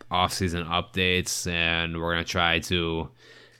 off 0.09 0.33
season 0.33 0.65
updates, 0.65 1.45
and 1.51 1.99
we're 1.99 2.13
going 2.13 2.23
to 2.23 2.31
try 2.31 2.59
to 2.59 3.09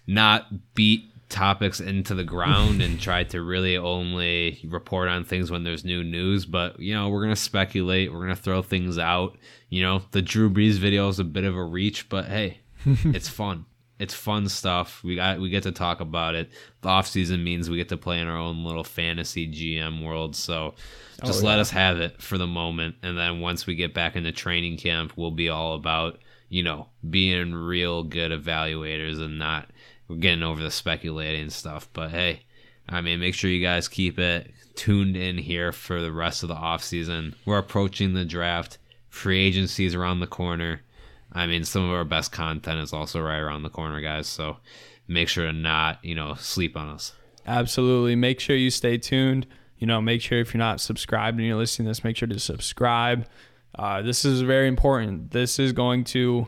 not 0.06 0.74
beat 0.74 1.04
topics 1.30 1.82
into 1.82 2.16
the 2.16 2.24
ground 2.24 2.82
and 2.82 3.02
try 3.02 3.24
to 3.26 3.42
really 3.42 3.76
only 3.76 4.62
report 4.64 5.10
on 5.10 5.26
things 5.26 5.52
when 5.52 5.64
there's 5.64 5.84
new 5.84 6.04
news. 6.04 6.46
But, 6.46 6.80
you 6.80 6.94
know, 6.94 7.10
we're 7.10 7.28
to 7.28 7.36
speculate, 7.36 8.14
we're 8.14 8.28
to 8.28 8.36
throw 8.36 8.62
things 8.62 8.98
out. 8.98 9.38
You 9.70 9.84
know, 9.84 10.04
the 10.12 10.22
Drew 10.22 10.50
Brees 10.50 10.78
video 10.78 11.10
is 11.10 11.20
a 11.20 11.26
bit 11.26 11.44
of 11.44 11.58
a 11.58 11.64
reach, 11.64 12.08
but 12.08 12.26
hey, 12.28 12.60
it's 12.86 13.30
fun. 13.30 13.66
It's 14.00 14.14
fun 14.14 14.48
stuff. 14.48 15.04
We 15.04 15.16
got 15.16 15.40
we 15.40 15.50
get 15.50 15.64
to 15.64 15.72
talk 15.72 16.02
about 16.02 16.36
it. 16.36 16.52
The 16.82 16.90
off 16.90 17.08
season 17.08 17.44
means 17.44 17.70
we 17.70 17.78
get 17.78 17.90
to 17.90 17.98
play 17.98 18.20
in 18.20 18.28
our 18.28 18.38
own 18.38 18.64
little 18.64 18.84
fantasy 18.84 19.48
GM 19.48 20.06
world. 20.06 20.36
So 20.36 20.76
oh, 21.24 21.26
just 21.26 21.44
oh, 21.44 21.48
let 21.48 21.60
us 21.60 21.72
have 21.72 22.00
it 22.00 22.22
for 22.22 22.38
the 22.38 22.48
moment, 22.48 22.96
and 23.02 23.18
then 23.18 23.40
once 23.40 23.66
we 23.66 23.76
get 23.76 23.96
back 23.96 24.16
into 24.16 24.32
training 24.32 24.78
camp, 24.78 25.14
we'll 25.16 25.32
be 25.32 25.50
all 25.50 25.74
about 25.74 26.20
you 26.50 26.62
know 26.62 26.90
being 27.10 27.56
real 27.56 28.04
good 28.04 28.32
evaluators 28.32 29.20
and 29.20 29.40
not 29.40 29.70
getting 30.20 30.44
over 30.44 30.62
the 30.62 30.72
speculating 30.72 31.50
stuff. 31.50 31.90
But 31.92 32.12
hey, 32.12 32.42
I 32.88 33.02
mean, 33.02 33.20
make 33.20 33.34
sure 33.34 33.50
you 33.50 33.66
guys 33.66 33.88
keep 33.88 34.20
it 34.20 34.52
tuned 34.76 35.18
in 35.18 35.40
here 35.40 35.72
for 35.72 36.02
the 36.02 36.12
rest 36.12 36.44
of 36.44 36.50
the 36.50 36.56
off 36.56 36.84
season. 36.84 37.36
We're 37.46 37.58
approaching 37.58 38.14
the 38.14 38.26
draft. 38.26 38.78
Free 39.10 39.40
agency 39.40 39.86
is 39.86 39.96
around 39.96 40.20
the 40.20 40.28
corner 40.28 40.82
I 41.38 41.46
mean, 41.46 41.64
some 41.64 41.84
of 41.84 41.92
our 41.92 42.04
best 42.04 42.32
content 42.32 42.80
is 42.80 42.94
also 42.94 43.22
right 43.22 43.38
around 43.38 43.64
the 43.64 43.70
corner, 43.70 44.02
guys. 44.02 44.28
So 44.28 44.58
make 45.08 45.30
sure 45.30 45.46
to 45.46 45.54
not, 45.54 46.04
you 46.04 46.16
know, 46.16 46.34
sleep 46.34 46.76
on 46.76 46.90
us. 46.90 47.14
Absolutely. 47.46 48.16
Make 48.16 48.40
sure 48.40 48.56
you 48.56 48.72
stay 48.72 48.98
tuned. 48.98 49.46
You 49.78 49.86
know, 49.86 50.02
make 50.02 50.22
sure 50.22 50.40
if 50.40 50.54
you're 50.54 50.60
not 50.60 50.82
subscribed 50.82 51.38
and 51.38 51.48
you're 51.48 51.58
listening 51.58 51.86
to 51.86 51.92
this, 51.92 52.04
make 52.04 52.18
sure 52.18 52.28
to 52.28 52.40
subscribe. 52.40 53.28
Uh, 53.76 54.02
this 54.02 54.26
is 54.26 54.42
very 54.42 54.68
important. 54.68 55.32
This 55.32 55.60
is 55.60 55.74
going 55.74 56.04
to 56.06 56.48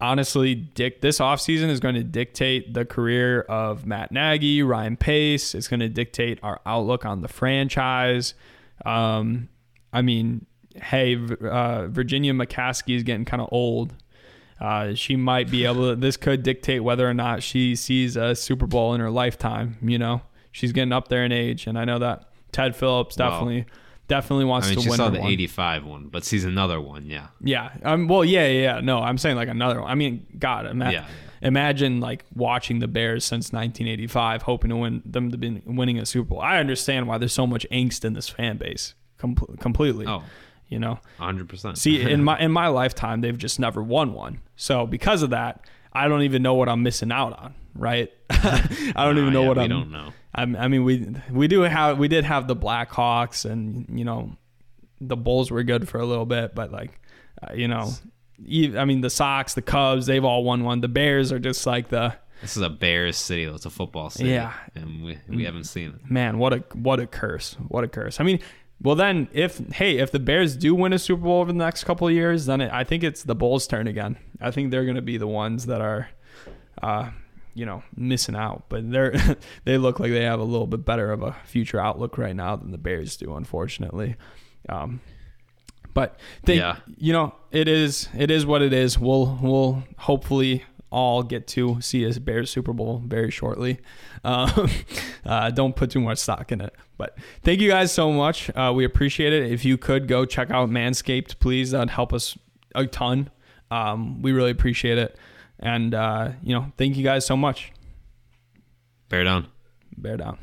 honestly 0.00 0.54
dick 0.54 1.00
this 1.00 1.18
offseason 1.18 1.68
is 1.68 1.80
going 1.80 1.94
to 1.94 2.04
dictate 2.04 2.74
the 2.74 2.84
career 2.84 3.42
of 3.42 3.84
Matt 3.84 4.10
Nagy, 4.10 4.62
Ryan 4.62 4.96
Pace. 4.96 5.54
It's 5.54 5.68
going 5.68 5.80
to 5.80 5.88
dictate 5.90 6.38
our 6.42 6.60
outlook 6.64 7.04
on 7.04 7.20
the 7.20 7.28
franchise. 7.28 8.32
Um, 8.86 9.50
I 9.92 10.00
mean, 10.00 10.46
hey, 10.82 11.16
uh, 11.42 11.86
Virginia 11.88 12.32
McCaskey 12.32 12.96
is 12.96 13.02
getting 13.02 13.24
kind 13.24 13.40
of 13.40 13.48
old. 13.52 13.94
Uh, 14.60 14.94
she 14.94 15.16
might 15.16 15.50
be 15.50 15.64
able 15.66 15.90
to, 15.90 15.96
this 15.96 16.16
could 16.16 16.42
dictate 16.42 16.82
whether 16.82 17.08
or 17.08 17.14
not 17.14 17.42
she 17.42 17.76
sees 17.76 18.16
a 18.16 18.34
Super 18.34 18.66
Bowl 18.66 18.94
in 18.94 19.00
her 19.00 19.10
lifetime. 19.10 19.76
You 19.82 19.98
know, 19.98 20.22
she's 20.50 20.72
getting 20.72 20.92
up 20.92 21.08
there 21.08 21.24
in 21.24 21.32
age. 21.32 21.66
And 21.66 21.78
I 21.78 21.84
know 21.84 21.98
that 21.98 22.30
Ted 22.52 22.74
Phillips 22.74 23.16
definitely. 23.16 23.66
Definitely 24.08 24.44
wants 24.44 24.68
I 24.68 24.70
mean, 24.70 24.76
to 24.76 24.82
she 24.84 24.88
win. 24.90 24.96
saw 24.96 25.10
the 25.10 25.18
one. 25.18 25.30
85 25.32 25.84
one, 25.84 26.08
but 26.08 26.24
sees 26.24 26.44
another 26.44 26.80
one. 26.80 27.06
Yeah. 27.06 27.26
Yeah. 27.40 27.72
Um. 27.82 28.06
Well. 28.06 28.24
Yeah. 28.24 28.46
Yeah. 28.46 28.80
No. 28.80 29.00
I'm 29.00 29.18
saying 29.18 29.34
like 29.34 29.48
another 29.48 29.80
one. 29.80 29.90
I 29.90 29.96
mean, 29.96 30.24
God. 30.38 30.66
Ima- 30.66 30.92
yeah. 30.92 31.06
Imagine 31.42 31.98
like 32.00 32.24
watching 32.32 32.78
the 32.78 32.86
Bears 32.86 33.24
since 33.24 33.52
1985, 33.52 34.42
hoping 34.42 34.70
to 34.70 34.76
win 34.76 35.02
them 35.04 35.32
to 35.32 35.36
be 35.36 35.60
winning 35.66 35.98
a 35.98 36.06
Super 36.06 36.28
Bowl. 36.30 36.40
I 36.40 36.58
understand 36.58 37.08
why 37.08 37.18
there's 37.18 37.32
so 37.32 37.48
much 37.48 37.66
angst 37.72 38.04
in 38.04 38.12
this 38.12 38.28
fan 38.28 38.58
base. 38.58 38.94
Com- 39.18 39.34
completely. 39.58 40.06
Oh 40.06 40.22
you 40.68 40.78
know 40.78 40.98
100% 41.18 41.76
see 41.76 42.00
in 42.00 42.24
my 42.24 42.38
in 42.40 42.50
my 42.50 42.68
lifetime 42.68 43.20
they've 43.20 43.38
just 43.38 43.60
never 43.60 43.82
won 43.82 44.12
one 44.12 44.40
so 44.56 44.86
because 44.86 45.22
of 45.22 45.30
that 45.30 45.64
i 45.92 46.08
don't 46.08 46.22
even 46.22 46.42
know 46.42 46.54
what 46.54 46.68
i'm 46.68 46.82
missing 46.82 47.12
out 47.12 47.38
on 47.38 47.54
right 47.74 48.12
i 48.30 48.92
don't 48.96 49.18
even 49.18 49.32
know 49.32 49.42
yeah, 49.42 49.48
what 49.48 49.58
i'm 49.58 49.68
don't 49.68 49.90
know 49.90 50.12
I, 50.34 50.42
I 50.42 50.68
mean 50.68 50.84
we 50.84 51.14
we 51.30 51.48
do 51.48 51.62
have 51.62 51.98
we 51.98 52.08
did 52.08 52.24
have 52.24 52.48
the 52.48 52.56
blackhawks 52.56 53.48
and 53.48 53.86
you 53.98 54.04
know 54.04 54.36
the 55.00 55.16
bulls 55.16 55.50
were 55.50 55.62
good 55.62 55.88
for 55.88 55.98
a 55.98 56.06
little 56.06 56.26
bit 56.26 56.54
but 56.54 56.72
like 56.72 57.00
uh, 57.42 57.52
you 57.54 57.68
know 57.68 57.92
I 58.38 58.84
mean 58.84 59.00
the 59.00 59.10
Sox, 59.10 59.54
the 59.54 59.62
Cubs, 59.62 60.06
they've 60.06 60.24
all 60.24 60.44
won 60.44 60.64
one. 60.64 60.80
The 60.80 60.88
Bears 60.88 61.32
are 61.32 61.38
just 61.38 61.66
like 61.66 61.88
the 61.88 62.14
this 62.42 62.56
is 62.56 62.62
a 62.62 62.68
Bears 62.68 63.16
city. 63.16 63.44
It's 63.44 63.64
a 63.64 63.70
football 63.70 64.10
city. 64.10 64.30
Yeah, 64.30 64.52
and 64.74 65.02
we 65.02 65.18
we 65.28 65.44
haven't 65.44 65.64
seen 65.64 65.90
it. 65.90 66.10
Man, 66.10 66.38
what 66.38 66.52
a 66.52 66.58
what 66.74 67.00
a 67.00 67.06
curse! 67.06 67.56
What 67.68 67.84
a 67.84 67.88
curse! 67.88 68.20
I 68.20 68.24
mean, 68.24 68.40
well, 68.82 68.94
then, 68.94 69.28
if 69.32 69.58
hey, 69.72 69.98
if 69.98 70.10
the 70.10 70.18
Bears 70.18 70.56
do 70.56 70.74
win 70.74 70.92
a 70.92 70.98
Super 70.98 71.22
Bowl 71.22 71.40
over 71.40 71.52
the 71.52 71.58
next 71.58 71.84
couple 71.84 72.06
of 72.06 72.12
years, 72.12 72.46
then 72.46 72.60
it, 72.60 72.70
I 72.72 72.84
think 72.84 73.02
it's 73.02 73.22
the 73.22 73.34
Bulls' 73.34 73.66
turn 73.66 73.86
again. 73.86 74.18
I 74.40 74.50
think 74.50 74.70
they're 74.70 74.84
going 74.84 74.96
to 74.96 75.02
be 75.02 75.16
the 75.16 75.26
ones 75.26 75.66
that 75.66 75.80
are, 75.80 76.10
uh, 76.82 77.10
you 77.54 77.64
know, 77.64 77.82
missing 77.96 78.36
out. 78.36 78.64
But 78.68 78.90
they're 78.90 79.14
they 79.64 79.78
look 79.78 79.98
like 79.98 80.10
they 80.10 80.24
have 80.24 80.40
a 80.40 80.44
little 80.44 80.66
bit 80.66 80.84
better 80.84 81.10
of 81.10 81.22
a 81.22 81.32
future 81.44 81.80
outlook 81.80 82.18
right 82.18 82.36
now 82.36 82.56
than 82.56 82.70
the 82.70 82.78
Bears 82.78 83.16
do, 83.16 83.34
unfortunately. 83.34 84.16
Um, 84.68 85.00
but 85.94 86.20
they, 86.44 86.58
yeah. 86.58 86.76
you 86.98 87.14
know, 87.14 87.34
it 87.52 87.68
is 87.68 88.10
it 88.14 88.30
is 88.30 88.44
what 88.44 88.60
it 88.60 88.74
is. 88.74 88.98
We'll 88.98 89.38
we'll 89.40 89.84
hopefully 89.96 90.64
all 90.96 91.22
get 91.22 91.46
to 91.46 91.78
see 91.82 92.04
a 92.04 92.18
Bears 92.18 92.48
Super 92.48 92.72
Bowl 92.72 93.02
very 93.04 93.30
shortly. 93.30 93.80
Um, 94.24 94.70
uh, 95.26 95.50
don't 95.50 95.76
put 95.76 95.90
too 95.90 96.00
much 96.00 96.16
stock 96.16 96.50
in 96.50 96.62
it. 96.62 96.74
But 96.96 97.18
thank 97.42 97.60
you 97.60 97.68
guys 97.68 97.92
so 97.92 98.10
much. 98.10 98.50
Uh, 98.56 98.72
we 98.74 98.86
appreciate 98.86 99.34
it. 99.34 99.52
If 99.52 99.62
you 99.62 99.76
could 99.76 100.08
go 100.08 100.24
check 100.24 100.50
out 100.50 100.70
Manscaped, 100.70 101.38
please, 101.38 101.72
that'd 101.72 101.90
help 101.90 102.14
us 102.14 102.38
a 102.74 102.86
ton. 102.86 103.28
Um, 103.70 104.22
we 104.22 104.32
really 104.32 104.50
appreciate 104.50 104.96
it. 104.96 105.18
And, 105.58 105.94
uh, 105.94 106.32
you 106.42 106.54
know, 106.54 106.72
thank 106.78 106.96
you 106.96 107.04
guys 107.04 107.26
so 107.26 107.36
much. 107.36 107.72
Bear 109.10 109.24
down. 109.24 109.48
Bear 109.98 110.16
down. 110.16 110.38